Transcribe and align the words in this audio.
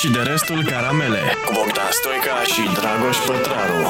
și 0.00 0.10
de 0.10 0.18
restul 0.18 0.64
caramele 0.64 1.18
cu 1.46 1.52
Bogdan 1.54 1.90
Stoica 1.90 2.42
și 2.42 2.80
Dragoș 2.80 3.16
Pătraru. 3.26 3.86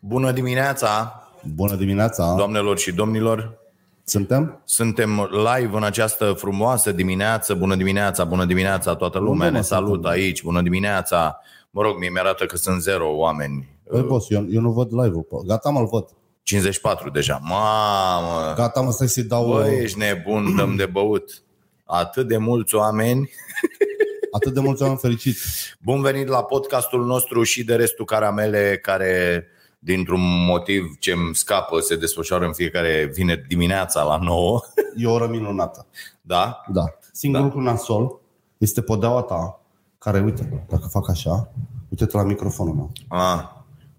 Bună 0.00 0.30
dimineața, 0.32 1.22
Bună 1.54 1.74
dimineața! 1.74 2.34
doamnelor 2.36 2.78
și 2.78 2.92
domnilor! 2.92 3.58
Suntem? 4.04 4.62
Suntem 4.64 5.28
live 5.30 5.76
în 5.76 5.82
această 5.82 6.32
frumoasă 6.32 6.92
dimineață. 6.92 7.54
Bună 7.54 7.74
dimineața, 7.76 8.24
bună 8.24 8.44
dimineața, 8.44 8.94
toată 8.94 9.18
lumea 9.18 9.32
Unde, 9.32 9.44
mă, 9.44 9.56
ne 9.56 9.60
salută 9.62 9.92
suntem? 9.92 10.10
aici. 10.10 10.42
Bună 10.42 10.62
dimineața! 10.62 11.40
Mă 11.70 11.82
rog, 11.82 11.98
mie 11.98 12.10
mi-arată 12.10 12.44
că 12.46 12.56
sunt 12.56 12.82
zero 12.82 13.08
oameni. 13.16 13.68
Băi, 13.90 14.02
boss, 14.02 14.30
eu, 14.30 14.46
eu 14.50 14.60
nu 14.60 14.70
văd 14.70 14.88
live-ul. 14.92 15.22
pe- 15.22 15.36
Gata, 15.46 15.70
mă-l 15.70 15.86
văd. 15.86 16.04
54 16.42 17.10
deja. 17.10 17.38
Mamă! 17.42 18.52
Gata, 18.56 18.80
mă, 18.80 18.90
stai 18.90 19.08
să-i 19.08 19.22
dau... 19.22 19.46
Băi, 19.46 19.78
ești 19.82 19.98
nebun, 19.98 20.56
dăm 20.56 20.76
de 20.76 20.86
băut. 20.86 21.42
Atât 21.84 22.28
de 22.28 22.36
mulți 22.36 22.74
oameni. 22.74 23.30
Atât 24.34 24.54
de 24.54 24.60
mulți 24.60 24.82
oameni 24.82 24.98
fericiți. 25.00 25.40
Bun 25.82 26.00
venit 26.00 26.26
la 26.28 26.42
podcastul 26.42 27.04
nostru 27.06 27.42
și 27.42 27.64
de 27.64 27.74
restul 27.74 28.04
caramele 28.04 28.78
care 28.82 29.44
dintr-un 29.78 30.44
motiv 30.46 30.96
ce 30.98 31.12
îmi 31.12 31.34
scapă 31.34 31.80
se 31.80 31.96
desfășoară 31.96 32.44
în 32.44 32.52
fiecare 32.52 33.10
vineri 33.14 33.44
dimineața 33.48 34.02
la 34.02 34.16
9. 34.16 34.60
E 34.96 35.06
o 35.06 35.12
oră 35.12 35.26
minunată. 35.26 35.86
Da? 36.20 36.60
Da. 36.72 36.84
Singurul 37.12 37.46
Da. 37.48 37.54
lucru 37.54 37.70
nasol 37.70 38.20
este 38.58 38.82
podeaua 38.82 39.22
ta, 39.22 39.60
care, 39.98 40.20
uite, 40.20 40.64
dacă 40.68 40.86
fac 40.90 41.08
așa, 41.10 41.50
uite-te 41.88 42.16
la 42.16 42.22
microfonul 42.22 42.74
meu. 42.74 42.92
Ah, 43.08 43.42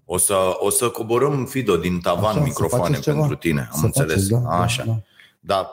o 0.04 0.16
să, 0.16 0.34
o 0.58 0.70
să 0.70 0.88
coborâm, 0.88 1.44
Fido, 1.44 1.76
din 1.76 2.00
tavan 2.00 2.24
Așa, 2.24 2.32
să 2.38 2.40
microfoane 2.40 2.84
faceți 2.84 3.02
ceva. 3.02 3.18
pentru 3.18 3.36
tine. 3.36 3.68
Am 3.72 3.78
Să 3.78 3.84
înțeles. 3.84 4.10
faceți, 4.12 4.30
da, 4.30 4.38
da, 4.38 4.48
Așa. 4.60 4.84
da. 4.84 4.92
Da, 4.92 4.98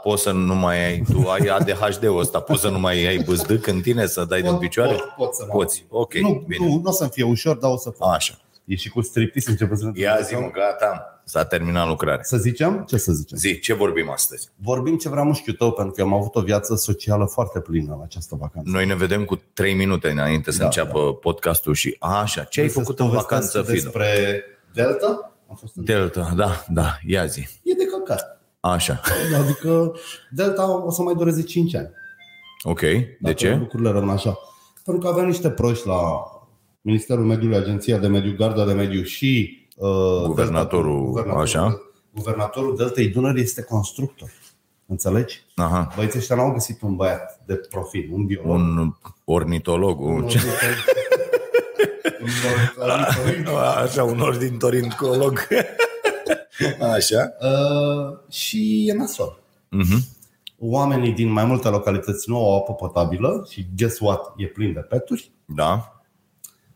poți 0.04 0.22
să 0.22 0.32
nu 0.32 0.56
mai 0.56 0.86
ai, 0.86 1.04
tu 1.12 1.30
ai 1.30 1.48
ADHD-ul 1.48 2.20
ăsta, 2.20 2.40
poți 2.40 2.62
să 2.62 2.70
nu 2.70 2.80
mai 2.80 3.06
ai 3.06 3.18
bâzdâc 3.18 3.68
în 3.68 3.82
tine 3.82 4.06
să 4.06 4.26
dai 4.26 4.42
din 4.42 4.58
picioare? 4.58 4.92
Pot, 4.94 5.14
pot 5.18 5.36
să 5.36 5.44
mă 5.48 5.54
Poți, 5.54 5.86
ok, 5.90 6.14
nu, 6.14 6.44
bine. 6.48 6.66
nu, 6.66 6.74
nu 6.76 6.82
o 6.90 6.92
să-mi 6.92 7.10
fie 7.10 7.24
ușor, 7.24 7.56
dar 7.58 7.72
o 7.72 7.78
să 7.78 7.90
fac. 7.90 8.14
Așa. 8.16 8.34
E 8.66 8.76
și 8.76 8.90
cu 8.90 9.02
striptease 9.02 9.50
începe 9.50 9.76
să 9.76 9.90
Ia 9.94 10.20
zi 10.22 10.34
mă, 10.34 10.50
gata, 10.54 11.22
s-a 11.26 11.46
terminat 11.46 11.88
lucrarea. 11.88 12.24
Să 12.24 12.38
zicem? 12.38 12.86
Ce 12.88 12.98
să 12.98 13.12
zicem? 13.12 13.38
Zi, 13.38 13.60
ce 13.60 13.74
vorbim 13.74 14.10
astăzi? 14.10 14.50
Vorbim 14.56 14.98
ce 14.98 15.10
vrea 15.10 15.24
mușchiul 15.24 15.54
tău, 15.54 15.72
pentru 15.72 15.94
că 15.94 16.02
am 16.02 16.14
avut 16.14 16.36
o 16.36 16.42
viață 16.42 16.76
socială 16.76 17.26
foarte 17.26 17.60
plină 17.60 17.94
în 17.94 18.00
această 18.04 18.36
vacanță. 18.40 18.70
Noi 18.72 18.86
ne 18.86 18.96
vedem 18.96 19.26
cu 19.26 19.42
3 19.54 19.74
minute 19.74 20.10
înainte 20.10 20.52
să 20.52 20.58
Da, 20.58 20.66
înceapă 20.66 21.14
podcastul 21.14 21.74
și 21.74 21.96
așa, 22.00 22.44
ce 22.44 22.60
ai 22.60 22.68
Vrei 22.68 22.84
făcut 22.84 22.98
să-ți 22.98 23.02
în 23.02 23.08
povestesc 23.18 23.54
vacanță, 23.54 23.72
Fido? 23.72 23.84
Despre 23.84 24.44
Delta? 24.74 25.34
Am 25.50 25.56
fost 25.60 25.76
în... 25.76 25.84
Delta, 25.84 26.34
da, 26.36 26.64
da, 26.68 26.98
ia 27.08 27.26
zi. 27.26 27.40
E 27.64 27.74
de 27.74 27.86
căcat. 27.86 28.41
Așa, 28.62 29.02
Adică 29.42 29.94
Delta 30.30 30.84
o 30.86 30.92
să 30.92 31.02
mai 31.02 31.14
dureze 31.14 31.44
5 31.44 31.76
ani. 31.76 31.90
ok, 32.64 32.80
de 32.80 33.18
Dacă 33.20 33.34
ce? 33.36 33.56
Lucrurile 33.56 33.90
rămân 33.92 34.10
așa. 34.10 34.38
Pentru 34.86 35.04
că 35.04 35.10
avem 35.14 35.26
niște 35.26 35.50
proști 35.50 35.88
la 35.88 36.02
Ministerul 36.82 37.26
Mediului, 37.26 37.58
Agenția 37.58 37.98
de 37.98 38.08
Mediu, 38.08 38.36
Garda 38.38 38.66
de 38.66 38.74
Mediu 38.74 39.04
și 39.04 39.60
uh, 39.76 40.24
Guvernatorul, 40.26 41.12
Delta, 41.14 41.32
așa. 41.32 41.82
Guvernatorul 42.16 42.76
Deltei 42.76 43.08
Dunării 43.08 43.42
este 43.44 43.64
constructor. 43.64 44.30
Înțelegi? 44.86 45.42
Aha, 45.56 45.92
Băieții 45.96 46.20
ăștia 46.20 46.36
n-au 46.36 46.52
găsit 46.52 46.82
un 46.82 46.96
băiat 46.96 47.40
de 47.46 47.54
profil, 47.56 48.10
un 48.12 48.26
biolog. 48.26 48.50
un 48.56 48.94
ornitolog, 49.24 50.00
un... 50.00 50.28
ce- 50.28 50.40
un 52.22 53.56
Așa, 53.84 54.04
un 54.04 54.20
ornitolog. 54.20 55.40
Așa. 56.82 57.32
Uh, 57.42 58.34
și 58.34 58.86
e 58.90 58.94
nasol. 58.94 59.44
Mhm. 59.70 60.04
Oamenii 60.58 61.12
din 61.12 61.30
mai 61.32 61.46
multe 61.46 61.68
localități 61.68 62.30
nu 62.30 62.38
au 62.38 62.58
apă 62.58 62.74
potabilă 62.74 63.48
și 63.52 63.66
guess 63.78 64.00
what? 64.00 64.34
E 64.38 64.46
plin 64.46 64.74
de 64.74 64.80
peturi. 64.80 65.32
Da. 65.46 66.02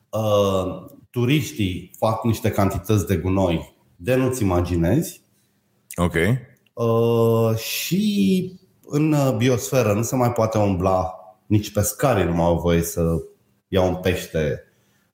Uh, 0.09 0.85
turiștii 1.09 1.91
fac 1.97 2.23
niște 2.23 2.51
cantități 2.51 3.07
de 3.07 3.15
gunoi 3.17 3.75
de 3.95 4.15
nu-ți 4.15 4.43
imaginezi 4.43 5.21
Ok. 5.95 6.13
uh, 6.73 7.57
și 7.57 8.51
în 8.85 9.11
uh, 9.11 9.33
biosferă 9.37 9.93
nu 9.93 10.01
se 10.01 10.15
mai 10.15 10.31
poate 10.31 10.57
umbla, 10.57 11.13
nici 11.45 11.71
pescarii 11.71 12.25
nu 12.25 12.33
mai 12.33 12.45
au 12.45 12.59
voie 12.59 12.81
să 12.81 13.01
ia 13.67 13.81
un 13.81 13.95
pește, 13.95 14.64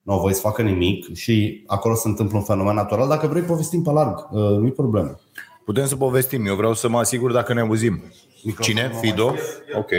nu 0.02 0.12
au 0.12 0.20
voie 0.20 0.34
să 0.34 0.40
facă 0.40 0.62
nimic 0.62 1.14
și 1.14 1.64
acolo 1.66 1.94
se 1.94 2.08
întâmplă 2.08 2.38
un 2.38 2.44
fenomen 2.44 2.74
natural. 2.74 3.08
Dacă 3.08 3.26
vrei 3.26 3.42
povestim 3.42 3.82
pe 3.82 3.90
larg, 3.90 4.16
uh, 4.30 4.40
nu-i 4.40 4.72
problemă. 4.72 5.20
Putem 5.64 5.86
să 5.86 5.96
povestim. 5.96 6.46
Eu 6.46 6.54
vreau 6.54 6.74
să 6.74 6.88
mă 6.88 6.98
asigur 6.98 7.32
dacă 7.32 7.52
ne 7.54 7.60
auzim. 7.60 8.02
Cine? 8.60 8.92
Fido? 9.00 9.34
Ok. 9.76 9.90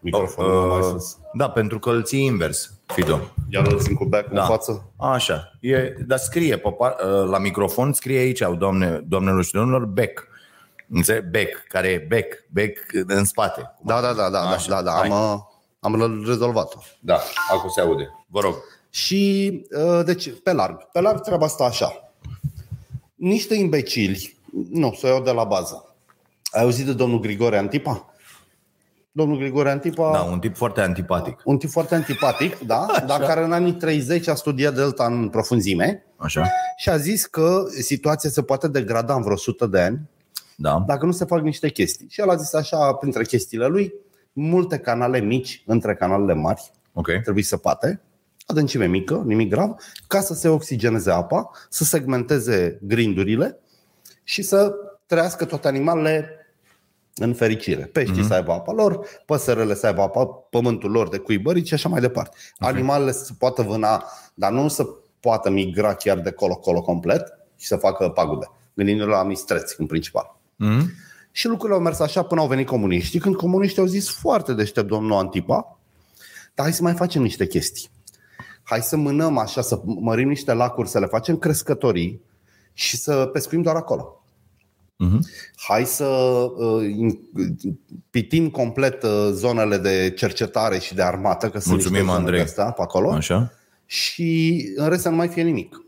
Microfonul 0.00 0.66
mai 0.68 0.78
Uh, 0.78 0.84
sus. 0.84 1.16
da, 1.32 1.50
pentru 1.50 1.78
că 1.78 1.90
îl 1.90 2.02
ții 2.02 2.24
invers, 2.24 2.72
Fido. 2.86 3.20
Iar 3.48 3.66
îl 3.66 3.78
țin 3.80 3.94
cu 3.94 4.04
back 4.04 4.28
Da. 4.32 4.40
în 4.40 4.46
față. 4.48 4.90
Așa. 4.96 5.52
E, 5.60 5.94
dar 6.06 6.18
scrie 6.18 6.56
pe, 6.56 6.70
par- 6.78 6.96
uh, 7.04 7.28
la 7.28 7.38
microfon, 7.38 7.92
scrie 7.92 8.18
aici, 8.18 8.42
doamne, 8.58 9.04
doamnelor 9.08 9.44
și 9.44 9.52
domnilor, 9.52 9.84
back. 9.84 10.28
Înțeleg? 10.88 11.30
Back, 11.30 11.64
care 11.68 11.88
e 11.88 12.06
back, 12.08 12.44
back 12.52 12.78
în 13.06 13.24
spate. 13.24 13.74
Da, 13.82 14.00
da, 14.00 14.12
da, 14.12 14.30
da, 14.30 14.40
Așa, 14.40 14.70
da, 14.70 14.82
da, 14.82 14.90
hai. 14.90 15.08
am, 15.08 15.32
uh, 15.32 15.38
am 15.80 16.22
rezolvat-o. 16.26 16.78
Da, 17.00 17.18
acum 17.50 17.68
se 17.70 17.80
aude. 17.80 18.08
Vă 18.26 18.40
rog. 18.40 18.54
Și, 18.90 19.52
uh, 19.70 20.04
deci, 20.04 20.30
pe 20.42 20.52
larg. 20.52 20.82
Pe 20.92 21.00
larg 21.00 21.20
treaba 21.20 21.44
asta 21.44 21.64
așa. 21.64 22.12
Niște 23.14 23.54
imbecili, 23.54 24.36
nu, 24.70 24.94
să 24.98 25.06
o 25.06 25.08
iau 25.08 25.22
de 25.22 25.30
la 25.30 25.44
bază. 25.44 25.94
Ai 26.50 26.62
auzit 26.62 26.86
de 26.86 26.92
domnul 26.92 27.20
Grigore 27.20 27.58
Antipa? 27.58 28.14
Domnul 29.12 29.38
Grigore 29.38 29.70
Antipa, 29.70 30.12
Da, 30.12 30.22
un 30.22 30.38
tip 30.38 30.56
foarte 30.56 30.80
antipatic. 30.80 31.40
un 31.44 31.58
tip 31.58 31.70
foarte 31.70 31.94
antipatic, 31.94 32.58
da, 32.58 32.86
dar 33.06 33.20
care 33.20 33.44
în 33.44 33.52
anii 33.52 33.72
30 33.72 34.26
a 34.28 34.34
studiat 34.34 34.74
Delta 34.74 35.06
în 35.06 35.28
profunzime 35.28 36.04
Așa? 36.16 36.48
și 36.76 36.88
a 36.88 36.96
zis 36.96 37.26
că 37.26 37.64
situația 37.80 38.30
se 38.30 38.42
poate 38.42 38.68
degrada 38.68 39.14
în 39.14 39.22
vreo 39.22 39.32
100 39.34 39.66
de 39.66 39.80
ani 39.80 40.00
Da. 40.56 40.84
dacă 40.86 41.06
nu 41.06 41.12
se 41.12 41.24
fac 41.24 41.40
niște 41.40 41.68
chestii. 41.68 42.06
Și 42.10 42.20
el 42.20 42.30
a 42.30 42.36
zis 42.36 42.52
așa, 42.54 42.92
printre 42.92 43.24
chestiile 43.24 43.66
lui, 43.66 43.92
multe 44.32 44.78
canale 44.78 45.20
mici 45.20 45.62
între 45.66 45.94
canalele 45.94 46.34
mari, 46.34 46.70
Ok. 46.92 47.06
trebuie 47.22 47.44
săpate, 47.44 48.00
adâncime 48.50 48.86
mică, 48.86 49.22
nimic 49.26 49.50
grav, 49.50 49.74
ca 50.06 50.20
să 50.20 50.34
se 50.34 50.48
oxigeneze 50.48 51.10
apa, 51.10 51.50
să 51.68 51.84
segmenteze 51.84 52.78
grindurile 52.82 53.58
și 54.24 54.42
să 54.42 54.74
trăiască 55.06 55.44
toate 55.44 55.68
animalele 55.68 56.34
în 57.14 57.34
fericire. 57.34 57.84
Peștii 57.84 58.22
mm-hmm. 58.22 58.26
să 58.26 58.34
aibă 58.34 58.52
apa 58.52 58.72
lor, 58.72 59.06
păsările 59.26 59.74
să 59.74 59.86
aibă 59.86 60.02
apa, 60.02 60.26
pământul 60.26 60.90
lor 60.90 61.08
de 61.08 61.18
cuibărici 61.18 61.66
și 61.66 61.74
așa 61.74 61.88
mai 61.88 62.00
departe. 62.00 62.36
Okay. 62.58 62.72
Animalele 62.72 63.12
să 63.12 63.32
poată 63.38 63.62
vâna, 63.62 64.04
dar 64.34 64.52
nu 64.52 64.68
să 64.68 64.86
poată 65.20 65.50
migra 65.50 65.94
chiar 65.94 66.18
de 66.18 66.30
colo-colo 66.30 66.80
complet 66.80 67.38
și 67.56 67.66
să 67.66 67.76
facă 67.76 68.08
pagube. 68.08 68.50
Gândindu-ne 68.74 69.10
la 69.10 69.22
mistreți 69.22 69.74
în 69.78 69.86
principal. 69.86 70.36
Mm? 70.56 70.90
Și 71.30 71.46
lucrurile 71.46 71.76
au 71.78 71.82
mers 71.84 71.98
așa 71.98 72.22
până 72.22 72.40
au 72.40 72.46
venit 72.46 72.66
comuniștii, 72.66 73.20
când 73.20 73.36
comuniștii 73.36 73.80
au 73.80 73.86
zis 73.86 74.10
foarte 74.10 74.52
deștept 74.52 74.86
domnul 74.86 75.18
Antipa, 75.18 75.78
dar 76.54 76.64
hai 76.64 76.72
să 76.72 76.82
mai 76.82 76.94
facem 76.94 77.22
niște 77.22 77.46
chestii. 77.46 77.90
Hai 78.70 78.82
să 78.82 78.96
mânăm 78.96 79.38
așa, 79.38 79.60
să 79.60 79.80
mărim 79.84 80.28
niște 80.28 80.52
lacuri, 80.52 80.88
să 80.88 80.98
le 80.98 81.06
facem 81.06 81.36
crescătorii 81.36 82.20
și 82.72 82.96
să 82.96 83.26
pescuim 83.32 83.62
doar 83.62 83.76
acolo. 83.76 84.24
Mhm. 84.96 85.26
Hai 85.56 85.84
să 85.84 86.04
uh, 86.04 86.84
in- 86.84 87.18
pitim 88.10 88.50
complet 88.50 89.02
uh, 89.02 89.28
zonele 89.32 89.76
de 89.76 90.10
cercetare 90.16 90.78
și 90.78 90.94
de 90.94 91.02
armată, 91.02 91.48
că 91.50 91.58
sunt 91.58 91.72
Mulțumim, 91.72 91.98
niște 91.98 92.12
zone 92.12 92.18
Andrei. 92.24 92.38
de 92.38 92.44
astea 92.44 92.70
pe 92.70 92.82
acolo 92.82 93.12
Așa? 93.12 93.52
și 93.86 94.62
în 94.76 94.88
rest 94.88 95.02
să 95.02 95.08
nu 95.08 95.16
mai 95.16 95.28
fie 95.28 95.42
nimic. 95.42 95.84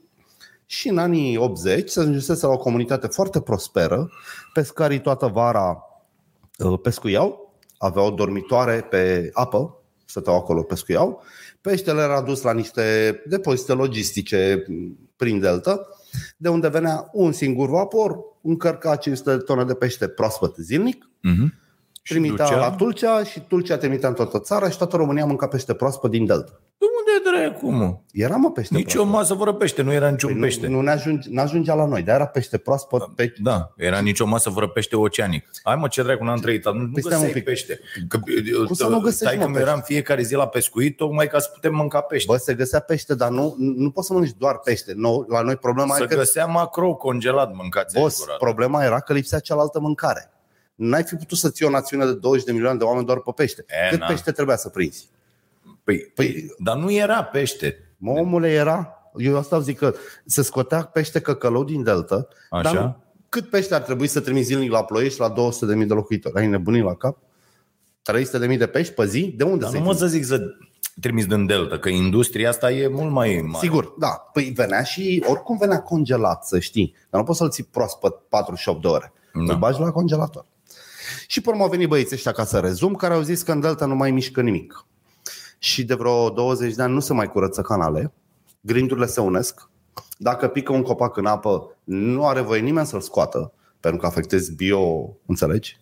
Și 0.66 0.88
în 0.88 0.98
anii 0.98 1.36
80 1.36 1.88
se 1.88 2.00
ajunsese 2.00 2.46
la 2.46 2.52
o 2.52 2.56
comunitate 2.56 3.06
foarte 3.06 3.40
prosperă. 3.40 4.10
Pescarii 4.52 5.00
toată 5.00 5.26
vara 5.26 5.82
uh, 6.58 6.78
pescuiau, 6.82 7.54
aveau 7.78 8.10
dormitoare 8.10 8.80
pe 8.80 9.30
apă, 9.32 9.81
stăteau 10.12 10.36
acolo, 10.36 10.62
pescuiau. 10.62 11.22
Peștele 11.60 12.00
era 12.02 12.22
dus 12.22 12.42
la 12.42 12.52
niște 12.52 13.16
depozite 13.26 13.72
logistice 13.72 14.64
prin 15.16 15.40
delta, 15.40 15.80
de 16.36 16.48
unde 16.48 16.68
venea 16.68 17.08
un 17.12 17.32
singur 17.32 17.68
vapor, 17.68 18.18
încărca 18.42 18.96
500 18.96 19.30
de 19.36 19.42
tone 19.42 19.64
de 19.64 19.74
pește 19.74 20.08
proaspăt 20.08 20.54
zilnic, 20.56 21.10
Mhm. 21.20 21.54
Și 22.04 22.12
trimitea 22.12 22.44
ducea? 22.46 22.58
la 22.58 22.70
Tulcea 22.70 23.24
și 23.24 23.40
Tulcea 23.40 23.76
trimitea 23.76 24.08
în 24.08 24.14
toată 24.14 24.38
țara 24.38 24.68
și 24.70 24.76
toată 24.78 24.96
România 24.96 25.24
mânca 25.24 25.48
pește 25.48 25.74
proaspăt 25.74 26.10
din 26.10 26.26
delta. 26.26 26.60
De 27.04 27.30
unde 27.30 27.48
dracu, 27.48 27.70
mă? 27.70 27.96
Era 28.12 28.36
mă 28.36 28.50
pește 28.52 28.74
Nici 28.74 28.94
o 28.94 29.04
masă 29.04 29.34
fără 29.34 29.52
pește, 29.52 29.82
nu 29.82 29.92
era 29.92 30.08
niciun 30.10 30.30
Păi 30.32 30.40
pește. 30.40 30.66
Nu, 30.66 30.74
nu 30.74 30.80
ne 30.82 30.90
ajunge, 30.90 31.28
n-ajungea 31.32 31.74
la 31.74 31.84
noi, 31.86 32.02
dar 32.02 32.14
era 32.14 32.26
pește 32.26 32.58
proaspăt. 32.58 33.02
Pe... 33.14 33.32
Da, 33.42 33.72
era 33.76 33.98
nicio 34.00 34.26
masă 34.26 34.50
fără 34.50 34.68
pește 34.68 34.96
oceanic. 34.96 35.48
Hai 35.62 35.76
mă, 35.76 35.88
ce 35.88 36.02
dracu, 36.02 36.24
n-am 36.24 36.38
trăit, 36.38 36.64
nu, 36.64 36.72
nu 36.72 36.90
Păi 36.92 37.02
stai 37.02 37.12
un 37.14 37.18
găseai 37.18 37.32
pic. 37.32 37.44
pește. 37.44 37.80
Că, 38.08 38.18
Cum 38.66 38.74
să 38.74 38.86
nu 38.86 38.98
găsești, 39.00 39.24
stai 39.24 39.36
mă, 39.36 39.44
că 39.44 39.50
pește? 39.50 39.68
eram 39.68 39.80
fiecare 39.80 40.22
zi 40.22 40.34
la 40.34 40.46
pescuit, 40.48 40.96
tocmai 40.96 41.26
ca 41.28 41.38
să 41.38 41.50
putem 41.54 41.74
mânca 41.74 42.00
pește. 42.00 42.32
Bă, 42.32 42.36
se 42.38 42.54
găsea 42.54 42.80
pește, 42.80 43.14
dar 43.14 43.30
nu, 43.30 43.54
nu 43.58 43.90
poți 43.90 44.06
să 44.06 44.12
mănânci 44.12 44.32
doar 44.38 44.58
pește. 44.58 44.92
No, 44.96 45.24
la 45.28 45.40
noi 45.40 45.56
problema 45.56 45.94
să 45.94 46.02
e 46.02 46.06
că 46.06 46.14
găsea 46.14 46.46
macro 46.46 46.94
congelat 46.94 47.54
mâncați 47.54 47.98
boss, 47.98 48.16
adevărat. 48.16 48.38
problema 48.40 48.84
era 48.84 49.00
că 49.00 49.12
lipsea 49.12 49.38
cealaltă 49.38 49.80
mâncare. 49.80 50.30
N-ai 50.74 51.02
fi 51.02 51.14
putut 51.14 51.38
să 51.38 51.50
ții 51.50 51.66
o 51.66 51.70
națiune 51.70 52.04
de 52.04 52.14
20 52.14 52.44
de 52.44 52.52
milioane 52.52 52.78
de 52.78 52.84
oameni 52.84 53.06
doar 53.06 53.18
pe 53.18 53.30
pește. 53.36 53.64
E, 53.86 53.88
Cât 53.90 53.98
na. 53.98 54.06
pește 54.06 54.30
trebuia 54.32 54.56
să 54.56 54.68
prinzi? 54.68 55.10
Păi, 55.84 55.98
Păi, 56.14 56.54
dar 56.58 56.76
nu 56.76 56.92
era 56.92 57.24
pește. 57.24 57.94
mă, 57.96 58.10
omule, 58.10 58.52
era... 58.52 58.96
Eu 59.16 59.36
asta 59.36 59.60
zic 59.60 59.78
că 59.78 59.94
se 60.26 60.42
scotea 60.42 60.82
pește 60.82 61.20
căcălău 61.20 61.64
din 61.64 61.82
delta. 61.82 62.28
Așa. 62.50 62.72
Dar 62.72 63.00
cât 63.28 63.50
pește 63.50 63.74
ar 63.74 63.80
trebui 63.80 64.06
să 64.06 64.20
trimiți 64.20 64.46
zilnic 64.46 64.70
la 64.70 64.84
Ploiești 64.84 65.20
la 65.20 65.32
200.000 65.32 65.86
de 65.86 65.94
locuitori? 65.94 66.36
Ai 66.36 66.46
nebunit 66.46 66.84
la 66.84 66.94
cap? 66.94 67.18
300.000 68.50 68.58
de 68.58 68.66
pești 68.66 68.94
pe 68.94 69.06
zi? 69.06 69.34
De 69.36 69.44
unde 69.44 69.58
Dar 69.58 69.70
să 69.70 69.78
nu 69.78 69.84
mă 69.84 69.92
să 69.92 70.06
zic 70.06 70.24
să 70.24 70.40
trimis 71.00 71.26
din 71.26 71.46
Delta, 71.46 71.78
că 71.78 71.88
industria 71.88 72.48
asta 72.48 72.70
e 72.70 72.88
mult 72.88 73.10
mai 73.10 73.40
mare. 73.44 73.66
Sigur, 73.66 73.94
da. 73.98 74.08
Păi 74.08 74.52
venea 74.54 74.82
și 74.82 75.24
oricum 75.26 75.56
venea 75.56 75.82
congelat, 75.82 76.44
să 76.44 76.58
știi. 76.58 76.94
Dar 77.10 77.20
nu 77.20 77.26
poți 77.26 77.38
să-l 77.38 77.50
ții 77.50 77.64
proaspăt 77.64 78.14
48 78.28 78.82
de 78.82 78.88
ore. 78.88 79.12
Da. 79.46 79.52
Îl 79.52 79.58
bagi 79.58 79.80
la 79.80 79.90
congelator. 79.90 80.46
Și 81.26 81.40
pe 81.40 81.48
urmă 81.50 81.62
au 81.62 81.68
venit 81.68 81.88
băieții 81.88 82.16
ăștia 82.16 82.32
ca 82.32 82.44
să 82.44 82.58
rezum, 82.58 82.94
care 82.94 83.14
au 83.14 83.20
zis 83.20 83.42
că 83.42 83.52
în 83.52 83.60
Delta 83.60 83.86
nu 83.86 83.94
mai 83.94 84.10
mișcă 84.10 84.40
nimic. 84.40 84.86
Și 85.64 85.84
de 85.84 85.94
vreo 85.94 86.30
20 86.30 86.74
de 86.74 86.82
ani 86.82 86.92
nu 86.92 87.00
se 87.00 87.12
mai 87.12 87.28
curăță 87.30 87.60
canale, 87.60 88.12
grindurile 88.60 89.06
se 89.06 89.20
unesc, 89.20 89.68
dacă 90.18 90.48
pică 90.48 90.72
un 90.72 90.82
copac 90.82 91.16
în 91.16 91.26
apă, 91.26 91.76
nu 91.84 92.26
are 92.26 92.40
voie 92.40 92.60
nimeni 92.60 92.86
să-l 92.86 93.00
scoată, 93.00 93.52
pentru 93.80 94.00
că 94.00 94.06
afectezi 94.06 94.54
bio, 94.54 95.16
înțelegi? 95.26 95.76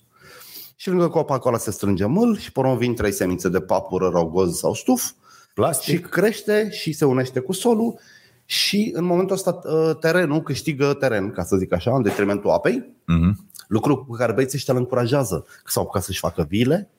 Și 0.77 0.89
lângă 0.89 1.09
copacul 1.09 1.49
ăla 1.49 1.59
se 1.59 1.71
strânge 1.71 2.05
mâl 2.05 2.37
și 2.39 2.53
pe 2.53 2.61
urmă 2.61 2.77
vin 2.77 2.95
trei 2.95 3.13
semințe 3.13 3.49
de 3.49 3.61
papură, 3.61 4.09
rogoz 4.09 4.57
sau 4.59 4.75
stuf 4.75 5.03
și 5.05 5.13
Plastic? 5.55 6.07
crește 6.09 6.71
și 6.71 6.93
se 6.93 7.05
unește 7.05 7.41
cu 7.41 7.53
solul 7.53 7.99
și 8.45 8.91
în 8.95 9.05
momentul 9.05 9.35
ăsta 9.37 9.61
ă, 9.65 9.95
terenul 9.95 10.43
câștigă 10.43 10.93
teren, 10.95 11.31
ca 11.31 11.43
să 11.45 11.57
zic 11.57 11.73
așa, 11.73 11.95
în 11.95 12.03
detrimentul 12.03 12.51
apei, 12.51 12.95
Mhm. 13.07 13.49
lucru 13.69 14.05
cu 14.05 14.13
care 14.17 14.33
băieții 14.33 14.57
ăștia 14.59 14.75
îl 14.75 14.81
încurajează. 14.81 15.45
S-au 15.67 15.83
apucat 15.83 16.03
să-și 16.03 16.19
facă 16.19 16.47
vile, 16.49 16.91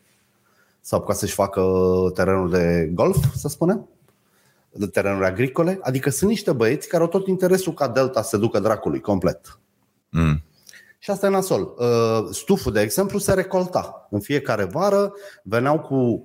s-au 0.81 0.99
apucat 0.99 1.17
să-și 1.17 1.33
facă 1.33 1.63
terenul 2.13 2.49
de 2.49 2.89
golf, 2.93 3.17
să 3.35 3.47
spunem, 3.47 3.89
de 4.71 4.87
terenuri 4.87 5.25
agricole. 5.25 5.79
Adică 5.81 6.09
sunt 6.09 6.29
niște 6.29 6.51
băieți 6.51 6.87
care 6.87 7.03
au 7.03 7.09
tot 7.09 7.27
interesul 7.27 7.73
ca 7.73 7.87
Delta 7.87 8.21
să 8.21 8.29
se 8.29 8.37
ducă 8.37 8.59
dracului 8.59 8.99
complet. 8.99 9.59
Mm. 10.09 10.43
Și 10.99 11.11
asta 11.11 11.25
e 11.25 11.29
nasol. 11.29 11.73
Uh, 11.77 12.27
Stuful, 12.31 12.71
de 12.71 12.81
exemplu, 12.81 13.19
se 13.19 13.33
recolta. 13.33 14.07
În 14.09 14.19
fiecare 14.19 14.63
vară 14.63 15.13
veneau 15.43 15.79
cu 15.79 16.23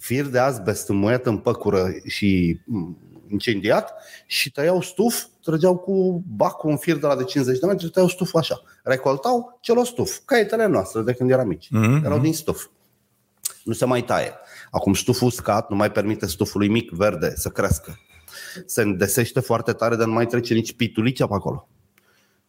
fir 0.00 0.24
de 0.24 0.38
azbest 0.38 0.88
înmuiat 0.88 1.26
în 1.26 1.38
păcură 1.38 1.88
și 2.06 2.60
mm, 2.64 2.98
incendiat 3.30 3.92
și 4.26 4.52
tăiau 4.52 4.80
stuf, 4.80 5.24
trăgeau 5.42 5.76
cu 5.76 6.22
bacul 6.36 6.70
un 6.70 6.76
fir 6.76 6.96
de 6.96 7.06
la 7.06 7.16
de 7.16 7.24
50 7.24 7.58
de 7.58 7.66
metri, 7.66 7.90
tăiau 7.90 8.08
stuful 8.08 8.40
așa. 8.40 8.62
Recoltau 8.82 9.58
celor 9.60 9.86
stuf, 9.86 10.18
caietele 10.24 10.66
noastre 10.66 11.00
de 11.00 11.12
când 11.12 11.30
eram 11.30 11.46
mici. 11.46 11.68
Mhm. 11.70 12.04
Erau 12.04 12.18
din 12.18 12.34
stuf. 12.34 12.66
Nu 13.64 13.72
se 13.72 13.84
mai 13.84 14.04
taie. 14.04 14.32
Acum 14.70 14.94
stuful 14.94 15.26
uscat 15.26 15.70
nu 15.70 15.76
mai 15.76 15.92
permite 15.92 16.26
stufului 16.26 16.68
mic 16.68 16.90
verde 16.90 17.32
să 17.36 17.48
crească. 17.48 17.98
Se 18.66 18.82
îndesește 18.82 19.40
foarte 19.40 19.72
tare 19.72 19.96
de 19.96 20.04
nu 20.04 20.12
mai 20.12 20.26
trece 20.26 20.54
nici 20.54 20.74
pitulicea 20.74 21.26
pe 21.26 21.34
acolo 21.34 21.68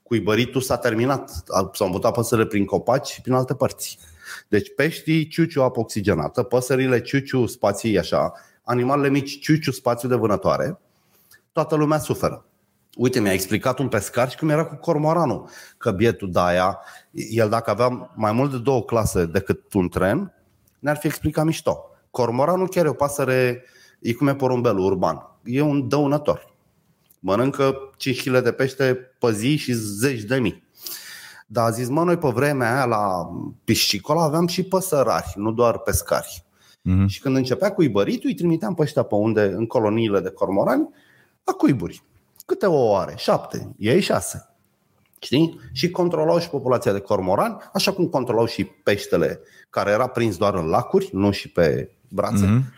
cuibăritul 0.06 0.62
s-a 0.62 0.78
terminat. 0.78 1.32
S-au 1.74 1.88
mutat 1.88 2.14
păsările 2.14 2.48
prin 2.48 2.66
copaci 2.66 3.08
și 3.08 3.22
prin 3.22 3.34
alte 3.34 3.56
părți. 3.56 3.98
Deci 4.48 4.74
peștii, 4.76 5.28
ciuciu 5.28 5.64
apă 5.64 5.80
oxigenată, 5.80 6.44
păsările 6.44 7.02
ciuciu 7.02 7.46
spații 7.46 7.98
așa, 7.98 8.34
animalele 8.64 9.10
mici 9.10 9.40
ciuciu 9.40 9.72
spațiu 9.72 10.10
de 10.10 10.16
vânătoare, 10.16 10.80
toată 11.52 11.76
lumea 11.76 11.98
suferă. 11.98 12.46
Uite, 12.96 13.20
mi-a 13.20 13.34
explicat 13.34 13.80
un 13.80 13.88
pescar 13.88 14.30
și 14.30 14.38
cum 14.38 14.50
era 14.50 14.66
cu 14.66 14.76
cormoranul, 14.76 15.50
că 15.78 15.92
bietul 15.92 16.32
de 16.32 16.40
aia, 16.40 16.80
el 17.12 17.50
dacă 17.50 17.70
avea 17.70 18.12
mai 18.16 18.32
mult 18.32 18.52
de 18.52 18.58
două 18.58 18.84
clase 18.84 19.26
decât 19.26 19.74
un 19.74 19.90
tren, 19.90 20.34
ne-ar 20.86 20.98
fi 20.98 21.08
explicat 21.08 21.46
mișto. 21.46 21.90
Cormoranul 22.12 22.70
chiar 22.70 22.86
e 22.86 22.90
o 22.90 22.94
pasăre, 22.94 23.64
e 24.00 24.14
cum 24.14 24.28
e 24.28 24.36
porumbelul 24.36 24.86
urban. 24.86 25.40
E 25.44 25.62
un 25.62 25.88
dăunător 25.88 26.56
mănâncă 27.26 27.76
5 27.98 28.24
kg 28.24 28.40
de 28.40 28.52
pește 28.52 28.96
pe 29.20 29.32
zi 29.32 29.56
și 29.56 29.74
zeci 29.74 30.22
de 30.22 30.40
mii. 30.40 30.64
Dar 31.48 31.66
a 31.66 31.70
zis, 31.70 31.88
mă, 31.90 32.04
noi 32.04 32.18
pe 32.18 32.28
vremea 32.28 32.74
aia 32.74 32.86
la 32.86 33.30
piscicol 33.64 34.18
aveam 34.18 34.48
și 34.48 34.64
păsărari, 34.64 35.34
nu 35.36 35.52
doar 35.52 35.78
pescari. 35.78 36.44
Mhm. 36.82 37.08
Și 37.08 37.20
când 37.20 37.36
începea 37.36 37.74
cuibăritul, 37.74 38.30
îi 38.30 38.36
trimiteam 38.36 38.74
pe 38.74 38.82
ăștia 38.82 39.04
pe 39.04 39.16
unde, 39.16 39.42
în 39.42 39.66
coloniile 39.66 40.20
de 40.20 40.30
cormorani, 40.30 40.90
la 41.44 41.54
cuiburi. 41.54 42.04
Câte 42.46 42.66
o 42.66 42.96
are? 42.96 43.14
Șapte. 43.18 43.76
Ei 43.78 44.02
șase. 44.02 44.55
Știi? 45.26 45.60
Și 45.72 45.90
controlau 45.90 46.40
și 46.40 46.50
populația 46.50 46.92
de 46.92 47.00
cormorani, 47.00 47.58
așa 47.74 47.92
cum 47.94 48.08
controlau 48.08 48.46
și 48.46 48.64
peștele 48.64 49.40
care 49.70 49.92
era 49.92 50.08
prins 50.08 50.38
doar 50.38 50.54
în 50.54 50.66
lacuri, 50.66 51.10
nu 51.12 51.32
și 51.32 51.50
pe 51.50 51.92
brațe. 52.10 52.46
Mhm. 52.46 52.74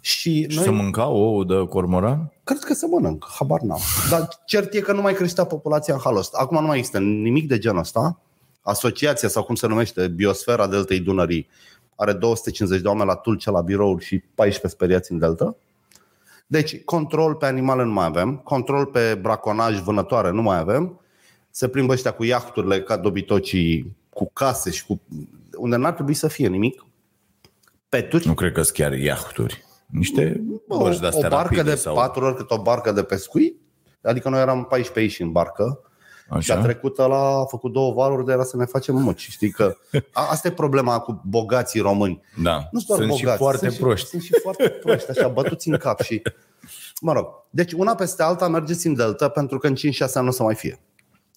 Și 0.00 0.42
Și 0.48 0.54
noi... 0.54 0.64
să 0.64 0.70
mânca 0.70 1.06
ouă 1.06 1.44
de 1.44 1.66
cormoran? 1.68 2.32
Cred 2.44 2.58
că 2.58 2.74
se 2.74 2.86
mănâncă, 2.86 3.28
habar 3.38 3.60
n-am. 3.60 3.80
Dar 4.10 4.28
cert 4.46 4.74
e 4.74 4.80
că 4.80 4.92
nu 4.92 5.00
mai 5.00 5.14
creștea 5.14 5.44
populația 5.44 5.94
în 5.94 6.00
halul 6.00 6.18
ăsta. 6.18 6.38
Acum 6.40 6.60
nu 6.60 6.66
mai 6.66 6.76
există 6.76 6.98
nimic 6.98 7.48
de 7.48 7.58
genul 7.58 7.80
ăsta. 7.80 8.20
Asociația 8.62 9.28
sau 9.28 9.42
cum 9.42 9.54
se 9.54 9.66
numește, 9.66 10.08
Biosfera 10.08 10.66
Deltei 10.66 11.00
Dunării 11.00 11.48
are 11.96 12.12
250 12.12 12.82
de 12.82 12.88
oameni 12.88 13.08
la 13.08 13.14
Tulcea 13.14 13.50
la 13.50 13.60
birouri 13.60 14.04
și 14.04 14.18
14 14.18 14.78
speriați 14.78 15.12
în 15.12 15.18
Delta. 15.18 15.56
Deci 16.46 16.84
control 16.84 17.34
pe 17.34 17.46
animale 17.46 17.84
nu 17.84 17.92
mai 17.92 18.06
avem, 18.06 18.36
control 18.36 18.86
pe 18.86 19.18
braconaj, 19.20 19.80
vânătoare 19.80 20.30
nu 20.30 20.42
mai 20.42 20.58
avem. 20.58 21.00
Se 21.50 21.68
plimbă 21.68 21.92
ăștia 21.92 22.10
cu 22.10 22.24
iahturile 22.24 22.82
ca 22.82 22.96
dobitocii, 22.96 23.96
cu 24.10 24.30
case 24.32 24.70
și 24.70 24.86
cu... 24.86 25.00
unde 25.56 25.76
n-ar 25.76 25.92
trebui 25.92 26.14
să 26.14 26.28
fie 26.28 26.48
nimic. 26.48 26.84
Peturi. 27.88 28.26
Nu 28.26 28.34
cred 28.34 28.52
că 28.52 28.62
sunt 28.62 28.76
chiar 28.76 28.92
iahturi. 28.92 29.64
Niște 29.86 30.40
Bă, 30.68 30.76
bărci 30.76 30.96
o, 30.96 31.00
de-astea 31.00 31.26
o 31.26 31.30
barcă 31.30 31.54
rapide 31.54 31.62
de 31.62 31.74
sau... 31.74 31.94
patru 31.94 32.24
ori 32.24 32.36
cât 32.36 32.50
o 32.50 32.62
barcă 32.62 32.92
de 32.92 33.02
pescuit. 33.02 33.60
Adică 34.02 34.28
noi 34.28 34.40
eram 34.40 34.64
14 34.64 35.14
și 35.14 35.22
în 35.22 35.32
barcă. 35.32 35.80
Și 36.38 36.50
a 36.50 36.54
Așa? 36.54 36.62
trecut 36.62 36.96
la 36.96 37.38
a 37.38 37.44
făcut 37.44 37.72
două 37.72 37.92
valuri 37.92 38.24
de 38.24 38.32
era 38.32 38.44
să 38.44 38.56
ne 38.56 38.64
facem 38.64 38.96
măci. 38.96 39.28
Știi 39.30 39.50
că 39.50 39.76
a, 40.12 40.26
asta 40.30 40.48
e 40.48 40.52
problema 40.52 40.98
cu 40.98 41.22
bogații 41.24 41.80
români. 41.80 42.22
Da. 42.42 42.68
Nu 42.70 42.80
doar 42.86 42.98
Sunt 42.98 43.10
bogați, 43.10 43.30
și 43.30 43.36
foarte 43.36 43.68
sunt 43.68 43.80
proști. 43.80 44.04
Și, 44.04 44.10
sunt 44.10 44.22
și 44.22 44.32
foarte 44.42 44.68
proști, 44.68 45.10
așa, 45.10 45.28
bătuți 45.28 45.68
în 45.68 45.76
cap 45.76 46.00
și... 46.00 46.22
Mă 47.00 47.12
rog, 47.12 47.26
deci 47.50 47.72
una 47.72 47.94
peste 47.94 48.22
alta 48.22 48.48
mergeți 48.48 48.86
în 48.86 48.94
delta 48.94 49.28
pentru 49.28 49.58
că 49.58 49.66
în 49.66 49.74
5-6 49.74 49.78
ani 50.14 50.24
nu 50.24 50.28
o 50.28 50.30
să 50.30 50.42
mai 50.42 50.54
fie. 50.54 50.80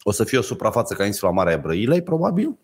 O 0.04 0.12
să 0.12 0.24
fie 0.24 0.38
o 0.38 0.42
suprafață 0.42 0.94
ca 0.94 1.06
insula 1.06 1.32
Marea 1.32 1.54
Ebrăilei, 1.54 2.02
probabil. 2.02 2.58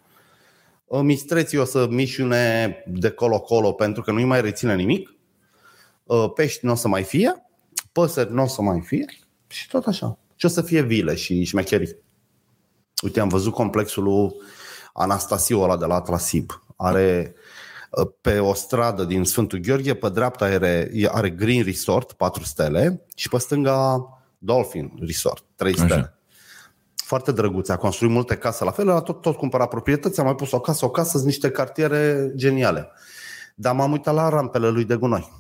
Mistreții 1.02 1.58
o 1.58 1.66
să 1.66 1.88
mișune 1.90 2.76
de 2.88 3.10
colo-colo 3.10 3.72
pentru 3.72 4.02
că 4.02 4.12
nu-i 4.12 4.24
mai 4.24 4.42
reține 4.42 4.76
nimic. 4.76 5.14
Pești 6.36 6.66
nu 6.66 6.72
o 6.72 6.76
să 6.76 6.88
mai 6.88 7.04
fie. 7.04 7.46
Păsări 7.92 8.34
nu 8.34 8.44
o 8.44 8.48
să 8.48 8.62
mai 8.62 8.82
fie. 8.82 9.06
Și 9.48 9.68
tot 9.68 9.86
așa. 9.86 10.18
Și 10.36 10.46
o 10.46 10.50
să 10.50 10.62
fie 10.62 10.82
vile 10.82 11.16
și 11.16 11.44
șmecherii. 11.44 11.96
Uite, 13.04 13.20
am 13.20 13.28
văzut 13.28 13.54
complexul 13.54 14.04
lui 14.04 14.32
Anastasiu 14.94 15.62
ăla 15.62 15.78
de 15.78 15.86
la 15.86 15.96
Atlasib. 15.96 16.64
Are 16.76 17.34
uh, 17.92 18.08
pe 18.22 18.40
o 18.40 18.54
stradă 18.54 19.04
din 19.04 19.24
Sfântul 19.24 19.60
Gheorghe, 19.60 19.94
pe 19.94 20.10
dreapta 20.10 20.46
are, 20.46 20.92
are 21.08 21.30
Green 21.30 21.64
Resort, 21.64 22.12
4 22.12 22.44
stele, 22.44 23.06
și 23.16 23.30
pe 23.30 23.38
stânga 23.38 24.08
Dolphin 24.38 24.92
Resort, 25.00 25.44
3 25.56 25.74
Așa. 25.80 26.19
Stele. 27.10 27.24
Foarte 27.24 27.32
drăguț, 27.32 27.70
a 27.70 27.78
construit 27.78 28.12
multe 28.12 28.36
case 28.38 28.64
la 28.64 28.72
fel, 28.72 28.90
a 28.90 29.02
tot, 29.02 29.22
tot 29.22 29.36
cumpărat 29.36 29.70
proprietăți, 29.70 30.20
a 30.20 30.24
mai 30.24 30.36
pus 30.36 30.52
o 30.52 30.60
casă, 30.60 30.86
o 30.86 30.90
casă, 30.90 31.10
sunt 31.10 31.24
niște 31.24 31.52
cartiere 31.52 32.32
geniale. 32.36 32.90
Dar 33.56 33.76
m-am 33.76 33.92
uitat 33.92 34.14
la 34.14 34.30
rampele 34.30 34.70
lui 34.70 34.86
de 34.86 34.96
gunoi. 34.96 35.32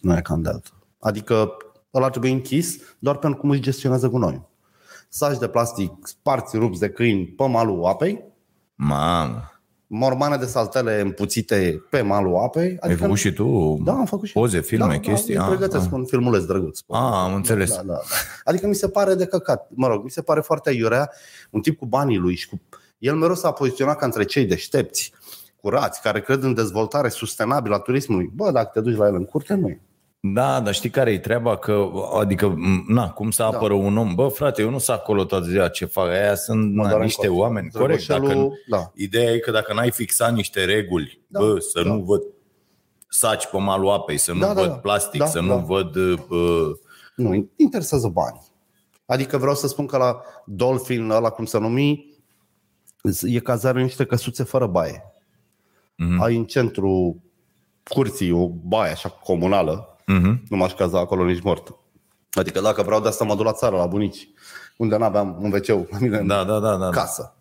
Nu 0.00 0.16
e 0.16 0.20
ca 0.20 0.34
în 0.34 0.42
Delta. 0.42 0.70
Adică 1.00 1.56
ăla 1.94 2.04
ar 2.04 2.10
trebui 2.10 2.32
închis 2.32 2.78
doar 2.98 3.16
pentru 3.16 3.40
cum 3.40 3.50
își 3.50 3.60
gestionează 3.60 4.08
gunoiul. 4.08 4.48
Saci 5.08 5.38
de 5.38 5.48
plastic 5.48 5.92
sparți, 6.02 6.56
rupți 6.56 6.80
de 6.80 6.90
câini 6.90 7.26
pe 7.26 7.46
malul 7.46 7.84
apei, 7.84 8.26
Mamă. 8.74 9.57
Mormane 9.90 10.36
de 10.36 10.44
saltele 10.44 11.00
împuțite 11.00 11.82
pe 11.90 12.00
malul 12.00 12.36
apei. 12.36 12.76
Ai 12.80 12.94
făcut 12.94 13.16
și 13.16 13.32
tu 13.32 13.78
Da, 13.84 13.92
am 13.92 14.04
făcut 14.06 14.26
și 14.26 14.32
poze, 14.32 14.60
filme, 14.60 14.86
da, 14.92 14.98
chestii? 14.98 15.34
Da, 15.34 15.40
Ah, 15.42 15.48
îmi 15.48 15.56
pregătesc 15.56 15.86
ah. 15.86 15.92
un 15.92 16.04
filmuleț 16.04 16.42
drăguț. 16.42 16.80
Ah, 16.88 16.98
am 17.12 17.34
înțeles. 17.34 17.70
Da, 17.70 17.76
da, 17.76 17.92
da. 17.92 18.00
Adică 18.44 18.66
mi 18.66 18.74
se 18.74 18.88
pare 18.88 19.14
de 19.14 19.26
căcat. 19.26 19.68
Mă 19.74 19.86
rog, 19.86 20.04
mi 20.04 20.10
se 20.10 20.22
pare 20.22 20.40
foarte 20.40 20.70
iurea 20.70 21.10
un 21.50 21.60
tip 21.60 21.78
cu 21.78 21.86
banii 21.86 22.16
lui 22.16 22.34
și 22.34 22.48
cu... 22.48 22.60
El 22.98 23.14
mereu 23.14 23.34
s-a 23.34 23.50
poziționat 23.50 23.98
ca 23.98 24.06
între 24.06 24.24
cei 24.24 24.44
deștepți, 24.46 25.12
curați, 25.60 26.00
care 26.02 26.20
cred 26.20 26.42
în 26.42 26.54
dezvoltare 26.54 27.08
sustenabilă 27.08 27.74
a 27.74 27.78
turismului. 27.78 28.30
Bă, 28.34 28.50
dacă 28.50 28.70
te 28.72 28.80
duci 28.80 28.96
la 28.96 29.06
el 29.06 29.14
în 29.14 29.24
curte, 29.24 29.54
nu 29.54 29.68
e. 29.68 29.80
Da, 30.20 30.60
dar 30.60 30.74
știi 30.74 30.90
care 30.90 31.12
e 31.12 31.18
treaba? 31.18 31.56
Că, 31.56 31.88
adică, 32.18 32.48
m, 32.48 32.84
na, 32.88 33.10
cum 33.10 33.30
să 33.30 33.42
apără 33.42 33.72
un 33.74 33.96
om? 33.96 34.14
Bă, 34.14 34.28
frate, 34.28 34.62
eu 34.62 34.70
nu 34.70 34.78
sunt 34.78 34.96
acolo 34.96 35.24
toată 35.24 35.44
ziua 35.46 35.68
ce 35.68 35.84
fac. 35.84 36.06
Aia 36.08 36.34
sunt 36.34 36.74
Mă 36.74 36.82
na, 36.82 36.88
doar 36.88 37.00
în 37.00 37.04
niște 37.06 37.26
cot. 37.26 37.38
oameni. 37.38 37.70
Corect, 37.70 38.06
dacă, 38.06 38.20
Drăgoșelul, 38.20 38.52
da. 38.68 38.90
Ideea 38.94 39.30
e 39.32 39.38
că 39.38 39.50
dacă 39.50 39.74
n-ai 39.74 39.90
fixat 39.90 40.32
niște 40.34 40.64
reguli, 40.64 41.20
Da, 41.26 41.38
bă, 41.40 41.58
să 41.58 41.82
da. 41.82 41.88
nu 41.92 41.98
văd 42.02 42.22
saci 43.08 43.46
pe 43.46 43.56
malul 43.58 43.90
apei, 43.90 44.16
să 44.18 44.32
nu 44.32 44.38
Da, 44.38 44.46
da, 44.46 44.60
văd 44.60 44.68
da. 44.70 44.76
plastic, 44.76 45.20
Da, 45.20 45.26
să 45.26 45.38
da. 45.38 45.44
nu 45.44 45.58
văd... 45.58 45.94
Uh, 45.96 46.76
Nu, 47.16 47.30
îi 47.30 47.48
interesează 47.56 48.08
banii. 48.08 48.46
Adică 49.06 49.36
vreau 49.38 49.54
să 49.54 49.66
spun 49.66 49.86
că 49.86 49.96
la 49.96 50.20
Dolphin, 50.46 51.10
ăla 51.10 51.30
cum 51.30 51.44
se 51.44 51.58
numi, 51.58 52.16
e 53.22 53.38
cazare 53.38 53.78
în 53.78 53.84
niște 53.84 54.04
căsuțe 54.04 54.42
fără 54.42 54.66
baie. 54.66 55.02
Mhm. 55.96 56.20
Ai 56.20 56.36
în 56.36 56.44
centru 56.44 57.22
curții, 57.90 58.30
o 58.32 58.48
baie 58.48 58.92
așa 58.92 59.08
comunală, 59.08 59.96
Mhm. 60.08 60.42
nu 60.48 60.56
m-aș 60.56 60.74
caza 60.74 60.98
acolo 60.98 61.24
nici 61.24 61.42
mort. 61.42 61.74
Adică 62.32 62.60
dacă 62.60 62.82
vreau 62.82 63.00
de 63.00 63.08
asta 63.08 63.24
mă 63.24 63.34
duc 63.34 63.44
la 63.44 63.52
țară, 63.52 63.76
la 63.76 63.86
bunici, 63.86 64.28
unde 64.76 64.96
n-aveam 64.96 65.36
un 65.40 65.52
wc 65.52 65.66
la 65.90 65.98
mine 66.00 66.18
în 66.18 66.26
Da, 66.26 66.44
da, 66.44 66.58
da, 66.58 66.70
da. 66.70 66.76
da. 66.76 66.88
casă. 66.90 67.34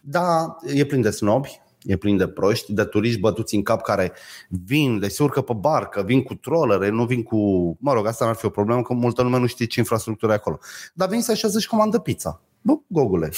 Da, 0.00 0.56
e 0.66 0.84
plin 0.84 1.00
de 1.00 1.10
snobi, 1.10 1.60
e 1.82 1.96
plin 1.96 2.16
de 2.16 2.26
proști, 2.26 2.72
de 2.72 2.84
turiști 2.84 3.20
bătuți 3.20 3.54
în 3.54 3.62
cap 3.62 3.82
care 3.82 4.12
vin, 4.48 4.98
deci 4.98 5.10
se 5.10 5.22
urcă 5.22 5.40
pe 5.40 5.52
barcă, 5.52 6.02
vin 6.02 6.22
cu 6.22 6.34
trollere, 6.34 6.88
nu 6.88 7.04
vin 7.04 7.22
cu... 7.22 7.36
Mă 7.80 7.92
rog, 7.92 8.06
asta 8.06 8.24
n-ar 8.24 8.34
fi 8.34 8.46
o 8.46 8.50
problemă, 8.50 8.82
că 8.82 8.92
multă 8.92 9.22
lume 9.22 9.38
nu 9.38 9.46
știe 9.46 9.66
ce 9.66 9.78
infrastructură 9.80 10.32
e 10.32 10.34
acolo. 10.34 10.58
Dar 10.94 11.08
vin 11.08 11.22
să 11.22 11.30
așează 11.30 11.58
și 11.58 11.68
comandă 11.68 11.98
pizza. 11.98 12.40
Bă, 12.60 12.72
Gogule, 12.86 13.30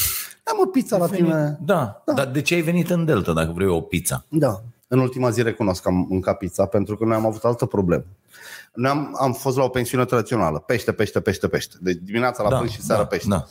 am 0.44 0.56
o 0.64 0.66
pizza 0.66 0.96
la 0.96 1.06
tine. 1.06 1.58
Da. 1.60 2.02
da, 2.04 2.12
dar 2.12 2.26
de 2.26 2.42
ce 2.42 2.54
ai 2.54 2.60
venit 2.60 2.90
în 2.90 3.04
Delta 3.04 3.32
dacă 3.32 3.52
vrei 3.54 3.68
o 3.68 3.80
pizza? 3.80 4.24
Da. 4.28 4.62
În 4.88 4.98
ultima 4.98 5.30
zi 5.30 5.42
recunosc 5.42 5.82
că 5.82 5.88
am 5.88 6.06
mâncat 6.08 6.38
pizza 6.38 6.66
pentru 6.66 6.96
că 6.96 7.04
noi 7.04 7.14
am 7.14 7.26
avut 7.26 7.44
altă 7.44 7.66
problemă. 7.66 8.04
Noi 8.74 8.90
am, 8.90 9.16
am 9.20 9.32
fost 9.32 9.56
la 9.56 9.64
o 9.64 9.68
pensiune 9.68 10.04
tradițională. 10.04 10.58
Pește, 10.58 10.92
pește, 10.92 11.20
pește, 11.20 11.48
pește. 11.48 11.76
Deci 11.80 11.96
dimineața 12.02 12.42
la 12.42 12.48
da, 12.48 12.56
prânz 12.56 12.70
și 12.70 12.82
seara 12.82 13.02
da, 13.02 13.06
pește. 13.06 13.28
Da. 13.28 13.44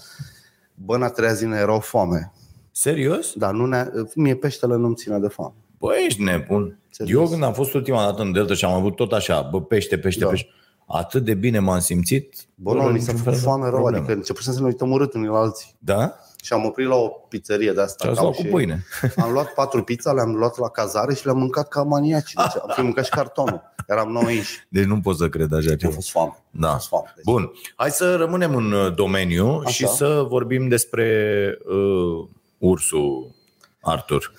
Bă, 0.74 0.96
în 0.96 1.04
a 1.04 1.10
treia 1.10 1.34
zi 1.34 1.46
ne 1.46 1.58
era 1.58 1.74
o 1.74 1.80
foame. 1.80 2.32
Serios? 2.72 3.34
Dar 3.34 3.54
nu 3.54 3.66
ne, 3.66 3.88
mie 4.16 4.36
peștele 4.36 4.76
nu-mi 4.76 4.96
ține 4.96 5.20
de 5.20 5.28
foame. 5.28 5.54
Bă, 5.78 5.94
ești 6.06 6.24
nebun. 6.24 6.80
Serios. 6.90 7.22
Eu 7.22 7.28
când 7.30 7.44
am 7.44 7.54
fost 7.54 7.74
ultima 7.74 8.04
dată 8.04 8.22
în 8.22 8.32
Delta 8.32 8.54
și 8.54 8.66
am 8.66 8.74
avut 8.74 8.96
tot 8.96 9.12
așa, 9.12 9.42
bă, 9.42 9.62
pește, 9.62 9.98
pește, 9.98 10.24
Da. 10.24 10.30
pește, 10.30 10.48
atât 10.88 11.24
de 11.24 11.34
bine 11.34 11.60
m-am 11.60 11.80
simțit. 11.80 12.36
Bă, 12.56 12.74
nu, 12.74 12.82
mi 12.82 12.86
s-a 12.86 12.92
niciun 12.92 13.06
făcut 13.06 13.24
fel 13.24 13.34
de 13.34 13.40
foame 13.40 13.64
rău, 13.64 13.72
problemă. 13.74 13.98
adică 13.98 14.14
începusem 14.14 14.54
să 14.54 14.60
ne 14.60 14.66
uităm 14.66 14.92
urât 14.92 15.14
unii 15.14 15.28
la 15.28 15.38
alții. 15.38 15.76
Da? 15.80 16.16
Și 16.46 16.54
am 16.54 16.66
oprit 16.66 16.88
la 16.88 16.96
o 16.96 17.08
pizzerie 17.08 17.72
de 17.72 17.82
asta. 17.82 18.04
Și 18.04 18.10
ați 18.10 18.20
ca 18.20 18.24
luat 18.26 18.36
și- 18.36 18.44
cu 18.44 18.48
pâine. 18.50 18.86
Am 19.24 19.32
luat 19.32 19.54
patru 19.54 19.84
pizza, 19.84 20.14
le-am 20.14 20.36
luat 20.36 20.58
la 20.58 20.70
cazare 20.70 21.14
și 21.14 21.26
le-am 21.26 21.38
mâncat 21.38 21.68
ca 21.68 21.84
maniaci. 21.84 22.34
Deci 22.34 22.62
am 22.62 22.72
fi 22.74 22.82
mâncat 22.82 23.04
și 23.06 23.10
cartonul. 23.12 23.62
Eram 23.88 24.12
noi 24.12 24.26
aici. 24.26 24.68
Deci 24.70 24.84
nu 24.84 25.00
pot 25.00 25.18
să 25.18 25.30
cred 25.30 25.54
așa 25.54 25.72
A 25.72 25.76
ceva. 25.76 25.94
fost 25.94 26.12
foame. 26.12 26.44
Da. 26.50 26.70
A 26.70 26.74
fost 26.74 26.88
foame. 26.88 27.12
Deci, 27.16 27.26
Bun. 27.26 27.52
Hai 27.76 27.90
să 27.92 28.16
rămânem 28.16 28.56
în 28.56 28.72
uh, 28.72 28.94
domeniu 28.96 29.48
Așa. 29.60 29.70
și 29.70 29.88
să 29.88 30.26
vorbim 30.28 30.68
despre 30.68 31.08
uh, 31.66 32.28
ursul 32.58 33.36
Arthur. 33.82 34.32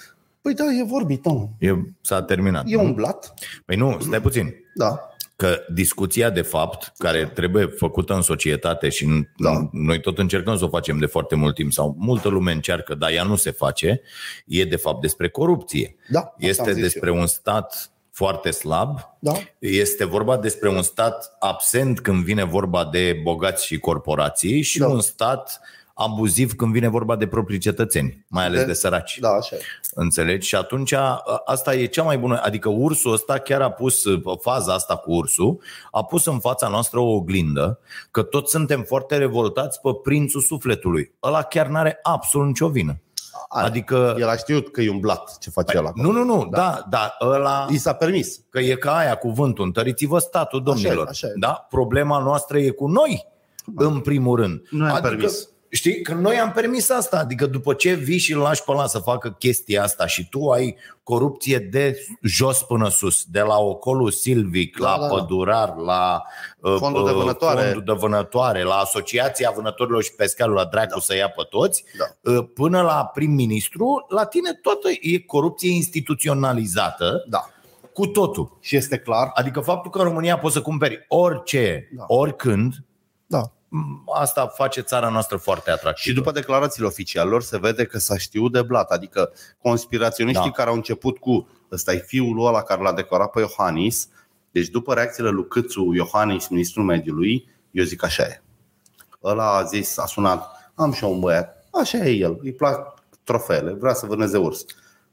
Păi 0.43 0.55
da, 0.55 0.65
e 0.65 0.85
vorbit, 0.85 1.25
nu. 1.25 1.51
E, 1.59 1.73
s-a 2.01 2.23
terminat. 2.23 2.63
E 2.67 2.75
nu? 2.77 2.83
un 2.83 2.93
blat. 2.95 3.35
Păi 3.65 3.77
nu, 3.77 3.97
stai 4.01 4.21
puțin. 4.21 4.55
Da. 4.75 5.09
Că 5.37 5.59
discuția 5.73 6.31
de 6.31 6.43
fapt, 6.43 6.93
care 6.99 7.27
trebuie 7.35 7.67
făcută 7.67 8.15
în 8.15 8.23
societate 8.23 8.89
și 8.89 9.05
în, 9.05 9.27
Da. 9.37 9.69
noi 9.73 10.01
tot 10.01 10.19
încercăm 10.19 10.57
să 10.57 10.65
o 10.65 10.69
facem 10.69 10.99
de 10.99 11.07
foarte 11.07 11.35
mult 11.35 11.55
timp 11.55 11.73
sau 11.73 11.95
multă 11.99 12.29
lume 12.29 12.53
încearcă, 12.53 12.95
dar 12.95 13.11
ea 13.11 13.23
nu 13.23 13.37
se 13.37 13.51
face, 13.51 14.01
e 14.47 14.65
de 14.65 14.77
fapt 14.77 15.01
despre 15.01 15.29
corupție. 15.29 15.97
Da, 16.09 16.19
asta 16.19 16.33
am 16.39 16.49
Este 16.49 16.73
zis 16.73 16.83
despre 16.83 17.11
un 17.11 17.27
stat 17.27 17.91
foarte 18.13 18.51
slab, 18.51 18.99
Da. 19.21 19.33
este 19.59 20.05
vorba 20.05 20.37
despre 20.37 20.69
un 20.69 20.83
stat 20.83 21.37
absent 21.39 22.01
când 22.01 22.25
vine 22.25 22.45
vorba 22.45 22.85
de 22.93 23.21
bogați 23.23 23.67
și 23.67 23.79
corporații 23.79 24.63
și 24.63 24.79
Da. 24.79 24.87
un 24.89 25.01
stat 25.01 25.61
abuziv 25.95 26.55
când 26.55 26.73
vine 26.73 26.89
vorba 26.89 27.17
de 27.17 27.27
proprii 27.27 27.59
cetățeni, 27.59 28.25
mai 28.29 28.45
ales 28.45 28.61
de, 28.61 28.67
De- 28.67 28.73
săraci. 28.73 29.19
Da, 29.21 29.29
așa 29.29 29.57
e. 29.57 29.61
Înțelegi? 29.99 30.49
Și 30.49 30.55
atunci 30.55 30.93
a- 30.93 31.23
asta 31.45 31.75
e 31.75 31.87
cea 31.87 32.03
mai 32.03 32.19
bună. 32.19 32.41
Adică 32.43 32.69
ursul 32.69 33.13
ăsta 33.13 33.39
chiar 33.39 33.61
a 33.61 33.71
pus, 33.71 34.03
faza 34.41 34.73
asta 34.73 34.97
cu 34.97 35.13
ursul, 35.13 35.59
a 35.91 36.05
pus 36.05 36.27
în 36.27 36.39
fața 36.39 36.69
noastră 36.69 36.99
o 36.99 37.15
oglindă 37.15 37.79
că 38.11 38.23
toți 38.23 38.51
suntem 38.51 38.83
foarte 38.83 39.17
revoltați 39.17 39.81
pe 39.81 39.89
prințul 40.03 40.41
sufletului. 40.41 41.15
Ăla 41.23 41.43
chiar 41.43 41.67
n-are 41.67 41.99
absolut 42.03 42.47
nicio 42.47 42.69
vină. 42.69 43.01
Are. 43.49 43.67
Adică... 43.67 44.15
El 44.19 44.29
a 44.29 44.37
știut 44.37 44.69
că 44.73 44.81
e 44.81 44.91
un 44.91 45.01
blat 45.01 45.39
ce 45.41 45.51
face 45.51 45.77
el 45.77 45.87
acolo. 45.87 46.13
Nu, 46.13 46.13
nu, 46.13 46.25
nu, 46.25 46.49
da, 46.51 46.87
da, 46.91 47.17
ăla... 47.21 47.67
I 47.71 47.77
s-a 47.77 47.93
permis. 47.93 48.41
Că 48.51 48.59
e 48.59 48.75
ca 48.75 48.97
aia 48.97 49.15
cuvântul, 49.15 49.65
întăriți-vă 49.65 50.19
statul, 50.19 50.63
domnilor. 50.63 51.07
așa 51.09 51.27
e. 51.27 51.33
Da? 51.37 51.67
Problema 51.69 52.19
noastră 52.19 52.59
e 52.59 52.71
cu 52.71 52.87
noi, 52.87 53.27
în 53.77 54.01
primul 54.01 54.37
rând. 54.37 54.63
Noi 54.71 54.89
am 54.89 55.01
permis. 55.01 55.49
Știi, 55.71 56.03
că 56.03 56.15
noi 56.15 56.39
am 56.39 56.53
permis 56.53 56.91
asta, 56.91 57.19
adică 57.19 57.47
după 57.47 57.75
ce 57.75 57.93
vii 57.95 58.19
și 58.19 58.33
îl 58.33 58.39
lași 58.41 58.63
pe 58.65 58.71
ăla 58.71 58.87
să 58.87 58.99
facă 58.99 59.31
chestia 59.39 59.83
asta 59.83 60.07
și 60.07 60.29
tu 60.29 60.51
ai 60.51 60.77
corupție 61.03 61.59
de 61.59 61.99
jos 62.23 62.63
până 62.63 62.89
sus, 62.89 63.25
de 63.25 63.41
la 63.41 63.59
ocolul 63.59 64.11
silvic, 64.11 64.79
Da, 64.79 64.91
la 64.91 64.99
da, 65.01 65.07
da. 65.09 65.15
pădurar, 65.15 65.75
la 65.77 66.23
uh, 66.61 66.77
Fondul 66.79 67.05
de 67.05 67.11
uh, 67.11 67.17
vânătoare. 67.17 67.61
fondul 67.61 67.83
de 67.85 67.93
vânătoare, 67.93 68.63
la 68.63 68.75
Asociația 68.75 69.51
Vânătorilor 69.57 70.03
și 70.03 70.15
Pescarilor, 70.15 70.59
la 70.59 70.65
dracu 70.65 71.01
să 71.01 71.15
ia 71.17 71.29
pe 71.29 71.43
toți, 71.51 71.85
Da. 71.99 72.33
uh, 72.33 72.45
până 72.55 72.83
la 72.83 73.11
prim-ministru, 73.15 74.07
la 74.09 74.25
tine 74.25 74.53
toată 74.53 74.89
e 75.01 75.19
corupție 75.19 75.71
instituționalizată 75.75 77.25
Da. 77.29 77.51
cu 77.93 78.07
totul. 78.07 78.59
Și 78.61 78.77
este 78.77 78.99
clar. 78.99 79.31
Adică 79.35 79.61
faptul 79.61 79.91
că 79.91 79.99
în 79.99 80.05
România 80.05 80.39
poți 80.39 80.55
să 80.55 80.63
cumperi 80.63 81.05
orice, 81.09 81.89
Da. 81.97 82.05
oricând, 82.09 82.75
Da. 83.27 83.51
M, 83.69 84.03
asta 84.15 84.47
face 84.47 84.81
țara 84.81 85.09
noastră 85.09 85.37
foarte 85.37 85.71
atractivă. 85.71 86.09
Și 86.09 86.13
după 86.15 86.31
declarațiile 86.33 86.87
oficialilor 86.87 87.43
se 87.43 87.59
vede 87.59 87.85
că 87.85 87.99
s-a 87.99 88.17
știut 88.19 88.53
de 88.53 88.63
blat. 88.63 88.91
Adică 88.91 89.33
conspiraționiștii 89.63 90.45
Da. 90.51 90.57
care 90.57 90.69
au 90.69 90.75
început 90.75 91.19
cu 91.19 91.49
ăsta 91.73 91.93
e 91.93 91.99
fiul 92.07 92.35
lui 92.35 92.45
ăla 92.45 92.63
care 92.63 92.83
l-a 92.83 92.93
decorat 92.93 93.31
pe 93.31 93.41
Iohannis. 93.41 94.09
Deci 94.51 94.69
după 94.69 94.95
reacțiile 94.95 95.29
lui 95.31 95.47
Câțu, 95.49 95.93
Iohannis, 95.95 96.49
ministrul 96.49 96.85
mediului, 96.85 97.49
eu 97.71 97.85
zic 97.85 98.05
așa 98.05 98.23
e. 98.23 98.43
Ăla 99.25 99.57
a 99.57 99.63
zis, 99.63 99.99
a 99.99 100.07
sunat, 100.07 100.73
am 100.75 100.93
și 100.93 101.05
eu 101.05 101.13
un 101.13 101.21
băiat, 101.21 101.65
așa 101.81 101.99
e 101.99 102.11
el, 102.11 102.39
îi 102.43 102.53
plac 102.53 102.95
trofeele, 103.25 103.73
vrea 103.73 103.95
să 103.95 104.07
vâneze 104.07 104.37
urs. 104.37 104.65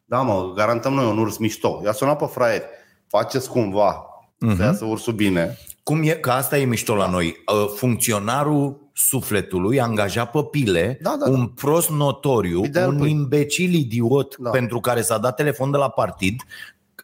Da, 0.05 0.21
mă, 0.21 0.51
garantăm 0.55 0.93
noi 0.93 1.05
un 1.05 1.17
urs 1.17 1.37
mișto. 1.37 1.81
I-a 1.83 1.91
sunat 1.91 2.17
pe 2.17 2.25
fraieri, 2.25 2.63
faceți 3.07 3.49
cumva 3.49 4.05
Mhm. 4.39 4.55
să 4.55 4.63
iasă 4.63 4.85
ursul 4.85 5.13
bine. 5.13 5.57
Cum 5.83 6.01
e, 6.03 6.09
că 6.11 6.31
asta 6.31 6.57
e 6.57 6.65
mișto 6.65 6.95
la 6.95 7.09
noi. 7.09 7.35
Uh, 7.53 7.67
Funcționarul 7.75 8.81
sufletului 8.93 9.81
angajat 9.81 10.31
pe 10.31 10.39
pile 10.51 10.99
Da, 11.01 11.15
da, 11.19 11.25
da. 11.25 11.31
un 11.31 11.47
prost 11.47 11.89
notoriu, 11.89 12.63
Ideal, 12.63 12.89
un 12.89 12.97
păi. 12.97 13.09
imbecil 13.11 13.73
idiot 13.73 14.35
Da. 14.37 14.49
pentru 14.49 14.79
care 14.79 15.01
s-a 15.01 15.17
dat 15.17 15.35
telefon 15.35 15.71
de 15.71 15.77
la 15.77 15.89
partid, 15.89 16.41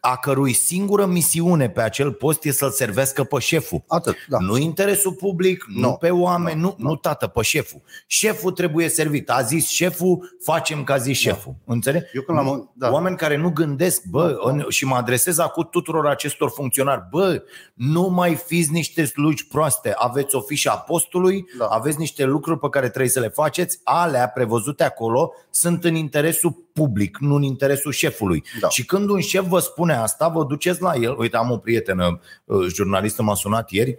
a 0.00 0.16
cărui 0.16 0.52
singură 0.52 1.06
misiune 1.06 1.68
pe 1.70 1.80
acel 1.80 2.12
post 2.12 2.44
e 2.44 2.50
să-l 2.50 2.70
servească 2.70 3.24
pe 3.24 3.38
șeful. 3.38 3.82
Atât, 3.88 4.16
da. 4.28 4.38
Nu 4.38 4.56
interesul 4.56 5.12
public, 5.12 5.64
nu, 5.74 5.80
Nu. 5.88 5.92
pe 6.00 6.10
oameni, 6.10 6.60
nu, 6.60 6.74
nu 6.78 6.96
tată, 6.96 7.26
pe 7.26 7.42
șeful. 7.42 7.80
Șeful 8.06 8.50
trebuie 8.52 8.88
servit. 8.88 9.30
A 9.30 9.40
zis 9.42 9.68
șeful, 9.68 10.36
facem 10.42 10.84
ca 10.84 10.96
zis 10.96 11.18
șeful. 11.18 11.54
Înțelegi? 11.64 12.04
Eu 12.14 12.22
când 12.22 12.38
l-am- 12.38 12.70
da. 12.74 12.90
Oameni 12.90 13.16
care 13.16 13.36
nu 13.36 13.50
gândesc, 13.50 14.02
bă, 14.04 14.36
în, 14.42 14.64
și 14.68 14.84
mă 14.84 14.94
adresez 14.94 15.38
acum 15.38 15.68
tuturor 15.70 16.06
acestor 16.06 16.50
funcționari, 16.50 17.02
bă, 17.10 17.42
nu 17.74 18.02
mai 18.08 18.34
fiți 18.34 18.72
niște 18.72 19.04
slugi 19.04 19.46
proaste, 19.46 19.92
aveți 19.96 20.34
o 20.34 20.40
fișă 20.40 20.70
a 20.70 20.76
postului, 20.78 21.44
Da. 21.58 21.66
aveți 21.66 21.98
niște 21.98 22.24
lucruri 22.24 22.58
pe 22.58 22.68
care 22.68 22.88
trebuie 22.88 23.10
să 23.10 23.20
le 23.20 23.28
faceți, 23.28 23.80
alea 23.84 24.28
prevăzute 24.28 24.84
acolo 24.84 25.32
sunt 25.50 25.84
în 25.84 25.94
interesul 25.94 26.68
public, 26.80 27.18
nu 27.18 27.34
în 27.34 27.42
interesul 27.42 27.92
șefului. 27.92 28.44
Da. 28.60 28.68
Și 28.68 28.84
când 28.84 29.08
un 29.08 29.20
șef 29.20 29.46
vă 29.46 29.58
spune 29.58 29.94
asta, 29.94 30.28
vă 30.28 30.44
duceți 30.44 30.82
la 30.82 30.94
el. 30.94 31.18
Uite, 31.18 31.36
am 31.36 31.50
o 31.50 31.56
prietenă, 31.56 32.20
uh, 32.44 32.66
jurnalistă, 32.74 33.22
m-a 33.22 33.34
sunat 33.34 33.70
ieri, 33.70 33.98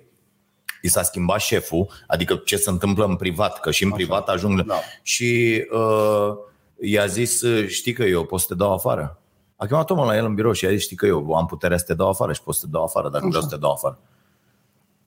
i 0.81 0.87
s-a 0.87 1.03
schimbat 1.03 1.39
șeful, 1.39 1.89
adică 2.07 2.35
ce 2.45 2.57
se 2.57 2.69
întâmplă 2.69 3.05
în 3.05 3.15
privat, 3.15 3.59
că 3.59 3.71
și 3.71 3.83
în 3.83 3.87
Așa. 3.87 3.97
privat 3.97 4.29
ajung. 4.29 4.65
Da. 4.65 4.75
Și 5.01 5.61
uh, 5.71 6.33
i-a 6.79 7.05
zis, 7.05 7.41
uh, 7.41 7.67
știi 7.67 7.93
că 7.93 8.03
eu 8.03 8.25
pot 8.25 8.39
să 8.39 8.45
te 8.47 8.55
dau 8.55 8.73
afară. 8.73 9.19
A 9.55 9.65
chemat 9.65 9.89
omul 9.89 10.05
la 10.05 10.15
el 10.15 10.25
în 10.25 10.33
birou 10.33 10.51
și 10.51 10.65
a 10.65 10.69
zis, 10.69 10.81
știi 10.81 10.95
că 10.95 11.05
eu 11.05 11.33
am 11.33 11.45
puterea 11.45 11.77
să 11.77 11.85
te 11.87 11.93
dau 11.93 12.09
afară 12.09 12.33
și 12.33 12.43
pot 12.43 12.55
să 12.55 12.61
te 12.65 12.71
dau 12.71 12.83
afară 12.83 13.09
dacă 13.09 13.27
vreau 13.27 13.41
să 13.41 13.49
te 13.49 13.57
dau 13.57 13.71
afară. 13.71 13.99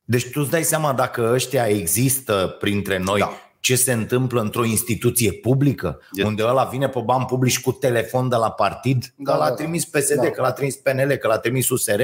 Deci 0.04 0.30
tu 0.30 0.40
îți 0.40 0.50
dai 0.50 0.62
seama 0.62 0.92
dacă 0.92 1.30
ăștia 1.32 1.66
există 1.66 2.56
printre 2.60 2.98
noi, 2.98 3.20
Da. 3.20 3.32
Ce 3.64 3.76
se 3.76 3.92
întâmplă 3.92 4.40
într-o 4.40 4.64
instituție 4.64 5.32
publică, 5.32 6.00
E- 6.12 6.24
unde 6.24 6.42
ăla 6.46 6.64
vine 6.64 6.88
pe 6.88 7.00
bani 7.04 7.24
publici 7.24 7.60
cu 7.60 7.72
telefon 7.72 8.28
de 8.28 8.36
la 8.36 8.50
partid, 8.50 9.14
Da, 9.16 9.32
că 9.32 9.38
l-a 9.38 9.48
da, 9.48 9.54
trimis 9.54 9.84
PSD, 9.84 10.20
da. 10.22 10.30
că 10.30 10.40
l-a 10.40 10.52
trimis 10.52 10.76
PNL, 10.76 11.12
că 11.14 11.26
l-a 11.28 11.38
trimis 11.38 11.68
USR, 11.68 12.00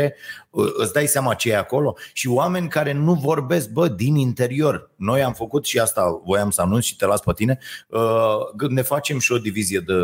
îți 0.76 0.92
dai 0.92 1.06
seama 1.06 1.34
ce 1.34 1.50
e 1.50 1.56
acolo 1.56 1.96
și 2.12 2.28
oameni 2.28 2.68
care 2.68 2.92
nu 2.92 3.14
vorbesc, 3.14 3.68
bă, 3.70 3.88
din 3.88 4.14
interior. 4.16 4.90
Noi 4.96 5.22
am 5.22 5.32
făcut 5.32 5.64
și 5.64 5.78
asta, 5.78 6.20
voiam 6.24 6.50
să 6.50 6.60
anunț 6.60 6.84
și 6.84 6.96
te 6.96 7.06
las 7.06 7.20
pe 7.20 7.32
tine, 7.32 7.58
uh, 7.88 8.68
ne 8.68 8.82
facem 8.82 9.18
și 9.18 9.32
o 9.32 9.38
divizie 9.38 9.78
de 9.86 9.94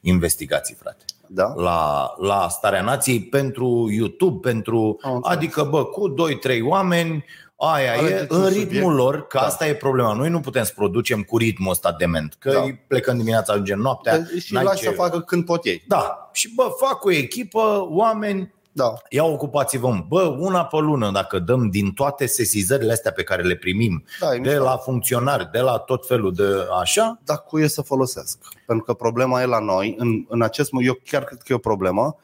investigații, 0.00 0.74
frate 0.74 1.04
Da? 1.28 1.52
la, 1.56 2.10
la 2.18 2.46
Starea 2.50 2.82
Nației 2.82 3.20
pentru 3.20 3.88
YouTube, 3.90 4.48
pentru 4.48 4.98
Am 5.02 5.14
înțeles. 5.14 5.36
adică 5.36 5.62
bă, 5.70 5.84
cu 5.84 6.14
2-3 6.14 6.60
oameni, 6.62 7.24
aia 7.56 7.92
Alegeți 7.98 8.22
e 8.22 8.26
un 8.36 8.40
în 8.42 8.46
subiect. 8.48 8.70
ritmul 8.70 8.94
lor, 8.94 9.26
că 9.26 9.38
Da. 9.40 9.44
asta 9.46 9.66
e 9.66 9.74
problema. 9.74 10.12
Noi 10.12 10.28
nu 10.28 10.40
putem 10.40 10.64
să 10.64 10.72
producem 10.74 11.22
cu 11.22 11.36
ritmul 11.36 11.70
ăsta 11.70 11.92
dement, 11.98 12.36
că 12.38 12.50
Da. 12.50 12.60
îi 12.62 12.74
plecăm 12.88 13.16
dimineața, 13.16 13.52
ajungem 13.52 13.78
noaptea. 13.78 14.18
Deci 14.18 14.42
și 14.42 14.52
n-ai 14.52 14.64
lași 14.64 14.78
ce- 14.82 14.84
să 14.84 14.90
facă 14.90 15.20
când 15.20 15.44
pot 15.44 15.64
ei. 15.64 15.84
Da, 15.88 16.30
și 16.32 16.52
bă, 16.54 16.62
fac 16.78 17.04
o 17.04 17.10
echipă, 17.12 17.86
oameni, 17.90 18.54
Da. 18.72 18.92
ia 19.08 19.24
ocupați-vă, 19.24 19.88
mă. 19.88 20.04
bă, 20.08 20.22
una 20.38 20.64
pe 20.64 20.76
lună, 20.76 21.10
dacă 21.10 21.38
dăm 21.38 21.70
din 21.70 21.92
toate 21.92 22.26
sesizările 22.26 22.92
astea 22.92 23.12
pe 23.12 23.22
care 23.22 23.42
le 23.42 23.54
primim, 23.54 24.04
Da, 24.20 24.34
e 24.34 24.38
de 24.38 24.48
mișto. 24.48 24.62
la 24.64 24.76
funcționari, 24.76 25.48
de 25.52 25.58
la 25.60 25.78
tot 25.78 26.06
felul 26.06 26.32
de 26.34 26.44
așa, 26.80 27.18
dar 27.24 27.42
cu 27.46 27.58
e 27.58 27.66
să 27.66 27.82
folosesc. 27.82 28.38
Pentru 28.66 28.84
că 28.84 28.92
problema 28.94 29.42
e 29.42 29.46
la 29.46 29.58
noi, 29.58 29.94
în, 29.98 30.24
în 30.28 30.42
acest 30.42 30.72
moment, 30.72 30.90
eu 30.90 30.98
chiar 31.04 31.24
cred 31.24 31.38
că 31.38 31.52
e 31.52 31.54
o 31.54 31.58
problemă, 31.58 32.16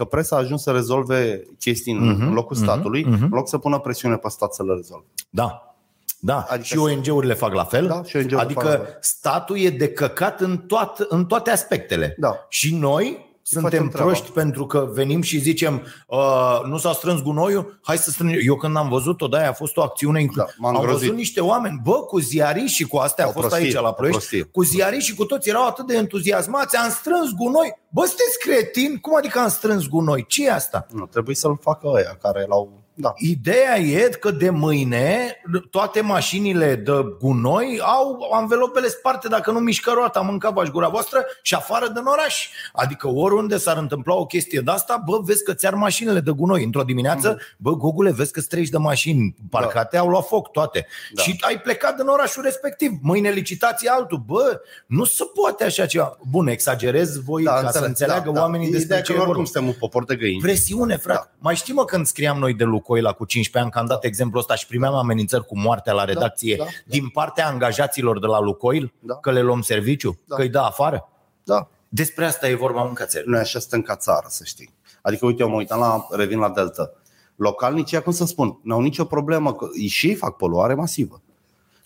că 0.00 0.06
presa 0.06 0.36
a 0.36 0.38
ajuns 0.38 0.62
să 0.62 0.70
rezolve 0.70 1.42
chestii 1.58 1.92
în, 1.92 2.08
Mhm, 2.08 2.26
în 2.26 2.32
locul 2.32 2.56
mhm, 2.56 2.64
statului, 2.64 3.04
mhm. 3.04 3.22
în 3.22 3.28
loc 3.32 3.48
să 3.48 3.58
pună 3.58 3.78
presiune 3.78 4.16
pe 4.16 4.28
stat 4.28 4.52
să 4.54 4.62
le 4.64 4.72
rezolve. 4.74 5.06
Da. 5.30 5.74
Da, 6.22 6.36
Adică 6.36 6.52
adică 6.52 6.66
și 6.66 6.78
ONG-urile 6.78 7.34
fac 7.34 7.52
la 7.54 7.64
fel. 7.64 7.86
Da, 7.86 8.02
și 8.04 8.16
ONG-urile 8.16 8.40
adică 8.40 8.60
fac 8.60 8.78
la 8.78 8.84
fel. 8.84 8.98
statul 9.00 9.58
e 9.58 9.70
de 9.70 9.88
căcat 9.88 10.40
în, 10.40 10.58
toat, 10.58 10.98
în 11.08 11.26
toate 11.26 11.50
aspectele. 11.50 12.14
Da. 12.18 12.46
Și 12.48 12.74
noi 12.74 13.29
suntem 13.52 13.70
facem 13.70 13.88
treaba. 13.88 14.10
proști 14.10 14.30
pentru 14.30 14.66
că 14.66 14.88
venim 14.92 15.22
și 15.22 15.38
zicem 15.38 15.82
uh, 16.06 16.60
nu 16.66 16.78
s-a 16.78 16.92
strâns 16.92 17.22
gunoiul, 17.22 17.78
hai 17.82 17.98
să 17.98 18.10
strângem. 18.10 18.38
Eu 18.44 18.56
când 18.56 18.76
am 18.76 18.88
văzut-o, 18.88 19.26
da, 19.26 19.48
a 19.48 19.52
fost 19.52 19.76
o 19.76 19.82
acțiune 19.82 20.20
inclu- 20.20 20.42
Da, 20.42 20.48
m-am 20.58 20.74
Am 20.74 20.80
îngrozit. 20.80 21.02
văzut 21.02 21.16
niște 21.16 21.40
oameni, 21.40 21.80
bă, 21.84 21.92
cu 21.92 22.18
ziariști 22.18 22.76
și 22.76 22.84
cu 22.84 22.96
astea, 22.96 23.24
a 23.24 23.28
O 23.28 23.30
fost 23.32 23.46
prostie, 23.46 23.66
aici 23.66 23.74
la 23.74 23.88
o 23.88 23.92
Ploiești, 23.92 24.18
prostie. 24.20 24.42
cu 24.52 24.62
ziariști 24.62 25.08
și 25.10 25.14
cu 25.16 25.24
toți 25.24 25.48
erau 25.48 25.66
atât 25.66 25.86
de 25.86 25.96
entuziasmați, 25.96 26.76
am 26.76 26.90
strâns 26.90 27.30
gunoi. 27.32 27.78
Bă, 27.88 28.04
sunteți 28.06 28.38
cretini? 28.38 29.00
Cum 29.00 29.16
adică 29.16 29.38
am 29.38 29.48
strâns 29.48 29.86
gunoi? 29.86 30.24
ce 30.28 30.44
e 30.46 30.52
asta? 30.52 30.86
Nu, 30.92 31.06
trebuie 31.06 31.34
să-l 31.36 31.58
facă 31.60 31.86
ăia 31.88 32.18
care 32.22 32.44
l-au... 32.48 32.82
Da. 32.94 33.12
Ideea 33.16 33.76
e 33.78 34.08
că 34.20 34.30
de 34.30 34.50
mâine 34.50 35.36
toate 35.70 36.00
mașinile 36.00 36.74
de 36.74 36.92
gunoi 37.20 37.80
au 37.82 38.28
anvelopele 38.32 38.88
sparte 38.88 39.28
dacă 39.28 39.50
nu 39.50 39.58
mișcă 39.58 39.90
roata, 39.94 40.20
mânca 40.20 40.52
gura 40.72 40.88
voastră 40.88 41.24
și 41.42 41.54
afară 41.54 41.88
din 41.88 42.02
oraș. 42.04 42.48
Adică 42.72 43.08
oriunde 43.08 43.56
s-ar 43.56 43.76
întâmpla 43.76 44.14
o 44.14 44.26
chestie 44.26 44.60
de 44.60 44.70
asta, 44.70 45.02
bă, 45.06 45.18
vezi 45.24 45.44
că 45.44 45.54
ți-ar 45.54 45.74
mașinile 45.74 46.20
de 46.20 46.30
gunoi. 46.30 46.64
Într-o 46.64 46.82
dimineață, 46.82 47.38
bă, 47.56 47.70
Gogule, 47.72 48.12
vezi 48.12 48.32
că 48.32 48.40
30 48.40 48.70
de 48.70 48.78
mașini 48.78 49.34
parcate 49.50 49.96
au 49.96 50.08
luat 50.08 50.26
foc 50.26 50.50
toate. 50.50 50.86
Da. 51.12 51.22
Și 51.22 51.36
ai 51.40 51.60
plecat 51.60 51.96
din 51.96 52.06
orașul 52.06 52.42
respectiv. 52.42 52.92
Mâine 53.02 53.30
licitație 53.30 53.90
altul. 53.90 54.22
Bă, 54.26 54.60
nu 54.86 55.04
se 55.04 55.24
poate 55.34 55.64
așa 55.64 55.86
ceva. 55.86 56.18
Bun, 56.30 56.46
exagerez 56.46 57.22
voi 57.22 57.42
Da, 57.42 57.50
ca 57.50 57.56
să 57.58 57.64
înțeleg. 57.66 57.88
înțeleagă 57.88 58.26
da, 58.26 58.32
da. 58.32 58.40
oamenii 58.40 58.66
despre 58.70 58.84
Ideea 58.84 59.00
ce 59.02 59.12
că 59.12 59.18
e 59.18 59.20
oricum 59.20 59.34
vorba. 59.36 59.50
suntem 59.52 59.70
un 59.70 59.76
popor 59.78 60.04
de 60.04 60.16
găini. 60.16 60.40
Presiune, 60.40 60.96
frate. 60.96 61.18
Da. 61.24 61.30
Mai 61.38 61.54
știi 61.54 61.74
mă 61.74 61.84
când 61.84 62.06
scriam 62.06 62.38
noi 62.38 62.54
de 62.54 62.64
Lucoil 62.90 63.14
cu 63.14 63.24
15 63.24 63.58
ani, 63.58 63.70
că 63.70 63.78
am 63.78 63.86
dat 63.86 64.04
exemplul 64.04 64.40
ăsta 64.40 64.54
și 64.54 64.66
primeam 64.66 64.94
amenințări 64.94 65.46
cu 65.46 65.58
moartea 65.58 65.92
la 65.92 66.04
redacție 66.04 66.56
da, 66.56 66.64
da. 66.64 66.70
din 66.86 67.08
partea 67.08 67.46
angajaților 67.48 68.18
de 68.18 68.26
la 68.26 68.40
Lucoil, 68.40 68.92
Da. 68.98 69.14
că 69.14 69.30
le 69.30 69.40
luăm 69.40 69.60
serviciu, 69.60 70.18
Da. 70.24 70.34
că 70.36 70.42
îi 70.42 70.48
dă 70.48 70.58
afară? 70.58 71.08
Da. 71.44 71.68
Despre 71.88 72.24
asta 72.24 72.48
e 72.48 72.54
vorba 72.54 72.82
în 72.82 72.94
țări. 73.06 73.28
Noi 73.28 73.40
așa 73.40 73.58
suntem 73.58 73.82
ca 73.82 73.96
țară, 73.96 74.26
să 74.28 74.44
știi. 74.44 74.74
Adică, 75.02 75.26
uite, 75.26 75.42
eu 75.42 75.48
mă 75.48 75.54
uitam 75.54 75.78
la, 75.78 76.06
revin 76.10 76.38
la 76.38 76.50
Delta. 76.50 76.90
Localnicii, 77.36 78.02
cum 78.02 78.12
să 78.12 78.24
spun, 78.24 78.58
n-au 78.62 78.80
nicio 78.80 79.04
problemă, 79.04 79.54
că 79.54 79.66
și 79.88 80.08
ei 80.08 80.14
fac 80.14 80.36
poluare 80.36 80.74
masivă. 80.74 81.22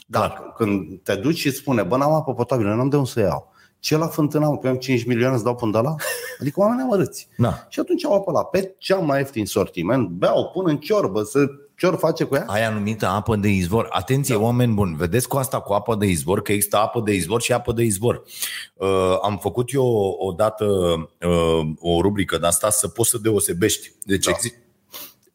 Dar 0.06 0.32
Clar. 0.32 0.52
când 0.56 1.00
te 1.02 1.14
duci 1.14 1.37
și 1.37 1.46
îți 1.46 1.56
spune, 1.56 1.82
bă, 1.82 1.96
n-am 1.96 2.12
apă 2.12 2.34
potabilă, 2.34 2.75
n-am 2.75 2.88
de 2.88 2.96
unde 2.96 3.08
să 3.08 3.20
iau. 3.20 3.52
Ce 3.84 3.96
la 3.96 4.06
fântână 4.06 4.46
am, 4.46 4.56
că 4.56 4.66
eu 4.66 4.72
am 4.72 4.78
5 4.78 5.04
milioane 5.04 5.36
să 5.36 5.42
dau 5.42 5.54
până 5.54 5.70
de 5.72 5.78
la? 5.78 5.94
Adică 6.40 6.60
oamenii 6.60 6.82
amărâți. 6.82 7.28
Da. 7.36 7.66
Și 7.68 7.80
atunci 7.80 8.04
au 8.04 8.12
apă 8.14 8.30
la 8.30 8.44
pe 8.44 8.74
cea 8.78 8.96
mai 8.96 9.18
ieftin 9.18 9.46
sortiment, 9.46 10.08
beau, 10.08 10.50
pun 10.52 10.64
în 10.68 10.78
ciorbă, 10.78 11.22
să 11.22 11.38
cior 11.76 11.96
face 11.96 12.24
cu 12.24 12.34
ea. 12.34 12.44
Aia 12.46 12.70
numită 12.70 13.06
apă 13.06 13.36
de 13.36 13.48
izvor. 13.48 13.86
Atenție, 13.90 14.34
da. 14.34 14.40
oameni 14.40 14.74
buni, 14.74 14.96
vedeți 14.96 15.28
cu 15.28 15.36
asta 15.36 15.60
cu 15.60 15.72
apă 15.72 15.94
de 15.94 16.06
izvor, 16.06 16.42
că 16.42 16.52
există 16.52 16.76
apă 16.76 17.00
de 17.00 17.12
izvor 17.12 17.40
și 17.42 17.52
apă 17.52 17.72
de 17.72 17.82
izvor. 17.82 18.22
Uh, 18.74 19.18
am 19.22 19.38
făcut 19.38 19.72
eu 19.72 20.16
odată 20.18 20.64
uh, 21.20 21.66
o 21.80 22.00
rubrică 22.00 22.38
de 22.38 22.46
asta 22.46 22.70
să 22.70 22.88
poți 22.88 23.10
să 23.10 23.18
deosebești. 23.18 23.92
Deci 24.04 24.24
Da. 24.24 24.30
da. 24.30 24.36
exi- 24.36 24.54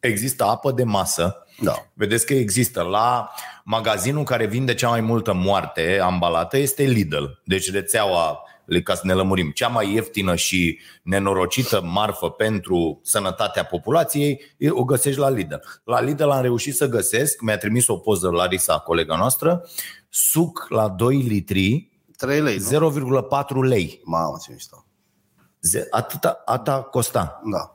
există 0.00 0.44
apă 0.44 0.72
de 0.72 0.84
masă, 0.84 1.46
Da. 1.62 1.74
Vedeți 1.94 2.26
că 2.26 2.34
există 2.34 2.82
la 2.82 3.30
magazinul 3.64 4.24
care 4.24 4.46
vinde 4.46 4.74
cea 4.74 4.88
mai 4.88 5.00
multă 5.00 5.32
moarte 5.32 5.98
ambalată 6.02 6.56
este 6.56 6.82
Lidl. 6.82 7.24
Deci 7.44 7.70
rețeaua, 7.72 8.42
ca 8.82 8.94
să 8.94 9.00
ne 9.04 9.12
lămurim, 9.12 9.50
cea 9.50 9.68
mai 9.68 9.92
ieftină 9.92 10.34
și 10.34 10.78
nenorocită 11.02 11.82
marfă 11.84 12.30
pentru 12.30 13.00
sănătatea 13.02 13.64
populației 13.64 14.40
e- 14.56 14.70
o 14.70 14.84
găsești 14.84 15.20
la 15.20 15.28
Lidl. 15.28 15.54
La 15.84 16.00
Lidl 16.00 16.28
am 16.30 16.42
reușit 16.42 16.74
să 16.74 16.86
găsesc, 16.88 17.40
mi-a 17.40 17.56
trimis 17.58 17.86
o 17.88 17.96
poză 17.96 18.30
Larisa, 18.30 18.78
colega 18.78 19.16
noastră, 19.16 19.62
suc 20.08 20.66
la 20.68 20.88
2 20.88 21.16
litri, 21.16 21.90
3 22.16 22.40
lei, 22.40 22.56
nu? 22.56 22.90
0,4 22.90 23.62
lei. 23.62 24.00
Mamă, 24.04 24.36
ce 24.46 24.52
mișto. 24.52 24.86
Ze- 25.60 25.86
Atâta, 25.90 26.42
atâta 26.44 26.82
costa. 26.82 27.40
Da. 27.52 27.72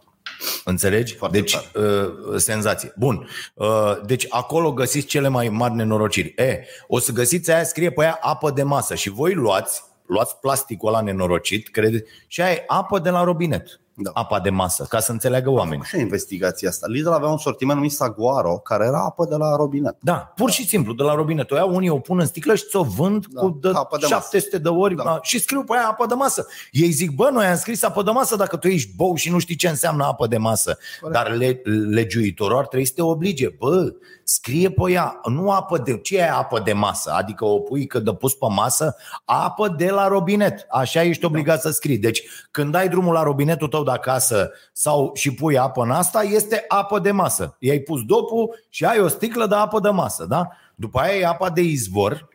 Înțelegi? 0.63 1.15
Foarte 1.15 1.39
deci, 1.39 1.55
uh, 1.55 2.35
senzație. 2.35 2.93
Bun. 2.97 3.27
Uh, 3.53 3.67
deci, 4.05 4.25
acolo 4.29 4.73
găsiți 4.73 5.05
cele 5.05 5.27
mai 5.27 5.49
mari 5.49 5.75
nenorociri. 5.75 6.33
E, 6.35 6.65
o 6.87 6.99
să 6.99 7.11
găsiți 7.11 7.51
aia, 7.51 7.63
scrie 7.63 7.91
pe 7.91 8.01
aia 8.01 8.17
apă 8.21 8.51
de 8.51 8.63
masă 8.63 8.95
și 8.95 9.09
voi 9.09 9.33
luați, 9.33 9.83
luați 10.05 10.39
plasticul 10.39 10.87
ăla 10.87 11.01
nenorocit, 11.01 11.69
credeți, 11.69 12.09
și 12.27 12.41
aia 12.41 12.51
e 12.51 12.63
apă 12.67 12.99
de 12.99 13.09
la 13.09 13.23
robinet. 13.23 13.79
Da. 13.97 14.11
Apa 14.13 14.39
de 14.39 14.49
masă, 14.49 14.85
ca 14.89 14.99
să 14.99 15.11
înțeleagă 15.11 15.49
oamenii. 15.49 15.85
Și 15.85 15.99
investigația 15.99 16.69
asta. 16.69 16.87
Lidl 16.89 17.09
avea 17.09 17.27
un 17.29 17.37
sortiment 17.37 17.77
numit 17.77 17.91
Saguaro, 17.93 18.57
care 18.57 18.85
era 18.85 19.03
apă 19.03 19.25
de 19.29 19.35
la 19.35 19.55
robinet. 19.55 19.95
Da, 19.99 20.31
pur 20.35 20.49
și 20.49 20.67
simplu, 20.67 20.93
de 20.93 21.03
la 21.03 21.13
robinet. 21.13 21.51
O 21.51 21.55
iau, 21.55 21.75
unii 21.75 21.89
o 21.89 21.99
pun 21.99 22.19
în 22.19 22.25
sticlă 22.25 22.55
și 22.55 22.65
ți-o 22.69 22.83
vând 22.83 23.25
Da, 23.25 23.41
cu 23.41 23.57
de 23.61 23.69
apă 23.73 23.97
de 23.97 24.05
masă. 24.09 24.15
700 24.29 24.57
de 24.57 24.69
ori 24.69 24.95
Da. 24.95 25.19
și 25.21 25.39
scriu 25.39 25.63
pe 25.63 25.73
aia 25.77 25.87
apă 25.87 26.05
de 26.05 26.13
masă. 26.13 26.47
Ei 26.71 26.89
zic, 26.91 27.11
bă, 27.11 27.29
noi 27.33 27.45
am 27.45 27.55
scris 27.57 27.83
apă 27.83 28.03
de 28.03 28.11
masă 28.11 28.35
dacă 28.35 28.57
tu 28.57 28.67
ești 28.67 28.91
bou 28.95 29.15
și 29.15 29.29
nu 29.31 29.39
știi 29.39 29.55
ce 29.55 29.67
înseamnă 29.69 30.03
apă 30.05 30.27
de 30.27 30.37
masă. 30.37 30.77
Corect. 31.01 31.19
Dar 31.23 31.31
le, 31.35 31.61
legiuitorul 31.89 32.57
ar 32.57 32.67
trebui 32.67 32.85
să 32.85 32.93
te 32.95 33.01
oblige. 33.01 33.49
Bă, 33.59 33.93
scrie 34.23 34.69
pe 34.69 34.91
ea, 34.91 35.19
nu 35.29 35.51
apă 35.51 35.77
de... 35.77 35.97
Ce 35.97 36.17
e 36.17 36.29
apă 36.31 36.61
de 36.65 36.73
masă? 36.73 37.11
Adică 37.17 37.45
o 37.45 37.59
puică 37.59 37.99
de 37.99 38.13
pus 38.13 38.33
pe 38.33 38.45
masă, 38.49 38.95
apă 39.25 39.67
de 39.77 39.89
la 39.89 40.07
robinet. 40.07 40.65
Așa 40.69 41.03
ești 41.03 41.25
obligat 41.25 41.61
să 41.61 41.69
scrii. 41.69 41.97
Deci 41.97 42.23
când 42.51 42.71
dai 42.71 42.89
drumul 42.89 43.13
la 43.13 43.23
robinetul 43.23 43.67
tău 43.67 43.83
de 43.85 43.91
acasă 43.91 44.51
sau 44.73 45.11
și 45.15 45.33
pui 45.33 45.57
apă 45.57 45.81
în 45.81 45.91
asta, 45.91 46.21
este 46.21 46.65
apă 46.67 46.99
de 46.99 47.11
masă. 47.11 47.55
I-ai 47.59 47.79
pus 47.79 48.01
dopul 48.03 48.65
și 48.69 48.85
ai 48.85 48.99
o 48.99 49.07
sticlă 49.07 49.47
de 49.47 49.55
apă 49.55 49.79
de 49.79 49.89
masă, 49.89 50.25
da? 50.25 50.47
După 50.75 50.99
aia 50.99 51.19
e 51.19 51.25
apa 51.25 51.49
de 51.49 51.61
izvor, 51.61 52.27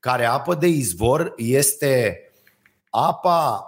care 0.00 0.24
apă 0.24 0.54
de 0.54 0.66
izvor 0.66 1.32
este 1.36 2.20
apa 2.90 3.66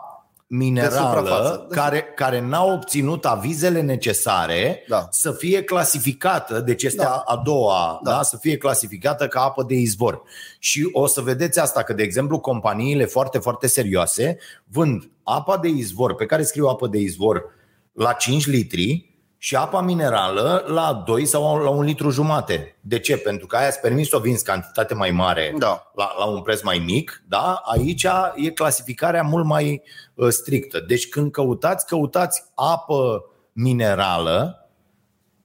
minerală 0.50 1.16
suprafață. 1.16 1.66
De- 1.68 1.74
care, 1.74 2.02
care 2.14 2.40
n-a 2.40 2.64
obținut 2.64 3.24
avizele 3.24 3.80
necesare 3.80 4.84
Da. 4.88 5.08
să 5.11 5.32
fie 5.32 5.62
clasificată, 5.62 6.61
deci 6.61 6.82
este 6.82 7.02
Da. 7.02 7.08
a, 7.11 7.22
a 7.26 7.42
doua, 7.44 8.00
da. 8.02 8.11
Da. 8.11 8.16
Da, 8.16 8.22
să 8.22 8.37
fie 8.37 8.56
clasificată 8.56 9.26
ca 9.28 9.40
apă 9.40 9.62
de 9.68 9.74
izvor. 9.74 10.22
Și 10.58 10.88
o 10.92 11.06
să 11.06 11.20
vedeți 11.20 11.61
asta, 11.61 11.82
că 11.82 11.92
de 11.92 12.02
exemplu 12.02 12.38
companiile 12.40 13.04
foarte, 13.04 13.38
foarte 13.38 13.66
serioase 13.66 14.38
vând 14.64 15.11
apa 15.22 15.56
de 15.58 15.68
izvor, 15.68 16.14
pe 16.14 16.26
care 16.26 16.42
scriu 16.42 16.66
apă 16.66 16.87
de 16.87 16.98
izvor 16.98 17.44
la 17.92 18.12
5 18.12 18.46
litri 18.46 19.08
și 19.40 19.57
apa 19.57 19.81
minerală 19.81 20.64
la 20.66 21.03
2 21.07 21.24
sau 21.27 21.62
la 21.62 21.70
1 21.70 21.83
litru 21.83 22.11
jumate. 22.11 22.77
De 22.81 22.98
ce? 22.98 23.16
Pentru 23.16 23.46
că 23.46 23.57
aia 23.57 23.66
îți 23.66 23.81
permis 23.81 24.09
să 24.09 24.16
o 24.16 24.20
vinzi 24.20 24.44
cantitate 24.44 24.94
mai 24.94 25.11
mare 25.11 25.55
Da. 25.59 25.90
la, 25.94 26.14
la 26.18 26.24
un 26.24 26.42
preț 26.42 26.62
mai 26.62 26.79
mic, 26.79 27.22
da? 27.29 27.61
aici 27.64 28.07
e 28.35 28.51
clasificarea 28.51 29.22
mult 29.22 29.44
mai 29.44 29.83
uh, 30.14 30.29
strictă. 30.29 30.81
Deci 30.81 31.09
când 31.09 31.31
căutați, 31.31 31.87
căutați 31.87 32.44
apă 32.55 33.24
minerală, 33.53 34.68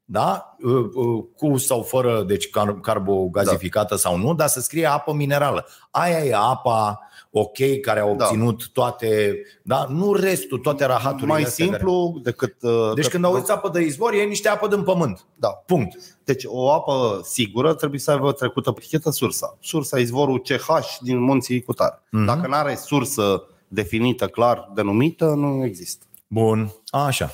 da? 0.06 0.56
Uh, 0.64 0.86
uh, 0.94 1.24
cu 1.36 1.58
sau 1.58 1.82
fără, 1.82 2.24
deci 2.24 2.48
car- 2.50 2.80
carbogazificată 2.82 3.94
da. 3.94 4.00
sau 4.00 4.18
nu, 4.18 4.34
dar 4.34 4.48
să 4.48 4.60
scrie 4.60 4.86
apă 4.86 5.14
minerală. 5.14 5.68
Aia 5.92 6.26
e 6.26 6.36
apa 6.36 7.00
ok, 7.36 7.58
care 7.82 8.00
a 8.00 8.06
obținut 8.06 8.70
toate, 8.74 9.36
da? 9.64 9.86
nu 9.90 10.14
restul, 10.14 10.58
toate 10.60 10.86
rahaturile 10.86 11.28
Mai 11.28 11.42
astea 11.42 11.66
simplu 11.66 12.20
decât... 12.24 12.56
uh, 12.62 12.70
Care... 12.72 12.94
Deci 12.94 13.04
că- 13.04 13.10
când 13.10 13.24
auziți 13.26 13.52
apă 13.52 13.70
de 13.70 13.82
izvor, 13.82 14.14
e 14.14 14.24
niște 14.24 14.50
apă 14.50 14.68
din 14.68 14.84
pământ. 14.84 15.26
Da. 15.36 15.48
Punct. 15.48 16.18
Deci 16.24 16.44
o 16.46 16.72
apă 16.72 17.22
sigură 17.24 17.74
trebuie 17.74 18.00
să 18.00 18.12
aibă 18.12 18.32
trecută 18.32 18.72
pe 18.72 18.80
etichetă 18.82 19.10
sursa. 19.12 19.58
Sursa 19.62 20.00
izvorul 20.00 20.40
CH 20.42 20.68
din 21.02 21.20
munții 21.20 21.62
Cutare. 21.62 22.02
Mhm. 22.10 22.22
Mm-hmm. 22.22 22.26
Dacă 22.26 22.48
nu 22.48 22.54
are 22.54 22.76
sursă 22.76 23.44
definită, 23.68 24.28
clar 24.28 24.72
denumită, 24.76 25.26
nu 25.26 25.66
există. 25.66 26.06
Bun, 26.28 26.74
așa. 26.92 27.32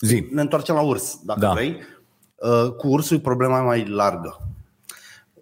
Zi. 0.00 0.26
Ne 0.30 0.40
întoarcem 0.40 0.74
la 0.74 0.80
urs, 0.82 1.18
dacă 1.24 1.40
Da. 1.40 1.46
da. 1.46 1.52
vrei. 1.52 1.76
Uh, 2.36 2.70
Cu 2.72 2.88
ursul 2.88 3.16
e 3.16 3.20
problema 3.20 3.60
mai 3.62 3.84
largă. 3.88 4.45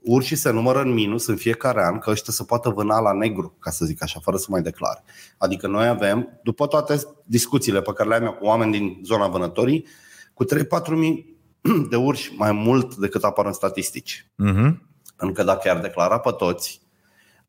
Urșii 0.05 0.37
se 0.37 0.51
numără 0.51 0.81
în 0.81 0.93
minus 0.93 1.27
în 1.27 1.37
fiecare 1.37 1.85
an 1.85 1.99
că 1.99 2.11
ăștia 2.11 2.33
să 2.33 2.45
poată 2.45 2.69
vâna 2.69 3.01
la 3.01 3.13
negru, 3.13 3.57
ca 3.61 3.71
să 3.71 3.85
zic 3.85 4.03
așa, 4.03 4.21
fără 4.23 4.37
să 4.37 4.47
mai 4.49 4.63
declare. 4.63 5.05
Adică 5.39 5.67
noi 5.67 5.87
avem, 5.87 6.41
după 6.43 6.67
toate 6.67 7.01
discuțiile 7.25 7.83
pe 7.83 7.93
care 7.93 8.09
le 8.09 8.15
am 8.15 8.25
eu 8.25 8.33
cu 8.33 8.45
oameni 8.45 8.73
din 8.73 9.01
zona 9.05 9.29
vânătorii, 9.29 9.87
cu 10.35 10.45
3-4 10.45 10.49
mii 10.89 11.39
de 11.91 11.97
urși 11.97 12.33
mai 12.37 12.53
mult 12.53 12.95
decât 12.95 13.25
apar 13.25 13.47
în 13.47 13.53
statistici. 13.53 14.31
Mhm. 14.37 14.89
Pentru 15.17 15.37
că 15.37 15.43
dacă 15.43 15.69
i-ar 15.69 15.81
declara 15.81 16.19
pe 16.19 16.31
toți, 16.31 16.81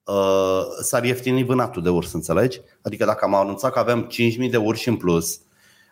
uh, 0.04 0.62
s-ar 0.82 1.04
ieftini 1.04 1.44
vânatul 1.44 1.82
de 1.82 1.90
urs, 1.90 2.14
înțelegi? 2.14 2.62
Adică 2.82 3.06
dacă 3.06 3.26
am 3.26 3.34
anunțat 3.34 3.72
că 3.72 3.80
avem 3.80 4.08
5.000 4.08 4.50
de 4.50 4.58
urși 4.58 4.90
în 4.90 4.96
plus, 4.96 5.40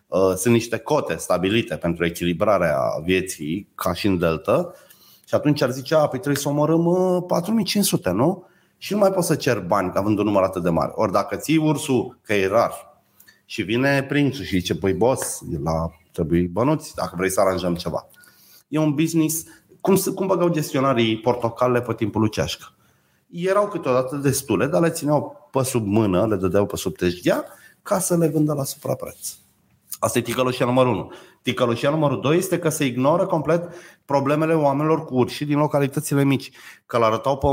uh, 0.07 0.33
sunt 0.35 0.53
niște 0.53 0.77
cote 0.77 1.15
stabilite 1.15 1.75
pentru 1.75 2.05
echilibrarea 2.05 2.77
vieții, 3.03 3.71
ca 3.75 3.93
și 3.93 4.07
în 4.07 4.17
delta, 4.17 4.73
și 5.27 5.35
atunci 5.35 5.61
ar 5.61 5.71
zice, 5.71 5.95
a, 5.95 6.07
păi 6.07 6.19
trebuie 6.19 6.41
să 6.41 6.49
omorâm 6.49 6.85
uh, 6.85 7.23
4.500, 8.07 8.11
nu? 8.11 8.45
Și 8.77 8.93
nu 8.93 8.99
mai 8.99 9.11
poți 9.11 9.27
să 9.27 9.35
cer 9.35 9.59
bani 9.59 9.91
având 9.93 10.17
un 10.17 10.25
număr 10.25 10.43
atât 10.43 10.63
de 10.63 10.69
mare. 10.69 10.91
Ori 10.95 11.11
dacă 11.11 11.35
ții 11.35 11.57
ursul, 11.57 12.19
că 12.21 12.33
e 12.33 12.47
rar, 12.47 12.73
Și 13.45 13.61
vine 13.61 14.03
prințul 14.03 14.43
și 14.43 14.57
zice, 14.59 14.75
păi 14.75 14.93
boss, 14.93 15.41
la 15.63 15.89
trebuie 16.11 16.49
bănuți 16.51 16.95
dacă 16.95 17.13
vrei 17.17 17.29
să 17.29 17.41
aranjăm 17.41 17.75
ceva. 17.75 18.07
E 18.67 18.77
un 18.77 18.93
business, 18.93 19.43
cum, 19.81 19.95
se- 19.95 20.11
cum 20.11 20.27
băgau 20.27 20.49
gestionarii 20.49 21.19
portocale 21.19 21.81
pe 21.81 21.93
timpul 21.93 22.21
lui 22.21 22.29
Ceașcă. 22.29 22.65
Erau 23.31 23.67
câteodată 23.67 24.15
destule, 24.15 24.67
dar 24.67 24.81
le 24.81 24.89
țineau 24.89 25.49
pe 25.51 25.63
sub 25.63 25.85
mână, 25.85 26.27
le 26.27 26.35
dădeau 26.35 26.65
pe 26.65 26.75
sub 26.75 26.95
teșghea, 26.95 27.45
ca 27.81 27.99
să 27.99 28.17
le 28.17 28.27
vândă 28.27 28.53
la 28.53 28.63
suprapreț. 28.63 29.33
Asta 30.03 30.17
e 30.17 30.21
ticăloșia 30.21 30.65
numărul 30.65 30.93
1. 30.93 31.11
Ticăloșia 31.41 31.89
numărul 31.89 32.21
2 32.21 32.37
este 32.37 32.59
că 32.59 32.69
se 32.69 32.85
ignoră 32.85 33.25
complet 33.25 33.73
problemele 34.05 34.53
oamenilor 34.53 35.05
cu 35.05 35.15
urși 35.15 35.45
din 35.45 35.57
localitățile 35.57 36.23
mici. 36.23 36.51
Că 36.85 36.97
l 36.97 37.03
arătau 37.03 37.37
pe 37.37 37.47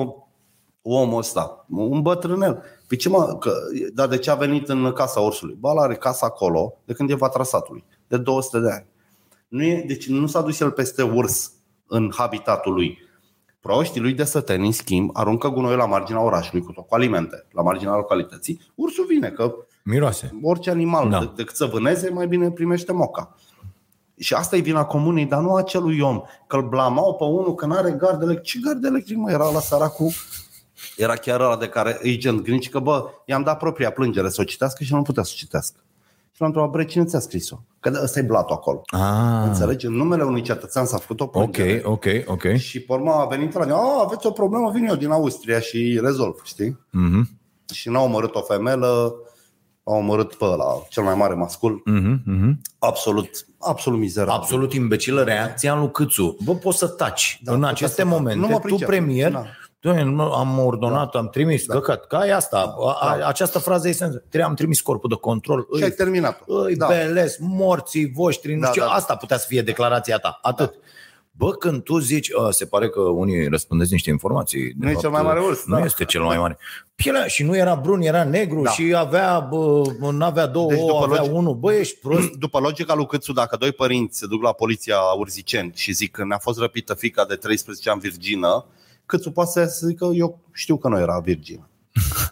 omul 0.83 1.19
ăsta, 1.19 1.67
un 1.69 2.03
bătrânel. 2.03 2.63
Păi 2.89 2.97
ce 2.97 3.09
mă, 3.09 3.37
că, 3.41 3.53
dar 3.95 4.09
de 4.09 4.19
ce 4.19 4.31
a 4.31 4.35
venit 4.35 4.69
în 4.69 4.93
casa 4.93 5.21
ursului? 5.21 5.57
Ba, 5.61 5.71
are 5.71 5.95
casa 5.95 6.27
acolo 6.27 6.73
de 6.85 6.93
când 6.93 7.11
e 7.11 7.15
vatra 7.15 7.43
satului, 7.43 7.85
de 8.09 8.17
200 8.17 8.59
de 8.59 8.71
ani. 8.71 8.87
Nu 9.49 9.63
e, 9.63 9.85
deci 9.87 10.09
nu 10.09 10.27
s-a 10.27 10.43
dus 10.43 10.61
el 10.61 10.71
peste 10.71 11.03
urs 11.03 11.53
în 11.87 12.11
habitatul 12.17 12.73
lui. 12.73 12.99
Proștii 13.61 14.01
lui 14.01 14.13
de 14.13 14.25
săteni, 14.25 14.67
în 14.67 14.73
schimb, 14.73 15.11
aruncă 15.13 15.49
gunoiul 15.49 15.79
la 15.79 15.87
marginea 15.87 16.23
orașului 16.23 16.63
cu 16.63 16.73
tot 16.73 16.87
cu 16.87 16.95
alimente, 16.95 17.47
la 17.53 17.63
marginea 17.63 17.95
localității. 17.95 18.61
Ursul 18.75 19.05
vine, 19.05 19.29
că 19.29 19.55
Miroase. 19.85 20.38
orice 20.43 20.71
animal, 20.71 21.09
Da. 21.11 21.19
da. 21.19 21.25
de, 21.25 21.31
decât 21.37 21.57
să 21.57 21.64
vâneze, 21.64 22.11
mai 22.11 22.27
bine 22.27 22.51
primește 22.51 22.93
moca. 22.93 23.35
Și 24.19 24.35
asta 24.35 24.57
e 24.57 24.61
vina 24.61 24.85
comunei, 24.85 25.25
dar 25.27 25.40
nu 25.40 25.55
a 25.55 25.59
acelui 25.59 26.01
om. 26.01 26.23
Că 26.47 26.57
îl 26.57 26.69
blamau 26.69 27.14
pe 27.14 27.25
unul 27.25 27.55
că 27.55 27.66
nu 27.66 27.75
are 27.75 27.90
gard 27.90 28.23
electric. 28.23 28.47
Ce 28.53 28.59
gard 28.64 28.85
electric 28.85 29.16
mai 29.16 29.33
era 29.33 29.51
la 29.51 29.61
săracul? 29.61 30.11
Era 30.97 31.14
chiar 31.14 31.40
ăla 31.40 31.57
de 31.57 31.69
care 31.69 31.99
agent 32.05 32.40
Grinch 32.43 32.69
că 32.69 32.79
bă, 32.79 33.05
i-am 33.25 33.43
dat 33.43 33.59
propria 33.59 33.90
plângere 33.90 34.29
să 34.29 34.40
o 34.40 34.45
citească 34.45 34.85
și 34.85 34.95
nu 34.95 35.03
putea 35.03 35.23
să 35.23 35.31
o 35.35 35.38
citească. 35.38 35.77
Și 36.33 36.40
l-am 36.40 36.49
întrebat, 36.49 36.71
bre, 36.71 36.85
cine 36.85 37.05
ți-a 37.05 37.19
scris-o? 37.19 37.61
Că 37.81 38.01
ăsta 38.03 38.19
e 38.19 38.23
blatul 38.23 38.55
acolo. 38.55 38.83
Ah, 38.87 39.47
Înțelegi? 39.47 39.87
În 39.87 39.93
numele 39.93 40.23
unui 40.23 40.43
cetățean 40.43 40.87
s-a 40.87 40.97
făcut 40.99 41.21
o 41.21 41.27
plângere. 41.27 41.83
ok, 41.85 42.05
ok, 42.27 42.31
ok. 42.45 42.57
Și 42.57 42.81
pe 42.81 42.93
urmă 42.93 43.11
a 43.12 43.27
venit 43.27 43.53
la 43.53 43.77
a, 43.77 44.03
aveți 44.05 44.27
o 44.27 44.31
problemă, 44.31 44.71
vin 44.71 44.85
eu 44.87 44.97
din 44.97 45.11
Austria 45.11 45.61
și 45.61 46.01
rezolv, 46.03 46.35
știi? 46.45 46.79
Mhm, 46.90 47.29
Și 47.73 47.88
n-a 47.88 48.01
omorât 48.01 48.35
o 48.35 48.40
femelă, 48.40 49.14
a 49.92 49.96
omorât 49.96 50.35
pe 50.35 50.44
ăla, 50.44 50.64
cel 50.88 51.03
mai 51.03 51.14
mare 51.14 51.35
mascul, 51.35 51.83
mhm, 51.85 52.22
mhm. 52.24 52.61
absolut, 52.79 53.29
absolut 53.59 53.98
mizerabil. 53.98 54.40
Absolut 54.40 54.72
imbecilă 54.72 55.22
reacția 55.22 55.74
lui 55.74 55.90
Câțu. 55.90 56.37
Bă, 56.44 56.55
poți 56.55 56.79
să 56.79 56.87
taci. 56.87 57.40
Da, 57.42 57.50
în 57.53 57.57
putea 57.59 57.72
aceste 57.72 58.03
să 58.03 58.09
tac. 58.09 58.11
momente, 58.18 58.38
Nu 58.40 58.46
mă 58.46 58.55
tu 58.55 58.61
pricep. 58.61 58.87
premier, 58.87 59.31
Da. 59.33 59.44
Doamne, 59.83 60.03
nu, 60.03 60.33
am 60.33 60.59
ordonat, 60.59 61.14
am 61.14 61.29
trimis, 61.29 61.66
da. 61.66 61.74
căcat, 61.74 62.07
ca 62.07 62.26
e 62.26 62.35
asta. 62.35 62.74
A, 62.81 62.96
a, 63.00 63.26
această 63.26 63.59
frază 63.59 63.88
este, 63.88 64.05
trebuie 64.09 64.42
am 64.42 64.55
trimis 64.55 64.81
corpul 64.81 65.09
de 65.09 65.14
control. 65.14 65.66
Și 65.76 65.83
ai 65.83 65.88
Îi, 65.88 65.94
terminat 65.94 66.42
îi 66.46 66.76
da. 66.76 66.87
beles, 66.87 67.37
morții 67.40 68.12
voștri, 68.14 68.55
nu 68.55 68.61
Da, 68.61 68.66
știu, 68.68 68.81
da, 68.83 68.87
da. 68.88 68.94
asta 68.94 69.16
putea 69.16 69.37
să 69.38 69.44
fie 69.48 69.62
declarația 69.62 70.16
ta, 70.18 70.38
atât. 70.42 70.74
Bă, 71.40 71.50
când 71.53 71.83
tu 71.83 71.98
zici, 71.98 72.29
a, 72.46 72.50
se 72.50 72.66
pare 72.66 72.88
că 72.88 73.00
unii 73.00 73.48
răspândesc 73.48 73.90
niște 73.90 74.11
informații. 74.11 74.62
de 74.64 74.72
Nu 74.79 74.88
e 74.88 74.92
fapt, 74.92 75.00
cel 75.05 75.11
mai 75.12 75.22
mare 75.22 75.40
urs, 75.40 75.64
Nu 75.66 75.76
da. 75.79 75.85
este 75.85 76.05
cel 76.05 76.22
mai 76.22 76.38
mare. 76.38 76.59
Pielea, 76.94 77.26
și 77.26 77.42
nu 77.42 77.57
era 77.57 77.74
brun, 77.74 78.00
era 78.00 78.24
negru 78.24 78.62
Da. 78.62 78.70
și 78.70 78.94
avea, 78.96 79.38
bă, 79.40 79.83
n-avea 80.12 80.46
două, 80.46 80.68
Deci, 80.68 80.79
deci, 80.79 80.87
după 80.87 81.05
avea 81.05 81.20
logic- 81.20 81.33
unul. 81.35 81.55
Bă, 81.55 81.72
ești 81.72 81.96
prost. 81.98 82.31
După 82.31 82.59
logica 82.59 82.94
lui 82.94 83.07
Câțu, 83.07 83.33
dacă 83.33 83.57
doi 83.57 83.72
părinți 83.72 84.18
se 84.18 84.26
duc 84.26 84.42
la 84.42 84.53
poliția 84.53 84.96
Urziceni 85.18 85.72
și 85.74 85.92
zic 85.92 86.11
că 86.11 86.24
ne-a 86.24 86.38
fost 86.38 86.59
răpită 86.59 86.94
fica 86.94 87.24
de 87.24 87.35
13 87.35 87.90
ani 87.90 88.00
virgină, 88.00 88.66
Câțu 89.07 89.31
poate 89.31 89.50
să 89.50 89.87
zică, 89.87 90.11
eu 90.14 90.38
știu 90.53 90.76
că 90.76 90.88
nu 90.88 90.98
era 90.98 91.18
virgină. 91.18 91.69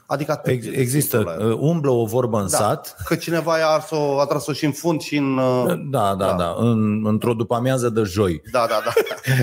Adică 0.06 0.32
atât 0.32 0.52
Ex- 0.52 0.64
de 0.64 0.76
Există, 0.76 1.16
simplu 1.16 1.34
la 1.36 1.44
el. 1.44 1.50
uh, 1.52 1.58
umblă 1.60 1.90
o 1.90 2.04
vorbă 2.04 2.40
în 2.40 2.48
da. 2.50 2.56
sat, 2.56 2.96
Că 3.04 3.14
cineva 3.14 3.58
i-a 3.58 3.66
ars-o, 3.66 4.20
a 4.20 4.24
tras-o 4.26 4.52
și 4.52 4.64
în 4.64 4.72
fund 4.72 5.00
și 5.00 5.16
în... 5.16 5.38
uh, 5.38 5.66
da, 5.90 6.14
da, 6.14 6.14
da, 6.14 6.32
da 6.32 6.54
în, 6.58 7.06
într-o 7.06 7.34
după 7.34 7.54
amiază 7.54 7.88
de 7.88 8.02
joi, 8.02 8.42
Da, 8.52 8.66
da, 8.68 8.80
da. 8.84 8.92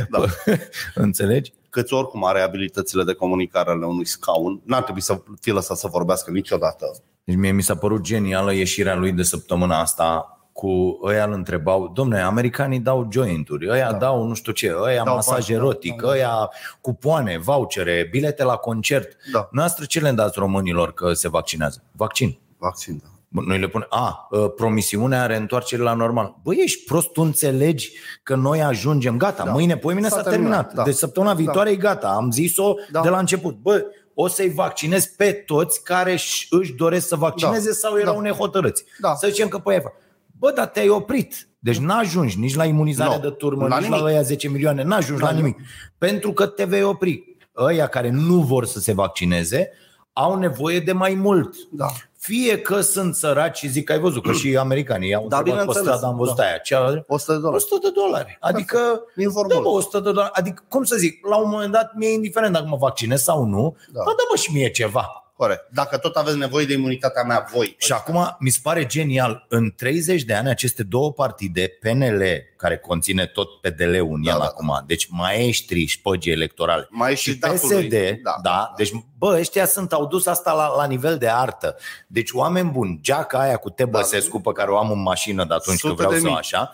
da. 0.19 0.25
înțelegi? 1.04 1.54
Câțu 1.69 1.95
oricum 1.95 2.25
are 2.25 2.41
abilitățile 2.41 3.04
de 3.04 3.13
comunicare 3.13 3.69
ale 3.69 3.86
unui 3.86 4.06
scaun. 4.06 4.62
N-ar 4.65 4.84
trebui 4.84 5.01
să 5.01 5.21
fie 5.41 5.51
lăsat 5.54 5.78
să 5.78 5.88
vorbească 5.91 6.32
niciodată. 6.32 6.86
Deci 7.23 7.36
mie 7.36 7.51
mi 7.51 7.62
s-a 7.62 7.75
părut 7.75 8.01
genială 8.01 8.54
ieșirea 8.54 8.95
lui 8.95 9.12
de 9.12 9.23
săptămâna 9.23 9.80
asta 9.80 10.35
cu 10.65 10.99
ăia 11.04 11.23
îl 11.25 11.32
întrebau, 11.34 11.91
domne, 11.93 12.21
americanii 12.21 12.80
dau 12.80 13.08
jointuri, 13.12 13.69
ăia 13.69 13.91
da. 13.91 13.97
dau 13.97 14.23
nu 14.23 14.34
știu 14.34 14.51
ce, 14.51 14.75
ăia 14.82 15.04
Dau 15.04 15.15
masaj 15.15 15.34
bani, 15.34 15.45
da, 15.47 15.54
erotic, 15.54 16.01
da, 16.01 16.08
da. 16.08 16.13
ăia 16.13 16.49
cupoane, 16.82 17.38
vouchere, 17.38 18.08
bilete 18.12 18.43
la 18.43 18.56
concert. 18.56 19.15
Da. 19.32 19.47
Noastră 19.51 19.86
ce 19.86 19.99
le 19.99 20.12
dați 20.12 20.39
românilor 20.39 20.93
că 20.93 21.13
se 21.13 21.30
vaccinează? 21.30 21.84
Vaccin. 21.91 22.39
Vaccin, 22.58 22.99
da. 23.04 23.10
Bă, 23.28 23.41
Noi 23.45 23.60
le 23.60 23.67
punem, 23.67 23.88
a, 23.89 24.28
ă, 24.32 24.47
promisiunea 24.49 25.25
reîntoarcere 25.25 25.82
la 25.82 25.93
normal. 25.93 26.36
Băi, 26.43 26.58
ești 26.63 26.84
prost, 26.86 27.12
tu 27.12 27.21
înțelegi 27.21 27.91
că 28.23 28.36
noi 28.36 28.62
ajungem, 28.62 29.17
gata, 29.17 29.38
da. 29.38 29.43
Da. 29.43 29.51
mâine, 29.51 29.78
poimine 29.78 30.08
s-a, 30.08 30.15
S-a 30.15 30.21
terminat. 30.21 30.41
terminat, 30.41 30.65
terminat. 30.65 30.86
da. 30.86 30.91
Deci 30.91 30.99
săptămâna 30.99 31.34
viitoare 31.34 31.69
e 31.71 31.75
gata, 31.75 32.08
am 32.08 32.32
zis-o 32.32 32.73
Da. 32.91 33.01
de 33.01 33.10
la 33.10 33.17
început. 33.19 33.56
Bă, 33.56 33.86
o 34.13 34.28
să-i 34.28 34.49
vaccinez 34.49 35.06
pe 35.06 35.32
toți 35.32 35.84
care 35.84 36.12
își- 36.12 36.47
își 36.49 36.73
doresc 36.73 37.08
să 37.08 37.15
vaccineze 37.15 37.67
Da. 37.69 37.73
sau 37.75 37.97
erau 37.97 38.15
Da. 38.15 38.21
nehotărâți. 38.21 38.84
Da. 38.99 39.15
Să 39.15 39.28
zicem 39.28 39.47
că 39.47 39.58
pe 39.58 39.69
aia 39.71 39.80
fac. 39.80 39.93
Bă, 40.39 40.52
dar 40.56 40.65
te-ai 40.67 40.89
oprit. 40.89 41.48
Deci 41.60 41.78
n-ajungi 41.78 42.39
nici 42.39 42.56
la 42.56 42.65
imunizare 42.65 43.15
Nu. 43.15 43.21
de 43.21 43.30
turmă, 43.30 43.67
La 43.67 43.78
nici 43.80 43.89
la 43.89 43.95
nimic. 43.95 44.12
ăia 44.12 44.21
10 44.21 44.48
milioane, 44.50 44.84
n-ajungi 44.84 45.21
Da, 45.21 45.28
la 45.28 45.34
nu. 45.34 45.38
nimic. 45.41 45.58
Pentru 45.98 46.32
că 46.34 46.45
te 46.45 46.63
vei 46.63 46.84
opri. 46.84 47.38
Ăia 47.58 47.88
care 47.88 48.10
nu 48.10 48.36
vor 48.41 48.65
să 48.65 48.80
se 48.80 48.93
vaccineze 48.93 49.69
au 50.13 50.38
nevoie 50.38 50.80
de 50.80 50.91
mai 50.91 51.13
mult. 51.13 51.56
Da. 51.71 51.86
Fie 52.17 52.60
că 52.62 52.82
sunt 52.82 53.15
săraci 53.15 53.58
și 53.58 53.67
zic 53.67 53.86
că 53.86 53.91
ai 53.91 54.00
văzut 54.00 54.24
că 54.24 54.32
și 54.32 54.58
americanii 54.58 55.10
i-au 55.10 55.28
Da, 55.28 55.38
întrebat 55.38 55.60
pe 55.60 55.65
bineînțeles, 55.67 55.98
stradă, 55.98 56.13
am 56.13 56.17
văzut 56.19 56.36
da. 56.36 56.43
aia. 56.43 56.58
Ce, 56.58 56.76
100 57.08 57.32
de 57.34 57.39
dolari. 57.39 57.56
100 57.63 57.78
de 57.82 57.91
dolari. 57.95 58.38
Adică, 58.39 58.78
Informul. 59.21 59.54
da, 59.56 59.60
bă, 59.62 59.67
100 59.67 60.00
de 60.00 60.12
dolari. 60.12 60.32
Adică, 60.34 60.63
cum 60.69 60.84
să 60.84 60.95
zic, 60.95 61.26
la 61.28 61.36
un 61.38 61.50
moment 61.50 61.71
dat 61.71 61.91
mi-e 61.95 62.13
indiferent 62.13 62.54
dacă 62.54 62.65
mă 62.69 62.76
vaccinez 62.80 63.21
sau 63.21 63.43
nu, 63.45 63.76
Da. 63.88 63.91
da. 63.93 64.02
bă, 64.04 64.12
dă 64.12 64.24
mă 64.30 64.36
și 64.36 64.52
mie 64.54 64.69
ceva. 64.69 65.25
Corect. 65.38 65.67
Dacă 65.71 65.98
tot 65.98 66.15
aveți 66.15 66.38
nevoie 66.38 66.65
de 66.65 66.74
imunitatea 66.74 67.24
mea, 67.24 67.48
voi. 67.54 67.76
Și 67.78 67.91
acum 67.91 68.36
mi 68.39 68.50
se 68.50 68.60
pare 68.63 68.86
genial, 68.86 69.45
în 69.50 69.74
30 69.76 70.24
de 70.24 70.34
ani 70.34 70.50
aceste 70.50 70.84
două 70.84 71.12
partide, 71.13 71.71
PNL, 71.82 72.24
care 72.58 72.78
conține 72.78 73.26
tot 73.26 73.62
PDL-ul 73.62 74.13
în 74.15 74.24
Da, 74.24 74.32
el 74.32 74.38
da, 74.39 74.43
acum, 74.45 74.84
deci 74.88 75.08
maestrii 75.10 75.86
șpăgii 75.86 76.32
electorale, 76.32 76.88
Mai 76.89 77.12
e 77.12 77.15
și 77.15 77.30
și 77.32 77.38
datul 77.38 77.58
PSD, 77.58 77.71
lui. 77.71 77.89
da, 77.89 78.10
Da, 78.24 78.39
da, 78.43 78.74
deci 78.78 78.91
bă, 79.17 79.38
ăștia 79.39 79.65
sunt, 79.65 79.93
au 79.93 80.06
dus 80.08 80.26
asta 80.26 80.52
la, 80.54 80.76
la 80.76 80.86
nivel 80.86 81.17
de 81.17 81.28
artă. 81.30 81.76
Deci 82.08 82.32
oameni 82.32 82.69
buni, 82.69 83.00
geaca 83.02 83.39
aia 83.39 83.58
cu 83.58 83.69
Te 83.69 83.86
Băsescu 83.86 84.41
pe 84.41 84.52
care 84.52 84.71
o 84.71 84.78
am 84.78 84.91
în 84.91 85.02
mașină 85.02 85.45
de 85.45 85.54
atunci 85.54 85.80
că 85.82 85.88
Sute 85.88 85.93
vreau 85.95 86.12
de 86.12 86.17
să 86.19 86.26
o 86.26 86.30
mii. 86.30 86.38
așa, 86.38 86.71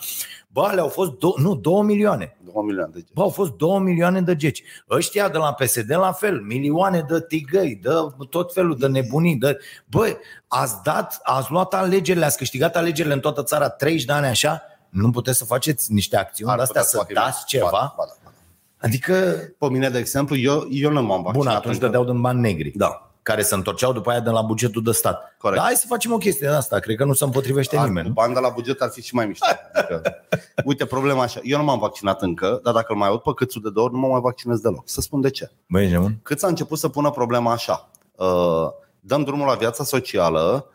bă, 0.54 0.62
ale 0.62 0.82
au 0.82 0.88
fost, 0.88 1.12
do- 1.12 1.42
nu, 1.42 1.56
2 1.56 1.82
milioane. 1.82 2.38
2 2.54 2.64
milioane 2.66 2.92
de 2.94 2.98
geni. 3.00 3.10
Bă, 3.14 3.22
au 3.22 3.30
fost 3.30 3.52
2 3.52 3.80
milioane 3.80 4.22
de 4.22 4.36
geci. 4.36 4.64
Ăștia 4.90 5.30
de 5.30 5.38
la 5.38 5.54
PSD 5.54 5.92
la 5.96 6.12
fel, 6.12 6.40
milioane 6.42 7.06
de 7.10 7.22
tigăi, 7.28 7.80
de 7.82 7.90
tot 8.30 8.54
felul 8.54 8.78
de 8.78 8.88
nebunii. 8.88 9.36
De... 9.36 9.58
Bă, 9.86 10.18
ați 10.48 10.76
dat, 10.84 11.20
ați 11.24 11.52
luat 11.52 11.74
alegerile, 11.74 12.26
ați 12.26 12.38
câștigat 12.38 12.76
alegerile 12.76 13.14
în 13.14 13.20
toată 13.20 13.44
țara 13.44 13.70
30 13.70 14.06
de 14.06 14.12
ani 14.14 14.26
așa, 14.26 14.62
nu 14.90 15.12
puteți 15.12 15.38
să 15.38 15.46
faceți 15.46 15.94
niște 15.94 16.18
acțiuni 16.18 16.52
Ar 16.52 16.58
de 16.58 16.64
astea 16.64 16.82
putea 16.82 17.00
să 17.00 17.06
facă 17.08 17.14
dați 17.28 17.44
bine. 17.50 17.64
ceva? 17.64 17.70
Ba, 17.72 17.94
ba, 17.98 18.04
da, 18.08 18.14
ba, 18.24 18.32
da. 18.36 18.42
Adică, 18.88 19.14
Pe 19.58 19.70
mine, 19.70 19.90
de 19.90 19.98
exemplu, 19.98 20.36
eu, 20.36 20.68
eu 20.72 20.92
nu 20.92 21.02
m-am 21.02 21.22
vaccinat. 21.22 21.34
bun, 21.34 21.48
atunci 21.48 21.74
încă. 21.74 21.86
dădeau 21.86 22.04
din 22.06 22.22
bani 22.22 22.40
negri. 22.40 22.72
Da. 22.76 23.11
Care 23.24 23.42
se 23.42 23.56
întorceau 23.56 23.94
după 23.94 24.10
aia 24.10 24.20
de 24.20 24.30
la 24.30 24.42
bugetul 24.42 24.84
de 24.84 24.92
stat. 24.92 25.36
Corect. 25.38 25.58
Dar 25.60 25.68
hai 25.68 25.76
să 25.78 25.86
facem 25.88 26.12
o 26.14 26.18
chestie 26.18 26.48
de 26.48 26.54
asta, 26.54 26.80
cred 26.80 26.96
că 26.96 27.06
nu 27.06 27.14
se 27.14 27.24
împotrivește 27.24 27.78
Ar, 27.78 27.88
nimeni. 27.88 28.02
cu 28.06 28.08
nu? 28.08 28.14
bani 28.14 28.34
de 28.34 28.40
la 28.40 28.50
buget 28.50 28.82
ar 28.82 28.90
fi 28.90 29.02
și 29.02 29.16
mai 29.16 29.26
mișto. 29.26 29.46
Adică, 29.74 30.02
uite, 30.66 30.86
problema 30.86 31.22
așa. 31.22 31.40
Eu 31.44 31.58
nu 31.58 31.64
m-am 31.64 31.80
vaccinat 31.80 32.22
încă, 32.22 32.60
dar 32.64 32.74
dacă 32.74 32.86
îl 32.94 32.98
mai 33.00 33.08
aud 33.08 33.20
pe 33.20 33.32
câțul 33.36 33.62
de 33.62 33.70
două 33.70 33.86
ori, 33.86 33.96
nu 33.96 34.00
mă 34.02 34.08
mai 34.08 34.20
vaccinez 34.20 34.60
deloc. 34.60 34.82
Să 34.90 35.02
spun 35.02 35.22
de 35.22 35.30
ce. 35.30 35.52
Băi, 35.68 35.82
ești 35.82 35.94
nebun? 35.94 36.20
Cât 36.24 36.44
a 36.44 36.48
început 36.48 36.78
să 36.78 36.90
pună 36.90 37.10
problema 37.10 37.52
așa. 37.52 37.90
Uh, 38.16 38.28
dăm 39.00 39.24
drumul 39.24 39.48
la 39.48 39.54
viața 39.56 39.84
socială 39.84 40.66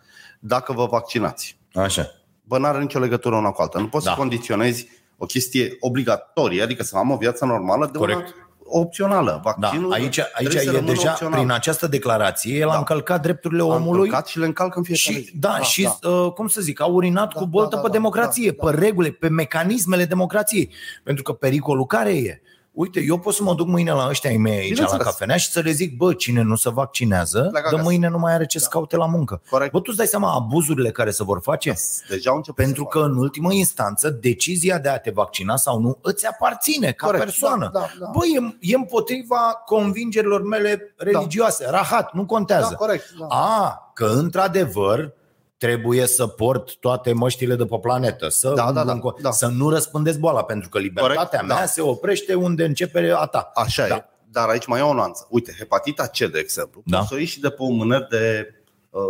dacă 0.41 0.73
vă 0.73 0.87
vaccinați. 0.87 1.59
Așa. 1.75 2.11
Bă, 2.43 2.59
n-are 2.59 2.79
nicio 2.81 2.99
legătură 2.99 3.37
una 3.37 3.51
cu 3.51 3.63
alta. 3.63 3.79
Nu 3.79 3.89
poți 3.89 4.05
Da. 4.05 4.11
să 4.11 4.17
condiționezi 4.17 4.89
o 5.19 5.27
chestie 5.27 5.77
obligatorie, 5.81 6.63
adică 6.63 6.83
să 6.83 6.97
am 6.97 7.11
o 7.11 7.17
viață 7.17 7.45
normală 7.45 7.89
de 7.93 7.99
Corect. 7.99 8.19
una 8.19 8.46
opțională. 8.69 9.41
Da, 9.45 9.51
Vaccinul 9.61 9.93
aici, 9.93 10.19
aici 10.19 10.29
trebuie 10.35 10.61
să 10.61 10.69
e 10.69 10.73
rămână 10.73 10.93
deja, 10.93 11.11
opțional. 11.11 11.39
prin 11.39 11.51
această 11.51 11.87
declarație, 11.87 12.57
el 12.59 12.69
a 12.69 12.73
Da. 12.73 12.79
încălcat 12.79 13.23
drepturile 13.23 13.61
Am 13.63 13.69
omului 13.69 14.01
încălcat 14.05 14.27
și 14.27 14.39
le 14.39 14.47
încalcă 14.47 14.79
în 14.79 14.85
fiecare 14.85 15.19
și, 15.19 15.25
zi. 15.25 15.33
da, 15.39 15.59
și 15.61 15.89
uh, 16.03 16.33
cum 16.33 16.49
să 16.49 16.61
zic, 16.61 16.81
a 16.81 16.85
urinat 16.87 17.33
Da, 17.35 17.41
cu 17.41 17.47
boltă 17.47 17.69
da, 17.71 17.77
da, 17.77 17.83
pe 17.83 17.87
da, 17.87 17.93
democrație, 17.93 18.51
da, 18.51 18.65
da. 18.65 18.71
pe 18.71 18.85
regulile, 18.85 19.13
pe 19.13 19.29
mecanismele 19.29 20.05
democrației. 20.05 20.71
Pentru 21.03 21.23
că 21.23 21.33
pericolul 21.33 21.87
care 21.87 22.11
e? 22.17 22.41
Uite, 22.77 23.01
eu 23.01 23.19
pot 23.19 23.35
să 23.35 23.43
mă 23.43 23.55
duc 23.55 23.67
mâine 23.67 23.93
la 23.93 24.07
ăștia 24.09 24.31
ai 24.31 24.37
mei 24.37 24.53
aici 24.53 24.69
la 24.69 24.73
Bineînțeles. 24.73 25.05
cafenea 25.07 25.37
și 25.37 25.51
să 25.51 25.61
le 25.61 25.71
zic, 25.71 25.97
bă, 25.97 26.13
cine 26.15 26.43
nu 26.43 26.57
se 26.57 26.71
vaccinează, 26.71 27.39
Pleacă 27.39 27.69
de 27.69 27.75
acasă. 27.75 27.83
mâine 27.83 28.09
nu 28.09 28.19
mai 28.19 28.33
are 28.33 28.47
ce 28.47 28.59
să 28.59 28.69
caute 28.71 28.97
la 28.97 29.07
muncă. 29.07 29.41
Corect. 29.51 29.73
Bă, 29.73 29.79
tu 29.79 29.85
îți 29.87 29.97
dai 29.97 30.07
seama 30.07 30.35
abuzurile 30.35 30.91
care 30.91 31.11
se 31.11 31.25
vor 31.25 31.41
face? 31.43 31.75
Deja 32.09 32.31
au 32.31 32.37
început 32.37 32.65
Pentru 32.65 32.83
să 32.93 32.99
că, 32.99 33.05
în 33.05 33.17
ultimă 33.17 33.53
instanță, 33.53 34.11
decizia 34.11 34.79
de 34.79 34.89
a 34.89 34.99
te 34.99 35.11
vaccina 35.11 35.57
sau 35.57 35.81
nu 35.81 35.99
îți 36.03 36.27
aparține 36.27 36.93
ca 36.93 37.07
Corect, 37.07 37.25
persoană. 37.25 37.71
da, 37.73 37.81
da, 37.81 37.87
da. 38.01 38.11
Bă, 38.13 38.21
e, 38.27 38.57
e 38.61 38.75
împotriva 38.75 39.63
convingerilor 39.67 40.43
mele 40.43 40.95
religioase. 40.97 41.67
Rahat, 41.71 42.13
nu 42.13 42.27
contează. 42.27 42.69
Da, 42.71 42.77
corect, 42.77 43.05
da. 43.19 43.27
A, 43.29 43.91
că 43.95 44.05
într-adevăr 44.07 45.13
trebuie 45.57 46.07
să 46.07 46.27
port 46.27 46.77
toate 46.77 47.13
măștile 47.13 47.55
de 47.55 47.65
pe 47.65 47.79
planetă, 47.79 48.29
să, 48.29 48.53
Da, 48.57 48.73
da, 48.73 48.85
da, 48.85 48.99
înco- 48.99 49.21
da. 49.21 49.31
să 49.31 49.47
nu 49.47 49.71
răspândesc 49.71 50.19
boala, 50.19 50.45
pentru 50.45 50.69
că 50.69 50.79
libertatea 50.79 51.25
Corect, 51.25 51.47
mea 51.47 51.57
da. 51.61 51.67
se 51.67 51.81
oprește 51.81 52.35
unde 52.35 52.65
începe 52.65 53.13
a 53.17 53.25
ta. 53.27 53.51
Așa 53.55 53.87
Da. 53.89 53.95
e. 53.95 54.05
Dar 54.31 54.49
aici 54.49 54.67
mai 54.67 54.81
e 54.81 54.83
o 54.83 54.93
nuanță. 54.95 55.27
Uite, 55.31 55.55
hepatita 55.59 56.07
C, 56.07 56.17
de 56.19 56.39
exemplu, 56.39 56.83
Da. 56.85 56.97
poți 56.97 57.09
să 57.09 57.15
o 57.15 57.19
ieși 57.19 57.33
și 57.33 57.41
de 57.41 57.49
pe 57.51 57.63
un 57.63 57.77
mâner 57.77 58.07
de 58.11 58.55
uh, 58.91 59.01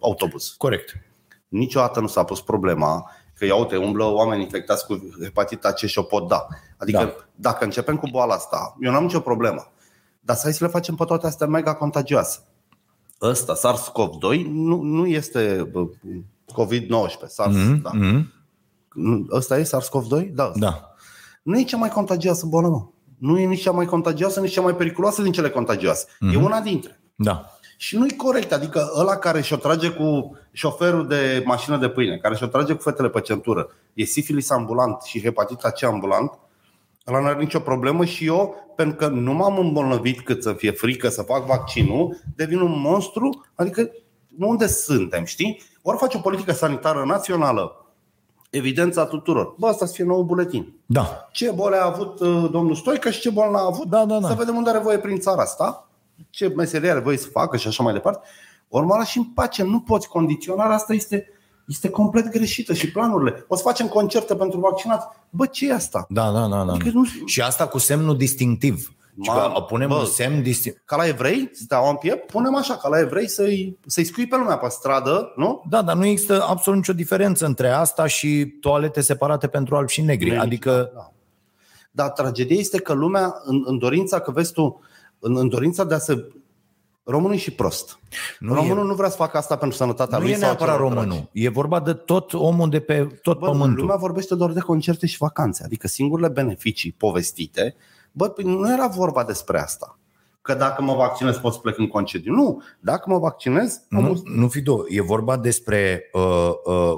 autobuz. 0.00 0.54
Corect. 0.58 0.92
Niciodată 1.48 2.00
nu 2.00 2.06
s-a 2.06 2.24
pus 2.24 2.40
problema 2.40 3.10
că, 3.34 3.44
ia 3.44 3.54
uite, 3.54 3.76
umblă 3.76 4.04
oameni 4.04 4.42
infectați 4.42 4.86
cu 4.86 5.08
hepatita 5.22 5.72
C 5.72 5.76
și 5.76 5.98
o 5.98 6.02
pot 6.02 6.28
da. 6.28 6.46
Adică, 6.76 6.98
Da. 6.98 7.04
da. 7.04 7.12
dacă 7.34 7.64
începem 7.64 7.96
cu 7.96 8.08
boala 8.10 8.34
asta, 8.34 8.76
eu 8.80 8.92
n-am 8.92 9.02
nicio 9.02 9.20
problemă. 9.20 9.72
Dar 10.20 10.36
să 10.36 10.42
hai 10.44 10.52
să 10.52 10.64
le 10.64 10.70
facem 10.70 10.94
pe 10.94 11.04
toate 11.04 11.26
astea 11.26 11.46
mega 11.46 11.74
contagioase. 11.74 12.38
Ăsta, 13.22 13.54
SARS-CoV-2, 13.54 14.44
nu, 14.46 14.80
nu 14.80 15.06
este 15.06 15.68
bă, 15.72 15.86
COVID-19. 16.52 17.26
SARS, 17.26 17.54
Mhm, 17.54 17.82
da. 17.82 17.90
mhm. 17.94 18.32
Nu, 18.94 19.26
Ăsta 19.32 19.58
e 19.58 19.62
SARS-CoV-2? 19.62 20.30
Da. 20.32 20.44
ăsta. 20.46 20.58
Da. 20.58 20.94
Nu 21.42 21.58
e 21.58 21.62
cea 21.64 21.76
mai 21.76 21.88
contagioasă 21.88 22.46
boală, 22.46 22.68
mă. 22.68 22.86
Nu 23.18 23.38
e 23.38 23.46
nici 23.46 23.62
cea 23.62 23.70
mai 23.70 23.86
contagioasă, 23.86 24.40
nici 24.40 24.52
cea 24.52 24.60
mai 24.60 24.74
periculoasă 24.76 25.22
din 25.22 25.32
cele 25.32 25.50
contagioase. 25.50 26.06
Mm-hmm. 26.06 26.32
E 26.32 26.36
una 26.36 26.60
dintre. 26.60 27.00
Da. 27.14 27.50
Și 27.76 27.96
nu-i 27.96 28.16
corect. 28.16 28.52
Adică 28.52 28.90
ăla 28.98 29.16
care 29.16 29.40
și-o 29.40 29.56
trage 29.56 29.88
cu 29.90 30.36
șoferul 30.52 31.06
de 31.06 31.42
mașină 31.46 31.76
de 31.76 31.88
pâine, 31.88 32.16
care 32.16 32.34
și-o 32.36 32.46
trage 32.46 32.72
cu 32.74 32.82
fetele 32.82 33.08
pe 33.08 33.20
centură, 33.20 33.68
e 33.94 34.04
sifilis 34.04 34.50
ambulant 34.50 35.02
și 35.02 35.22
hepatita 35.22 35.70
C 35.70 35.82
ambulant, 35.82 36.30
ăla 37.06 37.20
nu 37.20 37.26
are 37.26 37.38
nicio 37.38 37.60
problemă 37.60 38.04
și 38.04 38.26
eu, 38.26 38.54
pentru 38.76 38.96
că 38.96 39.06
nu 39.06 39.32
m-am 39.32 39.58
îmbolnăvit 39.58 40.20
cât 40.20 40.42
să 40.42 40.52
fie 40.52 40.70
frică 40.70 41.08
să 41.08 41.22
fac 41.22 41.46
vaccinul, 41.46 42.16
devin 42.36 42.60
un 42.60 42.80
monstru, 42.80 43.46
adică 43.54 43.90
unde 44.38 44.66
suntem, 44.66 45.24
știi? 45.24 45.62
Ori 45.82 45.98
faci 45.98 46.14
o 46.14 46.18
politică 46.18 46.52
sanitară 46.52 47.04
națională, 47.04 47.86
evidența 48.50 49.04
tuturor. 49.04 49.54
Bă, 49.58 49.66
asta 49.66 49.86
să 49.86 49.92
fie 49.92 50.04
nou 50.04 50.22
buletin. 50.22 50.74
Da. 50.86 51.28
Ce 51.32 51.50
boli 51.50 51.74
a 51.74 51.84
avut 51.84 52.20
uh, 52.20 52.48
domnul 52.50 52.74
Stoică 52.74 53.10
și 53.10 53.20
ce 53.20 53.30
boli 53.30 53.50
n-a 53.50 53.64
avut? 53.64 53.86
Da, 53.86 54.04
da, 54.04 54.18
da. 54.18 54.28
Să 54.28 54.34
vedem 54.34 54.56
unde 54.56 54.70
are 54.70 54.78
voie 54.78 54.98
prin 54.98 55.18
țara 55.18 55.42
asta, 55.42 55.88
ce 56.30 56.48
meserie 56.48 56.90
are 56.90 57.00
voie 57.00 57.16
să 57.16 57.28
facă 57.28 57.56
și 57.56 57.68
așa 57.68 57.82
mai 57.82 57.92
departe. 57.92 58.28
Urmă 58.68 59.02
și 59.04 59.18
în 59.18 59.24
pace, 59.24 59.62
nu 59.62 59.80
poți. 59.80 60.08
Condiționarea 60.08 60.74
asta 60.74 60.94
este, 60.94 61.28
este 61.66 61.88
complet 61.88 62.28
greșită 62.30 62.74
și 62.74 62.90
planurile. 62.90 63.44
O 63.48 63.56
să 63.56 63.62
facem 63.62 63.86
concerte 63.88 64.34
pentru 64.34 64.60
vaccinați. 64.60 65.06
Bă, 65.30 65.46
ce 65.46 65.68
e 65.68 65.72
asta? 65.74 66.06
Da, 66.08 66.30
da, 66.30 66.46
da, 66.46 66.64
da. 66.64 66.72
Adică 66.72 66.90
nu- 66.94 67.04
Și 67.26 67.40
asta 67.42 67.66
cu 67.66 67.78
semnul 67.78 68.16
distinctiv. 68.16 68.90
Și 69.22 69.30
Mamă, 69.30 69.54
că 69.54 69.60
punem 69.60 69.88
bă. 69.88 69.94
un 69.94 70.04
semn 70.04 70.42
distinctiv. 70.42 70.82
Ca 70.84 70.96
la 70.96 71.06
evrei, 71.06 71.50
steaua 71.52 71.90
în 71.90 71.96
piept, 71.96 72.30
punem 72.30 72.54
așa, 72.56 72.76
ca 72.76 72.88
la 72.88 72.98
evrei 72.98 73.28
să-i, 73.28 73.78
să-i 73.86 74.04
scui 74.04 74.26
pe 74.26 74.36
lumea 74.36 74.56
pe 74.56 74.66
stradă, 74.68 75.32
nu? 75.36 75.62
Da, 75.68 75.82
dar 75.82 75.96
nu 75.96 76.04
există 76.06 76.44
absolut 76.48 76.78
nicio 76.78 76.92
diferență 76.92 77.46
între 77.46 77.68
asta 77.68 78.06
și 78.06 78.46
toalete 78.60 79.00
separate 79.00 79.46
pentru 79.46 79.76
albi 79.76 79.92
și 79.92 80.00
negri. 80.02 80.28
Nu 80.28 80.34
e 80.34 80.38
Adică, 80.38 80.90
Da. 80.94 81.10
Dar 81.90 82.10
tragedia 82.10 82.56
este 82.58 82.78
că 82.80 82.92
lumea, 82.92 83.34
în, 83.44 83.62
în 83.66 83.78
dorința, 83.78 84.20
că 84.20 84.30
vezi 84.30 84.52
tu, 84.52 84.80
în, 85.18 85.36
în 85.36 85.48
dorința 85.48 85.84
de 85.84 85.94
a 85.94 85.98
se... 85.98 86.24
Românul 87.08 87.34
e 87.34 87.38
și 87.38 87.50
prost. 87.50 87.98
Nu 88.38 88.48
Nu 88.48 88.54
Românul 88.54 88.84
e- 88.84 88.88
nu 88.88 88.94
vrea 88.94 89.08
să 89.08 89.16
facă 89.16 89.36
asta 89.36 89.56
pentru 89.56 89.76
sănătatea 89.76 90.18
nu 90.18 90.24
lui 90.24 90.32
e 90.32 90.36
sau 90.36 90.44
a 90.44 90.46
neapărat 90.46 90.74
celor 90.74 90.88
românul. 90.90 91.14
dragi. 91.14 91.28
E 91.32 91.48
vorba 91.48 91.80
de 91.80 91.92
tot 91.92 92.32
omul 92.32 92.68
de 92.68 92.80
pe 92.80 93.06
tot 93.22 93.38
Bă, 93.38 93.46
pământul. 93.46 93.80
lumea 93.80 93.96
vorbește 93.96 94.34
doar 94.34 94.50
de 94.52 94.60
concerte 94.60 95.06
și 95.06 95.16
vacanțe. 95.18 95.64
Adică 95.64 95.86
singurele 95.88 96.28
beneficii 96.28 96.92
povestite, 96.92 97.74
bă, 98.12 98.28
păi 98.28 98.44
nu 98.44 98.72
era 98.72 98.86
vorba 98.86 99.24
despre 99.24 99.60
asta. 99.60 99.98
Că 100.42 100.54
dacă 100.54 100.82
mă 100.82 100.94
vaccinez 100.94 101.36
pot 101.36 101.52
să 101.52 101.58
plec 101.58 101.78
în 101.78 101.86
concediu. 101.88 102.32
Nu, 102.34 102.62
dacă 102.80 103.10
mă 103.10 103.18
vaccinez, 103.18 103.80
Nu, 103.88 103.98
omul- 103.98 104.22
nu 104.24 104.48
fi 104.48 104.60
două. 104.60 104.84
E 104.88 105.02
vorba 105.02 105.36
despre 105.36 106.10
uh, 106.12 106.50
uh, 106.64 106.94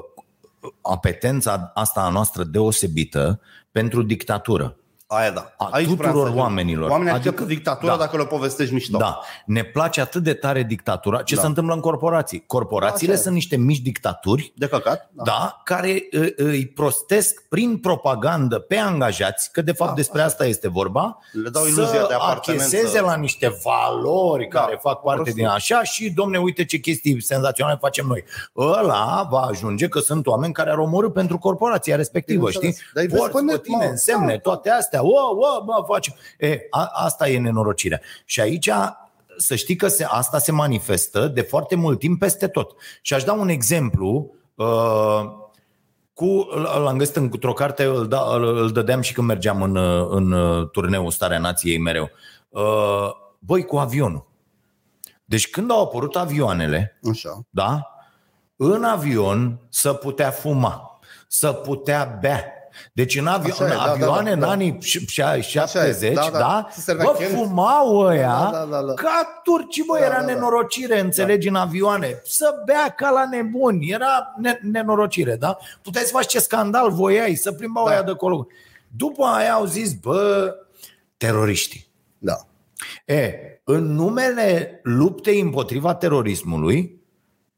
apetența 0.81 1.71
asta 1.73 2.01
a 2.01 2.09
noastră 2.09 2.43
deosebită 2.43 3.39
pentru 3.71 4.03
dictatură. 4.03 4.77
Aia 5.11 5.31
da. 5.31 5.53
A 5.57 5.67
Aici 5.71 5.85
vreau 5.87 5.95
tuturor 5.97 6.15
să 6.19 6.25
ajung. 6.25 6.39
oamenilor. 6.39 6.89
Oamenii 6.89 7.11
Adică- 7.13 7.29
acceptă 7.29 7.53
dictatura 7.53 7.91
da. 7.91 7.97
dacă 7.97 8.17
le 8.17 8.25
povestești 8.25 8.73
mișto. 8.73 8.97
Da, 8.97 9.19
ne 9.45 9.63
place 9.63 10.01
atât 10.01 10.23
de 10.23 10.33
tare 10.33 10.63
dictatura. 10.63 11.21
Ce 11.21 11.35
Da. 11.35 11.41
se 11.41 11.47
întâmplă 11.47 11.73
în 11.73 11.79
corporații? 11.79 12.43
Corporațiile 12.47 13.11
Așa 13.11 13.21
e. 13.21 13.23
sunt 13.23 13.35
niște 13.35 13.55
mici 13.57 13.79
dictaturi 13.79 14.53
De 14.55 14.67
căcat? 14.67 15.09
da. 15.11 15.23
da, 15.23 15.61
care 15.63 15.93
î- 16.11 16.33
îi 16.35 16.65
prostesc 16.67 17.47
prin 17.47 17.77
propagandă 17.77 18.59
pe 18.59 18.75
angajați, 18.77 19.51
că 19.51 19.61
de 19.61 19.71
fapt 19.71 19.89
Da, 19.89 19.95
despre 19.95 20.21
asta 20.21 20.45
este 20.45 20.67
vorba, 20.69 21.17
Le 21.31 21.49
dau 21.49 21.65
iluzia 21.65 21.85
să 21.99 22.05
de 22.07 22.13
apartenență. 22.13 22.65
acheseze 22.75 23.01
la 23.01 23.15
niște 23.15 23.57
valori 23.63 24.47
Da, 24.51 24.59
care 24.59 24.79
fac 24.81 25.01
parte 25.01 25.21
prostie. 25.21 25.43
din 25.43 25.51
așa 25.51 25.83
și, 25.83 26.09
domne, 26.09 26.37
uite 26.37 26.65
ce 26.65 26.77
chestii 26.77 27.21
senzaționale 27.21 27.77
facem 27.81 28.05
noi. 28.07 28.23
Ăla 28.57 29.27
va 29.31 29.39
ajunge 29.39 29.87
că 29.87 29.99
sunt 29.99 30.27
oameni 30.27 30.53
care 30.53 30.69
ar 30.69 30.77
omorâ 30.77 31.09
pentru 31.09 31.37
corporația 31.37 31.95
respectivă, 31.95 32.47
știi? 32.49 32.59
Bineînțeles. 32.59 32.91
Dar 32.93 33.03
îi 33.03 33.09
vezi 33.09 33.21
Porți 33.21 33.35
pe 33.37 33.45
pe 33.45 33.51
net, 33.51 33.63
tine, 33.63 33.77
mă. 33.85 33.89
însemne, 33.89 34.31
Da. 34.33 34.39
toate 34.39 34.69
astea, 34.69 34.98
o, 35.01 35.29
o, 35.29 35.63
mă, 35.65 35.83
facem. 35.87 36.13
E, 36.39 36.59
a, 36.69 36.89
asta 36.93 37.29
e 37.29 37.39
nenorocirea. 37.39 38.01
Și 38.25 38.41
aici 38.41 38.69
să 39.37 39.55
știi 39.55 39.75
că 39.75 39.87
se, 39.87 40.03
asta 40.03 40.37
se 40.37 40.51
manifestă 40.51 41.27
de 41.27 41.41
foarte 41.41 41.75
mult 41.75 41.99
timp 41.99 42.19
peste 42.19 42.47
tot. 42.47 42.75
Și 43.01 43.13
aș 43.13 43.23
da 43.23 43.33
un 43.33 43.49
exemplu 43.49 44.33
uh, 44.55 45.21
cu, 46.13 46.47
l-am 46.83 46.97
găsit 46.97 47.15
într-o 47.15 47.53
carte, 47.53 47.83
îl, 47.83 48.07
da, 48.07 48.35
îl, 48.35 48.57
îl 48.57 48.71
dădeam 48.71 49.01
și 49.01 49.13
când 49.13 49.27
mergeam 49.27 49.61
în, 49.61 49.75
uh, 49.75 50.07
în 50.09 50.31
uh, 50.31 50.69
turneul 50.69 51.11
Starea 51.11 51.39
Nației 51.39 51.77
mereu. 51.77 52.09
Uh, 52.49 53.09
băi, 53.39 53.65
cu 53.65 53.77
avionul. 53.77 54.27
Deci 55.25 55.49
când 55.49 55.71
au 55.71 55.83
apărut 55.83 56.15
avioanele, 56.15 56.99
Așa. 57.09 57.39
da? 57.49 57.93
În 58.55 58.83
avion 58.83 59.59
să 59.69 59.93
putea 59.93 60.29
fuma, 60.29 60.99
să 61.27 61.51
putea 61.51 62.17
bea. 62.21 62.53
Deci 62.93 63.15
în, 63.15 63.27
avio- 63.27 63.51
Așa 63.53 63.63
e, 63.63 63.67
în 63.69 63.77
da, 63.77 63.83
da, 63.85 63.91
avioane 63.91 64.29
da, 64.29 64.33
în 64.33 64.39
da. 64.39 64.49
anii 64.49 64.77
ș- 64.81 65.05
70, 65.41 66.13
da, 66.13 66.21
da, 66.21 66.29
da. 66.31 66.37
da, 66.39 66.67
Se 66.71 66.79
servea 66.81 67.05
bă, 67.05 67.17
Kent. 67.17 67.31
fumau 67.33 67.97
ăia 67.99 68.49
Da, 68.51 68.57
da, 68.57 68.65
da, 68.77 68.81
da. 68.81 68.93
ca 68.93 69.41
turci, 69.43 69.83
bă, 69.87 69.97
Da, 69.99 70.05
era 70.05 70.19
da, 70.19 70.25
da. 70.25 70.33
nenorocire, 70.33 70.99
înțelegi, 70.99 71.47
în 71.47 71.55
avioane. 71.55 72.21
Să 72.23 72.61
bea 72.65 72.93
ca 72.97 73.09
la 73.09 73.27
nebuni, 73.31 73.89
era 73.89 74.33
ne- 74.37 74.59
nenorocire, 74.61 75.35
da? 75.35 75.57
Puteai 75.81 76.03
să 76.03 76.11
faci 76.13 76.25
ce 76.27 76.39
scandal 76.39 76.91
voiai, 76.91 77.35
să 77.35 77.51
plimbau 77.51 77.85
Da. 77.85 77.91
aia 77.91 78.03
de 78.03 78.11
acolo. 78.11 78.47
După 78.87 79.23
aia 79.25 79.53
au 79.53 79.65
zis, 79.65 79.93
bă, 79.93 80.55
teroriștii. 81.17 81.87
Da. 82.17 82.35
E, 83.05 83.33
în 83.63 83.93
numele 83.93 84.79
luptei 84.83 85.39
împotriva 85.39 85.95
terorismului, 85.95 86.98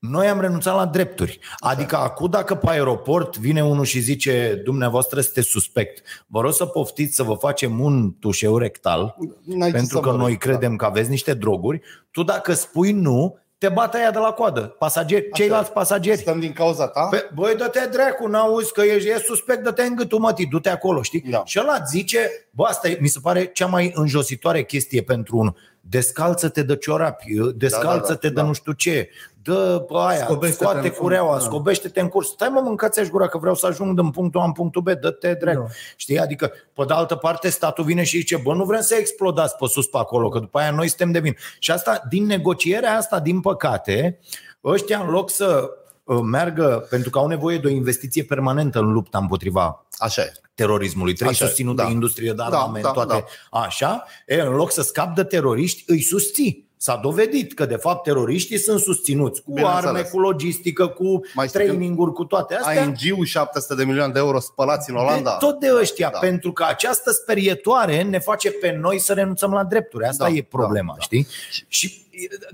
noi 0.02 0.28
am 0.28 0.40
renunțat 0.40 0.76
la 0.76 0.86
drepturi. 0.86 1.40
Adică 1.58 1.98
acum 1.98 2.30
dacă 2.30 2.56
pe 2.56 2.70
aeroport 2.70 3.38
vine 3.38 3.64
unul 3.64 3.86
și 3.86 4.00
zice 4.00 4.62
dumneavoastră 4.64 5.22
sunteți 5.22 5.48
suspect, 5.48 6.04
vă 6.28 6.42
rog 6.42 6.54
să 6.54 6.66
poftiți 6.66 7.16
să 7.16 7.24
vă 7.24 7.34
facem 7.34 7.80
un 7.80 8.14
tușeu 8.20 8.58
rectal, 8.58 9.16
N-ai 9.44 9.70
ce 9.70 9.76
pentru 9.76 9.96
să 9.96 10.02
că 10.02 10.10
vorbești, 10.10 10.30
noi 10.30 10.38
credem 10.38 10.76
că 10.76 10.86
aveți 10.86 11.10
niște 11.10 11.34
droguri, 11.34 11.82
tu 12.12 12.24
dacă 12.24 12.54
spui 12.54 12.92
nu, 12.92 13.38
te 13.62 13.70
bat 13.70 13.94
aia 13.94 14.12
de 14.12 14.18
la 14.18 14.32
coadă, 14.32 14.62
pasageri, 14.62 15.30
ceilalți 15.32 15.72
pasageri. 15.72 16.18
Stăm 16.18 16.40
din 16.40 16.54
cauza 16.54 16.88
ta? 16.88 17.08
Pe, 17.12 17.30
băi, 17.34 17.56
dă-te 17.56 17.88
dracu, 17.92 18.28
n-auzi 18.28 18.74
că 18.74 18.82
e, 18.82 18.94
e 18.94 19.24
suspect, 19.26 19.64
dă-te 19.64 19.84
în 19.84 19.96
gâtul 19.96 20.20
mătii, 20.20 20.46
du-te 20.46 20.70
acolo, 20.70 21.02
știi? 21.02 21.24
Da. 21.30 21.42
Și 21.46 21.60
ăla 21.62 21.78
îți 21.82 21.92
zice, 21.92 22.48
bă, 22.52 22.64
asta 22.64 22.90
e, 22.90 22.98
mi 23.02 23.08
se 23.08 23.20
pare 23.22 23.46
cea 23.46 23.66
mai 23.66 23.92
înjositoare 23.96 24.64
chestie 24.64 25.02
pentru 25.02 25.38
unul. 25.38 25.56
Descalță-te 25.82 26.64
de 26.64 26.76
ciorapi, 26.76 27.34
descalță-te 27.56 28.28
da, 28.28 28.34
de 28.34 28.42
da. 28.42 28.48
nu 28.48 28.54
știu 28.54 28.72
ce, 28.72 29.10
dă 29.43 29.86
bă, 29.88 29.99
aia, 29.99 30.23
Scobește-te 30.23 30.63
scoate 30.63 30.88
în 30.88 30.93
cureaua, 30.93 31.30
fund, 31.30 31.41
da. 31.41 31.47
scobește-te 31.49 32.01
în 32.01 32.08
curs. 32.08 32.27
Stai 32.27 32.49
mă, 32.49 32.60
mâncați-aș 32.60 33.08
gura 33.08 33.27
că 33.27 33.38
vreau 33.38 33.56
să 33.56 33.65
ajung 33.65 33.99
din 33.99 34.10
punctul 34.10 34.41
A 34.41 34.43
în 34.43 34.51
punctul 34.51 34.82
B, 34.82 34.89
dă-te 34.89 35.34
dracu. 35.34 35.60
Da. 35.60 35.67
Știi? 35.95 36.19
Adică, 36.19 36.51
pe 36.73 36.84
de 36.88 36.93
altă 36.93 37.15
parte, 37.15 37.49
statul 37.49 37.84
vine 37.84 38.04
și 38.04 38.17
zice, 38.17 38.38
bă, 38.38 38.54
nu 38.54 38.65
vrem 38.65 38.82
să 38.82 38.95
explodați 38.95 39.56
pe 39.56 39.65
sus 39.67 39.88
pe 39.88 39.97
acolo, 39.97 40.30
că 40.30 40.39
după 40.39 40.60
aia 40.60 40.71
noi 40.71 40.88
suntem 40.88 41.12
de 41.12 41.19
vin. 41.19 41.36
Și 41.60 41.71
asta, 41.71 42.01
din 42.10 42.25
negocierea 42.25 42.97
asta, 42.97 43.19
din 43.19 43.39
păcate, 43.39 44.19
ăștia 44.63 44.99
în 44.99 45.10
loc 45.10 45.30
să 45.30 45.69
uh, 46.04 46.19
meargă, 46.23 46.88
pentru 46.89 47.10
că 47.10 47.17
au 47.17 47.27
nevoie 47.27 47.58
de 47.58 47.67
o 47.67 47.71
investiție 47.71 48.23
permanentă 48.23 48.80
în 48.80 48.91
lupta 48.91 49.17
împotriva 49.17 49.86
Așa 49.97 50.21
e. 50.21 50.32
terorismului. 50.54 51.13
Trebuie 51.13 51.36
Așa 51.36 51.45
e, 51.45 51.47
susținut 51.47 51.75
da. 51.75 51.86
de 51.86 51.91
industrie, 51.91 52.30
de 52.30 52.36
Da, 52.36 52.43
armament, 52.43 52.84
da, 52.84 52.91
toate 52.91 53.25
așa. 53.51 54.06
E, 54.25 54.41
în 54.41 54.54
loc 54.54 54.71
să 54.71 54.82
scap 54.82 55.15
de 55.15 55.23
teroriști, 55.23 55.84
îi 55.88 56.01
susții. 56.01 56.69
S-a 56.84 56.96
dovedit 57.04 57.54
că, 57.54 57.65
de 57.65 57.76
fapt, 57.76 58.04
teroriștii 58.04 58.58
sunt 58.58 58.80
susținuți 58.80 59.41
cu 59.44 59.52
Bineînțeles. 59.54 59.86
arme, 59.86 60.02
cu 60.02 60.20
logistică, 60.20 60.88
cu 60.88 61.22
Mai 61.34 61.48
știi 61.48 61.60
training-uri, 61.60 62.13
cu 62.13 62.24
toate 62.26 62.56
astea. 62.56 62.84
ING-ul 62.84 63.26
700 63.26 63.76
de 63.76 63.84
milioane 63.86 64.13
de 64.13 64.20
euro 64.20 64.39
spălați 64.39 64.89
în 64.89 64.96
Olanda. 64.96 65.38
De, 65.39 65.46
tot 65.46 65.60
de 65.60 65.67
ăștia, 65.80 66.08
Da. 66.08 66.13
da. 66.13 66.20
pentru 66.28 66.52
că 66.52 66.63
această 66.67 67.12
sperietoare 67.12 68.02
ne 68.04 68.20
face 68.20 68.52
pe 68.52 68.78
noi 68.82 69.00
să 69.00 69.13
renunțăm 69.13 69.52
la 69.52 69.63
drepturi. 69.63 70.06
Asta 70.06 70.24
Da, 70.24 70.30
e 70.36 70.41
problema, 70.50 70.88
da, 70.88 70.94
da. 70.98 71.02
știi? 71.04 71.28
Și 71.67 72.06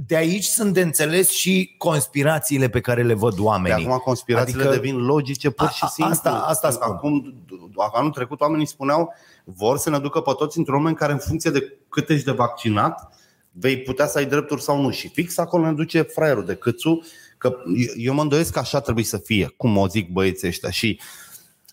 de 0.07 0.15
aici 0.15 0.43
sunt 0.43 0.73
de 0.73 0.81
înțeles 0.81 1.29
și 1.29 1.75
conspirațiile 1.77 2.69
pe 2.69 2.79
care 2.81 3.03
le 3.03 3.13
văd 3.13 3.35
De 3.35 3.41
oamenii. 3.41 3.85
acum 3.85 3.97
conspirațiile 3.97 4.61
Adică- 4.63 4.75
devin 4.75 4.97
logice 5.05 5.49
pur 5.49 5.65
A- 5.67 5.69
și 5.69 5.83
a- 5.83 5.87
simplu. 5.87 6.13
asta- 6.13 6.29
asta 6.47 6.67
Pentru 6.67 6.87
că 6.89 6.95
spun. 6.97 7.33
Acum, 7.75 7.99
anul 7.99 8.11
trecut 8.11 8.41
oamenii 8.41 8.65
spuneau 8.67 9.13
vor 9.43 9.77
să 9.77 9.89
ne 9.89 9.99
ducă 9.99 10.19
pe 10.19 10.31
toți 10.37 10.57
într-un 10.57 10.75
moment 10.77 10.93
în 10.95 10.99
care 11.01 11.13
în 11.13 11.19
funcție 11.27 11.51
de 11.51 11.77
cât 11.89 12.09
ești 12.09 12.25
de 12.25 12.31
vaccinat 12.31 13.11
vei 13.59 13.77
putea 13.77 14.07
să 14.07 14.17
ai 14.17 14.25
drepturi 14.25 14.61
sau 14.61 14.81
nu. 14.81 14.89
Și 14.91 15.07
fix 15.09 15.37
acolo 15.37 15.65
ne 15.65 15.73
duce 15.73 16.01
fraierul 16.01 16.45
de 16.45 16.55
câțu 16.55 16.99
Că 17.37 17.53
eu- 17.75 17.93
eu 17.97 18.13
mă 18.13 18.21
îndoiesc 18.21 18.51
că 18.53 18.59
așa 18.59 18.79
trebuie 18.79 19.03
să 19.05 19.17
fie, 19.17 19.53
cum 19.57 19.77
o 19.77 19.87
zic 19.87 20.11
băieții 20.11 20.47
ăștia. 20.47 20.69
Și, 20.69 20.99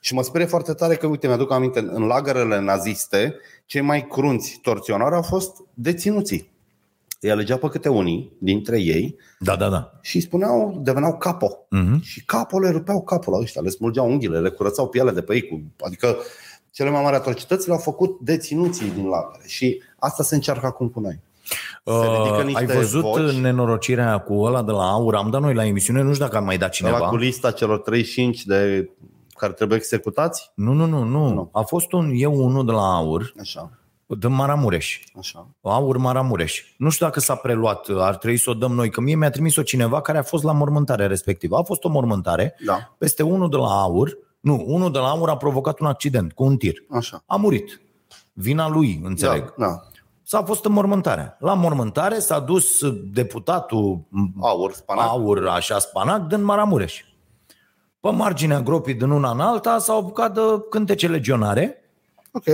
și 0.00 0.14
mă 0.14 0.22
sperie 0.22 0.46
foarte 0.46 0.72
tare 0.72 0.96
că, 0.96 1.06
uite, 1.06 1.26
mi-aduc 1.26 1.52
aminte, 1.52 1.78
în 1.78 2.02
lagărele 2.06 2.60
naziste, 2.60 3.34
cei 3.66 3.80
mai 3.80 4.06
crunți 4.06 4.58
torționari 4.62 5.14
au 5.14 5.22
fost 5.22 5.56
deținuții. 5.74 6.52
Îi 7.20 7.30
alegea 7.30 7.56
pe 7.56 7.68
câte 7.68 7.88
unii 7.88 8.32
dintre 8.38 8.80
ei 8.80 9.16
Da, 9.38 9.56
da, 9.56 9.68
da. 9.68 9.92
și 10.02 10.16
îi 10.16 10.22
spuneau, 10.22 10.80
deveneau 10.82 11.16
capo. 11.16 11.66
Mhm. 11.70 12.02
Și 12.02 12.24
capul 12.24 12.62
le 12.62 12.70
rupeau 12.70 13.02
capul 13.02 13.32
la 13.32 13.38
ăștia, 13.38 13.60
le 13.62 13.68
smulgeau 13.68 14.10
unghiile, 14.10 14.40
le 14.40 14.48
curățau 14.50 14.88
pielea 14.88 15.12
de 15.12 15.22
pe 15.22 15.34
ei. 15.34 15.42
Cu, 15.48 15.62
adică 15.80 16.16
cele 16.70 16.90
mai 16.90 17.02
mari 17.02 17.16
atrocități 17.16 17.66
le-au 17.66 17.78
făcut 17.80 18.18
deținuții 18.20 18.90
din 18.90 19.06
lagăre. 19.06 19.42
Și 19.46 19.82
asta 19.98 20.22
se 20.22 20.34
încearcă 20.34 20.66
acum 20.66 20.88
cu 20.88 21.00
noi. 21.00 21.20
Se 21.84 21.92
ridică 22.16 22.36
Uh, 22.38 22.44
niște 22.44 22.60
ai 22.60 22.66
văzut 22.76 23.02
voci. 23.02 23.32
nenorocirea 23.32 24.18
cu 24.18 24.42
ăla 24.42 24.62
de 24.62 24.70
la 24.70 24.90
Aur? 24.90 25.14
Am 25.14 25.30
dat 25.30 25.40
noi 25.40 25.54
la 25.54 25.64
emisiune, 25.66 26.02
nu 26.02 26.12
știu 26.12 26.24
dacă 26.24 26.36
am 26.36 26.44
mai 26.44 26.58
dat 26.58 26.76
Ăla 26.80 26.90
cineva. 26.90 27.08
cu 27.08 27.16
lista 27.16 27.50
celor 27.50 27.78
35 27.78 28.44
de 28.44 28.90
care 29.36 29.52
trebuie 29.52 29.78
executați? 29.78 30.50
Nu, 30.54 30.72
nu, 30.72 30.86
nu, 30.86 31.02
nu, 31.02 31.32
Nu. 31.32 31.48
A 31.52 31.60
fost 31.62 31.92
un 31.92 32.10
eu 32.14 32.44
unul 32.44 32.66
de 32.66 32.72
la 32.72 32.94
Aur, 32.94 33.32
Așa, 33.40 33.70
de 34.06 34.26
Maramureș. 34.26 35.00
așa. 35.18 35.46
Aur 35.62 35.96
Maramureș. 35.96 36.62
Nu 36.76 36.90
știu 36.90 37.06
dacă 37.06 37.20
s-a 37.20 37.34
preluat, 37.34 37.86
ar 37.96 38.16
trebui 38.16 38.36
să 38.36 38.50
o 38.50 38.54
dăm 38.54 38.72
noi, 38.72 38.90
că 38.90 39.00
mie 39.00 39.16
mi-a 39.16 39.30
trimis-o 39.30 39.62
cineva 39.62 40.00
care 40.00 40.18
a 40.18 40.22
fost 40.22 40.44
la 40.44 40.52
mormântare 40.52 41.06
respectivă. 41.06 41.56
A 41.56 41.62
fost 41.62 41.84
o 41.84 41.88
mormântare, 41.88 42.54
Da, 42.66 42.94
peste 42.98 43.22
unul 43.22 43.50
de 43.50 43.56
la 43.56 43.80
Aur, 43.82 44.18
nu, 44.40 44.64
unul 44.66 44.92
de 44.92 44.98
la 44.98 45.08
Aur 45.08 45.28
a 45.28 45.36
provocat 45.36 45.80
un 45.80 45.86
accident 45.86 46.32
cu 46.32 46.44
un 46.44 46.56
tir. 46.56 46.74
așa. 46.90 47.22
A 47.26 47.36
murit. 47.36 47.80
Vina 48.32 48.68
lui, 48.68 49.00
înțeleg. 49.04 49.54
Da, 49.56 49.66
da. 49.66 49.82
S-a 50.26 50.42
fost 50.42 50.64
în 50.64 50.72
mormântare. 50.72 51.36
La 51.38 51.54
mormântare 51.54 52.18
s-a 52.18 52.38
dus 52.38 52.80
deputatul 53.12 54.00
Aur, 54.40 54.72
spanac. 54.72 55.08
Aur, 55.08 55.48
așa, 55.48 55.78
spanac, 55.78 56.20
din 56.26 56.42
Maramureș. 56.44 57.04
Pe 58.00 58.10
marginea 58.10 58.60
gropii 58.60 58.94
din 58.94 59.10
una 59.10 59.30
în 59.30 59.40
alta 59.40 59.78
s-au 59.78 59.98
apucat 59.98 60.34
de 60.34 60.40
cântece 60.70 61.08
legionare 61.08 61.78
Ok. 62.32 62.44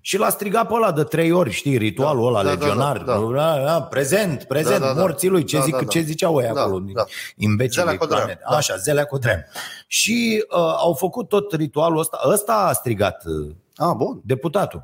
și 0.00 0.18
l-a 0.18 0.28
strigat 0.28 0.66
pe 0.68 0.74
ăla 0.74 0.92
de 0.92 1.02
trei 1.02 1.32
ori, 1.32 1.50
știi, 1.50 1.76
ritualul 1.76 2.22
Da, 2.22 2.28
ăla 2.28 2.42
da, 2.42 2.54
da, 2.54 2.64
legionar. 2.64 2.98
da, 2.98 3.18
da. 3.18 3.26
Da, 3.34 3.64
da, 3.64 3.82
prezent, 3.82 4.42
prezent, 4.44 4.80
Da, 4.80 4.86
da, 4.86 4.92
da. 4.94 5.00
morții 5.00 5.28
lui, 5.28 5.44
ce, 5.44 5.56
Da, 5.56 5.62
zic, 5.62 5.72
da, 5.74 5.80
da. 5.80 5.86
ce 5.86 6.00
ziceau 6.00 6.40
ei 6.40 6.50
Da, 6.54 6.60
acolo, 6.60 6.78
da. 6.78 7.04
imbecilii 7.36 7.84
Zelea 7.84 7.98
Codreanu, 7.98 8.24
planet. 8.24 8.42
da. 8.50 8.56
Așa, 8.56 8.76
Zelea 8.76 9.04
Codreanu. 9.04 9.42
Și 9.86 10.44
uh, 10.50 10.58
au 10.76 10.94
făcut 10.94 11.28
tot 11.28 11.52
ritualul 11.52 11.98
ăsta, 11.98 12.20
ăsta 12.28 12.52
a 12.52 12.72
strigat 12.72 13.24
uh, 13.24 13.54
Ah, 13.76 13.94
bun. 13.96 14.20
deputatul. 14.24 14.82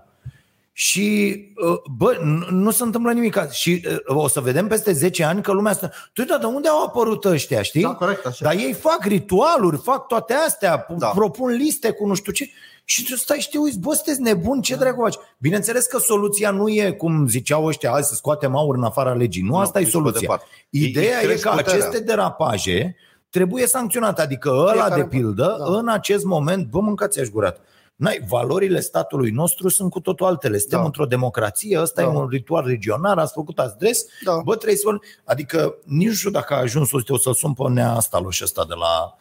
Și, 0.77 1.37
uh, 1.69 1.79
bă, 1.97 2.19
nu- 2.23 2.47
nu 2.51 2.71
se 2.71 2.83
întâmplă 2.83 3.13
nimic. 3.13 3.51
Și 3.51 3.85
uh, 4.09 4.17
o 4.17 4.29
să 4.29 4.41
vedem 4.41 4.67
peste 4.69 4.93
10 4.93 5.25
ani 5.25 5.43
că 5.43 5.53
lumea 5.53 5.73
asta... 5.73 5.91
Tu, 6.13 6.25
dar 6.25 6.39
de 6.39 6.47
unde 6.47 6.69
au 6.69 6.85
apărut 6.85 7.25
ăștia, 7.25 7.63
știi? 7.63 7.83
Da, 7.83 7.95
corect, 7.95 8.27
așa. 8.27 8.45
Dar 8.45 8.55
ei 8.55 8.73
fac 8.73 9.05
ritualuri, 9.05 9.77
fac 9.77 10.07
toate 10.07 10.33
astea, 10.33 10.87
Da. 10.89 10.95
da. 10.99 11.07
propun 11.07 11.51
liste 11.51 11.91
cu 11.91 12.07
nu 12.07 12.15
știu 12.15 12.33
ce. 12.33 12.49
Și 12.85 13.05
tu 13.05 13.17
stai 13.17 13.39
și 13.39 13.49
te 13.51 13.59
uiți, 13.59 13.79
bă, 13.79 13.95
sunteți 13.95 14.21
nebuni, 14.21 14.63
ce 14.63 14.75
dracu 14.77 15.03
faci? 15.03 15.15
Bineînțeles 15.39 15.87
că 15.87 15.99
soluția 15.99 16.51
nu 16.51 16.69
e, 16.69 16.91
cum 16.91 17.27
ziceau 17.29 17.65
ăștia, 17.65 17.91
hai 17.91 18.03
să 18.03 18.15
scoatem 18.15 18.57
aur 18.57 18.77
în 18.77 18.83
afara 18.85 19.13
legii. 19.15 19.43
Nu, 19.43 19.49
Nu, 19.49 19.57
asta 19.57 19.79
e 19.79 19.83
nici 19.83 19.91
pe 19.93 19.97
soluția. 19.99 20.21
departe. 20.21 20.45
Ideea 20.71 21.19
Îi- 21.19 21.27
îi 21.27 21.33
e 21.33 21.35
că 21.37 21.49
crești 21.49 21.49
puterea. 21.57 21.75
aceste 21.87 22.01
derapaje 22.05 22.97
trebuie 23.31 23.67
sancționate. 23.67 24.21
Adică 24.23 24.49
ăla, 24.51 24.71
Fiecare 24.73 25.01
de 25.03 25.07
pildă, 25.09 25.57
da. 25.59 25.77
în 25.79 25.89
acest 25.89 26.25
moment, 26.25 26.67
bă, 26.67 26.81
mâncați 26.81 27.21
aș 27.21 27.29
gurat. 27.29 27.61
N-ai, 27.97 28.25
valorile 28.29 28.81
statului 28.81 29.31
nostru 29.31 29.69
sunt 29.69 29.91
cu 29.91 30.01
totul 30.01 30.27
altele. 30.27 30.59
Suntem 30.59 30.79
Da. 30.79 30.85
într-o 30.85 31.05
democrație, 31.07 31.81
ăsta 31.81 32.03
Da. 32.03 32.09
e 32.09 32.11
un 32.11 32.27
ritual 32.29 32.67
regional, 32.67 33.19
ați 33.19 33.33
făcut 33.33 33.59
adres, 33.59 34.05
Da. 34.25 34.41
bă, 34.45 34.57
trebuie 34.57 34.79
să... 34.79 34.89
Adică 35.25 35.75
nici 35.85 36.07
nu 36.09 36.13
știu 36.15 36.31
dacă 36.31 36.55
a 36.55 36.59
ajuns, 36.59 36.93
uite, 36.93 37.13
o 37.13 37.19
să-l 37.19 37.35
sun 37.35 37.53
pe 37.55 37.63
nea 37.69 37.91
asta, 37.93 38.19
lui 38.19 38.37
ăsta 38.43 38.65
de 38.69 38.75
la... 38.75 39.17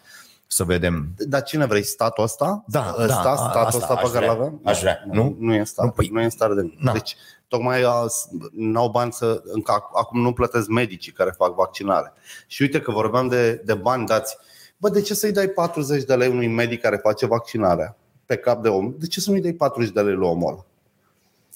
Să 0.47 0.63
vedem. 0.63 1.07
Dar 1.17 1.43
cine 1.43 1.65
vrei? 1.65 1.83
Statul 1.83 2.23
ăsta? 2.23 2.63
Da, 2.67 2.95
ăsta, 2.99 3.21
da, 3.23 3.31
a- 3.31 3.35
statul 3.35 3.59
asta 3.59 3.77
ăsta 3.77 3.93
aș 3.93 4.01
pe 4.01 4.07
care 4.11 4.25
vrea. 4.25 4.37
l-avem? 4.37 4.61
Aș 4.63 4.79
vrea, 4.79 5.03
nu? 5.11 5.35
Nu 5.39 5.53
e 5.53 5.63
stat. 5.63 5.85
Nu, 5.85 5.91
păi- 5.91 6.09
nu 6.11 6.21
e 6.21 6.23
în 6.23 6.29
stare 6.29 6.53
de 6.53 6.61
nimic. 6.61 6.79
Na. 6.81 6.91
Deci, 6.91 7.15
tocmai 7.47 7.81
a, 7.83 8.05
n-au 8.51 8.89
bani 8.89 9.11
să... 9.13 9.41
Încă, 9.45 9.71
ac- 9.73 9.99
acum 9.99 10.21
nu 10.21 10.33
plătesc 10.33 10.67
medicii 10.67 11.11
care 11.11 11.33
fac 11.37 11.55
vaccinare. 11.55 12.13
Și 12.47 12.61
uite 12.61 12.79
că 12.81 12.91
vorbeam 12.91 13.27
de, 13.27 13.61
de 13.65 13.73
bani 13.73 14.05
dați. 14.05 14.37
Bă, 14.77 14.89
de 14.89 15.01
ce 15.01 15.13
să-i 15.13 15.31
dai 15.31 15.47
40 15.47 16.03
de 16.03 16.15
lei 16.15 16.27
unui 16.29 16.47
medic 16.47 16.81
care 16.81 16.95
face 16.95 17.25
vaccinarea 17.25 17.97
pe 18.25 18.35
cap 18.35 18.61
de 18.61 18.69
om? 18.69 18.93
De 18.99 19.07
ce 19.07 19.19
să 19.19 19.29
nu-i 19.31 19.41
dai 19.41 19.53
40 19.53 19.89
de 19.93 20.01
lei 20.01 20.13
lui 20.13 20.27
omul 20.27 20.51
ăla? 20.51 20.65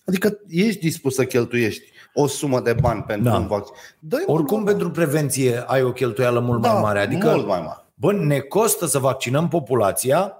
Adică 0.05 0.37
ești 0.47 0.79
dispus 0.79 1.15
să 1.15 1.23
cheltuiești 1.25 1.83
o 2.13 2.27
sumă 2.27 2.59
de 2.61 2.73
bani 2.81 3.01
pentru 3.01 3.29
Da. 3.29 3.37
un 3.37 3.47
vaccin. 3.47 3.73
Dă-i 3.99 4.23
Oricum, 4.25 4.57
un- 4.57 4.63
pentru 4.63 4.91
prevenție 4.91 5.63
ai 5.67 5.81
o 5.83 5.91
cheltuială 5.91 6.39
mult 6.39 6.61
da, 6.61 6.71
mai 6.71 6.81
mare. 6.81 6.99
Adică, 6.99 7.29
mult 7.29 7.47
mai 7.47 7.59
mare. 7.59 7.83
bă, 7.95 8.13
ne 8.13 8.39
costă 8.39 8.85
să 8.85 8.99
vaccinăm 8.99 9.47
populația 9.47 10.31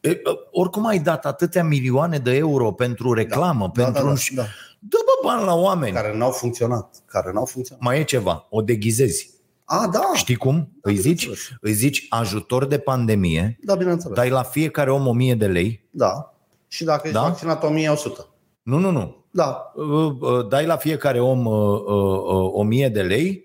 E, 0.00 0.20
Oricum 0.50 0.86
ai 0.86 0.98
dat 0.98 1.26
atâtea 1.26 1.64
milioane 1.64 2.18
de 2.18 2.34
euro 2.36 2.72
pentru 2.72 3.12
reclamă, 3.12 3.70
Da, 3.74 3.82
pentru 3.84 4.02
da, 4.02 4.08
un... 4.08 4.14
da, 4.34 4.42
da. 4.42 4.48
Dă 4.78 4.96
bă 5.04 5.28
bani 5.28 5.44
la 5.44 5.54
oameni. 5.54 5.94
Care 5.94 6.16
n-au 6.16 6.30
funcționat. 6.30 6.94
Care 7.06 7.30
n-au 7.32 7.44
funcționat. 7.44 7.82
Mai 7.82 7.98
e 8.00 8.04
ceva, 8.04 8.46
o 8.50 8.60
deghizezi. 8.62 9.30
A, 9.68 9.88
da. 9.92 10.00
Știi 10.14 10.34
cum? 10.34 10.68
Îi 10.80 10.96
zici, 10.96 11.20
bineînțeles. 11.20 11.58
îi 11.60 11.72
zici 11.72 12.06
ajutor 12.08 12.64
de 12.66 12.78
pandemie, 12.78 13.58
Da, 13.62 13.74
bineînțeles. 13.74 14.16
dai 14.16 14.30
la 14.30 14.42
fiecare 14.42 14.90
om 14.90 15.06
1000 15.06 15.34
de 15.34 15.46
lei. 15.46 15.88
Da. 15.90 16.34
Și 16.68 16.84
dacă 16.84 17.00
ești 17.08 17.18
Da? 17.20 17.24
vaccinat 17.28 17.62
1100. 17.64 18.26
Nu, 18.62 18.78
nu, 18.78 18.90
nu. 18.90 19.24
Da. 19.30 19.72
Uh, 19.74 20.12
uh, 20.20 20.48
Dai 20.48 20.66
la 20.66 20.76
fiecare 20.76 21.20
om 21.20 21.46
uh, 21.46 21.80
uh, 21.86 22.50
uh, 22.54 22.64
1000 22.66 22.88
de 22.88 23.02
lei. 23.02 23.44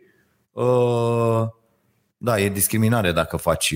Uh, 2.24 2.28
Da, 2.28 2.40
e 2.40 2.50
discriminare 2.50 3.12
dacă 3.12 3.38
faci... 3.38 3.74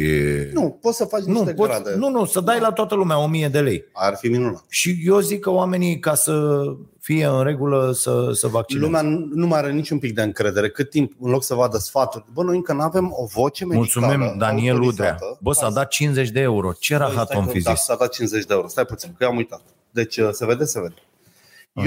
Nu, 0.53 0.77
poți 0.81 0.97
să 0.97 1.05
faci 1.05 1.21
nu, 1.23 1.33
niște 1.33 1.53
poți, 1.53 1.69
grade. 1.69 1.95
nu, 1.97 2.09
nu, 2.09 2.25
să 2.25 2.39
dai 2.39 2.59
la 2.59 2.71
toată 2.71 2.95
lumea 2.95 3.19
1000 3.19 3.47
de 3.47 3.59
lei. 3.59 3.83
Ar 3.93 4.15
fi 4.15 4.27
minunat. 4.27 4.63
Și 4.69 5.01
eu 5.05 5.19
zic 5.19 5.39
că 5.39 5.49
oamenii, 5.49 5.99
ca 5.99 6.15
să 6.15 6.61
fie 6.99 7.25
în 7.25 7.43
regulă, 7.43 7.91
să, 7.91 8.29
să 8.33 8.47
vaccineze. 8.47 8.85
Lumea 8.85 9.01
nu 9.01 9.27
nu 9.33 9.47
mai 9.47 9.59
are 9.59 9.71
niciun 9.71 9.99
pic 9.99 10.13
de 10.13 10.21
încredere. 10.21 10.69
Cât 10.69 10.89
timp, 10.89 11.11
în 11.19 11.31
loc 11.31 11.43
să 11.43 11.53
vadă 11.53 11.77
sfaturi, 11.77 12.25
bă, 12.33 12.43
noi 12.43 12.55
încă 12.55 12.73
nu 12.73 12.81
avem 12.81 13.11
o 13.15 13.25
voce 13.25 13.65
medicală 13.65 14.05
Mulțumim, 14.05 14.37
Daniel 14.37 14.73
Udrea. 14.81 15.09
autorizată. 15.11 15.37
Bă, 15.41 15.53
s-a 15.53 15.61
Hai 15.65 15.73
dat 15.73 15.87
50 15.87 16.29
de 16.29 16.39
euro. 16.39 16.71
Ce 16.79 16.97
Băi, 16.97 17.07
rahat 17.07 17.25
stai 17.27 17.37
om 17.39 17.45
că- 17.45 17.51
fi 17.51 17.61
Da, 17.61 17.71
zis? 17.73 17.81
s-a 17.83 17.95
dat 17.95 18.09
50 18.09 18.45
de 18.45 18.53
euro. 18.53 18.67
Stai 18.67 18.85
puțin, 18.85 19.09
că 19.17 19.23
eu 19.23 19.29
am 19.29 19.37
uitat. 19.37 19.61
Deci, 19.91 20.17
uh, 20.17 20.29
se 20.31 20.45
vede, 20.45 20.63
se 20.65 20.79
vede. 20.81 20.95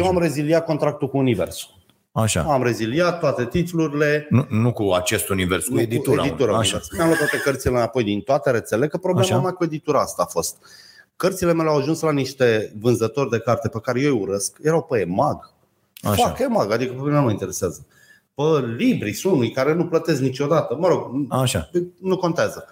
Eu 0.00 0.06
am 0.06 0.18
reziliat 0.18 0.64
contractul 0.64 1.08
cu 1.08 1.16
Universul. 1.18 1.77
Așa. 2.22 2.42
Am 2.42 2.62
reziliat 2.62 3.18
toate 3.18 3.46
titlurile. 3.46 4.26
Nu, 4.30 4.46
nu 4.48 4.72
cu 4.72 4.92
acest 4.92 5.28
univers, 5.28 5.64
cu 5.66 5.74
nu, 5.74 5.80
editura. 5.80 6.24
editura 6.24 6.50
Așa. 6.50 6.58
Univers. 6.58 6.92
Mi-am 6.92 7.06
luat 7.06 7.18
toate 7.18 7.38
cărțile 7.38 7.76
înapoi 7.76 8.04
din 8.04 8.20
toate 8.20 8.50
rețele, 8.50 8.88
că 8.88 8.96
problema 8.96 9.28
Așa. 9.28 9.38
mai 9.38 9.52
cu 9.52 9.64
editura 9.64 10.00
asta 10.00 10.22
a 10.22 10.30
fost. 10.30 10.56
Cărțile 11.16 11.52
mele 11.52 11.68
au 11.68 11.76
ajuns 11.76 12.00
la 12.00 12.12
niște 12.12 12.72
vânzători 12.80 13.30
de 13.30 13.38
carte 13.38 13.68
pe 13.68 13.80
care 13.80 14.00
eu 14.00 14.14
îi 14.14 14.20
urăsc. 14.20 14.56
Erau 14.62 14.82
pe 14.82 15.00
EMAG. 15.00 15.52
Așa. 16.02 16.26
Fac 16.26 16.38
EMAG, 16.38 16.70
adică 16.70 16.92
pe 16.92 17.00
mine 17.00 17.14
nu 17.14 17.22
mă 17.22 17.30
interesează. 17.30 17.86
Pe 18.34 18.42
Libri 18.76 19.12
sunt 19.12 19.34
unii 19.34 19.50
care 19.50 19.74
nu 19.74 19.86
plătesc 19.86 20.20
niciodată. 20.20 20.76
Mă 20.80 20.88
rog, 20.88 21.10
Așa. 21.28 21.70
nu 22.00 22.16
contează. 22.16 22.64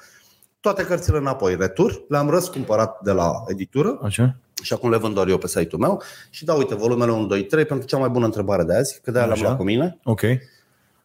Toate 0.60 0.84
cărțile 0.84 1.18
înapoi, 1.18 1.56
retur, 1.56 2.02
le-am 2.08 2.30
răscumpărat 2.30 3.00
de 3.02 3.12
la 3.12 3.44
editură 3.46 3.98
Așa. 4.02 4.36
Și 4.66 4.72
acum 4.72 4.90
le 4.90 4.96
vând 4.96 5.14
doar 5.14 5.28
eu 5.28 5.38
pe 5.38 5.46
site-ul 5.48 5.80
meu 5.80 6.02
și 6.30 6.44
da, 6.44 6.54
uite, 6.54 6.74
volumele 6.74 7.10
1, 7.12 7.26
2, 7.26 7.44
3 7.44 7.64
pentru 7.64 7.86
cea 7.86 7.96
mai 7.98 8.08
bună 8.08 8.24
întrebare 8.24 8.62
de 8.64 8.74
azi, 8.76 9.00
că 9.02 9.10
de-aia 9.10 9.26
le-am 9.26 9.38
Așa. 9.38 9.46
luat 9.46 9.58
cu 9.58 9.64
mine. 9.64 9.98
Ok. 10.04 10.22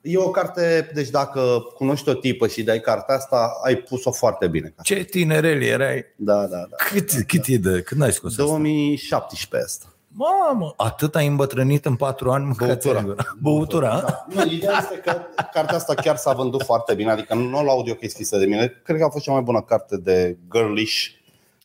E 0.02 0.18
o 0.18 0.30
carte, 0.30 0.92
deci 0.94 1.10
dacă 1.10 1.42
cunoști 1.76 2.10
o 2.10 2.14
tipă 2.14 2.48
și 2.48 2.64
dai 2.64 2.80
cartea 2.80 3.16
asta, 3.16 3.52
ai 3.64 3.76
pus-o 3.76 4.12
foarte 4.12 4.48
bine. 4.48 4.74
Ce 4.84 4.96
tinerel 5.04 5.62
erai. 5.62 6.06
Da, 6.16 6.36
da, 6.48 6.58
da. 6.70 6.76
Cât, 6.90 7.10
cât 7.28 7.46
e 7.48 7.58
de... 7.58 7.82
Când 7.82 8.02
ai 8.02 8.12
scos 8.12 8.32
asta? 8.32 8.44
2017 8.44 9.70
asta. 9.70 9.86
Mamă, 10.14 10.74
atât 10.78 11.16
ai 11.16 11.28
îmbătrânit 11.28 11.86
în 11.86 11.96
patru 11.96 12.32
ani? 12.32 12.44
mâncați 12.46 12.88
Băutura. 12.88 13.00
în 13.00 13.06
gură. 13.06 13.36
Băutura? 13.42 13.92
a? 13.92 14.02
Da. 14.02 14.26
Nu, 14.34 14.52
ideea 14.52 14.78
este 14.82 14.96
că 15.06 15.22
cartea 15.54 15.76
asta 15.76 15.94
chiar 15.94 16.16
s-a 16.16 16.34
vândut 16.34 16.64
foarte 16.64 16.94
bine, 16.94 17.12
adică 17.12 17.34
nu 17.36 17.64
la 17.64 17.72
audio 17.72 17.94
că 17.94 18.00
e 18.02 18.08
scrisă 18.08 18.38
de 18.38 18.46
mine. 18.46 18.82
Cred 18.84 18.98
că 18.98 19.04
a 19.04 19.10
fost 19.10 19.24
cea 19.24 19.32
mai 19.32 19.42
bună 19.42 19.62
carte 19.62 19.98
de 19.98 20.38
girlish 20.54 21.06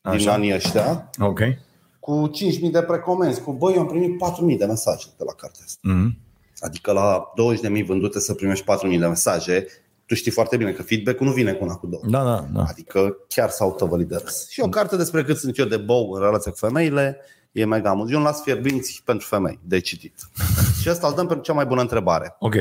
din 0.03 0.13
Așa. 0.13 0.33
anii 0.33 0.55
ăștia. 0.55 1.11
Ok. 1.19 1.41
Cu 2.07 2.31
5.000 2.65 2.71
de 2.71 2.83
precomenzi, 2.83 3.41
cu 3.41 3.53
băi, 3.53 3.75
eu 3.75 3.81
am 3.81 3.87
primit 3.87 4.11
4.000 4.51 4.59
de 4.59 4.65
mesaje 4.65 5.07
de 5.19 5.25
la 5.27 5.33
cartea 5.33 5.63
asta. 5.65 5.79
Mm. 5.83 6.19
Adică 6.59 6.93
la 6.93 7.33
20.000 7.81 7.85
vândute 7.87 8.21
să 8.21 8.35
primești 8.35 8.65
4.000 8.93 8.99
de 8.99 9.07
mesaje, 9.07 9.67
tu 10.07 10.15
știi 10.15 10.31
foarte 10.31 10.57
bine 10.57 10.73
că 10.73 10.83
feedback-ul 10.83 11.27
nu 11.27 11.33
vine 11.33 11.53
cu 11.53 11.65
una 11.65 11.75
cu 11.75 11.87
două. 11.87 12.03
Da, 12.07 12.25
da, 12.25 12.47
da. 12.53 12.65
Adică 12.69 13.17
chiar 13.29 13.49
s-au 13.49 13.75
tăvălit 13.75 14.09
de 14.09 14.17
râs. 14.17 14.49
Și 14.51 14.61
o 14.61 14.69
carte 14.69 14.97
despre 14.97 15.25
cât 15.25 15.37
sunt 15.37 15.59
eu 15.59 15.65
de 15.65 15.77
bou 15.77 16.13
în 16.13 16.21
relația 16.21 16.51
cu 16.51 16.57
femeile, 16.57 17.21
e 17.53 17.65
mega 17.65 17.93
mult. 17.93 18.11
Eu 18.11 18.17
îmi 18.17 18.27
las 18.27 18.43
fierbinți 18.43 19.03
pentru 19.05 19.27
femei, 19.27 19.59
de 19.63 19.81
citit. 19.81 20.15
și 20.81 20.89
asta 20.89 21.07
îl 21.07 21.15
dăm 21.15 21.27
pentru 21.27 21.45
cea 21.45 21.53
mai 21.53 21.67
bună 21.67 21.81
întrebare. 21.81 22.37
Ok. 22.39 22.55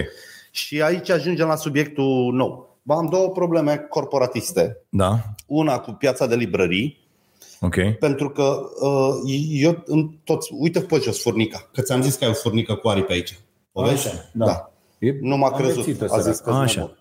Și 0.51 0.81
aici 0.81 1.09
ajungem 1.09 1.47
la 1.47 1.55
subiectul 1.55 2.33
nou. 2.33 2.79
Bă, 2.81 2.93
Am 2.93 3.09
două 3.09 3.29
probleme 3.29 3.77
corporatiste. 3.77 4.77
Da. 4.89 5.19
Una 5.47 5.79
cu 5.79 5.91
piața 5.91 6.27
de 6.27 6.35
librării, 6.35 7.04
Ok. 7.65 7.75
pentru 7.99 8.29
că 8.29 8.59
uh, 8.79 9.33
eu 9.49 9.83
în 9.85 10.09
toți, 10.23 10.49
uite 10.53 10.79
pe 10.81 10.99
jos 11.03 11.21
furnica, 11.21 11.69
că 11.73 11.81
ți-am 11.81 12.01
zis 12.01 12.15
că 12.15 12.23
ai 12.23 12.29
o 12.29 12.33
furnică 12.33 12.75
cu 12.75 12.87
aripi 12.87 13.11
aici. 13.11 13.39
O 13.71 13.83
vezi? 13.83 14.07
Așa, 14.07 14.29
da. 14.33 14.45
da. 14.45 14.71
E 14.99 15.13
Nu 15.21 15.37
m-a 15.37 15.47
am 15.47 15.53
crezut. 15.57 15.85
reținut 15.85 16.11
A 16.11 16.19
să 16.21 16.31
zis 16.31 16.39
că 16.39 16.49
Așa. 16.49 16.61
Așa. 16.61 16.91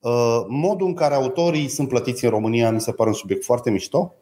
Uh, 0.00 0.44
Modul 0.48 0.86
în 0.86 0.94
care 0.94 1.14
autorii 1.14 1.68
sunt 1.68 1.88
plătiți 1.88 2.24
în 2.24 2.30
România 2.30 2.70
mi 2.70 2.80
se 2.80 2.92
pare 2.92 3.08
un 3.08 3.14
subiect 3.16 3.44
foarte 3.44 3.70
mișto, 3.70 4.14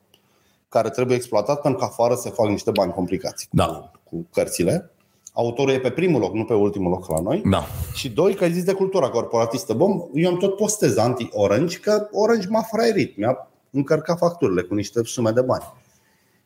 care 0.69 0.91
trebuie 0.91 1.17
exploatat 1.17 1.61
pentru 1.61 1.79
că 1.81 1.85
afară 1.85 2.15
se 2.15 2.31
fac 2.31 2.49
niște 2.49 2.71
bani 2.71 2.93
complicați 2.93 3.49
cu, 3.49 3.57
Da. 3.57 3.91
cu 4.05 4.27
cărțile. 4.33 4.91
Autorul 5.33 5.73
e 5.75 5.79
pe 5.81 5.91
primul 5.91 6.21
loc, 6.21 6.35
nu 6.35 6.45
pe 6.45 6.55
ultimul 6.55 6.91
loc 6.91 7.09
la 7.09 7.21
noi. 7.21 7.43
Da. 7.51 7.65
Și 7.95 8.09
doi, 8.11 8.35
că 8.35 8.45
ai 8.45 8.53
zis 8.53 8.65
de 8.65 8.73
cultura 8.73 9.09
corporatistă. 9.09 9.73
Bom, 9.75 10.03
eu 10.15 10.31
am 10.31 10.37
tot 10.37 10.57
postez 10.57 10.97
anti-Orange, 10.97 11.79
că 11.79 12.09
Orange 12.13 12.47
m-a 12.49 12.63
fraierit, 12.63 13.17
mi-a 13.17 13.49
încărcat 13.71 14.19
facturile 14.19 14.63
cu 14.63 14.75
niște 14.75 15.01
sume 15.05 15.31
de 15.31 15.41
bani. 15.41 15.73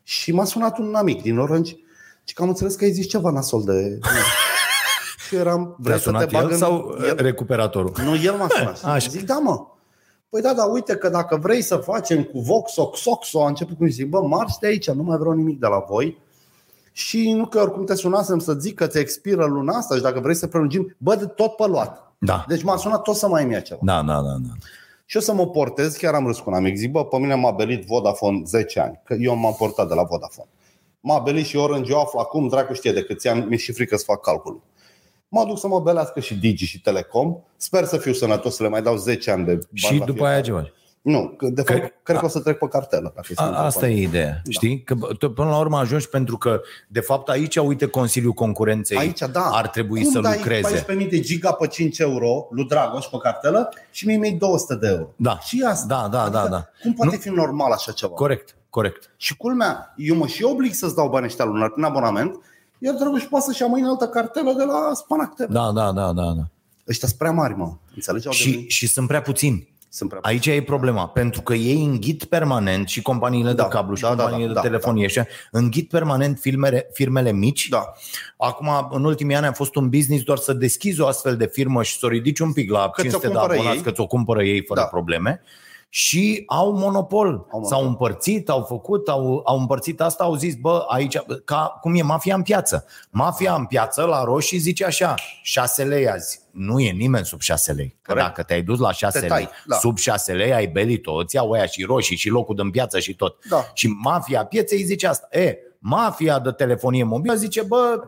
Și 0.03 0.31
m-a 0.31 0.45
sunat 0.45 0.77
un 0.77 0.95
amic 0.95 1.21
din 1.21 1.37
Orange 1.37 1.75
și 2.23 2.33
că 2.33 2.41
am 2.41 2.47
înțeles 2.47 2.75
că 2.75 2.83
ai 2.83 2.91
zis 2.91 3.07
ceva 3.07 3.29
nasol 3.29 3.63
de... 3.63 3.99
și 5.27 5.35
eram, 5.35 5.63
Te-a 5.63 5.75
vrei 5.77 5.99
să 5.99 6.03
te 6.03 6.09
sunat 6.09 6.31
bag 6.31 6.43
el 6.43 6.51
în... 6.51 6.57
sau 6.57 6.97
el, 7.07 7.15
recuperatorul? 7.15 7.93
nu, 8.03 8.15
el 8.15 8.33
m-a 8.33 8.47
sunat. 8.49 8.83
Așa. 8.83 8.97
Și 8.97 9.09
zic, 9.09 9.25
da 9.25 9.37
mă, 9.37 9.67
Păi 10.29 10.43
da, 10.43 10.53
da, 10.53 10.63
uite 10.63 10.95
că 10.95 11.09
dacă 11.09 11.35
vrei 11.35 11.61
să 11.61 11.75
facem 11.75 12.23
cu 12.23 12.39
Voxo, 12.39 12.85
Xoxo, 12.85 13.43
a 13.43 13.47
început 13.47 13.77
cu 13.77 13.85
zic, 13.85 14.09
bă, 14.09 14.21
marți 14.21 14.59
de 14.59 14.67
aici, 14.67 14.89
nu 14.89 15.03
mai 15.03 15.17
vreau 15.17 15.33
nimic 15.33 15.59
de 15.59 15.67
la 15.67 15.85
voi. 15.87 16.21
Și 16.91 17.31
nu 17.31 17.45
că 17.45 17.59
oricum 17.59 17.85
te 17.85 17.95
sunasem 17.95 18.39
să 18.39 18.53
zic 18.53 18.75
că 18.75 18.87
ți 18.87 18.97
expiră 18.97 19.45
luna 19.45 19.77
asta 19.77 19.95
și 19.95 20.01
dacă 20.01 20.19
vrei 20.19 20.35
să 20.35 20.47
prelungim, 20.47 20.95
bă, 20.97 21.15
de 21.15 21.25
tot 21.25 21.55
pe 21.55 21.67
luat. 21.67 22.13
Da. 22.17 22.45
Deci 22.47 22.63
m-a 22.63 22.77
sunat 22.77 23.01
tot 23.01 23.15
să 23.15 23.27
mai 23.27 23.43
îmi 23.43 23.53
ia 23.53 23.59
ceva. 23.59 23.79
Da, 23.83 24.01
da, 24.01 24.13
da, 24.13 24.21
da. 24.21 24.53
Și 25.05 25.15
eu 25.15 25.21
să 25.21 25.33
mă 25.33 25.47
portez, 25.47 25.95
chiar 25.95 26.13
am 26.13 26.25
râs 26.25 26.39
cu 26.39 26.49
un 26.49 26.55
amic, 26.55 26.75
zic, 26.75 26.91
bă, 26.91 27.05
pe 27.05 27.17
mine 27.17 27.35
m-a 27.35 27.51
belit 27.51 27.85
Vodafone 27.85 28.41
10 28.45 28.79
ani, 28.79 29.01
că 29.03 29.15
eu 29.19 29.35
m-am 29.35 29.53
portat 29.57 29.87
de 29.87 29.93
la 29.93 30.03
Vodafone. 30.03 30.49
M-a 30.99 31.19
belit 31.19 31.45
și 31.45 31.55
Orange, 31.55 31.91
eu 31.91 31.99
aflu 31.99 32.19
acum, 32.19 32.47
dracu 32.47 32.73
știe 32.73 32.91
de 32.91 33.01
câți 33.03 33.27
ani, 33.27 33.45
mi-e 33.45 33.57
și 33.57 33.71
frică 33.71 33.97
să 33.97 34.03
fac 34.03 34.21
calculul. 34.21 34.61
Mă 35.27 35.45
duc 35.45 35.59
să 35.59 35.67
mă 35.67 35.79
belească 35.79 36.19
și 36.19 36.35
Digi 36.35 36.65
și 36.65 36.81
Telecom. 36.81 37.37
Sper 37.57 37.83
să 37.83 37.97
fiu 37.97 38.13
sănătos, 38.13 38.55
să 38.55 38.63
le 38.63 38.69
mai 38.69 38.81
dau 38.81 38.95
10 38.95 39.31
ani 39.31 39.45
de 39.45 39.51
bani 39.53 39.65
Și 39.73 39.91
la 39.97 40.05
după 40.05 40.11
fiecare. 40.11 40.33
aia 40.33 40.41
ce 40.41 40.51
faci? 40.51 40.71
Nu, 41.05 41.33
că 41.37 41.47
de 41.47 41.61
fapt, 41.61 41.79
Cred- 41.79 41.93
cred 42.03 42.17
că 42.17 42.25
o 42.25 42.27
să 42.27 42.39
trec 42.39 42.57
pe 42.57 42.67
cartelă. 42.67 43.11
Dacă 43.15 43.27
A, 43.35 43.65
asta 43.65 43.87
e 43.89 44.01
ideea, 44.01 44.29
da. 44.43 44.51
știi? 44.51 44.81
Că 44.83 44.93
bă, 44.93 45.13
tu, 45.19 45.31
până 45.31 45.49
la 45.49 45.57
urmă 45.57 45.77
ajungi 45.77 46.09
pentru 46.09 46.37
că, 46.37 46.61
de 46.87 46.99
fapt, 46.99 47.29
aici, 47.29 47.55
uite, 47.55 47.85
Consiliul 47.85 48.31
Concurenței 48.33 48.97
Aici, 48.97 49.19
da. 49.31 49.49
ar 49.51 49.67
trebui 49.67 50.01
Cum 50.01 50.11
să 50.11 50.19
dai 50.19 50.35
lucreze. 50.37 50.85
14.000 50.85 51.07
de 51.09 51.19
giga 51.19 51.51
pe 51.51 51.67
5 51.67 51.99
euro 51.99 52.47
lui 52.51 52.65
Dragoș 52.65 53.05
pe 53.05 53.17
cartelă 53.21 53.69
și 53.91 54.05
mie 54.05 54.17
mi 54.17 54.31
200 54.31 54.75
de 54.75 54.87
euro. 54.87 55.07
Da. 55.15 55.39
Și 55.39 55.63
asta. 55.67 55.85
Da, 55.87 56.07
da, 56.07 56.29
da, 56.29 56.47
da. 56.47 56.65
Cum 56.81 56.93
poate 56.93 57.15
fi 57.17 57.29
normal 57.29 57.71
așa 57.71 57.91
ceva? 57.91 58.13
Corect, 58.13 58.55
corect. 58.69 59.09
Și 59.17 59.37
culmea, 59.37 59.93
eu 59.97 60.15
mă 60.15 60.27
și 60.27 60.43
oblig 60.43 60.73
să-ți 60.73 60.95
dau 60.95 61.09
bani 61.09 61.25
ăștia 61.25 61.45
lunar 61.45 61.69
prin 61.69 61.83
abonament, 61.83 62.35
iar 62.79 62.93
Dragoș 62.93 63.23
poate 63.23 63.45
să-și 63.45 63.61
ia 63.61 63.67
mâine 63.67 63.87
altă 63.87 64.07
cartelă 64.07 64.53
de 64.57 64.63
la 64.63 64.91
Spanac 64.93 65.33
TV. 65.35 65.47
Da, 65.49 65.71
da, 65.71 65.91
da, 65.91 66.11
da. 66.13 66.23
da. 66.23 66.43
Ăștia 66.89 67.07
sunt 67.07 67.19
prea 67.19 67.31
mari, 67.31 67.53
mă. 67.57 67.73
Înțelegi? 67.95 68.27
Au 68.27 68.33
Și, 68.33 68.49
devenit- 68.49 68.67
și 68.69 68.87
sunt 68.87 69.07
prea 69.07 69.21
puțini. 69.21 69.73
Sunt 69.95 70.09
prea 70.09 70.21
Aici 70.23 70.45
e 70.45 70.61
problema, 70.61 71.07
pentru 71.07 71.41
că 71.41 71.53
ei 71.53 71.83
înghit 71.83 72.23
permanent 72.23 72.87
și 72.87 73.01
companiile 73.01 73.53
Da, 73.53 73.63
de 73.63 73.69
cablu 73.69 73.95
și 73.95 74.01
da, 74.01 74.07
da, 74.07 74.15
companiile 74.15 74.53
da, 74.53 74.61
de 74.61 74.67
da, 74.67 74.75
telefonie 74.75 75.07
da, 75.15 75.23
înghit 75.51 75.89
permanent 75.89 76.39
firmele, 76.39 76.89
firmele 76.93 77.31
mici. 77.31 77.69
Da. 77.69 77.91
Acum, 78.37 78.87
în 78.91 79.03
ultimii 79.03 79.35
ani 79.35 79.45
a 79.45 79.51
fost 79.51 79.75
un 79.75 79.89
business 79.89 80.23
doar 80.23 80.37
să 80.37 80.53
deschizi 80.53 81.01
o 81.01 81.07
astfel 81.07 81.37
de 81.37 81.45
firmă 81.45 81.83
și 81.83 81.97
să 81.97 82.05
o 82.05 82.09
ridici 82.09 82.39
un 82.39 82.53
pic 82.53 82.71
la 82.71 82.89
Că 82.89 83.01
ți-o 83.01 83.09
500 83.09 83.27
de 83.27 83.33
cumpără 83.33 83.53
abonați, 83.53 83.77
ei. 83.77 83.83
că 83.83 83.91
ți-o 83.91 84.07
cumpără 84.07 84.43
ei 84.43 84.63
fără 84.67 84.79
Da. 84.79 84.85
probleme. 84.85 85.41
Și 85.97 86.43
au 86.45 86.71
monopol. 86.71 87.25
monopol. 87.27 87.63
S-au 87.63 87.85
împărțit, 87.85 88.49
au 88.49 88.61
făcut, 88.61 89.07
au, 89.07 89.41
au 89.45 89.59
împărțit 89.59 90.01
asta, 90.01 90.23
au 90.23 90.35
zis, 90.35 90.55
bă, 90.55 90.85
aici, 90.87 91.17
ca 91.45 91.77
cum 91.81 91.95
e 91.95 92.01
mafia 92.01 92.35
în 92.35 92.41
piață. 92.41 92.85
Mafia 93.09 93.53
în 93.53 93.65
piață 93.65 94.03
la 94.03 94.23
roșii 94.23 94.57
zice 94.57 94.85
așa, 94.85 95.15
6 95.41 95.83
lei 95.83 96.09
azi. 96.09 96.39
Nu 96.51 96.79
e 96.79 96.91
nimeni 96.91 97.25
sub 97.25 97.41
6 97.41 97.71
lei. 97.71 97.97
Că 98.01 98.11
Corect. 98.11 98.27
dacă 98.27 98.43
te-ai 98.43 98.61
dus 98.61 98.79
la 98.79 98.91
6 98.91 99.19
Te 99.19 99.27
tai, 99.27 99.37
lei, 99.37 99.49
da. 99.65 99.75
sub 99.75 99.97
6 99.97 100.33
lei 100.33 100.53
ai 100.53 100.67
belit-o, 100.67 101.13
îți 101.13 101.35
iau 101.35 101.51
aia 101.51 101.65
și 101.65 101.83
roșii 101.83 102.15
și 102.15 102.29
locul 102.29 102.55
din 102.55 102.69
piață 102.71 102.99
și 102.99 103.15
tot. 103.15 103.45
Da. 103.49 103.65
Și 103.73 103.87
mafia 103.87 104.45
pieței 104.45 104.83
zice 104.83 105.07
asta. 105.07 105.27
E, 105.39 105.57
mafia 105.79 106.39
de 106.39 106.51
telefonie 106.51 107.03
mobilă 107.03 107.33
zice, 107.33 107.61
bă, 107.61 107.99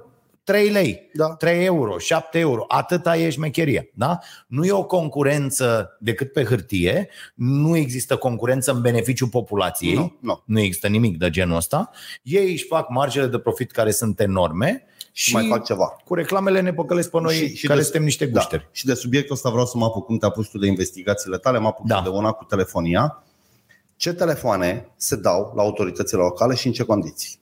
3 0.47 0.69
lei, 0.69 1.09
Da. 1.13 1.27
3 1.35 1.65
euro, 1.65 1.97
7 1.97 2.39
euro, 2.39 2.65
atâta 2.67 3.17
e 3.17 3.29
șmecheria. 3.29 3.85
Da? 3.93 4.19
Nu 4.47 4.65
e 4.65 4.71
o 4.71 4.83
concurență 4.85 5.97
decât 5.99 6.31
pe 6.31 6.43
hârtie, 6.43 7.09
nu 7.35 7.75
există 7.75 8.15
concurență 8.17 8.71
în 8.71 8.81
beneficiul 8.81 9.27
populației, 9.27 9.93
Nu, 9.95 10.17
nu. 10.19 10.41
nu 10.45 10.59
există 10.59 10.87
nimic 10.87 11.17
de 11.17 11.29
genul 11.29 11.55
ăsta. 11.55 11.89
Ei 12.23 12.51
își 12.51 12.65
fac 12.65 12.89
marjele 12.89 13.27
de 13.27 13.37
profit 13.39 13.71
care 13.71 13.91
sunt 13.91 14.19
enorme 14.19 14.83
și, 15.11 15.29
Și 15.29 15.33
mai 15.33 15.47
fac 15.47 15.65
ceva. 15.65 15.95
cu 16.05 16.13
reclamele 16.13 16.61
ne 16.61 16.73
păcălesc 16.73 17.09
pe 17.09 17.19
noi 17.21 17.33
și, 17.35 17.55
și 17.55 17.65
care 17.67 17.79
de- 17.79 17.83
suntem 17.85 18.03
niște 18.03 18.27
gușteri. 18.27 18.61
Da. 18.61 18.69
Și 18.71 18.85
de 18.85 18.93
subiectul 18.93 19.35
ăsta 19.35 19.49
vreau 19.49 19.65
să 19.65 19.77
mă 19.77 19.85
apuc 19.85 20.05
cum 20.05 20.17
te-a 20.17 20.29
pus 20.29 20.47
tu 20.47 20.57
de 20.57 20.67
investigațiile 20.67 21.37
tale, 21.37 21.59
mă 21.59 21.67
apuc 21.67 21.85
Da. 21.85 21.95
da. 21.95 22.01
de 22.01 22.09
una 22.09 22.31
cu 22.31 22.43
telefonia. 22.43 23.23
Ce 23.95 24.13
telefoane 24.13 24.87
se 24.95 25.15
dau 25.15 25.51
la 25.55 25.61
autoritățile 25.61 26.21
locale 26.21 26.55
și 26.55 26.67
în 26.67 26.73
ce 26.73 26.83
condiții? 26.83 27.39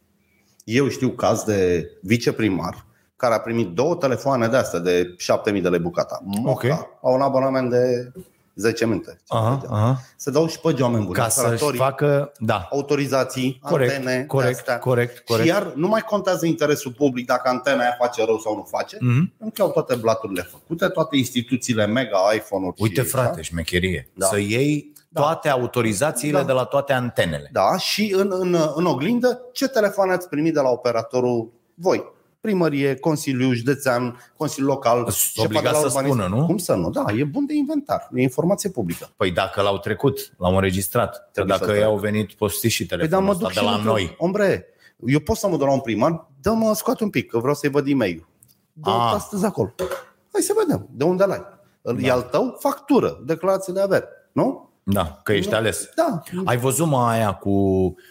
Eu 0.63 0.87
știu 0.87 1.09
caz 1.09 1.43
de 1.43 1.89
viceprimar 2.01 2.85
care 3.15 3.33
a 3.33 3.39
primit 3.39 3.67
două 3.67 3.95
telefoane 3.95 4.47
de 4.47 4.57
astea 4.57 4.79
de 4.79 5.13
7000 5.17 5.61
de 5.61 5.69
lei 5.69 5.79
bucata. 5.79 6.21
Moca, 6.23 6.49
Ok. 6.51 6.63
Au 7.01 7.13
un 7.13 7.21
abonament 7.21 7.69
de 7.69 8.11
10 8.55 8.85
minute. 8.85 9.19
Aha, 9.27 9.61
aha. 9.69 10.01
Se 10.15 10.31
dau 10.31 10.47
și 10.47 10.59
pe 10.59 10.75
oameni 10.81 11.03
buni. 11.03 11.15
Ca 11.15 11.27
să-și 11.29 11.45
operatorii, 11.45 11.79
facă, 11.79 12.31
da, 12.39 12.67
autorizații, 12.71 13.59
Corect, 13.69 13.91
antene, 13.95 14.17
de 14.17 14.25
corect, 14.25 14.57
astea. 14.57 14.79
corect, 14.79 15.19
corect. 15.19 15.47
Și 15.47 15.53
iar 15.53 15.71
nu 15.75 15.87
mai 15.87 16.01
contează 16.01 16.45
interesul 16.45 16.91
public 16.91 17.25
dacă 17.25 17.49
antena 17.49 17.81
aia 17.81 17.95
face 17.99 18.25
rău 18.25 18.37
sau 18.39 18.55
nu 18.55 18.63
face. 18.69 18.97
Mhm. 18.99 19.33
Încă 19.37 19.61
au 19.61 19.71
toate 19.71 19.95
blaturile 19.95 20.41
făcute, 20.41 20.87
toate 20.87 21.17
instituțiile 21.17 21.85
mega, 21.85 22.17
iPhone-uri. 22.35 22.75
Uite 22.81 23.01
și, 23.01 23.07
frate, 23.07 23.41
șmecherie. 23.41 24.09
Da. 24.13 24.25
Să 24.25 24.39
iei 24.39 24.93
toate 25.13 25.49
autorizațiile 25.49 26.37
Da. 26.37 26.43
de 26.43 26.51
la 26.51 26.63
toate 26.63 26.93
antenele. 26.93 27.49
Da, 27.51 27.67
da 27.71 27.77
și 27.77 28.13
în, 28.17 28.31
în, 28.39 28.57
în 28.75 28.85
oglindă, 28.85 29.41
ce 29.53 29.67
telefon 29.67 30.09
ați 30.09 30.29
primit 30.29 30.53
de 30.53 30.59
la 30.59 30.69
operatorul 30.69 31.51
voi? 31.73 32.13
Primărie, 32.45 32.95
Consiliu 32.95 33.53
Județean, 33.53 34.19
Consiliu 34.37 34.67
Local. 34.67 34.97
Sunt 34.97 35.11
șefa 35.13 35.41
de 35.41 35.45
obligat 35.57 35.73
la 35.73 35.79
să 35.79 35.85
urbanism. 35.85 36.19
spună, 36.19 36.35
nu? 36.39 36.45
Cum 36.45 36.57
să 36.57 36.73
nu? 36.73 36.89
Da, 36.89 37.05
e 37.17 37.23
bun 37.23 37.45
de 37.45 37.53
inventar, 37.53 38.09
e 38.13 38.21
informație 38.21 38.69
publică. 38.69 39.09
Păi 39.17 39.31
dacă 39.31 39.61
l-au 39.61 39.77
trecut, 39.77 40.33
l-au 40.37 40.55
înregistrat. 40.55 41.15
Că 41.15 41.29
Trebuie 41.31 41.53
dacă 41.57 41.65
să 41.65 41.71
ei 41.71 41.77
treacă. 41.77 41.93
au 41.95 41.99
venit 42.01 42.33
postiți 42.33 42.73
și 42.73 42.85
Păi 42.85 42.97
da, 42.97 43.03
telefonul 43.05 43.33
mă 43.33 43.39
duc 43.39 43.47
ăsta 43.47 43.59
și 43.59 43.65
de 43.65 43.69
la 43.71 43.75
într-un- 43.75 43.91
noi. 43.91 44.15
Ombre, 44.17 44.65
eu 45.05 45.19
pot 45.19 45.37
să 45.37 45.47
mă 45.47 45.57
duc 45.57 45.67
la 45.67 45.73
un 45.73 45.79
primar, 45.79 46.27
dă-mă, 46.41 46.73
scoate 46.73 47.03
un 47.03 47.09
pic, 47.09 47.29
că 47.29 47.37
vreau 47.39 47.53
să-i 47.55 47.69
văd 47.69 47.87
e-mail. 47.87 48.27
Dă 48.73 48.89
Ah. 48.89 49.11
astăzi 49.15 49.45
acolo. 49.45 49.73
Hai 50.31 50.41
să 50.41 50.53
vedem, 50.65 50.87
de 50.91 51.03
unde 51.03 51.25
l-ai? 51.25 51.45
Da. 51.81 51.93
E 52.01 52.11
al 52.11 52.21
tău? 52.21 52.55
Factură, 52.59 53.21
declarație 53.25 53.73
de 53.73 53.81
avere, 53.81 54.05
nu? 54.31 54.64
Da, 54.87 55.19
că 55.23 55.33
ești 55.33 55.51
Nu. 55.51 55.57
ales. 55.57 55.89
Da. 55.95 56.21
Ai 56.45 56.57
văzut 56.57 56.87
mă 56.87 57.07
aia 57.07 57.33
cu 57.33 57.49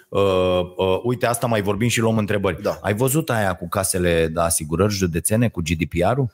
uh, 0.08 0.20
uh, 0.76 1.00
uite 1.02 1.26
asta 1.26 1.46
mai 1.46 1.62
vorbim 1.62 1.88
și 1.88 2.00
luăm 2.00 2.18
întrebări. 2.18 2.62
Da. 2.62 2.78
Ai 2.82 2.94
văzut 2.94 3.30
aia 3.30 3.54
cu 3.54 3.68
casele 3.68 4.26
de 4.26 4.40
asigurări 4.40 4.92
județene 4.92 5.48
cu 5.48 5.62
GDPR-ul? 5.62 6.30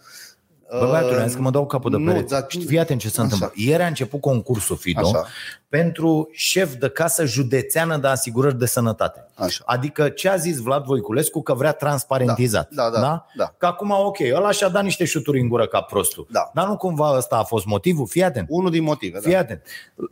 Bă, 0.79 0.87
băiatul, 0.91 1.19
am 1.19 1.27
zis 1.27 1.35
că 1.37 1.41
mă 1.43 1.51
dau 1.51 1.67
capul 1.67 1.91
de 1.91 1.97
Uh, 1.97 2.03
nu, 2.03 2.11
pereți. 2.13 2.31
dar- 2.33 2.47
Fii 2.67 2.79
atent 2.79 3.01
ce 3.01 3.09
se 3.09 3.13
Așa. 3.21 3.23
întâmplă. 3.23 3.53
Ieri 3.55 3.83
a 3.83 3.87
început 3.87 4.21
concursul 4.21 4.77
FIDO 4.77 5.07
Așa. 5.09 5.27
pentru 5.69 6.29
șef 6.33 6.75
de 6.75 6.89
casă 6.89 7.25
județeană 7.25 7.97
de 7.97 8.07
asigurări 8.07 8.59
de 8.59 8.67
sănătate. 8.67 9.27
Așa. 9.35 9.63
Adică 9.67 10.09
ce 10.09 10.29
a 10.29 10.37
zis 10.37 10.59
Vlad 10.59 10.85
Voiculescu 10.85 11.43
că 11.43 11.55
vrea 11.55 11.73
transparentizat. 11.73 12.69
Da, 12.71 12.91
da, 12.91 13.01
da, 13.01 13.27
da. 13.37 13.55
Că 13.59 13.67
acum, 13.67 13.91
ok, 13.91 14.17
ăla 14.35 14.51
și-a 14.51 14.69
dat 14.69 14.83
niște 14.83 15.05
șuturi 15.05 15.41
în 15.41 15.49
gură 15.49 15.67
ca 15.67 15.81
prostul. 15.81 16.27
Da. 16.31 16.51
Dar 16.55 16.67
nu 16.67 16.77
cumva 16.77 17.17
ăsta 17.17 17.37
a 17.37 17.43
fost 17.43 17.67
motivul? 17.67 18.07
Fii 18.07 18.23
atent. 18.25 18.47
Unul 18.51 18.71
din 18.71 18.83
motive. 18.83 19.19
Fii 19.21 19.33
Da. 19.33 19.39
atent. 19.39 19.63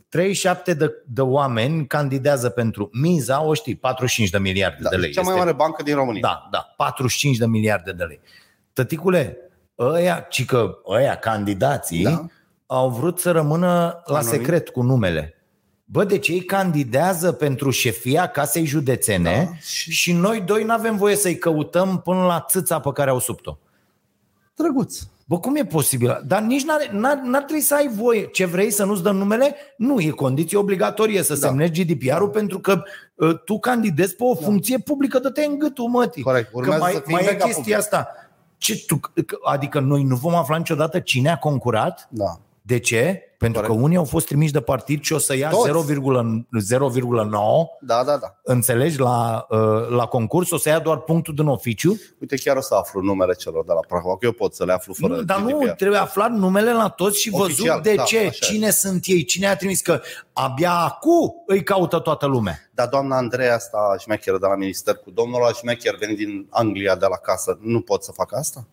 37 0.09 0.73
de, 0.73 0.91
de 1.05 1.21
oameni 1.21 1.87
candidează 1.87 2.49
pentru 2.49 2.89
miza, 2.93 3.43
o 3.43 3.53
știi, 3.53 3.75
45 3.75 4.29
de 4.29 4.37
miliarde 4.39 4.77
Da, 4.81 4.89
de 4.89 4.95
lei. 4.95 5.11
cea 5.11 5.21
mai 5.21 5.29
Este- 5.33 5.43
mare 5.45 5.55
bancă 5.55 5.83
din 5.83 5.95
România. 5.95 6.21
Da, 6.21 6.47
da, 6.51 6.73
45 6.77 7.37
de 7.37 7.45
miliarde 7.47 7.91
de 7.91 8.03
lei. 8.03 8.19
Tăticule, 8.73 9.37
ăia, 9.79 10.19
ci 10.29 10.45
că 10.45 10.77
ăia, 10.87 11.15
candidații, 11.15 12.03
Da. 12.03 12.09
da. 12.09 12.25
au 12.65 12.89
vrut 12.89 13.19
să 13.19 13.31
rămână 13.31 13.67
la 14.05 14.17
Anonim. 14.17 14.29
secret 14.29 14.69
cu 14.69 14.81
numele. 14.81 15.33
Bă, 15.85 16.03
deci 16.03 16.27
ei 16.27 16.41
candidează 16.43 17.31
pentru 17.31 17.69
șefia 17.69 18.27
casei 18.27 18.65
județene 18.65 19.35
Da. 19.43 19.43
da. 19.51 19.55
și, 19.61 19.91
și 19.91 20.13
noi 20.13 20.41
doi 20.41 20.63
nu 20.63 20.73
avem 20.73 20.97
voie 20.97 21.15
să-i 21.15 21.37
căutăm 21.37 22.01
până 22.03 22.25
la 22.25 22.45
țâța 22.49 22.79
pe 22.79 22.89
care 22.93 23.09
au 23.09 23.19
sub-o. 23.19 23.57
Drăguț. 24.55 24.99
Bă, 25.25 25.39
cum 25.39 25.55
e 25.55 25.65
posibil? 25.65 26.21
Dar 26.25 26.41
nici 26.41 26.63
n-ar, 26.63 26.89
n-ar, 26.91 27.17
n-ar 27.23 27.41
trebui 27.41 27.61
să 27.61 27.75
ai 27.75 27.87
voie. 27.95 28.25
Ce 28.25 28.45
vrei 28.45 28.71
să 28.71 28.85
nu-ți 28.85 29.03
dăm 29.03 29.15
numele? 29.17 29.55
Nu, 29.77 29.99
e 29.99 30.09
condiție 30.09 30.57
obligatorie 30.57 31.23
să 31.23 31.33
Da. 31.33 31.39
da. 31.39 31.47
semnezi 31.47 31.71
GDPR-ul 31.83 32.29
pentru 32.29 32.59
că 32.59 32.81
uh, 33.15 33.39
tu 33.45 33.59
candidezi 33.59 34.15
pe 34.15 34.23
o 34.23 34.35
funcție 34.35 34.77
publică, 34.79 35.19
dă-te 35.19 35.43
în 35.45 35.57
gâtul, 35.59 35.87
mătii. 35.87 36.23
Corect. 36.23 36.45
Că 36.51 36.57
Urmează 36.57 36.81
mai, 36.81 36.91
să 36.91 36.99
fii 37.05 37.13
mai 37.13 37.23
e 37.23 37.25
mega 37.25 37.43
chestia 37.43 37.55
public. 37.61 37.77
asta. 37.77 38.07
Ce 38.59 38.85
tu, 38.87 38.97
că- 38.97 39.37
adică 39.43 39.79
noi 39.79 40.03
nu 40.03 40.15
vom 40.15 40.35
afla 40.35 40.57
niciodată 40.57 40.99
cine 40.99 41.29
a 41.29 41.37
concurat? 41.37 42.07
Da. 42.11 42.39
De 42.69 42.79
ce? 42.79 43.23
Pentru 43.37 43.61
Corect. 43.61 43.77
că 43.79 43.83
unii 43.85 43.97
au 43.97 44.03
fost 44.03 44.25
trimiși 44.25 44.51
de 44.51 44.61
partid 44.61 45.03
și 45.03 45.13
o 45.13 45.17
să 45.17 45.35
ia 45.35 45.49
Toți. 45.49 45.69
0,9, 45.69 47.67
Da, 47.81 48.03
da, 48.03 48.17
da. 48.17 48.35
înțelegi, 48.43 48.99
la, 48.99 49.45
uh, 49.49 49.59
la 49.89 50.05
concurs, 50.05 50.51
o 50.51 50.57
să 50.57 50.69
ia 50.69 50.79
doar 50.79 50.97
punctul 50.97 51.33
din 51.33 51.45
oficiu. 51.45 51.99
Uite, 52.19 52.35
chiar 52.35 52.55
o 52.57 52.61
să 52.61 52.75
aflu 52.75 53.01
numele 53.01 53.33
celor 53.33 53.65
de 53.65 53.71
la 53.73 53.79
Prahova, 53.87 54.17
că 54.17 54.25
eu 54.25 54.31
pot 54.31 54.53
să 54.53 54.65
le 54.65 54.73
aflu 54.73 54.93
fără 54.93 55.15
Nu, 55.15 55.21
dar 55.21 55.39
nu, 55.39 55.57
GDPR. 55.57 55.69
trebuie 55.69 55.99
aflat 55.99 56.31
numele 56.31 56.73
la 56.73 56.89
toți 56.89 57.19
și 57.21 57.29
văzut 57.29 57.45
Oficial, 57.49 57.81
de 57.81 57.93
da, 57.95 58.03
ce, 58.03 58.17
așa 58.17 58.27
e. 58.27 58.29
cine 58.29 58.69
sunt 58.69 59.03
ei, 59.05 59.23
cine 59.23 59.47
a 59.47 59.55
trimis, 59.55 59.81
că 59.81 60.01
abia 60.33 60.71
acum 60.73 61.43
îi 61.47 61.63
caută 61.63 61.99
toată 61.99 62.25
lumea. 62.25 62.59
Dar 62.71 62.87
doamna 62.87 63.17
Andreea 63.17 63.55
asta 63.55 63.95
șmecheră 63.99 64.37
de 64.37 64.45
la 64.45 64.55
minister 64.55 64.95
cu 64.95 65.11
domnul 65.11 65.41
ăla 65.41 65.51
șmecher 65.53 65.95
venit 65.99 66.17
din 66.17 66.47
Anglia 66.49 66.95
de 66.95 67.05
la 67.09 67.17
casă, 67.17 67.57
nu 67.61 67.81
pot 67.81 68.03
să 68.03 68.11
facă 68.11 68.35
asta? 68.35 68.67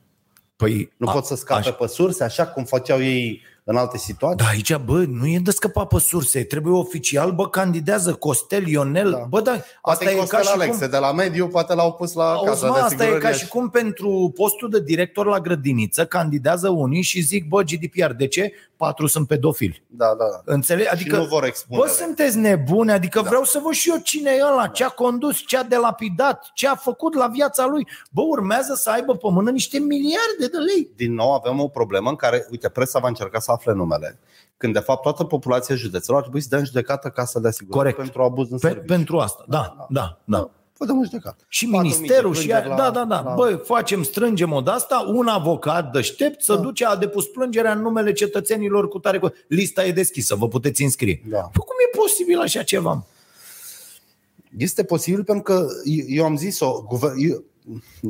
Păi, 0.57 0.93
Nu 0.97 1.09
a- 1.09 1.13
pot 1.13 1.25
să 1.25 1.35
scape 1.35 1.69
aș- 1.69 1.75
pe 1.77 1.87
surse 1.87 2.25
așa 2.25 2.47
cum 2.47 2.65
făceau 2.65 3.03
ei 3.03 3.41
în 3.69 3.77
alte 3.77 3.99
situații? 3.99 4.37
Da, 4.37 4.45
aici, 4.51 4.77
bă, 4.77 5.05
nu 5.09 5.27
e 5.27 5.39
de 5.39 5.51
scăpat 5.51 5.87
pe 5.89 5.99
surse, 5.99 6.45
trebuie 6.45 6.73
oficial, 6.75 7.31
bă, 7.33 7.49
candidează 7.49 8.15
Costel, 8.15 8.67
Ionel, 8.67 9.11
Da. 9.11 9.17
bă, 9.29 9.41
da, 9.41 9.51
Poate 9.51 9.65
asta 9.83 10.05
e 10.11 10.15
ca 10.15 10.21
Costel 10.21 10.43
și 10.43 10.49
Alexe 10.53 10.79
cum... 10.79 10.89
de 10.91 10.97
la 10.99 11.13
mediu, 11.13 11.49
poate 11.49 11.75
l-au 11.75 11.93
pus 11.93 12.13
la 12.13 12.33
Auzi, 12.33 12.49
casa 12.51 12.67
mă, 12.67 12.75
de 12.75 12.81
asta 12.81 12.95
e 12.95 12.97
asigurări. 13.07 13.25
ca 13.25 13.31
și 13.33 13.49
cum 13.49 13.69
pentru 13.71 14.33
postul 14.35 14.71
de 14.71 14.81
director 14.81 15.27
la 15.27 15.41
grădiniță 15.41 16.07
candidează 16.07 16.69
unii 16.69 17.03
și 17.03 17.21
zic, 17.21 17.49
bă, 17.49 17.63
GDPR, 17.63 18.11
de 18.11 18.27
ce? 18.27 18.53
Patru 18.77 19.07
sunt 19.07 19.27
pedofili. 19.27 19.83
Da, 19.87 20.07
da, 20.07 20.25
da. 20.45 20.53
Înțelegi? 20.53 20.89
Adică, 20.89 21.01
Adică, 21.03 21.17
și 21.17 21.23
nu 21.23 21.37
vor 21.37 21.45
expune. 21.45 21.81
bă, 21.81 21.89
sunteți 21.89 22.39
nebune, 22.39 22.93
adică 22.93 23.21
Da. 23.21 23.29
vreau 23.29 23.45
să 23.45 23.61
văd 23.63 23.73
și 23.73 23.91
eu 23.91 23.97
cine 24.03 24.31
e 24.39 24.43
ăla, 24.53 24.67
ce 24.67 24.85
a 24.85 24.89
condus, 24.89 25.37
ce 25.47 25.57
a 25.57 25.63
delapidat, 25.63 26.51
ce 26.55 26.69
a 26.69 26.75
făcut 26.75 27.15
la 27.15 27.27
viața 27.27 27.67
lui. 27.67 27.87
Bă, 28.11 28.21
urmează 28.23 28.75
să 28.75 28.91
aibă 28.91 29.13
pe 29.17 29.29
mână 29.31 29.51
niște 29.51 29.79
miliarde 29.79 30.47
de 30.53 30.57
lei. 30.75 30.91
Din 30.97 31.15
nou 31.15 31.33
avem 31.35 31.61
o 31.61 31.69
problemă 31.69 32.09
în 32.11 32.17
care, 32.17 32.47
uite, 32.51 32.69
presa 32.69 32.99
va 32.99 33.09
încerca 33.09 33.39
să 33.39 33.51
afle 33.57 33.73
numele, 33.73 34.19
când 34.57 34.73
de 34.73 34.79
fapt 34.79 35.03
toată 35.03 35.25
populația 35.25 35.75
județelor 35.75 36.17
ar 36.17 36.23
trebui 36.23 36.41
să 36.41 36.49
dea 36.51 36.59
în 36.59 36.65
judecată 36.65 37.09
casa 37.09 37.41
de 37.41 37.49
asigurări 37.49 37.79
Corect. 37.95 37.97
pentru 37.99 38.23
abuz 38.23 38.51
în 38.51 38.59
Pe, 38.59 38.67
serviciu. 38.67 38.93
pentru 38.95 39.19
asta, 39.19 39.45
da, 39.49 39.87
da, 39.91 40.19
da. 40.25 40.51
Vă 40.79 40.85
dăm 40.87 40.99
în 40.99 41.05
judecată. 41.05 41.45
Și 41.49 41.67
4.000 41.67 41.71
de 41.71 41.79
ministerul 41.97 42.35
și 42.35 42.47
plângeri 42.47 42.69
ea, 42.69 42.77
la- 42.77 42.83
da, 42.83 42.91
da, 42.91 43.05
da. 43.05 43.21
la- 43.23 43.35
Băi, 43.35 43.61
facem, 43.65 44.03
strângem 44.03 44.53
o 44.53 44.61
asta, 44.65 45.05
un 45.15 45.27
avocat 45.27 45.93
deștept 45.93 46.43
să 46.43 46.55
Da. 46.55 46.61
duce, 46.61 46.85
a 46.87 46.97
depus 46.97 47.27
plângerea 47.27 47.73
în 47.73 47.81
numele 47.81 48.13
cetățenilor 48.13 48.89
cu 48.89 48.99
tare. 48.99 49.19
cu- 49.19 49.33
Lista 49.49 49.85
e 49.85 49.93
deschisă, 49.93 50.35
vă 50.35 50.49
puteți 50.49 50.83
înscrie. 50.83 51.23
Da. 51.29 51.39
Păi 51.39 51.51
cum 51.53 51.75
e 51.93 51.97
posibil 51.97 52.39
așa 52.39 52.63
ceva? 52.63 53.05
Este 54.59 54.85
posibil 54.85 55.25
pentru 55.25 55.43
că 55.43 55.67
eu- 55.85 56.05
eu 56.09 56.25
am 56.25 56.37
zis-o, 56.37 56.85
guver- 56.89 57.15
eu, 57.29 57.45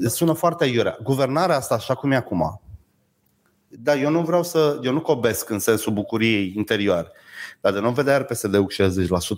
sună 0.08 0.32
foarte 0.32 0.64
iurea. 0.64 0.98
Guvernarea 1.02 1.56
asta 1.56 1.74
așa 1.74 1.94
cum 1.94 2.10
e 2.10 2.16
acum. 2.16 2.60
Da, 3.78 3.94
eu 3.94 4.10
nu 4.10 4.22
vreau 4.22 4.42
să, 4.42 4.78
eu 4.82 4.92
nu 4.92 5.00
cobesc 5.00 5.50
în 5.50 5.58
sensul 5.58 5.92
bucuriei 5.92 6.52
interioare. 6.56 7.10
Dar 7.60 7.72
de 7.72 7.80
nu 7.80 7.90
vedea 7.90 8.18
RPSD-ul 8.18 8.64
cu 8.64 8.72
60% 8.72 8.76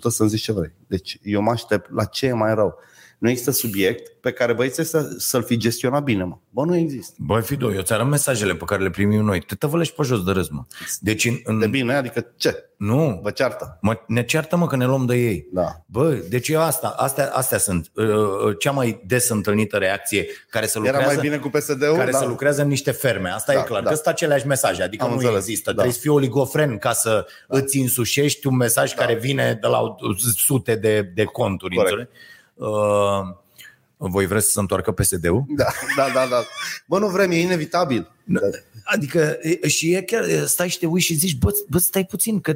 să-mi 0.07 0.29
zici 0.29 0.41
ce 0.41 0.51
vrei. 0.51 0.73
Deci 0.87 1.19
eu 1.23 1.41
mă 1.41 1.51
aștept 1.51 1.91
la 1.91 2.05
ce 2.05 2.25
e 2.25 2.33
mai 2.33 2.53
rău. 2.53 2.77
Nu 3.19 3.29
există 3.29 3.51
subiect 3.51 4.11
pe 4.21 4.31
care 4.31 4.53
băieții 4.53 4.83
să, 4.83 5.15
să-l 5.17 5.43
fi 5.43 5.57
gestionat 5.57 6.03
bine, 6.03 6.23
mă. 6.23 6.37
Bă, 6.49 6.65
nu 6.65 6.75
există. 6.75 7.15
Băi, 7.17 7.41
Fido, 7.41 7.73
eu 7.73 7.81
ți 7.81 7.93
arăt 7.93 8.07
mesajele 8.07 8.55
pe 8.55 8.63
care 8.65 8.83
le 8.83 8.89
primim 8.89 9.23
noi. 9.23 9.39
Te 9.39 9.55
tăvălești 9.55 9.95
pe 9.95 10.03
jos 10.03 10.23
de 10.23 10.31
râs, 10.31 10.49
mă. 10.49 10.63
Deci, 10.99 11.25
în, 11.25 11.39
în, 11.43 11.59
De 11.59 11.67
bine, 11.67 11.93
adică 11.93 12.33
ce? 12.37 12.69
nu, 12.77 13.19
Vă 13.23 13.29
ceartă. 13.31 13.77
mă, 13.81 13.97
ne 14.07 14.23
ceartă, 14.23 14.55
mă, 14.57 14.67
că 14.67 14.75
ne 14.75 14.85
luăm 14.85 15.05
de 15.05 15.15
ei. 15.15 15.47
Da. 15.51 15.83
Bă, 15.85 16.13
deci 16.29 16.47
eu 16.47 16.61
asta, 16.61 16.87
astea, 16.97 17.29
astea 17.33 17.57
sunt 17.57 17.91
uh, 17.93 18.05
uh, 18.07 18.55
cea 18.59 18.71
mai 18.71 19.01
des 19.05 19.29
întâlnită 19.29 19.77
reacție 19.77 20.25
care 20.49 20.65
să 20.67 20.79
Era 20.83 20.87
lucrează, 20.89 21.13
mai 21.13 21.23
bine 21.29 21.37
cu 21.37 21.49
PSD-ul? 21.49 21.95
care 21.97 22.11
da. 22.11 22.17
să 22.17 22.25
lucrează 22.25 22.61
în 22.61 22.67
niște 22.67 22.91
ferme. 22.91 23.29
Asta 23.29 23.53
Da, 23.53 23.59
e 23.59 23.63
clar. 23.63 23.81
da. 23.83 23.89
Că 23.89 23.95
sunt 23.95 24.07
aceleași 24.07 24.47
mesaje. 24.47 24.83
Adică 24.83 25.03
Am 25.03 25.09
nu 25.09 25.15
înțeles, 25.15 25.37
există. 25.37 25.63
da. 25.69 25.71
Trebuie 25.71 25.93
să 25.93 25.99
fii 25.99 26.09
oligofren 26.09 26.77
ca 26.77 26.91
să 26.91 27.25
îți 27.47 27.77
însușești 27.77 28.47
un 28.47 28.55
mesaj 28.55 28.93
care 28.93 29.15
vine 29.15 29.57
de 29.61 29.67
la 29.67 29.95
sute 30.35 30.75
de, 30.75 31.01
de 31.01 31.23
conturi. 31.23 31.75
Corect. 31.75 31.91
înțelegi? 31.97 32.17
Uh, 32.67 33.35
voi 33.97 34.25
vreți 34.25 34.45
să 34.45 34.51
se 34.51 34.59
întoarcă 34.59 34.91
PSD-ul? 34.91 35.43
Da, 35.47 35.65
da, 35.97 36.07
da, 36.13 36.25
da. 36.29 36.43
Bă, 36.85 36.99
nu 36.99 37.07
vrem, 37.07 37.31
e 37.31 37.39
inevitabil. 37.39 38.11
Da. 38.23 38.39
Adică 38.83 39.37
e, 39.61 39.67
și 39.67 39.93
e 39.93 40.01
chiar, 40.01 40.25
stai 40.45 40.69
și 40.69 40.79
te 40.79 40.85
uiți 40.85 41.05
și 41.05 41.13
zici, 41.13 41.37
bă, 41.37 41.51
bă 41.69 41.77
stai 41.77 42.05
puțin, 42.05 42.41
că 42.41 42.51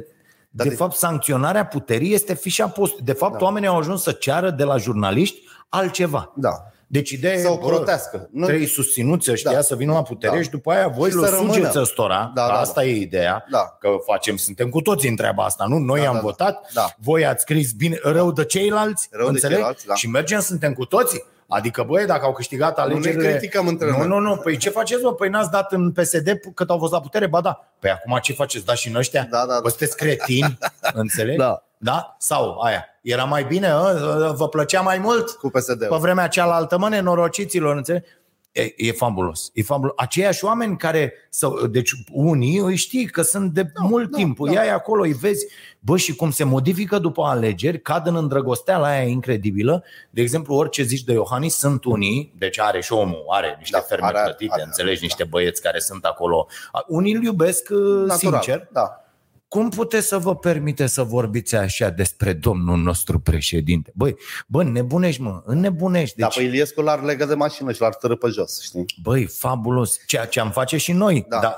Dar 0.50 0.66
de, 0.66 0.68
de- 0.72 0.74
fapt 0.78 0.96
sancționarea 0.96 1.66
puterii 1.66 2.14
este 2.14 2.34
fișa 2.34 2.68
post. 2.68 2.98
De 2.98 3.12
fapt, 3.12 3.38
Da. 3.38 3.44
oamenii 3.44 3.68
au 3.68 3.78
ajuns 3.78 4.02
să 4.02 4.12
ceară 4.12 4.50
de 4.50 4.64
la 4.64 4.76
jurnaliști 4.76 5.42
altceva. 5.68 6.32
Da. 6.36 6.72
Deci 6.86 7.10
ideea 7.10 7.38
Să 7.38 7.46
e, 7.46 7.50
o 7.50 7.58
crotească. 7.58 8.28
Nu- 8.32 8.46
Trebuie 8.46 8.66
susținuți 8.66 9.30
ăștia 9.30 9.52
Da. 9.52 9.60
să 9.60 9.74
vină 9.74 9.92
la 9.92 10.02
putere 10.02 10.36
Da. 10.36 10.42
și 10.42 10.50
după 10.50 10.70
aia 10.72 10.88
voi 10.88 11.10
Și 11.10 11.16
le 11.16 11.26
să 11.26 11.34
rămână. 11.34 11.52
sugeți 11.52 11.78
ăstora. 11.78 12.30
Da, 12.34 12.46
da, 12.46 12.52
asta 12.52 12.80
da. 12.80 12.86
e 12.86 12.94
ideea. 13.00 13.44
Da. 13.50 13.76
Că 13.80 13.88
facem, 14.04 14.36
suntem 14.36 14.68
cu 14.68 14.80
toții 14.80 15.08
în 15.08 15.16
treaba 15.16 15.44
asta, 15.44 15.64
nu? 15.68 15.78
Noi 15.78 16.00
Da, 16.00 16.06
am 16.06 16.12
da, 16.12 16.18
da. 16.20 16.24
votat, 16.26 16.70
Da. 16.72 16.86
voi 16.98 17.26
ați 17.26 17.42
scris 17.42 17.72
bine, 17.72 17.98
rău 18.02 18.32
de 18.32 18.44
ceilalți, 18.44 19.08
Rău 19.10 19.24
de 19.26 19.30
înțeleg? 19.32 19.56
ceilalți, 19.56 19.86
da. 19.86 19.94
Și 19.94 20.08
mergem, 20.08 20.40
suntem 20.40 20.72
cu 20.72 20.84
toții. 20.84 21.24
Adică, 21.48 21.82
băi, 21.82 22.06
dacă 22.06 22.24
au 22.24 22.32
câștigat 22.32 22.76
ne 22.76 22.82
alegerile... 22.82 23.30
criticăm 23.30 23.66
între 23.66 23.90
nu, 23.90 23.96
noi. 23.96 24.06
nu, 24.06 24.18
nu, 24.18 24.36
păi 24.36 24.56
ce 24.56 24.70
faceți, 24.70 25.02
mă? 25.02 25.12
Păi 25.14 25.28
n-ați 25.28 25.50
dat 25.50 25.72
în 25.72 25.92
PSD 25.92 26.40
cât 26.54 26.70
au 26.70 26.78
fost 26.78 26.92
la 26.92 27.00
putere? 27.00 27.26
Ba 27.26 27.40
da. 27.40 27.64
Păi 27.78 27.90
acum 27.90 28.18
ce 28.22 28.32
faceți? 28.32 28.64
Da 28.64 28.74
și 28.74 28.88
în 28.88 28.94
ăștia? 28.96 29.26
Da, 29.30 29.38
da, 29.38 29.52
da. 29.52 29.58
Bă, 29.62 29.68
sunteți 29.68 29.96
cretini, 29.96 30.58
înțelegi? 30.92 31.38
Da. 31.38 31.62
Da? 31.84 32.16
Sau 32.18 32.58
aia. 32.60 32.84
Era 33.02 33.24
mai 33.24 33.44
bine? 33.44 33.68
ă? 33.74 34.34
Vă 34.36 34.48
plăcea 34.48 34.80
mai 34.80 34.98
mult? 34.98 35.30
Cu 35.30 35.48
PSD-ul. 35.48 35.88
Pe 35.88 35.96
vremea 36.00 36.28
cealaltă, 36.28 36.78
mă, 36.78 36.88
nenorociților, 36.88 37.76
înțelegi? 37.76 38.04
E, 38.52 38.72
e 38.76 38.92
fabulos. 38.92 39.50
E 39.54 39.62
fabulos. 39.62 39.94
Aceiași 39.96 40.44
oameni 40.44 40.76
care, 40.76 41.12
sau, 41.30 41.66
deci 41.66 41.90
unii 42.12 42.58
îi 42.58 42.76
știi 42.76 43.06
că 43.06 43.22
sunt 43.22 43.52
de 43.52 43.62
da, 43.62 43.82
mult 43.82 44.10
da, 44.10 44.16
timp, 44.16 44.38
da. 44.38 44.50
îi 44.50 44.58
ai 44.58 44.70
acolo, 44.70 45.02
îi 45.02 45.12
vezi, 45.12 45.46
bă, 45.80 45.96
și 45.96 46.16
cum 46.16 46.30
se 46.30 46.44
modifică 46.44 46.98
după 46.98 47.22
alegeri, 47.22 47.80
cad 47.80 48.06
în 48.06 48.16
îndrăgosteala 48.16 48.86
aia 48.86 49.02
incredibilă. 49.02 49.84
De 50.10 50.20
exemplu, 50.20 50.54
orice 50.54 50.82
zici 50.82 51.04
de 51.04 51.12
Iohannis, 51.12 51.54
sunt 51.54 51.84
unii, 51.84 52.32
deci 52.38 52.58
are 52.60 52.80
și 52.80 52.92
omul, 52.92 53.24
are 53.28 53.54
niște 53.58 53.76
Da, 53.76 53.82
ferme 53.82 54.06
are, 54.06 54.16
are, 54.18 54.26
plătite, 54.26 54.52
are, 54.52 54.62
înțelegi, 54.62 55.00
da. 55.00 55.06
niște 55.06 55.24
băieți 55.24 55.62
care 55.62 55.78
sunt 55.78 56.04
acolo. 56.04 56.46
Unii 56.86 57.14
îl 57.14 57.22
iubesc 57.22 57.68
uh, 57.70 57.78
Natural. 58.06 58.42
sincer, 58.42 58.68
Da. 58.72 59.03
Cum 59.48 59.68
puteți 59.68 60.06
să 60.06 60.18
vă 60.18 60.36
permite 60.36 60.86
să 60.86 61.02
vorbiți 61.02 61.54
așa 61.56 61.88
despre 61.88 62.32
domnul 62.32 62.78
nostru 62.78 63.18
președinte? 63.20 63.92
Băi, 63.94 64.16
bă, 64.46 64.62
nebunești, 64.64 65.20
mă, 65.20 65.42
înnebunești. 65.44 66.16
Deci... 66.16 66.26
Deci, 66.26 66.34
Da, 66.36 66.40
pe 66.40 66.46
Iliescu 66.48 66.80
l-ar 66.80 67.02
legă 67.02 67.24
de 67.24 67.34
mașină 67.34 67.72
și 67.72 67.80
l-ar 67.80 67.94
tărâ 67.94 68.16
pe 68.16 68.28
jos, 68.28 68.62
știi? 68.62 68.84
băi, 69.02 69.24
fabulos. 69.26 69.98
Ceea 70.06 70.26
ce 70.26 70.40
am 70.40 70.50
face 70.50 70.76
și 70.76 70.92
noi. 70.92 71.26
Da. 71.28 71.38
Da. 71.40 71.56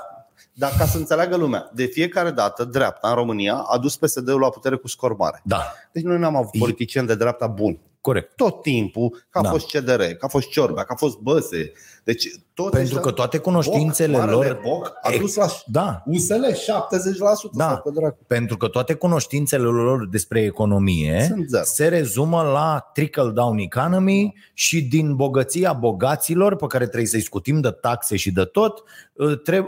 Dar 0.53 0.71
ca 0.77 0.85
să 0.85 0.97
înțeleagă 0.97 1.35
lumea, 1.35 1.69
de 1.73 1.85
fiecare 1.85 2.31
dată, 2.31 2.63
dreapta 2.63 3.07
în 3.09 3.15
România 3.15 3.55
a 3.55 3.77
dus 3.77 3.97
PSD-ul 3.97 4.39
la 4.39 4.49
putere 4.49 4.75
cu 4.75 4.87
scor 4.87 5.15
mare. 5.15 5.41
da, 5.43 5.73
Deci 5.91 6.03
noi 6.03 6.17
n-am 6.19 6.35
avut 6.35 6.53
E- 6.53 6.59
politicieni 6.59 7.07
de 7.07 7.15
dreapta 7.15 7.47
buni. 7.47 7.79
Corect. 8.07 8.35
Tot 8.35 8.61
timpul, 8.61 9.09
că 9.29 9.37
a 9.39 9.41
Da. 9.41 9.49
fost 9.49 9.67
CDR, 9.71 10.01
că 10.01 10.17
a 10.25 10.27
fost 10.27 10.47
Ciorbea, 10.49 10.83
că 10.83 10.93
a 10.93 10.95
fost 10.95 11.17
Băse. 11.17 11.71
Deci 12.03 12.27
tot 12.53 12.71
Pentru 12.71 12.99
că 12.99 13.11
toate 13.11 13.37
cunoștințele 13.37 14.17
Boc, 14.17 14.25
lor... 14.29 14.35
Marele 14.45 14.59
Boc 14.63 14.93
a 15.01 15.09
Ex- 15.11 15.19
dus 15.19 15.35
la 15.35 15.47
Da, 15.65 16.03
USL 16.05 16.33
70%. 16.33 17.49
Da. 17.53 17.67
sau 17.67 17.81
pe 17.83 17.89
dracu. 17.99 18.17
pentru 18.27 18.57
că 18.57 18.67
toate 18.67 18.93
cunoștințele 18.93 19.63
lor 19.63 20.07
despre 20.09 20.41
economie 20.41 21.25
Sunt 21.27 21.47
zero. 21.49 21.63
se 21.65 21.87
rezumă 21.87 22.41
la 22.41 22.89
trickle-down 22.93 23.57
economy 23.57 24.33
și 24.53 24.81
din 24.81 25.15
bogăția 25.15 25.73
bogaților, 25.73 26.55
pe 26.55 26.65
care 26.67 26.85
trebuie 26.85 27.07
să-i 27.07 27.21
scutim 27.21 27.61
de 27.61 27.69
taxe 27.69 28.15
și 28.15 28.31
de 28.31 28.43
tot, 28.43 28.73
trebuie, 28.75 28.85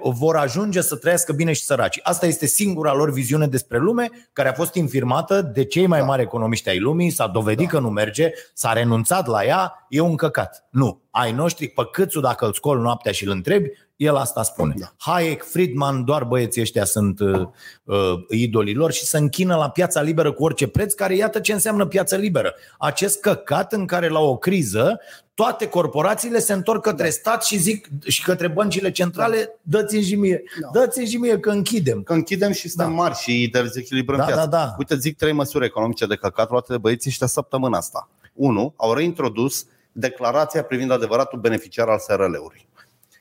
vor 0.03 0.35
ajunge 0.35 0.81
să 0.81 0.95
trăiască 0.95 1.33
bine 1.33 1.53
și 1.53 1.63
săraci. 1.63 1.99
Asta 2.03 2.25
este 2.25 2.45
singura 2.45 2.93
lor 2.93 3.11
viziune 3.11 3.47
despre 3.47 3.77
lume, 3.77 4.09
care 4.33 4.49
a 4.49 4.53
fost 4.53 4.73
infirmată 4.73 5.41
de 5.41 5.63
cei 5.65 5.87
mai 5.87 5.99
Da. 5.99 6.05
mari 6.05 6.21
economiști 6.21 6.69
ai 6.69 6.79
lumii, 6.79 7.09
s-a 7.09 7.27
dovedit 7.27 7.69
că 7.69 7.79
nu 7.79 7.89
merge, 7.89 8.31
s-a 8.53 8.73
renunțat 8.73 9.27
la 9.27 9.45
ea, 9.45 9.85
e 9.89 9.99
un 9.99 10.15
căcat. 10.15 10.67
Nu. 10.71 11.01
Ai 11.11 11.31
noștri, 11.31 11.67
pe 11.67 11.81
câțu 11.91 12.19
dacă 12.19 12.45
îl 12.45 12.53
scol 12.53 12.79
noaptea 12.79 13.11
și 13.11 13.25
îl 13.25 13.31
întrebi, 13.31 13.69
el 13.95 14.15
asta 14.15 14.43
spune. 14.43 14.73
Da. 14.77 14.93
Hayek, 14.97 15.43
Friedman, 15.43 16.03
doar 16.03 16.23
băieții 16.23 16.61
ăștia 16.61 16.83
sunt 16.83 17.19
uh, 17.19 17.47
uh, 17.83 17.95
idolii 18.29 18.73
lor 18.73 18.91
și 18.91 19.05
se 19.05 19.17
închină 19.17 19.55
la 19.55 19.69
piața 19.69 20.01
liberă 20.01 20.31
cu 20.31 20.43
orice 20.43 20.67
preț, 20.67 20.93
care 20.93 21.15
iată 21.15 21.39
ce 21.39 21.53
înseamnă 21.53 21.85
piață 21.85 22.15
liberă. 22.15 22.53
Acest 22.77 23.21
căcat 23.21 23.73
în 23.73 23.85
care 23.85 24.07
la 24.07 24.19
o 24.19 24.37
criză 24.37 24.99
toate 25.39 25.67
corporațiile 25.67 26.39
se 26.39 26.53
întorc 26.53 26.81
către 26.81 27.03
da. 27.03 27.09
stat 27.09 27.43
și 27.43 27.57
zic 27.57 27.87
și 28.07 28.23
către 28.23 28.47
băncile 28.47 28.91
centrale, 28.91 29.55
dă-ți 29.61 29.99
și 29.99 30.15
mie, 30.15 30.43
Da. 30.61 30.79
dă-ți 30.79 31.03
și 31.03 31.17
mie 31.17 31.39
că 31.39 31.49
închidem. 31.49 32.03
Că 32.03 32.13
închidem 32.13 32.51
și 32.51 32.69
suntem 32.69 32.95
Da. 32.95 33.01
mari 33.01 33.15
și 33.15 33.49
dezechilibrăm 33.51 34.17
Da, 34.17 34.25
piața. 34.25 34.45
da, 34.45 34.57
da. 34.57 34.75
Uite, 34.77 34.95
zic 34.95 35.17
trei 35.17 35.31
măsuri 35.31 35.65
economice 35.65 36.05
de 36.05 36.15
căcat 36.15 36.49
luate 36.49 36.71
de 36.71 36.77
băieții 36.77 37.09
ăștia 37.09 37.27
săptămâna 37.27 37.77
asta. 37.77 38.09
Unu, 38.33 38.73
au 38.75 38.93
reintrodus 38.93 39.65
declarația 39.91 40.63
privind 40.63 40.91
adevăratul 40.91 41.39
beneficiar 41.39 41.87
al 41.87 41.99
SRL-ului. 41.99 42.67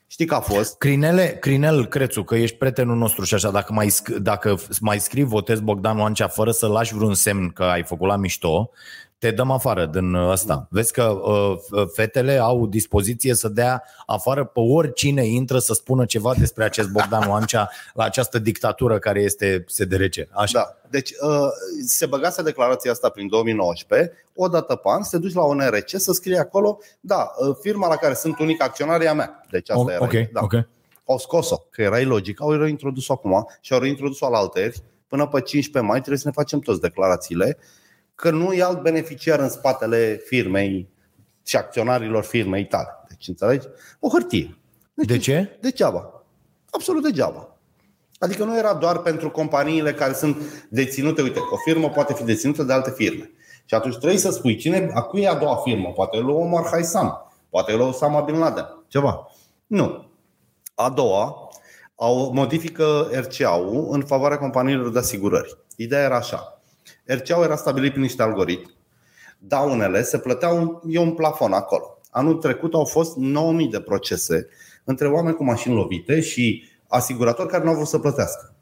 Știi 0.06 0.26
că 0.26 0.34
a 0.34 0.40
fost? 0.40 0.78
Crinele, 0.78 1.36
Crinel 1.40 1.86
Crețu, 1.86 2.22
că 2.22 2.34
ești 2.36 2.56
prietenul 2.56 2.96
nostru 2.96 3.24
și 3.24 3.34
așa, 3.34 3.50
dacă 3.50 3.72
mai, 3.72 3.86
sc- 3.90 4.16
dacă 4.20 4.58
mai 4.80 5.00
scrii 5.00 5.24
votez 5.24 5.60
Bogdan 5.60 5.98
Oancea 6.00 6.28
fără 6.28 6.50
să 6.50 6.66
lași 6.66 6.94
vreun 6.94 7.14
semn 7.14 7.48
că 7.48 7.62
ai 7.62 7.82
făcut 7.82 8.08
la 8.08 8.16
mișto, 8.16 8.70
te 9.18 9.30
dăm 9.30 9.50
afară 9.50 9.86
din 9.86 10.14
ăsta. 10.14 10.66
Vezi 10.70 10.92
că 10.92 11.02
uh, 11.02 11.56
fetele 11.94 12.36
au 12.36 12.66
dispoziție 12.66 13.34
să 13.34 13.48
dea 13.48 13.84
afară 14.06 14.44
pe 14.44 14.60
oricine 14.60 15.26
intră 15.26 15.58
să 15.58 15.74
spună 15.74 16.04
ceva 16.04 16.34
despre 16.38 16.64
acest 16.64 16.88
Bogdan 16.88 17.28
Oancea 17.30 17.70
la 17.94 18.04
această 18.04 18.38
dictatură 18.38 18.98
care 18.98 19.20
este 19.20 19.64
SDRC. 19.66 20.14
Așa. 20.30 20.58
Da. 20.58 20.88
Deci 20.90 21.10
uh, 21.10 21.48
se 21.86 22.06
băgase 22.06 22.42
declarația 22.42 22.90
asta 22.90 23.08
prin 23.08 23.28
2019, 23.28 24.12
o 24.34 24.48
dată 24.48 24.74
pe 24.74 24.88
an, 24.88 25.02
se 25.02 25.18
duci 25.18 25.34
la 25.34 25.42
ONRC 25.42 25.88
să 25.96 26.12
scrie 26.12 26.38
acolo, 26.38 26.78
da, 27.00 27.30
uh, 27.38 27.56
firma 27.60 27.88
la 27.88 27.96
care 27.96 28.14
sunt 28.14 28.38
unic 28.38 28.62
acționar 28.62 29.00
e 29.00 29.08
a 29.08 29.14
mea. 29.14 29.44
Deci 29.50 29.70
asta 29.70 29.82
O- 29.82 29.90
era. 29.90 30.04
ok, 30.04 30.30
da. 30.32 30.40
ok. 30.42 30.52
Au 31.04 31.18
scos-o, 31.18 31.56
că 31.70 31.82
era 31.82 31.98
ilogic, 31.98 32.40
au 32.40 32.50
reintrodus-o 32.50 33.12
acum 33.12 33.48
și 33.60 33.72
au 33.72 33.78
reintrodus-o 33.78 34.28
la 34.28 34.38
alteri. 34.38 34.82
Până 35.08 35.26
pe 35.26 35.40
15 35.40 35.90
mai 35.90 35.98
trebuie 35.98 36.18
să 36.18 36.26
ne 36.26 36.34
facem 36.34 36.58
toți 36.58 36.80
declarațiile, 36.80 37.58
că 38.20 38.30
nu 38.30 38.52
e 38.52 38.62
alt 38.62 38.82
beneficiar 38.82 39.38
în 39.38 39.48
spatele 39.48 40.20
firmei 40.24 40.88
și 41.46 41.56
acționarilor 41.56 42.24
firmei 42.24 42.66
tale. 42.66 42.88
Deci, 43.08 43.28
înțelegi? 43.28 43.66
O 44.00 44.08
hârtie. 44.08 44.58
Deci, 44.94 45.06
De 45.06 45.18
ce? 45.18 45.58
Degeaba. 45.60 46.24
Absolut 46.70 47.02
degeaba. 47.02 47.56
Adică 48.18 48.44
nu 48.44 48.58
era 48.58 48.74
doar 48.74 48.98
pentru 48.98 49.30
companiile 49.30 49.94
care 49.94 50.12
sunt 50.12 50.66
deținute, 50.70 51.22
uite, 51.22 51.38
o 51.38 51.56
firmă 51.64 51.88
poate 51.88 52.14
fi 52.14 52.24
deținută 52.24 52.62
de 52.62 52.72
alte 52.72 52.90
firme. 52.90 53.30
Și 53.64 53.74
atunci 53.74 53.96
trebuie 53.96 54.18
să 54.18 54.30
spui 54.30 54.56
cine, 54.56 54.90
a 54.94 55.02
cui 55.02 55.20
e 55.20 55.28
a 55.28 55.34
doua 55.34 55.56
firmă? 55.56 55.88
Poate 55.88 56.16
e 56.16 56.20
lui 56.20 56.34
Omar 56.34 56.66
Haisam, 56.70 57.32
poate 57.48 57.72
e 57.72 57.76
lui 57.76 57.86
Osama 57.86 58.20
Bin 58.20 58.38
Laden, 58.38 58.84
ceva. 58.88 59.26
Nu. 59.66 60.10
A 60.74 60.90
doua, 60.90 61.50
au, 61.94 62.32
modifică 62.32 63.08
RCA-ul 63.12 63.88
în 63.90 64.04
favoarea 64.04 64.38
companiilor 64.38 64.90
de 64.90 64.98
asigurări. 64.98 65.58
Ideea 65.76 66.02
era 66.02 66.16
așa. 66.16 66.57
RCA-ul 67.14 67.44
era 67.44 67.56
stabilit 67.56 67.90
prin 67.90 68.02
niște 68.02 68.22
algoritmi. 68.22 68.76
Daunele 69.38 70.02
se 70.02 70.18
plăteau, 70.18 70.82
e 70.88 70.98
un 70.98 71.14
plafon 71.14 71.52
acolo. 71.52 71.98
Anul 72.10 72.34
trecut 72.34 72.74
au 72.74 72.84
fost 72.84 73.16
9000 73.16 73.68
de 73.68 73.80
procese 73.80 74.46
între 74.84 75.08
oameni 75.08 75.36
cu 75.36 75.44
mașini 75.44 75.74
lovite 75.74 76.20
și 76.20 76.68
asiguratori 76.88 77.48
care 77.48 77.62
nu 77.64 77.68
au 77.68 77.74
vrut 77.74 77.88
să 77.88 77.98
plătească. 77.98 78.54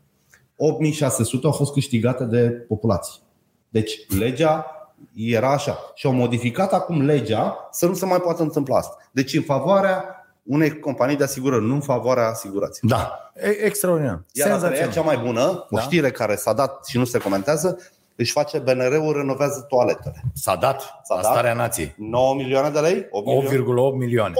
8600 0.57 1.47
au 1.47 1.53
fost 1.53 1.73
câștigate 1.73 2.25
de 2.25 2.49
populație. 2.51 3.21
Deci 3.69 4.07
legea 4.19 4.67
era 5.15 5.53
așa. 5.53 5.79
Și 5.95 6.07
au 6.07 6.13
modificat 6.13 6.73
acum 6.73 7.03
legea 7.05 7.69
să 7.71 7.87
nu 7.87 7.95
se 7.95 8.07
mai 8.07 8.21
poată 8.21 8.43
întâmpla 8.43 8.77
asta. 8.77 8.97
Deci 9.13 9.35
în 9.35 9.43
favoarea 9.43 10.05
unei 10.43 10.79
companii 10.79 11.17
de 11.17 11.25
asigurări, 11.25 11.65
nu 11.65 11.75
în 11.75 11.81
favoarea 11.81 12.29
asigurației. 12.29 12.91
Da. 12.91 13.31
E, 13.35 13.49
extraordinar. 13.65 14.23
Iar 14.33 14.51
a 14.51 14.57
treia, 14.57 14.59
Senzațional. 14.61 14.93
cea 14.93 15.01
mai 15.03 15.27
bună, 15.27 15.67
o 15.71 15.77
Da. 15.77 15.81
știre 15.81 16.11
care 16.11 16.35
s-a 16.37 16.53
dat 16.53 16.87
și 16.87 16.99
nu 16.99 17.05
se 17.05 17.19
comentează, 17.19 17.79
își 18.17 18.33
face 18.33 18.59
BNR-ul, 18.59 19.13
renovează 19.17 19.61
toaletele. 19.69 20.23
S-a 20.35 20.57
dat 20.57 20.81
S-a 21.03 21.15
la 21.15 21.21
dat? 21.23 21.31
starea 21.33 21.55
nației. 21.55 21.95
9 21.97 22.35
milioane 22.35 22.71
de 22.71 22.79
lei? 22.81 23.07
8 23.11 23.27
milioane? 23.27 23.93
8,8 23.93 23.97
milioane. 23.99 24.35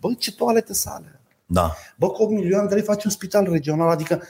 Bă, 0.00 0.08
ce 0.18 0.32
toalete 0.34 0.72
sale! 0.72 1.20
Da. 1.46 1.74
Bă, 1.96 2.08
cu 2.08 2.22
8 2.22 2.30
milioane 2.32 2.68
de 2.68 2.74
lei 2.74 2.82
faci 2.82 3.04
un 3.04 3.10
spital 3.10 3.48
regional, 3.50 3.88
adică 3.88 4.22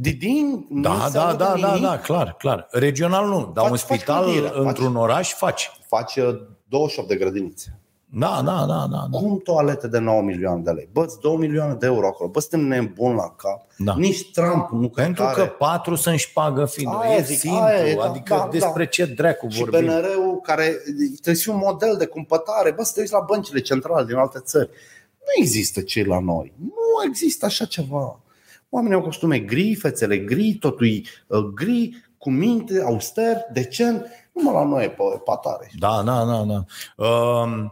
din 0.00 0.66
nu 0.68 0.80
Da, 0.80 0.88
da, 0.96 1.04
înseamnă 1.04 1.36
da, 1.36 1.52
de 1.54 1.60
da, 1.60 1.66
nimic. 1.74 1.82
da, 1.88 1.98
clar, 1.98 2.34
clar. 2.38 2.66
Regional 2.70 3.26
nu, 3.28 3.50
dar 3.54 3.64
Faci- 3.64 3.70
un 3.70 3.76
faci 3.76 3.96
spital 3.98 4.22
clădire, 4.22 4.46
faci- 4.46 4.54
într-un 4.54 4.96
oraș 4.96 5.32
faci. 5.32 5.70
Faci 5.86 6.16
uh, 6.16 6.40
28 6.68 7.08
de 7.08 7.16
grădinițe. 7.16 7.80
Da, 8.10 8.42
da, 8.44 8.64
da, 8.66 8.86
da. 8.90 9.06
da. 9.10 9.18
Cum 9.18 9.38
toalete 9.38 9.88
de 9.88 9.98
9 9.98 10.22
milioane 10.22 10.62
de 10.62 10.70
lei? 10.70 10.88
Bă, 10.92 11.06
2 11.20 11.36
milioane 11.36 11.74
de 11.74 11.86
euro 11.86 12.06
acolo. 12.06 12.30
Bă, 12.30 12.40
suntem 12.40 12.66
nebuni 12.66 13.14
la 13.14 13.34
cap. 13.36 13.66
Da. 13.76 13.94
Nici 13.96 14.30
Trump 14.30 14.68
nu 14.70 14.88
Pentru 14.88 15.22
care. 15.22 15.34
că 15.42 15.46
patru 15.46 15.94
să 15.94 16.14
șpagă 16.16 16.64
fiind. 16.64 16.92
Aia 17.00 17.16
E 17.16 17.22
zic, 17.22 17.38
simplu. 17.38 17.60
aia 17.60 17.88
e, 17.88 17.94
da, 17.94 18.02
adică 18.04 18.34
da, 18.34 18.48
despre 18.50 18.84
da. 18.84 18.90
ce 18.90 19.04
dracu 19.04 19.48
Și 19.48 19.58
vorbim. 19.58 19.86
BNR-ul 19.86 20.40
care 20.42 20.64
trebuie 21.12 21.34
să 21.34 21.42
fie 21.42 21.52
un 21.52 21.58
model 21.58 21.96
de 21.98 22.06
cumpătare. 22.06 22.70
Bă, 22.72 22.82
să 22.82 22.92
te 22.94 23.00
uiți 23.00 23.12
la 23.12 23.24
băncile 23.26 23.60
centrale 23.60 24.04
din 24.06 24.16
alte 24.16 24.38
țări. 24.38 24.68
Nu 25.18 25.42
există 25.42 25.80
cei 25.80 26.04
la 26.04 26.18
noi. 26.20 26.52
Nu 26.60 27.08
există 27.08 27.46
așa 27.46 27.64
ceva. 27.64 28.20
Oamenii 28.70 28.96
au 28.96 29.02
costume 29.02 29.38
gri, 29.38 29.74
fețele 29.74 30.18
gri, 30.18 30.56
totul 30.60 30.86
e 30.86 31.00
uh, 31.26 31.38
gri, 31.54 32.04
cu 32.18 32.30
minte, 32.30 32.82
auster, 32.86 33.36
decent. 33.52 34.06
Numai 34.32 34.54
la 34.54 34.64
noi 34.64 34.84
e 34.84 34.88
pe 34.88 35.02
patare. 35.24 35.70
Da, 35.78 36.02
da, 36.04 36.24
da, 36.24 36.44
da. 36.46 36.64
Um, 37.04 37.64
uh, 37.64 37.70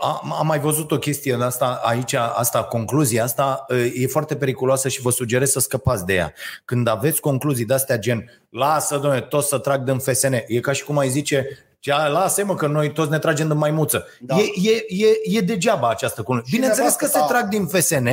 am, 0.00 0.34
am 0.38 0.46
mai 0.46 0.58
văzut 0.60 0.90
o 0.90 0.98
chestie 0.98 1.34
în 1.34 1.40
asta, 1.40 1.80
aici, 1.84 2.14
asta, 2.14 2.62
concluzia 2.64 3.24
asta 3.24 3.64
uh, 3.68 3.92
e 3.94 4.06
foarte 4.06 4.36
periculoasă 4.36 4.88
și 4.88 5.00
vă 5.00 5.10
sugerez 5.10 5.50
să 5.50 5.60
scăpați 5.60 6.04
de 6.06 6.14
ea. 6.14 6.32
Când 6.64 6.88
aveți 6.88 7.20
concluzii 7.20 7.64
de 7.64 7.74
astea 7.74 7.98
gen, 7.98 8.30
lasă, 8.50 8.94
domnule, 8.98 9.20
toți 9.20 9.48
să 9.48 9.58
trag 9.58 9.82
din 9.82 9.98
FSN, 9.98 10.32
e 10.46 10.60
ca 10.60 10.72
și 10.72 10.84
cum 10.84 10.98
ai 10.98 11.08
zice, 11.08 11.46
"Cea, 11.80 12.06
lasă-mă 12.08 12.54
că 12.54 12.66
noi 12.66 12.92
toți 12.92 13.10
ne 13.10 13.18
tragem 13.18 13.48
din 13.48 13.56
maimuță. 13.56 14.06
Da. 14.20 14.36
E, 14.36 14.70
e, 14.70 14.84
e, 15.06 15.36
e 15.38 15.40
degeaba 15.40 15.88
această 15.88 16.22
concluzie. 16.22 16.50
Și 16.54 16.60
Bineînțeles 16.60 16.94
că 16.94 17.04
nevastă 17.04 17.18
se 17.18 17.24
ta- 17.24 17.38
trag 17.38 17.48
din 17.48 17.66
FSN, 17.66 18.08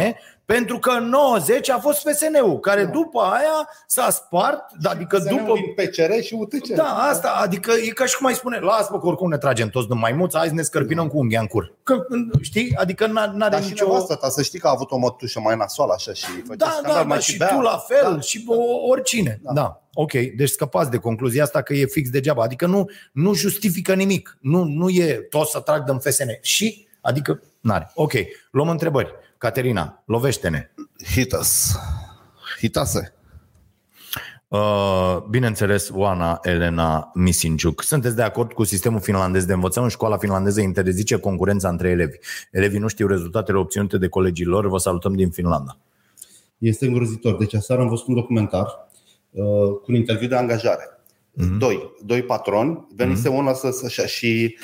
pentru 0.45 0.79
că 0.79 0.89
în 0.91 1.09
90 1.09 1.69
a 1.69 1.77
fost 1.77 2.07
FSN-ul, 2.09 2.59
care 2.59 2.83
Da. 2.83 2.89
după 2.91 3.19
aia 3.19 3.69
s-a 3.87 4.09
spart, 4.09 4.63
adică 4.83 5.17
FSN-ul 5.17 5.37
după 5.37 5.53
din 5.53 5.85
PCR 5.85 6.21
și 6.21 6.33
UTC. 6.33 6.67
da, 6.67 6.83
asta, 7.09 7.29
adică 7.41 7.71
e 7.85 7.89
ca 7.89 8.05
și 8.05 8.17
cum 8.17 8.25
ai 8.25 8.33
spune, 8.33 8.59
lasă-mă 8.59 8.99
că 8.99 9.07
oricum 9.07 9.29
ne 9.29 9.37
tragem 9.37 9.69
toți 9.69 9.87
din 9.87 9.97
maimuță, 9.97 10.37
hai 10.37 10.47
să 10.47 10.53
ne 10.53 10.61
scărpinăm 10.61 11.07
cu 11.07 11.17
unghia 11.17 11.39
în 11.39 11.45
cur. 11.47 11.73
Că, 11.83 12.05
știi? 12.41 12.75
Adică 12.75 13.05
n- 13.07 13.09
n-are 13.33 13.49
Dar 13.51 13.63
și 13.63 13.69
nicio... 13.69 13.85
nevastă 13.85 14.15
ta, 14.15 14.29
să 14.29 14.41
știi 14.41 14.59
că 14.59 14.67
a 14.67 14.71
avut 14.71 14.91
o 14.91 14.97
mătușă 14.97 15.39
mai 15.39 15.55
nasoală 15.55 15.93
așa 15.95 16.13
și 16.13 16.25
făcea 16.25 16.55
Da, 16.65 16.69
scandal, 16.71 16.93
da, 16.93 17.01
mai 17.03 17.17
da, 17.17 17.23
și 17.23 17.37
bea. 17.37 17.47
tu 17.47 17.59
la 17.61 17.77
fel, 17.87 18.13
Da. 18.13 18.19
și 18.19 18.43
o- 18.47 18.87
oricine. 18.89 19.39
Da. 19.43 19.53
Da. 19.53 19.61
da. 19.61 19.79
Ok, 19.93 20.11
deci 20.11 20.49
scăpați 20.49 20.89
de 20.91 20.97
concluzia 20.97 21.43
asta 21.43 21.61
că 21.61 21.73
e 21.73 21.85
fix 21.85 22.09
degeaba. 22.09 22.43
Adică 22.43 22.65
nu, 22.65 22.89
nu 23.13 23.33
justifică 23.33 23.93
nimic. 23.93 24.37
Nu, 24.41 24.63
nu 24.63 24.89
e 24.89 25.13
tot 25.29 25.47
să 25.47 25.59
trag 25.59 25.83
din 25.83 25.97
FSN. 25.99 26.29
Și, 26.41 26.87
adică, 27.01 27.41
n-are. 27.59 27.91
Ok, 27.93 28.11
luăm 28.51 28.69
întrebări. 28.69 29.13
Caterina, 29.37 30.03
lovește-ne. 30.05 30.69
Hit 31.13 31.31
us. 31.33 31.75
Hitase. 32.59 33.13
Uh, 34.47 35.17
bineînțeles, 35.29 35.89
Oana 35.93 36.39
Elena 36.41 37.11
Misinciuc. 37.13 37.83
Sunteți 37.83 38.15
de 38.15 38.21
acord 38.21 38.53
cu 38.53 38.63
sistemul 38.63 38.99
finlandez 38.99 39.45
de 39.45 39.53
învățământ? 39.53 39.91
Școala 39.91 40.17
finlandeză 40.17 40.61
interzice 40.61 41.17
concurența 41.17 41.69
între 41.69 41.89
elevi. 41.89 42.17
Elevii 42.51 42.79
nu 42.79 42.87
știu 42.87 43.07
rezultatele 43.07 43.57
obținute 43.57 43.97
de 43.97 44.07
colegii 44.07 44.45
lor. 44.45 44.67
Vă 44.67 44.77
salutăm 44.77 45.13
din 45.13 45.29
Finlanda. 45.29 45.77
Este 46.57 46.85
îngrozitor. 46.85 47.37
Deci 47.37 47.53
aseară 47.53 47.81
am 47.81 47.87
văzut 47.87 48.07
un 48.07 48.13
documentar 48.13 48.65
uh, 49.31 49.43
cu 49.67 49.85
un 49.87 49.95
interviu 49.95 50.27
de 50.27 50.35
angajare. 50.35 50.89
Mm-hmm. 51.41 51.57
Doi, 51.57 51.91
doi 52.05 52.23
patroni, 52.23 52.87
venise 52.95 53.29
mm-hmm. 53.29 53.37
unul 53.37 53.53
să, 53.53 53.71
să, 53.71 53.85
așa, 53.85 54.05
și 54.05 54.57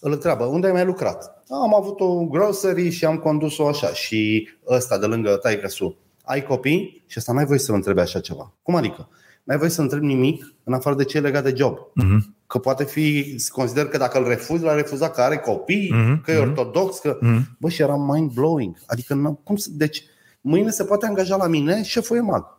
îl 0.00 0.12
întreabă, 0.12 0.44
unde 0.44 0.66
ai 0.66 0.72
mai 0.72 0.84
lucrat? 0.84 1.35
Am 1.48 1.74
avut 1.74 2.00
o 2.00 2.24
grocery 2.24 2.90
și 2.90 3.04
am 3.04 3.18
condus-o 3.18 3.66
așa. 3.68 3.92
Și 3.92 4.48
ăsta 4.68 4.98
de 4.98 5.06
lângă 5.06 5.36
taică 5.36 5.68
su, 5.68 5.96
ai 6.24 6.42
copii? 6.42 7.02
Și 7.06 7.16
ăsta 7.18 7.32
n-ai 7.32 7.44
voie 7.44 7.58
să-l 7.58 7.74
întrebi 7.74 8.00
așa 8.00 8.20
ceva. 8.20 8.52
Cum 8.62 8.74
adică? 8.74 9.08
N-ai 9.44 9.56
voie 9.56 9.70
să 9.70 9.80
întrebi 9.80 10.06
nimic 10.06 10.54
în 10.64 10.72
afară 10.72 10.96
de 10.96 11.04
ce 11.04 11.16
e 11.16 11.20
legat 11.20 11.42
de 11.42 11.54
job. 11.56 11.78
Mm-hmm. 11.78 12.34
Că 12.46 12.58
poate 12.58 12.84
fi, 12.84 13.36
consider 13.48 13.86
că 13.86 13.98
dacă 13.98 14.18
îl 14.18 14.28
refuzi, 14.28 14.62
l-a 14.64 14.74
refuzat 14.74 15.14
că 15.14 15.20
are 15.20 15.36
copii, 15.36 15.92
Mhm, 15.92 16.22
că 16.22 16.30
e 16.30 16.38
ortodox, 16.38 16.98
că... 16.98 17.18
Mhm. 17.20 17.56
Bă, 17.58 17.68
și 17.68 17.82
era 17.82 17.94
mind-blowing. 17.94 18.76
Adică, 18.86 19.14
nu, 19.14 19.40
cum 19.44 19.56
să... 19.56 19.68
Deci, 19.72 20.02
mâine 20.40 20.70
se 20.70 20.84
poate 20.84 21.06
angaja 21.06 21.36
la 21.36 21.46
mine 21.46 21.82
șeful 21.82 22.16
e 22.16 22.20
mag. 22.20 22.58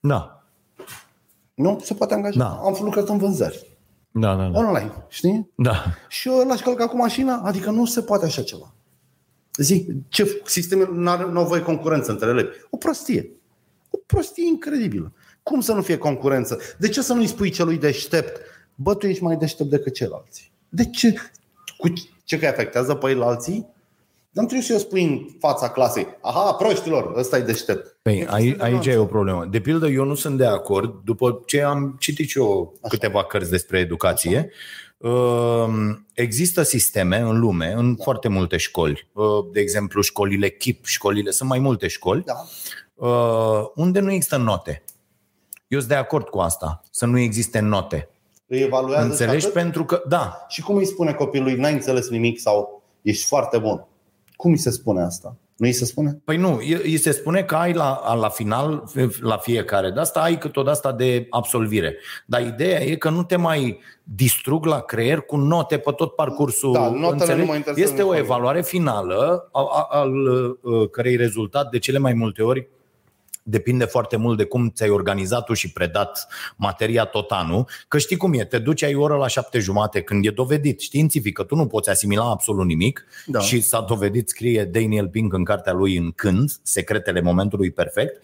Da. 0.00 0.44
Nu? 1.54 1.80
Se 1.82 1.94
poate 1.94 2.14
angaja. 2.14 2.38
Da. 2.38 2.48
Am 2.48 2.76
lucrat 2.80 3.08
în 3.08 3.18
vânzări. 3.18 3.69
Da, 4.12 4.34
da, 4.34 4.48
da. 4.48 4.58
Online, 4.58 4.92
știi? 5.08 5.50
da. 5.54 5.84
Și 6.08 6.28
eu 6.28 6.46
l-aș 6.46 6.60
călca 6.60 6.88
cu 6.88 6.96
mașina, 6.96 7.36
adică 7.44 7.70
nu 7.70 7.84
se 7.84 8.02
poate 8.02 8.24
așa 8.24 8.42
ceva. 8.42 8.74
Zi, 9.56 9.86
ce 10.08 10.42
sistem 10.44 10.78
nu 10.78 11.10
are 11.10 11.26
nu 11.30 11.44
voie 11.44 11.62
concurență 11.62 12.10
între 12.10 12.28
elevi? 12.28 12.48
O 12.70 12.76
prostie. 12.76 13.30
O 13.90 13.98
prostie 14.06 14.46
incredibilă. 14.46 15.12
Cum 15.42 15.60
să 15.60 15.72
nu 15.72 15.82
fie 15.82 15.98
concurență? 15.98 16.58
De 16.78 16.88
ce 16.88 17.02
să 17.02 17.12
nu-i 17.12 17.26
spui 17.26 17.50
celui 17.50 17.78
deștept, 17.78 18.40
bă, 18.74 18.94
tu 18.94 19.06
ești 19.06 19.22
mai 19.22 19.36
deștept 19.36 19.70
decât 19.70 19.94
ceilalți? 19.94 20.52
De 20.68 20.84
ce? 20.84 21.14
Cu 21.78 21.92
ce 22.24 22.38
că 22.38 22.44
îi 22.44 22.50
afectează 22.50 22.94
pe 22.94 23.10
ei 23.10 23.22
alții? 23.22 23.66
Dar 24.32 24.44
nu 24.44 24.50
trebuie 24.50 24.66
să 24.66 24.72
eu 24.72 24.78
spui 24.78 25.02
în 25.04 25.26
fața 25.38 25.70
clasei, 25.70 26.06
aha, 26.20 26.52
proștilor, 26.52 27.12
ăsta 27.16 27.36
e 27.36 27.40
deștept. 27.40 27.96
Păi, 28.02 28.26
aici, 28.26 28.60
aici 28.60 28.86
e 28.86 28.96
o 28.96 29.04
problemă. 29.04 29.44
De 29.44 29.60
pildă, 29.60 29.86
eu 29.86 30.04
nu 30.04 30.14
sunt 30.14 30.36
de 30.36 30.46
acord, 30.46 30.94
după 31.04 31.42
ce 31.46 31.62
am 31.62 31.96
citit 31.98 32.28
și 32.28 32.38
eu 32.38 32.74
Așa. 32.80 32.88
câteva 32.88 33.24
cărți 33.24 33.50
despre 33.50 33.78
educație, 33.78 34.50
um, 34.98 36.06
există 36.14 36.62
sisteme 36.62 37.18
în 37.18 37.38
lume, 37.38 37.72
în 37.76 37.94
da. 37.96 38.02
foarte 38.02 38.28
multe 38.28 38.56
școli, 38.56 39.08
uh, 39.12 39.24
de 39.52 39.60
exemplu 39.60 40.00
școlile 40.00 40.48
KIP, 40.48 40.84
școlile, 40.84 41.30
sunt 41.30 41.48
mai 41.48 41.58
multe 41.58 41.86
școli, 41.88 42.22
Da. 42.24 42.34
uh, 43.06 43.66
unde 43.74 44.00
nu 44.00 44.12
există 44.12 44.36
note. 44.36 44.82
Eu 45.68 45.78
sunt 45.78 45.90
de 45.90 45.96
acord 45.96 46.28
cu 46.28 46.38
asta, 46.38 46.80
să 46.90 47.06
nu 47.06 47.18
existe 47.18 47.58
note. 47.60 48.08
Îi 48.46 48.60
evaluează 48.60 49.04
și 49.04 49.10
Înțelegi? 49.10 49.44
atât? 49.44 49.52
Pentru 49.52 49.84
că, 49.84 50.02
da, 50.08 50.44
Și 50.48 50.62
cum 50.62 50.76
îi 50.76 50.86
spune 50.86 51.12
copilului, 51.12 51.54
n-ai 51.54 51.72
înțeles 51.72 52.08
nimic 52.08 52.40
sau 52.40 52.82
ești 53.02 53.26
foarte 53.26 53.58
bun? 53.58 53.84
Cum 54.40 54.50
îi 54.50 54.58
se 54.58 54.70
spune 54.70 55.02
asta? 55.02 55.36
Nu 55.56 55.66
îi 55.66 55.72
se 55.72 55.84
spune? 55.84 56.20
Păi 56.24 56.36
nu, 56.36 56.56
îi 56.56 56.80
îi 56.82 56.96
se 56.96 57.10
spune 57.10 57.42
că 57.42 57.54
ai 57.54 57.72
la, 57.72 58.14
la 58.14 58.28
final, 58.28 58.84
la 59.20 59.36
fiecare 59.36 59.90
de 59.90 60.00
asta, 60.00 60.20
ai 60.20 60.38
cât 60.38 60.56
o 60.56 60.62
asta 60.68 60.92
de 60.92 61.26
absolvire. 61.30 61.96
Dar 62.26 62.40
ideea 62.40 62.80
e 62.82 62.94
că 62.96 63.10
nu 63.10 63.22
te 63.22 63.36
mai 63.36 63.80
distrug 64.04 64.64
la 64.64 64.80
creier 64.80 65.20
cu 65.20 65.36
note 65.36 65.78
pe 65.78 65.90
tot 65.96 66.14
parcursul. 66.14 66.72
Da, 66.72 66.88
notele 66.88 67.10
înțelegi? 67.10 67.38
nu 67.40 67.44
mă 67.46 67.54
interesează 67.54 67.90
Este 67.90 68.02
o 68.02 68.06
nici 68.06 68.14
pe 68.14 68.24
evaluare 68.26 68.62
finală 68.62 69.48
a- 69.52 69.68
a- 69.72 69.98
al 69.98 70.12
uh, 70.14 70.90
cărei 70.90 71.16
rezultat 71.16 71.70
de 71.70 71.78
cele 71.78 71.98
mai 71.98 72.12
multe 72.12 72.42
ori 72.42 72.68
depinde 73.42 73.84
foarte 73.84 74.16
mult 74.16 74.36
de 74.36 74.44
cum 74.44 74.70
ți-ai 74.70 74.88
organizat 74.88 75.44
tu 75.44 75.52
și 75.52 75.72
predat 75.72 76.26
materia 76.56 77.04
tot 77.04 77.30
anul, 77.30 77.68
că 77.88 77.98
știi 77.98 78.16
cum 78.16 78.32
e, 78.32 78.44
te 78.44 78.58
duci 78.58 78.82
ai 78.82 78.94
o 78.94 79.02
oră 79.02 79.16
la 79.16 79.26
șapte 79.26 79.58
jumate 79.58 80.02
când 80.02 80.26
e 80.26 80.30
dovedit 80.30 80.80
științific 80.80 81.34
că 81.34 81.42
tu 81.42 81.54
nu 81.54 81.66
poți 81.66 81.90
asimila 81.90 82.30
absolut 82.30 82.66
nimic 82.66 83.06
Da. 83.26 83.40
și 83.40 83.60
s-a 83.60 83.80
dovedit, 83.80 84.28
scrie 84.28 84.64
Daniel 84.64 85.08
Pink 85.08 85.32
în 85.32 85.44
cartea 85.44 85.72
lui 85.72 85.96
în 85.96 86.10
când, 86.10 86.50
Secretele 86.62 87.20
momentului 87.20 87.70
perfect, 87.70 88.22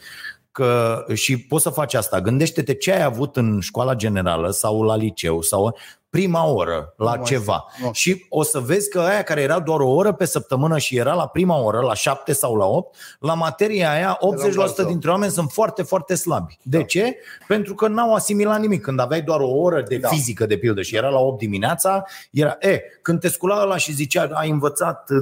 că 0.53 1.05
și 1.15 1.39
poți 1.39 1.63
să 1.63 1.71
faci 1.71 1.95
asta. 1.95 2.21
Gândește-te 2.21 2.75
ce 2.75 2.93
ai 2.93 3.03
avut 3.03 3.37
în 3.37 3.61
școala 3.61 3.95
generală 3.95 4.51
sau 4.51 4.83
la 4.83 4.97
liceu 4.97 5.43
sau 5.43 5.77
prima 6.17 6.47
oră 6.47 6.95
la 6.97 7.11
Nu 7.11 7.17
mai 7.17 7.27
ceva. 7.27 7.65
știu, 7.73 7.87
nu 7.87 7.93
Și 7.93 8.27
o 8.29 8.43
să 8.43 8.59
vezi 8.59 8.91
că 8.91 9.01
aia 9.01 9.23
care 9.23 9.41
era 9.41 9.59
doar 9.61 9.81
o 9.81 9.89
oră 9.91 10.13
pe 10.13 10.25
săptămână 10.25 10.79
și 10.79 10.97
era 10.97 11.15
la 11.15 11.27
prima 11.27 11.63
oră, 11.63 11.81
la 11.81 11.95
7 11.95 12.33
sau 12.33 12.57
la 12.57 12.65
8, 12.65 12.97
la 13.21 13.35
materia 13.35 13.91
aia 13.91 14.19
80% 14.53 14.55
bază. 14.57 14.83
dintre 14.83 15.11
oameni 15.11 15.33
sunt 15.33 15.51
foarte, 15.51 15.83
foarte 15.83 16.15
slabi. 16.15 16.59
De 16.63 16.85
ce? 16.85 17.17
Pentru 17.49 17.75
că 17.75 17.89
n-au 17.89 18.15
asimilat 18.15 18.61
nimic. 18.61 18.83
Când 18.83 19.01
aveai 19.01 19.23
doar 19.23 19.41
o 19.41 19.49
oră 19.51 19.83
de 19.89 19.97
Da. 19.97 20.09
fizică, 20.09 20.47
de 20.47 20.57
pildă, 20.57 20.83
și 20.83 20.97
era 20.97 21.09
la 21.09 21.19
8 21.19 21.39
dimineața, 21.39 22.03
era, 22.31 22.57
e, 22.61 22.81
când 23.03 23.21
te 23.21 23.29
scula 23.29 23.61
ăla 23.63 23.77
și 23.77 23.93
zicea, 23.93 24.29
ai 24.33 24.51
învățat 24.51 25.11
uh, 25.11 25.17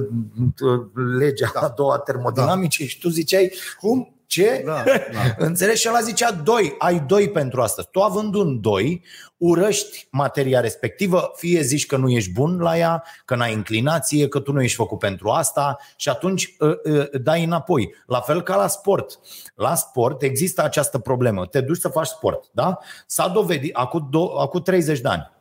uh, 0.61 0.85
legea 1.19 1.51
a 1.53 1.67
doua 1.75 1.97
termodinamice 1.97 2.85
și 2.85 2.99
tu 2.99 3.09
ziceai, 3.09 3.51
cum? 3.79 4.14
Ce? 4.27 4.63
Da, 4.65 4.83
da. 4.83 5.19
Înțelegi? 5.45 5.81
Și 5.81 5.87
ăla 5.89 6.01
zicea 6.01 6.31
doi, 6.31 6.75
ai 6.77 6.99
doi 6.99 7.29
pentru 7.29 7.61
asta. 7.61 7.81
Tu 7.81 7.99
având 7.99 8.35
un 8.35 8.61
doi, 8.61 9.03
urăști 9.37 10.07
materia 10.11 10.59
respectivă, 10.59 11.31
fie 11.35 11.61
zici 11.61 11.85
că 11.85 11.97
nu 11.97 12.09
ești 12.09 12.31
bun 12.31 12.59
la 12.59 12.77
ea, 12.77 13.03
că 13.25 13.35
n-ai 13.35 13.51
inclinație, 13.53 14.27
că 14.27 14.39
tu 14.39 14.51
nu 14.51 14.63
ești 14.63 14.75
făcut 14.75 14.99
pentru 14.99 15.29
asta 15.29 15.77
și 15.95 16.09
atunci 16.09 16.55
uh, 16.59 16.69
uh, 16.83 17.21
dai 17.21 17.43
înapoi. 17.43 17.95
La 18.05 18.19
fel 18.19 18.41
ca 18.41 18.55
la 18.55 18.67
sport. 18.67 19.19
La 19.55 19.75
sport 19.75 20.21
există 20.21 20.63
această 20.63 20.99
problemă. 20.99 21.45
Te 21.45 21.61
duci 21.61 21.79
să 21.79 21.87
faci 21.87 22.07
sport, 22.07 22.45
da? 22.51 22.77
S-a 23.05 23.27
dovedit 23.27 23.75
acum, 23.75 24.09
do- 24.09 24.41
acum 24.41 24.61
30 24.61 24.99
de 24.99 25.07
ani. 25.07 25.31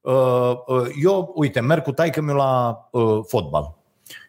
Uh, 0.00 0.52
uh, 0.66 0.88
Eu, 1.02 1.32
uite, 1.34 1.60
merg 1.60 1.82
cu 1.82 1.92
taică 1.92 2.20
meu 2.20 2.36
la 2.36 2.80
uh, 2.90 3.20
fotbal. 3.26 3.76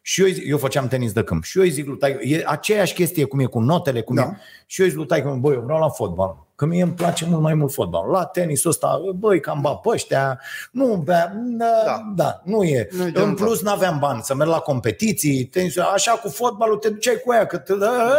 Și 0.09 0.21
eu, 0.21 0.27
îi 0.27 0.33
zic- 0.33 0.47
eu 0.47 0.57
făceam 0.57 0.87
tenis 0.87 1.11
de 1.11 1.23
câmp. 1.23 1.43
Și 1.43 1.57
eu 1.57 1.63
îi 1.63 1.69
zic 1.69 1.87
lui 1.87 1.97
taică, 1.97 2.19
e 2.23 2.43
aceeași 2.45 2.93
chestie 2.93 3.23
cum 3.25 3.39
e 3.39 3.45
cu 3.45 3.59
notele, 3.59 4.01
cum 4.01 4.15
Da. 4.15 4.21
e. 4.21 4.37
Și 4.65 4.79
eu 4.79 4.85
îi 4.85 4.91
zic 4.91 4.99
lui 4.99 5.07
taică, 5.07 5.37
băi, 5.39 5.53
eu 5.53 5.61
vreau 5.61 5.79
la 5.79 5.89
fotbal. 5.89 6.45
Că 6.55 6.65
mie 6.65 6.81
îmi 6.83 6.91
place 6.91 7.25
mult 7.25 7.41
mai 7.41 7.53
mult 7.53 7.73
fotbal. 7.73 8.09
La 8.09 8.25
tenisul 8.25 8.69
ăsta, 8.69 8.99
băi, 9.15 9.39
cam 9.39 9.61
ba 9.61 9.73
pe 9.73 9.89
ăștia. 9.89 10.39
Nu, 10.71 10.85
bea, 11.05 11.33
da, 11.35 11.65
Da. 11.85 11.91
da. 12.15 12.23
da, 12.23 12.41
nu 12.43 12.63
e. 12.63 12.87
Nu 12.91 13.03
e 13.03 13.05
în 13.05 13.13
genul 13.13 13.33
plus, 13.35 13.61
n-aveam 13.61 13.97
bani 13.99 14.21
să 14.23 14.35
merg 14.35 14.49
la 14.49 14.57
competiții, 14.59 15.45
tenisul, 15.45 15.81
așa 15.81 16.11
cu 16.11 16.29
fotbalul 16.29 16.77
te 16.77 16.89
duceai 16.89 17.21
cu 17.25 17.31
aia, 17.31 17.45
că 17.45 17.57
te, 17.57 17.73
"A, 17.73 17.85
a, 17.85 18.11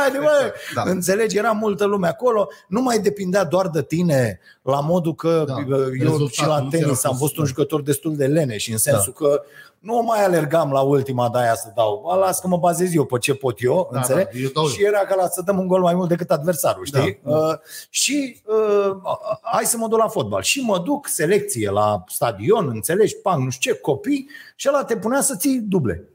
haide, 0.00 0.18
bă, 0.18 0.52
Da. 0.74 0.82
înțelegi, 0.84 1.36
era 1.36 1.50
multă 1.50 1.84
lume 1.84 2.08
acolo, 2.08 2.48
nu 2.68 2.80
mai 2.82 2.98
depindea 2.98 3.44
doar 3.44 3.68
de 3.68 3.82
tine, 3.82 4.40
la 4.62 4.80
modul 4.80 5.14
că 5.14 5.44
Da. 5.46 5.54
eu 5.58 5.66
Rezultatul 5.88 6.28
și 6.30 6.46
la 6.46 6.58
nu 6.60 6.68
ți-era 6.68 6.82
tenis 6.84 7.04
am 7.04 7.10
fost- 7.10 7.18
fost 7.20 7.36
un 7.38 7.44
jucător 7.44 7.82
destul 7.82 8.16
de 8.16 8.26
leneș, 8.26 8.68
în 8.68 8.78
sensul 8.78 9.14
Da. 9.20 9.26
că 9.26 9.42
nu 9.86 10.02
mai 10.02 10.24
alergam 10.24 10.70
la 10.72 10.80
ultima 10.80 11.28
de 11.30 11.38
aia 11.38 11.54
să 11.54 11.72
dau. 11.74 12.02
Bă, 12.04 12.14
Las 12.14 12.40
că 12.40 12.46
mă 12.48 12.56
bazez 12.56 12.94
eu 12.94 13.04
pe 13.04 13.18
ce 13.18 13.34
pot 13.34 13.62
eu, 13.62 13.88
Da, 13.92 13.98
înțeleg? 13.98 14.24
da, 14.24 14.38
eu 14.38 14.48
dau 14.48 14.66
și 14.66 14.84
era 14.84 14.98
ca 14.98 15.14
la 15.14 15.28
să 15.28 15.42
dăm 15.42 15.58
un 15.58 15.66
gol 15.66 15.80
mai 15.80 15.94
mult 15.94 16.08
decât 16.08 16.30
adversarul, 16.30 16.84
știi? 16.84 17.20
Da, 17.22 17.30
da. 17.30 17.36
Uh, 17.38 17.54
și 17.90 18.40
uh, 18.44 18.96
hai 19.42 19.64
să 19.64 19.76
mă 19.76 19.88
duc 19.88 19.98
la 19.98 20.08
fotbal. 20.08 20.42
Și 20.42 20.60
mă 20.60 20.78
duc 20.78 21.06
selecție 21.06 21.70
la 21.70 22.04
stadion, 22.08 22.68
înțelegi? 22.68 23.16
Pang, 23.16 23.44
nu 23.44 23.50
știu 23.50 23.72
ce, 23.72 23.78
copii 23.78 24.28
și 24.56 24.68
ăla 24.68 24.84
te 24.84 24.96
punea 24.96 25.20
să 25.20 25.36
ții 25.36 25.58
duble. 25.60 26.08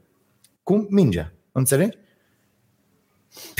Cu 0.62 0.86
mingea, 0.90 1.32
înțelegi? 1.52 1.96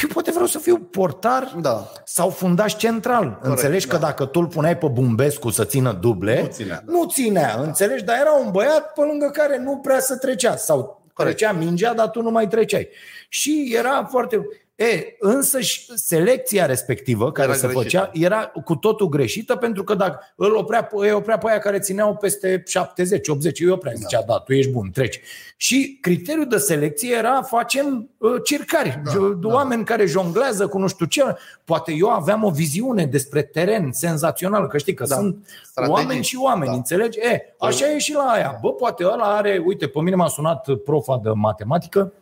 Eu 0.02 0.08
poate 0.12 0.30
vreau 0.30 0.46
să 0.46 0.58
fiu 0.58 0.78
portar 0.78 1.54
Da. 1.60 1.92
sau 2.04 2.30
fundaș 2.30 2.76
central. 2.76 3.24
Corect, 3.28 3.44
înțelegi 3.44 3.86
da. 3.86 3.92
că 3.94 4.00
dacă 4.00 4.24
tu 4.24 4.40
îl 4.40 4.46
puneai 4.46 4.78
pe 4.78 4.86
Bumbescu 4.86 5.50
să 5.50 5.64
țină 5.64 5.92
duble, 5.92 6.40
Nu 6.40 6.46
ținea, 6.48 6.82
da. 6.86 6.92
nu 6.92 7.06
ținea 7.06 7.54
înțelegi? 7.62 8.04
Dar 8.04 8.16
era 8.20 8.32
un 8.32 8.50
băiat 8.50 8.92
pe 8.92 9.00
lângă 9.00 9.30
care 9.32 9.58
nu 9.58 9.76
prea 9.76 10.00
să 10.00 10.16
trecea. 10.16 10.56
Sau 10.56 11.02
Corect. 11.12 11.36
trecea 11.36 11.52
mingea, 11.52 11.94
dar 11.94 12.08
tu 12.10 12.22
nu 12.22 12.30
mai 12.30 12.48
treceai. 12.48 12.88
Și 13.28 13.72
era 13.76 14.06
foarte... 14.10 14.46
E, 14.76 15.16
însă 15.18 15.60
și 15.60 15.90
selecția 15.94 16.66
respectivă 16.66 17.32
care 17.32 17.48
Era 17.48 17.56
se 17.56 17.66
greșită. 17.66 17.82
făcea 17.82 18.10
era 18.12 18.52
cu 18.64 18.74
totul 18.76 19.08
greșită 19.08 19.56
pentru 19.56 19.84
că 19.84 19.94
dacă 19.94 20.18
îl 20.36 20.54
oprea, 20.56 20.84
pe- 20.84 20.96
îi 20.96 21.12
oprea 21.12 21.38
pe 21.38 21.46
aia 21.50 21.58
care 21.58 21.78
țineau 21.78 22.14
peste 22.16 22.62
70, 22.66 23.28
80, 23.28 23.60
îi 23.60 23.68
oprea, 23.70 23.92
zicea, 23.92 24.22
da, 24.26 24.38
tu 24.38 24.52
ești 24.52 24.70
bun, 24.70 24.90
treci. 24.90 25.20
Și 25.56 25.98
criteriul 26.00 26.46
de 26.48 26.56
selecție 26.56 27.14
era 27.16 27.42
facem 27.42 28.08
uh, 28.18 28.30
circari, 28.44 29.00
Da, 29.04 29.10
da, 29.12 29.26
da. 29.40 29.48
oameni 29.54 29.84
care 29.84 30.06
jonglează 30.06 30.66
cu 30.66 30.78
nu 30.78 30.86
știu 30.86 31.06
ce. 31.06 31.22
Poate 31.64 31.92
eu 31.92 32.08
aveam 32.08 32.44
o 32.44 32.50
viziune 32.50 33.06
despre 33.06 33.42
teren 33.42 33.92
senzațional, 33.92 34.66
că 34.66 34.78
știi 34.78 34.94
că 34.94 35.04
Da. 35.04 35.14
da. 35.14 35.20
sunt 35.20 35.36
Strategii. 35.64 36.00
oameni 36.00 36.22
și 36.24 36.36
oameni, 36.36 36.64
Da. 36.64 36.70
da. 36.70 36.76
înțelegi? 36.76 37.18
E, 37.18 37.54
așa 37.58 37.90
e 37.92 37.98
și 37.98 38.12
la 38.12 38.22
aia. 38.22 38.58
Bă, 38.60 38.72
poate 38.72 39.04
ăla 39.04 39.36
are, 39.36 39.62
uite, 39.66 39.86
pe 39.86 40.00
mine 40.00 40.16
m-a 40.16 40.28
sunat 40.28 40.68
profa 40.84 41.20
de 41.22 41.30
matematică, 41.30 42.12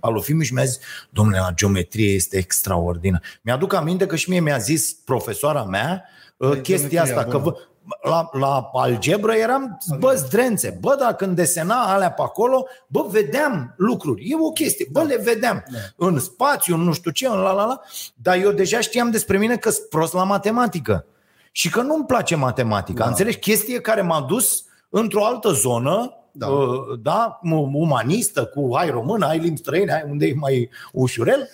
al 0.00 0.22
Fimiu 0.22 0.42
și 0.42 0.54
mi-a 0.54 0.64
zis, 0.64 0.78
domnule, 1.10 1.38
la 1.38 1.52
geometrie 1.54 2.14
este 2.14 2.36
extraordinar. 2.36 3.22
Mi-aduc 3.42 3.72
aminte 3.72 4.06
că 4.06 4.16
și 4.16 4.30
mie 4.30 4.40
mi-a 4.40 4.58
zis 4.58 4.92
profesoara 5.04 5.64
mea 5.64 6.04
uh, 6.36 6.50
chestia 6.50 6.76
geometria 6.76 7.02
asta, 7.02 7.24
că 7.24 7.38
bună. 7.38 7.56
vă, 7.56 8.08
la, 8.08 8.28
la 8.32 8.70
algebră 8.72 9.32
eram, 9.32 9.78
bă, 9.98 10.14
zdrențe. 10.14 10.78
Bă, 10.80 10.96
dacă 10.98 11.14
când 11.14 11.36
desena 11.36 11.92
alea 11.92 12.10
pe 12.10 12.22
acolo, 12.22 12.66
bă, 12.86 13.06
vedeam 13.10 13.74
lucruri. 13.76 14.28
E 14.30 14.34
o 14.40 14.50
chestie, 14.50 14.86
bă, 14.90 15.02
le 15.02 15.16
vedeam. 15.16 15.64
În 15.96 16.18
spațiu, 16.18 16.74
în 16.74 16.80
nu 16.80 16.92
știu 16.92 17.10
ce, 17.10 17.26
în 17.26 17.38
la 17.38 17.52
la 17.52 17.64
la. 17.64 17.80
Dar 18.14 18.36
eu 18.36 18.52
deja 18.52 18.80
știam 18.80 19.10
despre 19.10 19.38
mine 19.38 19.56
că 19.56 19.70
sunt 19.70 19.88
prost 19.88 20.12
la 20.12 20.24
matematică. 20.24 21.06
Și 21.52 21.70
că 21.70 21.80
nu-mi 21.80 22.06
place 22.06 22.34
matematica. 22.34 23.02
Da. 23.02 23.08
Înțelegi? 23.08 23.38
Chestie 23.38 23.80
care 23.80 24.00
m-a 24.00 24.20
dus 24.20 24.64
într-o 24.88 25.24
altă 25.24 25.50
zonă, 25.50 26.12
Da. 26.38 26.46
da, 26.46 26.52
uh, 26.52 26.98
da 27.02 27.40
umanistă, 27.72 28.44
cu 28.44 28.70
hai 28.76 28.90
română, 28.90 29.26
ai 29.26 29.38
limbi 29.38 29.58
străine, 29.58 29.92
hai 29.92 30.04
unde 30.10 30.26
e 30.26 30.34
mai 30.34 30.70
ușurel. 30.92 31.48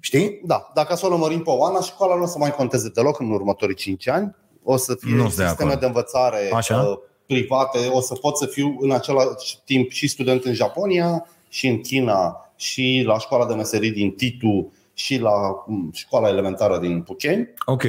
Știi? 0.00 0.40
Da, 0.44 0.70
dacă 0.74 0.94
să 0.94 1.06
o 1.06 1.08
lămărim 1.08 1.42
pe 1.42 1.50
Oana, 1.50 1.80
școala 1.80 2.14
nu 2.16 2.22
o 2.22 2.26
să 2.26 2.38
mai 2.38 2.50
conteze 2.50 2.88
deloc 2.88 3.20
în 3.20 3.30
următorii 3.30 3.74
5 3.74 4.08
ani. 4.08 4.34
O 4.62 4.76
să 4.76 4.94
fie 4.94 5.14
Nu 5.14 5.22
sunt 5.22 5.36
de 5.36 5.42
sisteme 5.42 5.68
acord. 5.68 5.80
de 5.80 5.86
învățare 5.86 6.50
Așa. 6.52 6.76
uh, 6.76 6.98
private, 7.26 7.78
o 7.92 8.00
să 8.00 8.14
pot 8.14 8.36
să 8.36 8.46
fiu 8.46 8.76
în 8.80 8.90
același 8.90 9.62
timp 9.64 9.90
și 9.90 10.08
student 10.08 10.44
în 10.44 10.52
Japonia, 10.54 11.26
și 11.48 11.66
în 11.66 11.80
China, 11.80 12.50
și 12.56 13.02
la 13.06 13.18
școala 13.18 13.46
de 13.46 13.54
meserii 13.54 13.90
din 13.90 14.10
Titu, 14.10 14.72
și 14.94 15.18
la 15.18 15.32
mm, 15.66 15.90
școala 15.92 16.28
elementară 16.28 16.78
din 16.78 17.02
Puceni 17.02 17.48
Ok. 17.64 17.82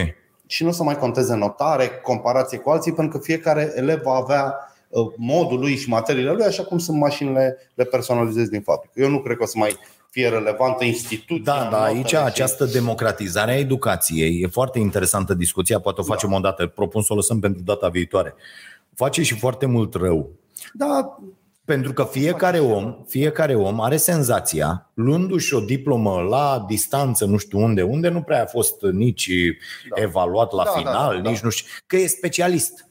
și 0.45 0.63
nu 0.63 0.69
o 0.69 0.71
să 0.71 0.83
mai 0.83 0.97
conteze 0.97 1.35
notare, 1.35 1.88
comparație 2.03 2.57
cu 2.57 2.69
alții, 2.69 2.93
pentru 2.93 3.17
că 3.17 3.23
fiecare 3.23 3.73
elev 3.75 4.01
va 4.01 4.13
avea 4.13 4.45
uh, 4.45 4.75
modul 5.17 5.59
lui 5.59 5.75
și 5.75 5.89
materiile 5.89 6.31
lui, 6.31 6.45
așa 6.45 6.63
cum 6.63 6.77
sunt 6.77 6.97
mașinile, 6.97 7.57
le 7.73 7.83
personalizezi 7.83 8.49
din 8.49 8.61
fabrică. 8.61 8.93
Eu 9.01 9.09
nu 9.09 9.21
cred 9.21 9.38
că 9.38 9.43
o 9.43 9.45
să 9.45 9.57
mai 9.57 9.75
fie 10.09 10.29
relevantă 10.29 10.83
instituția. 10.83 11.53
Da, 11.53 11.67
da, 11.71 11.83
aici 11.83 11.95
notele 11.95 12.19
și- 12.21 12.25
această 12.25 12.65
democratizare 12.65 13.51
a 13.51 13.57
educației 13.57 14.41
e 14.41 14.47
foarte 14.47 14.79
interesantă 14.79 15.33
discuția, 15.33 15.79
poate 15.79 16.01
o 16.01 16.03
facem 16.03 16.33
o 16.33 16.39
dată, 16.39 16.67
propun 16.67 17.01
să 17.01 17.13
o 17.13 17.15
lăsăm 17.15 17.39
pentru 17.39 17.61
data 17.63 17.88
viitoare. 17.88 18.35
Face 18.95 19.21
și 19.23 19.38
foarte 19.39 19.65
mult 19.65 19.93
rău. 19.93 20.29
Da, 20.73 21.17
Pentru 21.65 21.93
că 21.93 22.03
fiecare 22.11 22.59
om, 22.59 22.95
fiecare 23.07 23.55
om 23.55 23.81
are 23.81 23.97
senzația, 23.97 24.89
luându-și 24.93 25.53
o 25.53 25.59
diplomă 25.59 26.21
la 26.29 26.65
distanță, 26.67 27.25
nu 27.25 27.38
știu 27.38 27.59
unde, 27.59 27.81
unde 27.81 28.09
nu 28.09 28.21
prea 28.21 28.41
a 28.41 28.45
fost 28.45 28.81
nici 28.81 29.29
da. 29.95 30.01
evaluat 30.01 30.51
la 30.51 30.63
Da, 30.63 30.71
da, 30.73 30.77
final, 30.79 31.21
da. 31.21 31.29
nici 31.29 31.39
nu 31.39 31.49
știu, 31.49 31.67
că 31.88 31.95
e 31.95 32.07
specialist. 32.07 32.86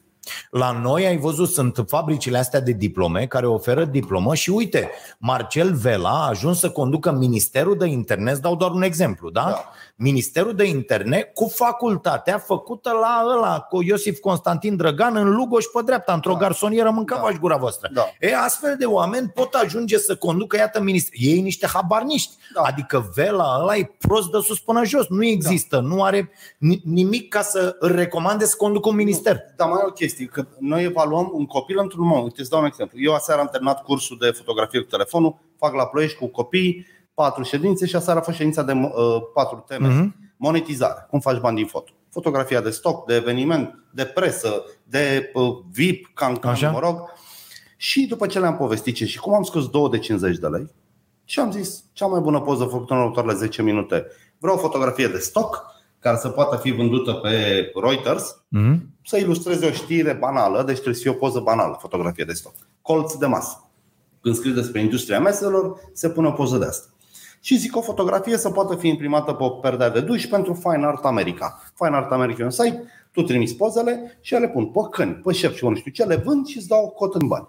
La 0.49 0.71
noi, 0.71 1.05
ai 1.05 1.17
văzut, 1.17 1.49
sunt 1.49 1.83
fabricile 1.87 2.37
astea 2.37 2.61
de 2.61 2.71
diplome 2.71 3.25
care 3.25 3.47
oferă 3.47 3.85
diplomă 3.85 4.35
și 4.35 4.49
uite, 4.49 4.89
Marcel 5.17 5.73
Vela 5.73 6.09
a 6.09 6.27
ajuns 6.27 6.59
să 6.59 6.69
conducă 6.69 7.11
Ministerul 7.11 7.77
de 7.77 7.85
Internet, 7.85 8.33
îți 8.33 8.41
dau 8.41 8.55
doar 8.55 8.71
un 8.71 8.81
exemplu, 8.81 9.29
da? 9.29 9.43
Da. 9.43 9.71
Ministerul 10.07 10.53
de 10.55 10.63
Internet 10.63 11.33
cu 11.33 11.47
facultatea 11.55 12.37
făcută 12.37 12.91
la 12.91 13.23
ăla, 13.37 13.59
cu 13.59 13.83
Iosif 13.83 14.19
Constantin 14.19 14.75
Drăgan 14.75 15.15
în 15.15 15.35
Lugoș 15.35 15.65
pe 15.65 15.81
dreapta, 15.85 16.13
într-o 16.13 16.31
Da. 16.31 16.37
garsonieră 16.37 16.89
mâncava 16.89 17.31
Da. 17.31 17.37
gura 17.37 17.57
voastră. 17.57 17.89
Da. 17.93 18.05
E, 18.19 18.35
astfel 18.35 18.75
de 18.79 18.85
oameni 18.85 19.29
pot 19.29 19.53
ajunge 19.53 19.97
să 19.97 20.15
conducă, 20.15 20.57
iată, 20.57 20.81
minister. 20.81 21.13
Ei 21.21 21.41
niște 21.41 21.67
habarniști. 21.67 22.35
Da. 22.53 22.61
Adică 22.61 23.11
Vela 23.15 23.57
ăla 23.61 23.75
e 23.75 23.91
prost 23.97 24.31
de 24.31 24.37
sus 24.43 24.59
până 24.59 24.83
jos. 24.85 25.07
Nu 25.07 25.25
există, 25.25 25.79
nu 25.79 26.03
are 26.03 26.29
ni- 26.57 26.81
nimic 26.83 27.29
ca 27.29 27.41
să 27.41 27.75
îl 27.79 27.91
recomande 27.95 28.45
să 28.45 28.55
conducă 28.57 28.89
un 28.89 28.95
minister. 28.95 29.39
Dar 29.55 29.67
mai 29.69 29.79
e 29.83 29.87
o 29.87 29.91
chestie, 29.91 30.25
că 30.25 30.45
noi 30.59 30.83
evaluăm 30.83 31.29
un 31.33 31.45
copil 31.45 31.79
într-un 31.79 32.05
moment. 32.07 32.23
Uite, 32.23 32.41
îți 32.41 32.49
dau 32.49 32.59
un 32.59 32.65
exemplu. 32.65 32.99
Eu 33.01 33.13
aseară 33.13 33.41
am 33.41 33.47
terminat 33.51 33.83
cursul 33.83 34.17
de 34.19 34.29
fotografie 34.31 34.79
cu 34.79 34.89
telefonul, 34.89 35.35
fac 35.59 35.73
la 35.73 35.85
ploiești 35.85 36.17
cu 36.17 36.27
copii, 36.27 36.85
patru 37.21 37.43
ședințe 37.43 37.85
și 37.85 37.95
aseară 37.95 38.19
a 38.19 38.21
fost 38.21 38.37
ședința 38.37 38.63
de 38.63 38.71
uh, 38.71 38.91
patru 39.33 39.63
teme. 39.67 39.87
Mhm. 39.87 40.15
Monetizare. 40.37 41.05
Cum 41.09 41.19
faci 41.19 41.39
bani 41.39 41.55
din 41.55 41.65
foto? 41.65 41.91
Fotografia 42.11 42.61
de 42.61 42.69
stoc, 42.69 43.05
de 43.05 43.15
eveniment, 43.15 43.83
de 43.91 44.03
presă, 44.05 44.63
de 44.83 45.31
uh, 45.33 45.57
VIP, 45.71 46.11
cancan, 46.13 46.51
Așa. 46.51 46.69
mă 46.71 46.79
rog. 46.79 46.99
Și 47.77 48.05
după 48.07 48.27
ce 48.27 48.39
le-am 48.39 48.57
povestit 48.57 48.95
ce 48.95 49.05
și 49.05 49.19
cum 49.19 49.33
am 49.33 49.43
scos 49.43 49.67
două 49.69 49.89
de 49.89 49.99
50 49.99 50.37
de 50.37 50.47
lei 50.47 50.71
și 51.23 51.39
am 51.39 51.51
zis 51.51 51.83
cea 51.93 52.05
mai 52.05 52.19
bună 52.19 52.41
poză 52.41 52.63
făcută 52.63 52.93
în 52.93 52.99
următoarele 52.99 53.33
10 53.33 53.61
minute. 53.61 54.05
Vreau 54.37 54.55
o 54.55 54.59
fotografie 54.59 55.07
de 55.07 55.17
stoc 55.17 55.65
care 55.99 56.17
să 56.17 56.29
poată 56.29 56.55
fi 56.55 56.71
vândută 56.71 57.13
pe 57.13 57.31
Reuters 57.83 58.41
Mhm. 58.47 58.89
să 59.05 59.17
ilustreze 59.17 59.65
o 59.65 59.71
știre 59.71 60.13
banală, 60.13 60.63
deci 60.63 60.73
trebuie 60.73 60.95
să 60.95 61.01
fie 61.01 61.11
o 61.11 61.13
poză 61.13 61.39
banală, 61.39 61.77
fotografie 61.79 62.23
de 62.25 62.33
stoc. 62.33 62.53
Colț 62.81 63.13
de 63.13 63.25
masă. 63.25 63.69
Când 64.21 64.35
scrii 64.35 64.53
despre 64.53 64.79
industria 64.81 65.19
meselor, 65.19 65.79
se 65.93 66.09
pune 66.09 66.27
o 66.27 66.31
poză 66.31 66.57
de 66.57 66.65
asta. 66.65 66.87
Și 67.47 67.57
zic 67.57 67.75
o 67.75 67.81
fotografie 67.81 68.37
să 68.37 68.49
poată 68.49 68.75
fi 68.75 68.87
imprimată 68.87 69.33
pe 69.33 69.43
o 69.43 69.49
perdea 69.49 69.89
de 69.89 70.01
duș 70.01 70.25
pentru 70.25 70.53
Fine 70.53 70.85
Art 70.85 71.05
America. 71.05 71.61
Fine 71.75 71.95
Art 71.95 72.11
America 72.11 72.41
e 72.41 72.45
un 72.45 72.51
site, 72.51 72.83
tu 73.11 73.21
trimiți 73.21 73.55
pozele 73.55 74.17
și 74.21 74.33
le 74.33 74.49
pun 74.49 74.65
pe 74.65 74.79
căni, 74.91 75.13
pe 75.13 75.33
șef 75.33 75.55
și 75.55 75.65
nu 75.65 75.75
știu 75.75 75.91
ce, 75.91 76.03
le 76.03 76.15
vând 76.15 76.45
și 76.45 76.57
îți 76.57 76.67
dau 76.67 76.89
cot 76.89 77.15
în 77.15 77.27
bani. 77.27 77.47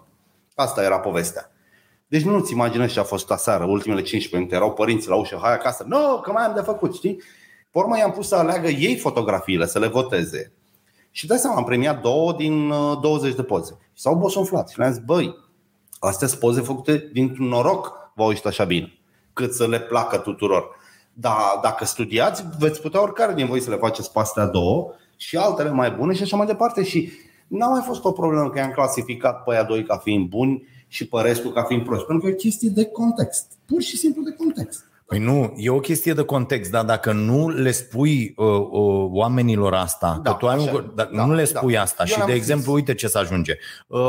Asta 0.55 0.83
era 0.83 0.99
povestea. 0.99 1.51
Deci 2.07 2.21
nu-ți 2.21 2.51
imaginezi 2.51 2.93
ce 2.93 2.99
a 2.99 3.03
fost 3.03 3.31
aseară, 3.31 3.63
ultimele 3.63 4.01
15 4.01 4.35
minute, 4.35 4.55
erau 4.55 4.73
părinții 4.73 5.09
la 5.09 5.15
ușă, 5.15 5.39
hai 5.41 5.53
acasă, 5.53 5.85
nu, 5.87 5.99
no, 5.99 6.19
că 6.19 6.31
mai 6.31 6.43
am 6.43 6.53
de 6.55 6.61
făcut, 6.61 6.95
știi? 6.95 7.15
Pe 7.71 7.77
urmă 7.77 7.97
i-am 7.97 8.11
pus 8.11 8.27
să 8.27 8.35
aleagă 8.35 8.67
ei 8.67 8.97
fotografiile, 8.97 9.65
să 9.65 9.79
le 9.79 9.87
voteze. 9.87 10.53
Și 11.11 11.27
dai 11.27 11.37
seama, 11.37 11.55
am 11.55 11.63
premiat 11.63 12.01
două 12.01 12.33
din 12.33 12.69
uh, 12.69 12.99
20 13.01 13.35
de 13.35 13.43
poze. 13.43 13.77
Și 13.93 14.01
s-au 14.01 14.15
bosonflat. 14.15 14.69
Și 14.69 14.77
le-am 14.77 14.91
zis, 14.91 15.01
băi, 15.01 15.35
astea 15.99 16.27
sunt 16.27 16.39
poze 16.39 16.61
făcute 16.61 17.09
dintr-un 17.13 17.47
noroc, 17.47 18.11
vă 18.15 18.23
uite 18.23 18.47
așa 18.47 18.63
bine, 18.63 18.98
cât 19.39 19.53
să 19.53 19.67
le 19.67 19.79
placă 19.79 20.17
tuturor. 20.17 20.69
Dar 21.13 21.59
dacă 21.61 21.85
studiați, 21.85 22.43
veți 22.59 22.81
putea 22.81 23.01
oricare 23.01 23.33
din 23.33 23.45
voi 23.45 23.61
să 23.61 23.69
le 23.69 23.75
faceți 23.75 24.11
pe 24.11 24.19
astea 24.19 24.45
două 24.45 24.93
și 25.17 25.37
altele 25.37 25.69
mai 25.69 25.91
bune 25.91 26.13
și 26.13 26.23
așa 26.23 26.37
mai 26.37 26.45
departe. 26.45 26.83
Și 26.83 27.11
n-a 27.47 27.67
mai 27.67 27.81
fost 27.85 28.03
o 28.03 28.11
problemă 28.11 28.49
că 28.49 28.57
i-am 28.57 28.71
clasificat 28.71 29.43
pe 29.43 29.51
aia 29.51 29.63
doi 29.63 29.83
ca 29.83 29.97
fiind 29.97 30.29
buni 30.29 30.67
și 30.87 31.07
pe 31.07 31.21
restul 31.21 31.51
ca 31.51 31.63
fiind 31.63 31.83
proști. 31.83 32.05
Pentru 32.05 32.25
că 32.25 32.31
e 32.31 32.33
o 32.33 32.41
chestie 32.41 32.69
de 32.69 32.85
context. 32.85 33.51
Pur 33.65 33.81
și 33.81 33.97
simplu 33.97 34.23
de 34.23 34.35
context. 34.37 34.88
Păi 35.09 35.19
nu, 35.19 35.53
e 35.57 35.69
o 35.69 35.79
chestie 35.79 36.13
de 36.13 36.21
context, 36.23 36.71
dar 36.71 36.83
dacă 36.85 37.11
nu 37.11 37.49
le 37.49 37.71
spui 37.71 38.33
uh, 38.37 38.45
uh, 38.47 39.07
oamenilor 39.11 39.73
asta, 39.73 40.19
Da, 40.23 40.31
că 40.31 40.37
tu 40.37 40.47
ai 40.47 40.55
așa, 40.55 40.71
un, 40.73 40.91
dacă 40.95 41.09
da, 41.15 41.25
nu 41.25 41.33
le 41.33 41.43
da. 41.51 41.59
spui 41.59 41.77
asta 41.77 42.03
Eu 42.07 42.13
și, 42.13 42.19
am 42.21 42.25
de 42.27 42.31
zis. 42.33 42.41
exemplu, 42.41 42.73
uite 42.73 42.93
ce 42.93 43.07
să 43.07 43.17
ajunge. 43.17 43.57
Uh, 43.87 43.99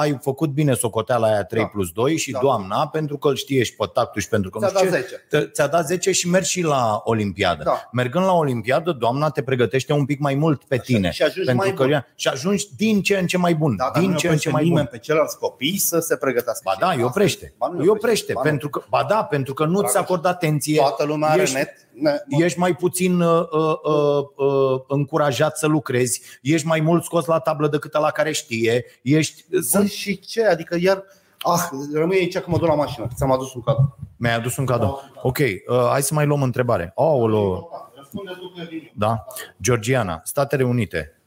ai 0.00 0.18
făcut 0.22 0.50
bine 0.50 0.74
socoteala 0.74 1.26
aia 1.26 1.44
3 1.44 1.62
Da. 1.62 1.68
plus 1.68 1.90
2 1.90 2.16
și 2.16 2.30
Da. 2.30 2.38
doamna, 2.42 2.88
pentru 2.88 3.16
că 3.18 3.28
îl 3.28 3.34
știe 3.36 3.62
și 3.62 3.74
pe 3.76 3.84
tactul 3.92 4.20
și 4.20 4.28
pentru 4.28 4.50
că 4.50 4.58
Ți-a 4.58 4.68
nu 4.72 4.78
știu 4.78 4.90
dat 4.90 5.00
ce, 5.00 5.06
10. 5.06 5.26
te- 5.44 5.50
ți-a 5.52 5.66
dat 5.66 5.86
10 5.86 6.12
și 6.12 6.28
mergi 6.28 6.50
și 6.50 6.62
la 6.62 7.00
Olimpiadă. 7.04 7.62
Da. 7.64 7.88
Mergând 7.92 8.24
la 8.24 8.32
Olimpiadă, 8.32 8.90
doamna 8.92 9.28
te 9.30 9.42
pregătește 9.42 9.92
un 9.92 10.04
pic 10.04 10.18
mai 10.20 10.34
mult 10.34 10.64
pe 10.64 10.76
tine. 10.76 11.10
și 11.10 11.22
ajungi 11.22 11.46
pentru 11.46 11.64
mai 11.66 11.74
că 11.74 11.82
bun. 11.82 11.92
ea- 11.92 12.06
Și 12.14 12.28
ajungi 12.28 12.66
din 12.76 13.02
ce 13.02 13.16
în 13.18 13.26
ce 13.26 13.36
mai 13.38 13.54
bun. 13.54 13.76
Da, 13.76 13.90
dar 13.92 14.02
din 14.02 14.10
nu 14.10 14.16
ce 14.16 14.28
în 14.28 14.36
ce 14.36 14.50
mai 14.50 14.60
bun. 14.62 14.70
nimeni 14.70 14.88
pe 14.88 14.98
ceilalți 14.98 15.38
copii 15.38 15.78
să 15.78 15.98
se 15.98 16.16
pregătească. 16.16 16.62
Ba 16.64 16.72
și 16.72 16.78
da, 16.78 16.86
asta 16.86 16.98
îi 16.98 17.04
oprește. 17.04 17.54
Ba 17.58 17.68
nu 17.72 17.78
Îi 17.80 17.88
oprește. 17.88 18.32
Ba 18.32 18.40
nu. 18.42 18.48
Pentru 18.48 18.68
că, 18.68 18.82
ba 18.88 19.06
da, 19.08 19.24
pentru 19.24 19.54
că 19.54 19.64
nu 19.64 19.80
ți 19.80 19.92
Dragoș, 19.92 20.00
acordă 20.00 20.28
atenție. 20.46 20.76
Toată 20.76 21.04
lumea 21.04 21.28
are 21.30 21.42
Ești- 21.42 21.54
net. 21.54 21.70
Ne, 21.92 22.12
Ești 22.44 22.58
mai 22.58 22.74
puțin 22.76 23.20
uh, 23.20 23.40
uh, 23.50 23.74
uh, 23.82 24.46
uh, 24.46 24.80
încurajat 24.88 25.58
să 25.58 25.66
lucrezi, 25.66 26.22
ești 26.42 26.66
mai 26.66 26.80
mult 26.80 27.04
scos 27.04 27.24
la 27.26 27.38
tablă 27.38 27.68
decât 27.68 27.92
la 27.92 28.10
care 28.10 28.32
știe, 28.32 28.84
ești... 29.02 29.44
Bă, 29.50 29.58
Sunt... 29.60 29.90
și 29.90 30.18
ce? 30.20 30.44
Adică 30.46 30.76
iar 30.80 31.04
Ah, 31.44 31.60
rămâi 31.94 32.16
aici 32.16 32.38
că 32.38 32.44
mă 32.46 32.58
duc 32.58 32.66
la 32.68 32.74
mașină. 32.74 33.08
Ți-am 33.14 33.30
adus 33.32 33.54
un 33.54 33.60
cadou. 33.62 33.98
Mi-ai 34.16 34.34
adus 34.34 34.56
un 34.56 34.66
cadou. 34.66 35.00
Ok, 35.22 35.38
uh, 35.38 35.86
hai 35.90 36.02
să 36.02 36.14
mai 36.14 36.26
luăm 36.26 36.42
întrebare. 36.42 36.92
Aolo, 36.96 37.68
Răspunde 37.96 38.30
tu 38.40 38.48
că 38.56 38.66
vin 38.68 38.78
eu. 38.84 38.90
da. 38.94 39.24
Georgiana, 39.62 40.20
Statele 40.24 40.64
Unite. 40.64 41.21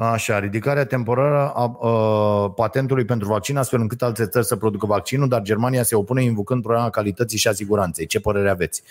Așa, 0.00 0.38
ridicarea 0.38 0.86
temporară 0.86 1.52
a 1.54 1.64
uh, 1.64 2.52
patentului 2.54 3.04
pentru 3.04 3.28
vaccin, 3.28 3.56
astfel 3.56 3.80
încât 3.80 4.02
alte 4.02 4.26
țări 4.26 4.46
să 4.46 4.56
producă 4.56 4.86
vaccinul, 4.86 5.28
dar 5.28 5.42
Germania 5.42 5.82
se 5.82 5.96
opune 5.96 6.22
invocând 6.22 6.62
problema 6.62 6.90
calității 6.90 7.38
și 7.38 7.48
a 7.48 7.52
siguranței. 7.52 8.06
Ce 8.06 8.20
părere 8.20 8.50
aveți? 8.50 8.82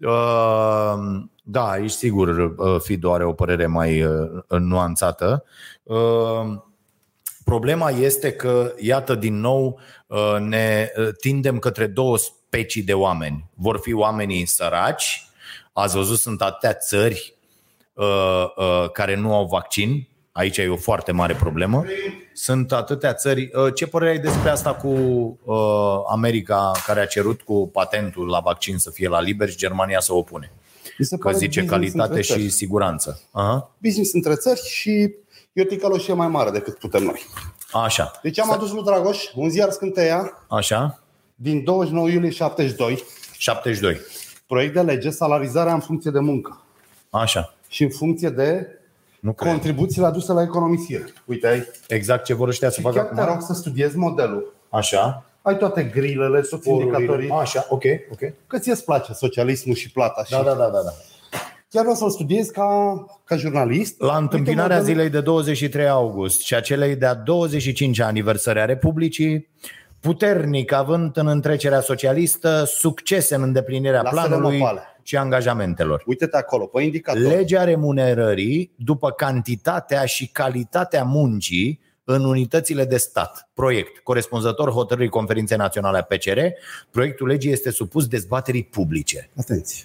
Uh, 0.00 1.22
da, 1.42 1.68
aici 1.68 1.90
sigur 1.90 2.28
uh, 2.28 2.80
Fido 2.80 3.12
are 3.12 3.24
o 3.24 3.32
părere 3.32 3.66
mai 3.66 4.02
uh, 4.02 4.12
nuanțată. 4.48 5.44
Uh, 5.82 6.58
Problema 7.44 7.90
este 7.90 8.32
că, 8.32 8.72
iată, 8.78 9.14
din 9.14 9.40
nou 9.40 9.80
uh, 10.06 10.36
ne 10.40 10.88
uh, 10.96 11.08
tindem 11.20 11.58
către 11.58 11.86
două 11.86 12.16
specii 12.16 12.82
de 12.82 12.94
oameni. 12.94 13.50
Vor 13.54 13.78
fi 13.78 13.92
oamenii 13.92 14.46
săraci, 14.46 15.28
ați 15.72 15.96
văzut, 15.96 16.18
sunt 16.18 16.42
atâtea 16.42 16.74
țări 16.74 17.34
uh, 17.92 18.44
uh, 18.56 18.90
care 18.90 19.16
nu 19.16 19.34
au 19.34 19.46
vaccin, 19.46 20.08
aici 20.38 20.56
e 20.56 20.68
o 20.68 20.76
foarte 20.76 21.12
mare 21.12 21.34
problemă. 21.34 21.84
Sunt 22.32 22.72
atâtea 22.72 23.14
țări. 23.14 23.50
Uh, 23.54 23.74
Ce 23.74 23.86
părere 23.86 24.10
ai 24.10 24.18
despre 24.18 24.48
asta 24.50 24.74
cu 24.74 24.88
uh, 25.44 25.56
America, 26.10 26.70
care 26.86 27.00
a 27.00 27.06
cerut 27.06 27.42
cu 27.42 27.68
patentul 27.72 28.26
la 28.28 28.40
vaccin 28.40 28.78
să 28.78 28.90
fie 28.90 29.08
la 29.08 29.20
liber 29.20 29.48
și 29.48 29.56
Germania 29.56 30.00
să 30.00 30.14
opune? 30.14 30.52
Mi 30.98 31.04
se 31.06 31.16
Că 31.16 31.22
pare 31.22 31.36
zice 31.36 31.60
business 31.60 31.70
calitate 31.72 32.08
între 32.08 32.22
țări. 32.22 32.42
și 32.42 32.48
siguranță. 32.50 33.20
Aha. 33.30 33.70
Business 33.82 34.12
între 34.12 34.34
țări 34.34 34.60
și 34.60 34.90
e 35.52 35.62
o 35.62 35.64
ticăloșie 35.64 36.14
mai 36.14 36.28
mare 36.28 36.50
decât 36.50 36.78
putem 36.78 37.02
noi. 37.02 37.26
Așa, 37.72 38.10
Deci 38.22 38.38
am 38.40 38.50
adus 38.52 38.70
lui 38.72 38.82
Dragoș 38.84 39.24
un 39.34 39.50
ziar 39.50 39.70
scânteia 39.70 40.46
așa, 40.48 41.02
din 41.34 41.64
29 41.64 42.08
iulie 42.08 42.30
72, 42.30 43.04
72. 43.38 44.00
proiect 44.46 44.74
de 44.74 44.80
lege, 44.80 45.10
salarizarea 45.10 45.72
în 45.72 45.80
funcție 45.80 46.10
de 46.10 46.18
muncă 46.18 46.60
Așa, 47.10 47.54
și 47.68 47.82
în 47.82 47.90
funcție 47.90 48.28
de 48.28 48.77
nu 49.20 49.32
cred. 49.32 49.50
contribuțiile 49.52 50.06
aduse 50.06 50.32
la 50.32 50.42
economisire. 50.42 51.04
Uite, 51.24 51.46
ai. 51.48 51.66
Exact 51.88 52.24
ce 52.24 52.34
vor 52.34 52.48
ăștia 52.48 52.68
să 52.68 52.74
Și 52.74 52.80
facă 52.80 52.96
chiar 52.96 53.04
te 53.06 53.20
acum. 53.20 53.32
rog 53.32 53.42
să 53.42 53.52
studiezi 53.54 53.96
modelul. 53.96 54.54
Așa. 54.68 55.22
Ai 55.42 55.56
toate 55.56 55.82
grilele, 55.82 56.40
toți 56.40 56.68
indicatorii. 56.68 57.30
Așa, 57.30 57.66
ok, 57.68 57.82
ok. 58.12 58.18
Că 58.46 58.58
ți-e 58.58 58.74
place 58.84 59.12
socialismul 59.12 59.74
și 59.74 59.90
plata. 59.92 60.24
Și 60.24 60.30
Da, 60.30 60.42
da, 60.42 60.52
da, 60.54 60.64
da. 60.68 60.80
da. 60.84 60.90
Chiar 61.70 61.82
vreau 61.82 61.96
să-l 61.96 62.10
studiezi 62.10 62.52
ca, 62.52 62.66
ca 63.24 63.36
jurnalist. 63.36 64.00
La 64.00 64.16
întâmpinarea 64.16 64.62
Uite 64.62 64.90
modelul- 64.90 64.94
zilei 64.94 65.10
de 65.10 65.20
23 65.20 65.88
august 65.88 66.40
și 66.40 66.54
a 66.54 66.60
celei 66.60 66.96
de-a 66.96 67.14
25 67.14 68.00
aniversări 68.00 68.60
a 68.60 68.64
Republicii, 68.64 69.48
puternic 70.00 70.72
având 70.72 71.16
în 71.16 71.26
întrecerea 71.26 71.80
socialistă 71.80 72.64
succese 72.66 73.34
în 73.34 73.42
îndeplinirea 73.42 74.02
Lasă-le 74.02 74.26
planului 74.26 74.58
măpale. 74.58 74.80
Și 75.08 75.16
angajamentelor. 75.16 76.02
Uite-te 76.06 76.36
acolo, 76.36 76.66
pe 76.66 76.82
indicator. 76.82 77.22
Legea 77.22 77.64
remunerării 77.64 78.72
după 78.76 79.10
cantitatea 79.10 80.04
și 80.04 80.26
calitatea 80.26 81.04
muncii 81.04 81.80
în 82.04 82.24
unitățile 82.24 82.84
de 82.84 82.96
stat. 82.96 83.48
Proiect. 83.54 83.98
Corespunzător 83.98 84.70
hotărârii 84.70 85.08
Conferinței 85.08 85.56
Naționale 85.56 85.98
a 85.98 86.02
PCR, 86.02 86.38
proiectul 86.90 87.26
legii 87.26 87.52
este 87.52 87.70
supus 87.70 88.06
dezbaterii 88.06 88.64
publice. 88.64 89.30
Atenție. 89.36 89.84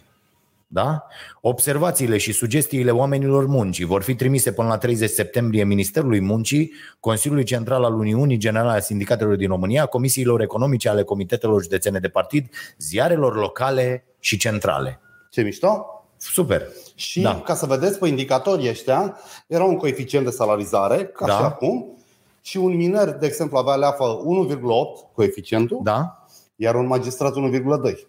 Da? 0.68 1.08
Observațiile 1.42 2.18
și 2.18 2.32
sugestiile 2.32 2.92
oamenilor 2.92 3.46
muncii 3.46 3.86
vor 3.86 4.02
fi 4.02 4.16
trimise 4.16 4.52
până 4.52 4.68
la 4.68 4.78
30 4.78 5.10
septembrie 5.10 5.64
Ministerului 5.64 6.20
Muncii, 6.20 6.72
Consiliului 7.00 7.44
Central 7.44 7.84
al 7.84 7.94
Uniunii 7.94 8.38
Generale 8.38 8.78
a 8.78 8.80
Sindicatelor 8.80 9.36
din 9.36 9.48
România, 9.48 9.86
Comisiilor 9.86 10.42
Economice 10.42 10.90
ale 10.90 11.04
Comitetelor 11.04 11.62
Județene 11.62 12.00
de 12.00 12.08
Partid, 12.08 12.50
ziarelor 12.78 13.36
locale 13.36 14.06
și 14.20 14.38
centrale. 14.38 15.03
Ce 15.34 15.42
mișto? 15.42 15.86
Super! 16.18 16.62
Și 16.96 17.22
Da. 17.22 17.32
da. 17.32 17.42
ca 17.42 17.54
să 17.56 17.66
vedeți 17.66 18.00
pe 18.00 18.08
indicatorii 18.08 18.70
ăștia, 18.70 19.18
era 19.48 19.64
un 19.64 19.78
coeficient 19.78 20.26
de 20.26 20.32
salarizare, 20.32 21.06
ca 21.06 21.26
Da. 21.26 21.34
și 21.34 21.42
acum, 21.44 21.98
și 22.42 22.58
un 22.58 22.76
miner, 22.76 23.10
de 23.10 23.26
exemplu, 23.26 23.58
avea 23.58 23.76
leafă 23.76 24.04
1,8 24.24 25.14
coeficientul, 25.14 25.80
Da? 25.84 26.26
iar 26.56 26.76
un 26.76 26.88
magistrat 26.88 27.36
1,2. 27.36 28.08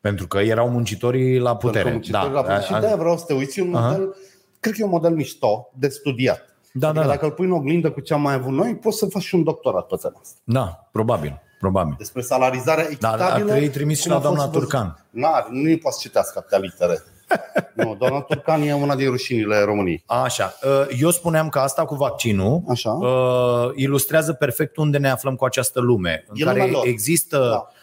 Pentru 0.00 0.26
că 0.26 0.38
erau 0.38 0.68
muncitorii 0.68 1.38
la 1.38 1.56
putere. 1.56 1.82
Pentru 1.90 1.92
muncitorii 1.92 2.28
da. 2.28 2.34
la 2.34 2.40
putere. 2.40 2.62
Și 2.62 2.72
A- 2.72 2.76
a- 2.76 2.80
de-aia 2.80 2.96
vreau 2.96 3.18
să 3.18 3.24
te 3.24 3.34
uiți, 3.34 3.58
e 3.58 3.62
un 3.62 3.74
Aha. 3.74 3.88
model, 3.90 4.14
cred 4.60 4.74
că 4.74 4.80
e 4.80 4.84
un 4.84 4.90
model 4.90 5.10
mișto, 5.14 5.68
de 5.78 5.88
studiat. 5.88 6.44
Da, 6.72 6.88
adică 6.88 7.02
da, 7.02 7.06
da. 7.08 7.12
dacă 7.14 7.26
îl 7.26 7.32
pui 7.32 7.44
în 7.46 7.52
oglindă 7.52 7.90
cu 7.90 8.00
ce 8.00 8.14
am 8.14 8.20
mai 8.20 8.34
avut 8.34 8.52
noi, 8.52 8.76
poți 8.76 8.98
să 8.98 9.06
faci 9.06 9.22
și 9.22 9.34
un 9.34 9.42
doctorat 9.42 9.86
pe 9.86 9.96
țara 9.96 10.14
asta. 10.20 10.38
da, 10.44 10.88
probabil. 10.92 11.40
Probabil. 11.58 11.94
Despre 11.98 12.20
salarizarea 12.20 12.82
Dar 12.82 12.92
echitabilă. 12.92 13.24
ar 13.24 13.40
trebui 13.40 13.68
trimis 13.68 13.96
și 14.00 14.02
cum 14.02 14.12
la 14.12 14.16
a 14.18 14.20
fost 14.20 14.34
doamna 14.34 14.52
văzut. 14.52 14.68
Turcan. 14.68 15.04
N-ar, 15.10 15.46
nu-i 15.50 15.78
poate 15.78 15.96
să 15.96 16.02
citească 16.06 16.38
atâtea 16.38 16.58
litere. 16.58 17.02
nu, 17.74 17.94
doamna 17.98 18.20
Turcan 18.20 18.62
e 18.62 18.74
una 18.74 18.94
din 18.94 19.10
rușinile 19.10 19.60
României. 19.64 20.02
Așa. 20.06 20.54
uh, 20.62 20.86
Eu 21.00 21.10
spuneam 21.10 21.48
că 21.48 21.58
asta 21.58 21.84
cu 21.84 21.94
vaccinul 21.94 22.62
Așa. 22.68 22.90
uh, 22.90 23.70
ilustrează 23.74 24.32
perfect 24.32 24.76
unde 24.76 24.98
ne 24.98 25.10
aflăm 25.10 25.34
cu 25.34 25.44
această 25.44 25.80
lume, 25.80 26.24
în 26.28 26.34
E 26.40 26.44
care 26.44 26.56
lumea 26.58 26.72
lor. 26.72 26.86
există 26.86 27.38
uh, 27.68 27.74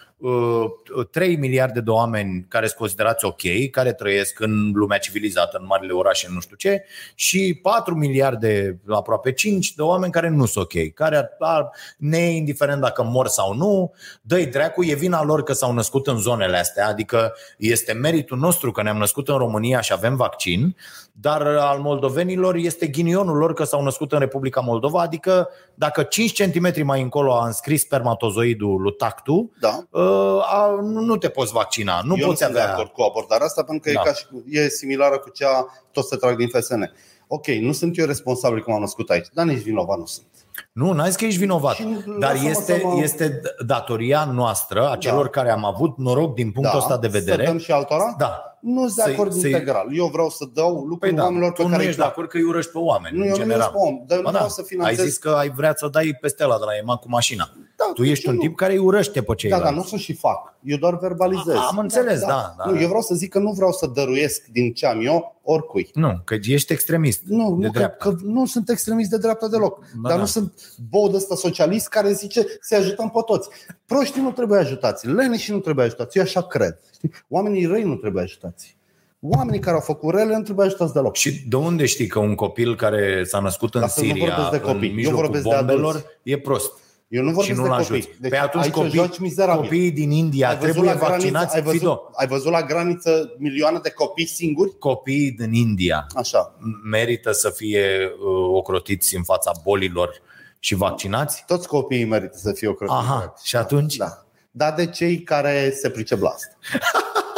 3 1.12 1.36
miliarde 1.36 1.82
de 1.82 1.90
oameni 1.90 2.46
care 2.48 2.66
sunt 2.66 2.78
considerați 2.78 3.26
ok, 3.26 3.70
care 3.72 3.94
trăiesc 3.94 4.40
în 4.40 4.72
lumea 4.74 4.98
civilizată, 4.98 5.58
în 5.60 5.66
marile 5.66 5.94
orașe, 5.94 6.28
nu 6.34 6.40
știu 6.40 6.56
ce, 6.56 6.84
și 7.16 7.60
4 7.62 7.96
miliarde, 7.96 8.80
aproape 8.88 9.32
5, 9.32 9.74
de 9.74 9.82
oameni 9.82 10.12
care 10.12 10.30
nu 10.30 10.46
sunt 10.46 10.66
ok, 10.66 10.94
care 10.94 11.18
ar, 11.18 11.30
ar 11.40 11.70
neindiferent 11.98 12.82
dacă 12.82 13.04
mor 13.04 13.28
sau 13.28 13.54
nu, 13.54 13.94
dă-i 14.22 14.46
dracu, 14.46 14.84
e 14.84 14.96
vina 14.96 15.24
lor 15.24 15.44
că 15.44 15.54
s-au 15.54 15.74
născut 15.74 16.08
în 16.08 16.18
zonele 16.18 16.58
astea, 16.58 16.88
adică 16.88 17.34
este 17.58 17.94
meritul 17.94 18.38
nostru 18.38 18.72
că 18.72 18.82
ne-am 18.82 18.98
născut 18.98 19.28
în 19.28 19.38
România 19.38 19.82
și 19.82 19.94
avem 19.94 20.16
vaccin, 20.16 20.76
dar 21.16 21.42
al 21.42 21.80
moldovenilor 21.80 22.56
este 22.56 22.88
ghinionul 22.88 23.38
lor 23.38 23.54
că 23.54 23.64
s-au 23.64 23.84
născut 23.84 24.12
în 24.12 24.20
Republica 24.20 24.60
Moldova, 24.62 25.02
adică 25.02 25.50
dacă 25.76 26.04
5 26.04 26.44
cm 26.44 26.86
mai 26.86 27.02
încolo 27.02 27.34
a 27.34 27.46
înscris 27.46 27.82
spermatozoidul 27.82 28.82
lui 28.82 28.92
tactu, 28.94 29.52
Da. 29.60 29.80
uh, 29.90 30.40
a, 30.54 30.78
nu 30.82 31.00
nu 31.00 31.18
te 31.18 31.30
poți 31.30 31.52
vaccina, 31.54 32.02
nu 32.04 32.16
Eu 32.18 32.28
poți 32.28 32.42
sunt 32.44 32.54
de 32.54 32.60
avea... 32.60 32.74
acord 32.74 32.90
cu 32.92 33.02
abordarea 33.02 33.46
asta 33.46 33.64
pentru 33.64 33.92
că 33.92 33.92
Da. 33.96 34.02
e, 34.02 34.04
ca 34.10 34.14
și, 34.14 34.26
cu- 34.28 34.44
e 34.50 34.68
similară 34.70 35.18
cu 35.18 35.30
cea 35.30 35.66
tot 35.92 36.06
se 36.08 36.16
trag 36.16 36.36
din 36.38 36.48
FSN. 36.48 36.92
Ok, 37.28 37.48
nu 37.48 37.72
sunt 37.72 37.98
eu 37.98 38.06
responsabil 38.06 38.64
că 38.64 38.72
m-am 38.72 38.80
născut 38.80 39.10
aici, 39.10 39.28
dar 39.34 39.46
nici 39.46 39.62
vinovat 39.62 39.98
nu 39.98 40.06
sunt. 40.06 40.26
Nu, 40.72 40.92
n-ai 40.92 41.08
zis 41.08 41.16
că 41.16 41.26
ești 41.26 41.40
vinovat, 41.40 41.76
Și 41.76 41.84
dar 42.20 42.32
lasă-mă 42.34 42.50
este, 42.50 42.80
să 42.80 42.86
mă- 42.88 43.02
este 43.02 43.42
datoria 43.66 44.26
noastră, 44.34 44.90
a 44.90 44.96
celor 44.96 45.24
Da. 45.24 45.30
care 45.30 45.52
am 45.52 45.66
avut 45.66 45.98
noroc 45.98 46.34
din 46.36 46.52
punctul 46.52 46.80
ăsta 46.80 46.98
de 46.98 47.08
Să 47.08 47.18
vedere. 47.18 47.46
dăm 47.46 47.58
și 47.58 47.72
altora? 47.72 48.16
Da. 48.18 48.53
Nu 48.64 48.82
sunt 48.86 48.96
de 48.96 49.02
Să-i- 49.02 49.14
acord 49.14 49.32
să-i- 49.34 49.52
integral. 49.52 49.88
Eu 49.98 50.06
vreau 50.08 50.30
să 50.30 50.46
dau 50.54 50.72
lucruri 50.76 51.00
Păi 51.00 51.12
da, 51.14 51.24
oamenilor 51.24 51.52
pe 51.52 51.56
tu 51.62 51.68
nu 51.68 51.70
care 51.70 51.82
îi 51.82 51.88
ești 51.88 52.00
de 52.00 52.04
plac. 52.06 52.16
acord 52.18 52.30
că 52.30 52.38
îi 52.38 52.44
urăști 52.44 52.72
pe 52.72 52.78
oameni, 52.78 53.16
Nu, 53.18 53.22
în 53.24 53.28
eu 53.30 53.36
nu 53.36 53.42
general. 53.42 53.60
urăsc 53.60 53.72
pe 53.72 53.90
om, 53.92 54.04
dar 54.08 54.18
nu 54.18 54.24
Ba 54.24 54.30
vreau 54.30 54.46
da, 54.46 54.50
să 54.52 54.62
finanțez- 54.62 55.00
Ai 55.00 55.06
zis 55.06 55.18
că 55.18 55.30
ai 55.30 55.50
vrea 55.50 55.74
să 55.76 55.88
dai 55.88 56.18
peste 56.22 56.44
ăla 56.44 56.58
de 56.58 56.64
la 56.66 56.76
EMA 56.82 56.96
cu 56.96 57.10
mașina. 57.10 57.50
Da, 57.88 57.92
tu 57.94 58.04
de 58.04 58.10
ești 58.10 58.24
ce 58.24 58.30
un 58.30 58.36
nu? 58.36 58.42
tip 58.42 58.56
care 58.56 58.72
îi 58.74 58.78
urăște 58.80 59.20
pe 59.20 59.26
Da, 59.28 59.34
ceilalți. 59.34 59.66
dar 59.66 59.74
nu 59.74 59.84
să 59.84 59.96
și 59.96 60.14
fac. 60.14 60.54
Eu 60.64 60.78
doar 60.78 60.98
verbalizez. 60.98 61.56
Am 61.70 61.78
înțeles, 61.78 62.20
da, 62.20 62.54
da. 62.58 62.72
Nu, 62.72 62.80
eu 62.82 62.88
vreau 62.88 63.02
să 63.02 63.16
zic 63.16 63.30
că 63.32 63.40
nu 63.40 63.52
vreau 63.52 63.72
să 63.72 63.88
dăruiesc 63.94 64.46
din 64.46 64.74
ce 64.74 64.86
am 64.86 65.02
eu 65.06 65.36
oricui. 65.44 65.90
Nu, 65.94 66.22
că 66.24 66.36
ești 66.48 66.72
extremist 66.74 67.22
Nu, 67.26 67.56
de 67.60 67.66
nu 67.66 67.72
că, 67.72 67.78
dreapta. 67.78 68.10
că 68.10 68.16
nu 68.24 68.46
sunt 68.46 68.70
extremist 68.70 69.10
de 69.10 69.18
dreapta 69.18 69.48
deloc. 69.48 69.80
Ba 69.80 70.08
dar 70.10 70.12
da. 70.18 70.18
nu 70.24 70.26
sunt 70.28 70.54
bod 70.90 71.14
ăsta 71.14 71.36
socialist 71.36 71.88
care 71.88 72.12
zice 72.14 72.46
să 72.62 72.76
ajutăm 72.76 73.10
pe 73.10 73.20
toți. 73.26 73.50
Proștii 73.86 74.22
nu 74.22 74.32
trebuie 74.32 74.60
ajutați, 74.60 75.08
leneșii 75.08 75.54
nu 75.54 75.60
trebuie 75.60 75.86
ajutați. 75.86 76.18
Eu 76.18 76.24
așa 76.24 76.44
cred. 76.44 76.80
Știi? 76.94 77.12
Oamenii 77.30 77.66
răi 77.66 77.84
nu 77.84 77.96
trebuie 77.96 78.24
ajutați. 78.24 78.76
Oamenii 79.20 79.60
care 79.60 79.76
au 79.76 79.82
făcut 79.82 80.14
rele 80.14 80.36
nu 80.38 80.44
trebuie 80.44 80.66
ajutați 80.66 80.94
deloc. 80.94 81.16
Și 81.16 81.44
de 81.48 81.56
unde 81.56 81.86
știi 81.86 82.08
că 82.08 82.20
un 82.20 82.36
copil 82.36 82.76
care 82.76 83.24
s-a 83.24 83.40
născut 83.40 83.74
în 83.76 83.80
Dar 83.82 83.90
să 83.90 84.02
nu 84.02 84.08
Siria, 84.08 84.26
vorbesc 84.36 84.52
de 84.52 84.60
copii. 84.72 84.80
în 84.88 84.90
Eu 84.90 84.96
mijlocul 84.96 85.22
vorbesc 85.22 85.44
de 85.44 85.50
bombelor, 85.56 85.90
adulți. 85.90 86.08
e 86.24 86.38
prost? 86.38 86.72
Eu 87.14 87.24
nu 87.24 87.30
și 87.30 87.34
vorbesc 87.36 87.60
nu-l 87.60 87.68
de 87.68 87.74
ajuți. 87.74 87.90
copii. 88.08 88.18
Deci 88.20 88.30
Păi 88.32 88.40
atunci 88.40 88.64
aici 88.64 88.74
copii, 88.74 88.92
joci 88.92 89.18
mizerabil. 89.20 89.62
copiii 89.62 89.92
din 89.92 90.12
India 90.12 90.48
ai 90.50 90.56
văzut, 90.58 90.72
trebuie 90.72 90.94
la 90.94 90.98
graniță, 91.00 91.18
vaccinați. 91.18 91.56
ai, 91.56 91.62
Fido, 91.62 91.90
văzut, 91.90 92.10
ai 92.16 92.28
văzut 92.28 92.52
la 92.52 92.62
graniță 92.64 93.36
milioane 93.38 93.80
de 93.84 93.90
copii 93.90 94.26
singuri? 94.26 94.78
copiii 94.80 95.32
din 95.32 95.54
India 95.54 96.06
Așa. 96.16 96.56
merită 96.90 97.32
să 97.32 97.50
fie 97.50 97.86
uh, 98.20 98.56
ocrotiți 98.56 99.16
în 99.16 99.24
fața 99.24 99.52
bolilor 99.64 100.22
și 100.60 100.76
vaccinați? 100.76 101.44
Toți 101.48 101.68
copiii 101.68 102.06
merită 102.06 102.38
să 102.38 102.52
fie 102.52 102.68
o 102.68 102.74
Aha, 102.88 103.34
și 103.44 103.56
atunci? 103.56 103.96
Da. 103.96 104.26
Dar 104.52 104.74
de 104.74 104.86
cei 104.86 105.20
care 105.22 105.72
se 105.76 105.90
pricep 105.90 106.22
la 106.22 106.30
asta. 106.30 106.56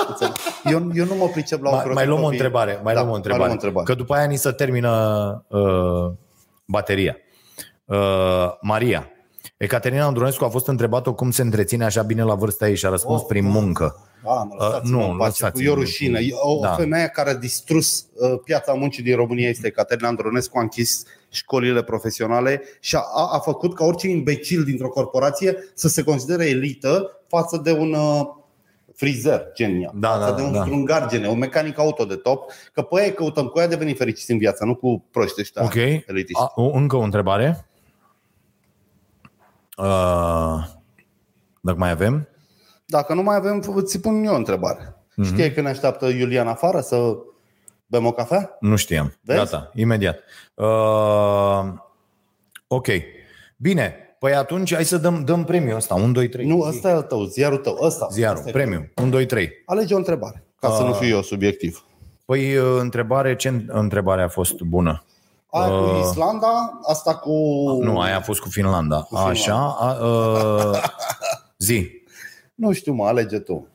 Înțelegi? 0.07 0.39
eu, 0.63 0.91
eu 0.93 1.05
nu 1.05 1.15
mă 1.15 1.27
pricep 1.27 1.61
la 1.63 1.69
Mai, 1.69 1.77
ocrotit 1.79 1.95
mai 1.97 2.05
luăm 2.05 2.19
o 2.19 2.23
copiii. 2.23 2.39
întrebare, 2.41 2.79
mai 2.83 2.93
da, 2.93 2.99
luăm 2.99 3.11
o 3.13 3.15
întrebare. 3.15 3.43
Mai 3.47 3.49
luăm 3.49 3.49
o 3.49 3.53
întrebare. 3.65 3.85
Că 3.85 3.93
după 3.93 4.13
aia 4.13 4.25
ni 4.25 4.37
se 4.37 4.51
termină 4.51 5.45
uh, 5.47 6.11
bateria. 6.65 7.17
Uh, 7.85 7.97
Maria. 8.61 9.09
Ecaterina 9.57 10.05
Andronescu 10.05 10.43
a 10.43 10.49
fost 10.49 10.67
întrebată 10.67 11.11
cum 11.11 11.31
se 11.31 11.41
întreține 11.41 11.85
așa 11.85 12.01
bine 12.01 12.23
la 12.23 12.35
vârsta 12.35 12.67
ei 12.67 12.75
și 12.75 12.85
a 12.85 12.89
răspuns 12.89 13.19
Oh, 13.21 13.25
prin 13.27 13.45
muncă. 13.45 13.95
Ah, 14.23 14.41
mă, 14.47 14.55
lăsați-mă 14.57 14.97
Uh, 14.97 15.03
nu, 15.03 15.11
în 15.11 15.17
pace, 15.17 15.29
lăsați-mă. 15.41 15.49
cu- 15.49 15.61
E 15.61 15.69
o 15.71 15.73
rușine. 15.73 16.19
E 16.19 16.29
O, 16.33 16.59
Da. 16.61 16.67
da. 16.67 16.73
femeie 16.73 17.07
care 17.07 17.29
a 17.29 17.35
distrus 17.35 18.05
uh, 18.15 18.39
piața 18.43 18.73
muncii 18.73 19.03
din 19.03 19.15
România 19.15 19.49
este 19.49 19.69
Caterina 19.69 20.07
Andronescu, 20.07 20.57
a 20.57 20.61
închis 20.61 21.03
școlile 21.29 21.83
profesionale 21.83 22.61
și 22.79 22.95
a, 22.95 23.01
a 23.31 23.39
făcut 23.39 23.75
ca 23.75 23.85
orice 23.85 24.07
imbecil 24.07 24.63
dintr-o 24.63 24.89
corporație 24.89 25.57
să 25.73 25.87
se 25.87 26.03
considere 26.03 26.45
elită 26.49 27.21
față 27.27 27.59
de 27.63 27.71
un 27.71 27.93
uh, 27.93 28.21
frizer 28.95 29.51
genia, 29.53 29.91
Da, 29.95 30.07
față 30.09 30.29
da, 30.29 30.35
de 30.35 30.41
un 30.41 30.51
da. 30.51 30.61
strungar 30.61 31.07
genia, 31.09 31.29
un 31.29 31.37
mecanic 31.37 31.79
auto 31.79 32.05
de 32.05 32.15
top, 32.15 32.51
că 32.73 32.81
pe 32.81 33.01
aia 33.01 33.13
căutăm, 33.13 33.45
cu 33.45 33.57
aia 33.57 33.67
devenim 33.67 33.95
fericiți 33.95 34.31
în 34.31 34.37
viață, 34.37 34.65
nu 34.65 34.75
cu 34.75 35.05
proști 35.11 35.41
ăștia 35.41 35.63
Ok. 35.63 35.75
elitiști. 35.75 36.41
A, 36.41 36.51
o- 36.55 36.71
încă 36.73 36.95
o 36.95 37.01
întrebare. 37.01 37.67
Uh, 39.77 40.63
dacă 41.61 41.77
mai 41.77 41.89
avem? 41.89 42.27
Dacă 42.85 43.13
nu 43.13 43.21
mai 43.21 43.35
avem, 43.35 43.63
îți 43.75 43.99
pun 43.99 44.23
eu 44.23 44.33
o 44.33 44.37
întrebare. 44.37 44.95
Mhm. 45.15 45.27
Mm-hmm. 45.27 45.31
Știai 45.31 45.53
că 45.53 45.61
ne 45.61 45.69
așteaptă 45.69 46.05
Iulian 46.07 46.47
afară 46.47 46.79
să 46.79 47.15
bem 47.85 48.05
o 48.05 48.11
cafea? 48.11 48.57
Nu 48.59 48.75
știam. 48.75 49.13
Vezi? 49.21 49.39
Gata, 49.39 49.71
imediat. 49.73 50.19
Uh, 50.53 51.63
ok. 52.67 52.87
Bine. 53.57 53.95
Păi 54.19 54.33
atunci 54.33 54.73
hai 54.73 54.85
să 54.85 54.97
dăm, 54.97 55.23
dăm 55.23 55.43
premiul 55.43 55.75
ăsta. 55.75 55.95
1, 55.95 56.11
2, 56.11 56.29
3. 56.29 56.45
Nu, 56.47 56.59
ăsta 56.59 56.89
e 56.89 56.91
al 56.91 57.01
tău, 57.01 57.23
ziarul 57.23 57.57
tău. 57.57 57.77
Ăsta. 57.81 58.07
Ziarul, 58.11 58.37
Ăsta 58.37 58.49
e 58.49 58.51
premiu. 58.51 58.91
1, 58.95 59.09
2, 59.09 59.25
3. 59.25 59.49
Alege 59.65 59.93
o 59.93 59.97
întrebare, 59.97 60.43
ca 60.59 60.69
să 60.69 60.81
nu 60.83 60.89
Ah. 60.89 60.95
fiu 60.99 61.07
eu 61.15 61.21
subiectiv. 61.21 61.85
Păi 62.25 62.57
uh, 62.57 62.77
întrebare, 62.79 63.35
ce 63.35 63.65
întrebare 63.67 64.21
a 64.21 64.27
fost 64.27 64.61
bună? 64.61 65.03
Aia 65.49 65.67
cu 65.67 65.83
Uh. 65.83 65.99
Islanda, 66.09 66.79
asta 66.87 67.15
cu... 67.15 67.31
Nu, 67.81 67.99
aia 67.99 68.17
a 68.17 68.21
fost 68.21 68.39
cu 68.39 68.49
Finlanda. 68.49 69.01
Finlanda. 69.01 69.29
Așa. 69.29 69.75
A, 69.79 70.05
uh, 70.05 70.81
zi. 71.57 71.89
Nu 72.55 72.71
știu, 72.71 72.93
mă, 72.93 73.05
alege 73.05 73.39
tu. 73.39 73.67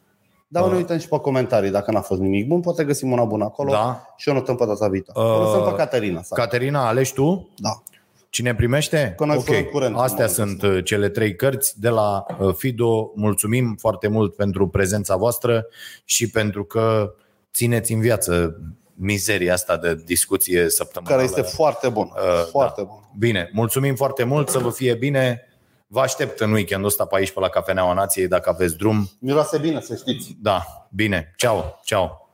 Dar 0.48 0.68
ne 0.68 0.76
uităm 0.76 0.98
și 0.98 1.08
pe 1.08 1.18
comentarii, 1.18 1.70
dacă 1.70 1.90
n-a 1.90 2.00
fost 2.00 2.20
nimic 2.20 2.46
bun, 2.46 2.60
poate 2.60 2.84
găsim 2.84 3.12
una 3.12 3.24
bună 3.24 3.44
acolo 3.44 3.70
Da. 3.70 4.02
și 4.16 4.28
o 4.28 4.32
notăm 4.32 4.56
pe 4.56 4.66
data 4.66 4.88
viitoare. 4.88 5.28
Uh. 5.30 5.36
Uh, 5.36 5.44
Lăsăm 5.44 5.70
pe 5.70 5.76
Caterina. 5.76 6.22
Să... 6.22 6.34
Caterina, 6.34 6.86
alegi 6.88 7.12
tu? 7.12 7.48
da. 7.56 7.82
Cine 8.30 8.54
primește? 8.54 9.14
Că 9.16 9.24
noi 9.24 9.36
ok. 9.36 9.44
furăm 9.44 9.62
curent 9.62 9.94
în 9.94 10.00
Astea 10.00 10.26
momentul 10.26 10.58
sunt 10.58 10.72
uh, 10.76 10.84
cele 10.84 11.08
trei 11.08 11.36
cărți 11.36 11.80
de 11.80 11.88
la 11.88 12.24
uh, 12.38 12.54
Fido. 12.54 13.12
Mulțumim 13.14 13.76
foarte 13.78 14.08
mult 14.08 14.34
pentru 14.34 14.68
prezența 14.68 15.16
voastră 15.16 15.66
și 16.04 16.30
pentru 16.30 16.64
că 16.64 17.14
țineți 17.52 17.92
în 17.92 18.00
viață 18.00 18.60
mizeria 19.00 19.52
asta 19.52 19.76
de 19.76 19.94
discuție 20.04 20.68
săptămânală. 20.68 21.16
Care 21.16 21.28
este 21.28 21.54
foarte 21.54 21.88
bun. 21.88 22.12
Uh, 22.14 22.46
foarte 22.50 22.80
da. 22.80 22.86
bun. 22.86 23.10
Bine, 23.18 23.50
mulțumim 23.52 23.94
foarte 23.94 24.24
mult, 24.24 24.48
să 24.48 24.58
vă 24.58 24.70
fie 24.70 24.94
bine. 24.94 25.44
Vă 25.86 26.00
aștept 26.00 26.40
în 26.40 26.52
weekendul 26.52 26.86
ăsta 26.88 27.04
pe 27.04 27.16
aici, 27.16 27.32
pe 27.32 27.40
la 27.40 27.48
Cafeneaua 27.48 27.92
Nației, 27.92 28.28
dacă 28.28 28.48
aveți 28.48 28.76
drum. 28.76 29.10
Miroase 29.18 29.58
bine, 29.58 29.80
să 29.80 29.94
știți. 29.94 30.36
Da, 30.40 30.86
bine. 30.90 31.32
Ceau, 31.36 31.80
ceau. 31.84 32.29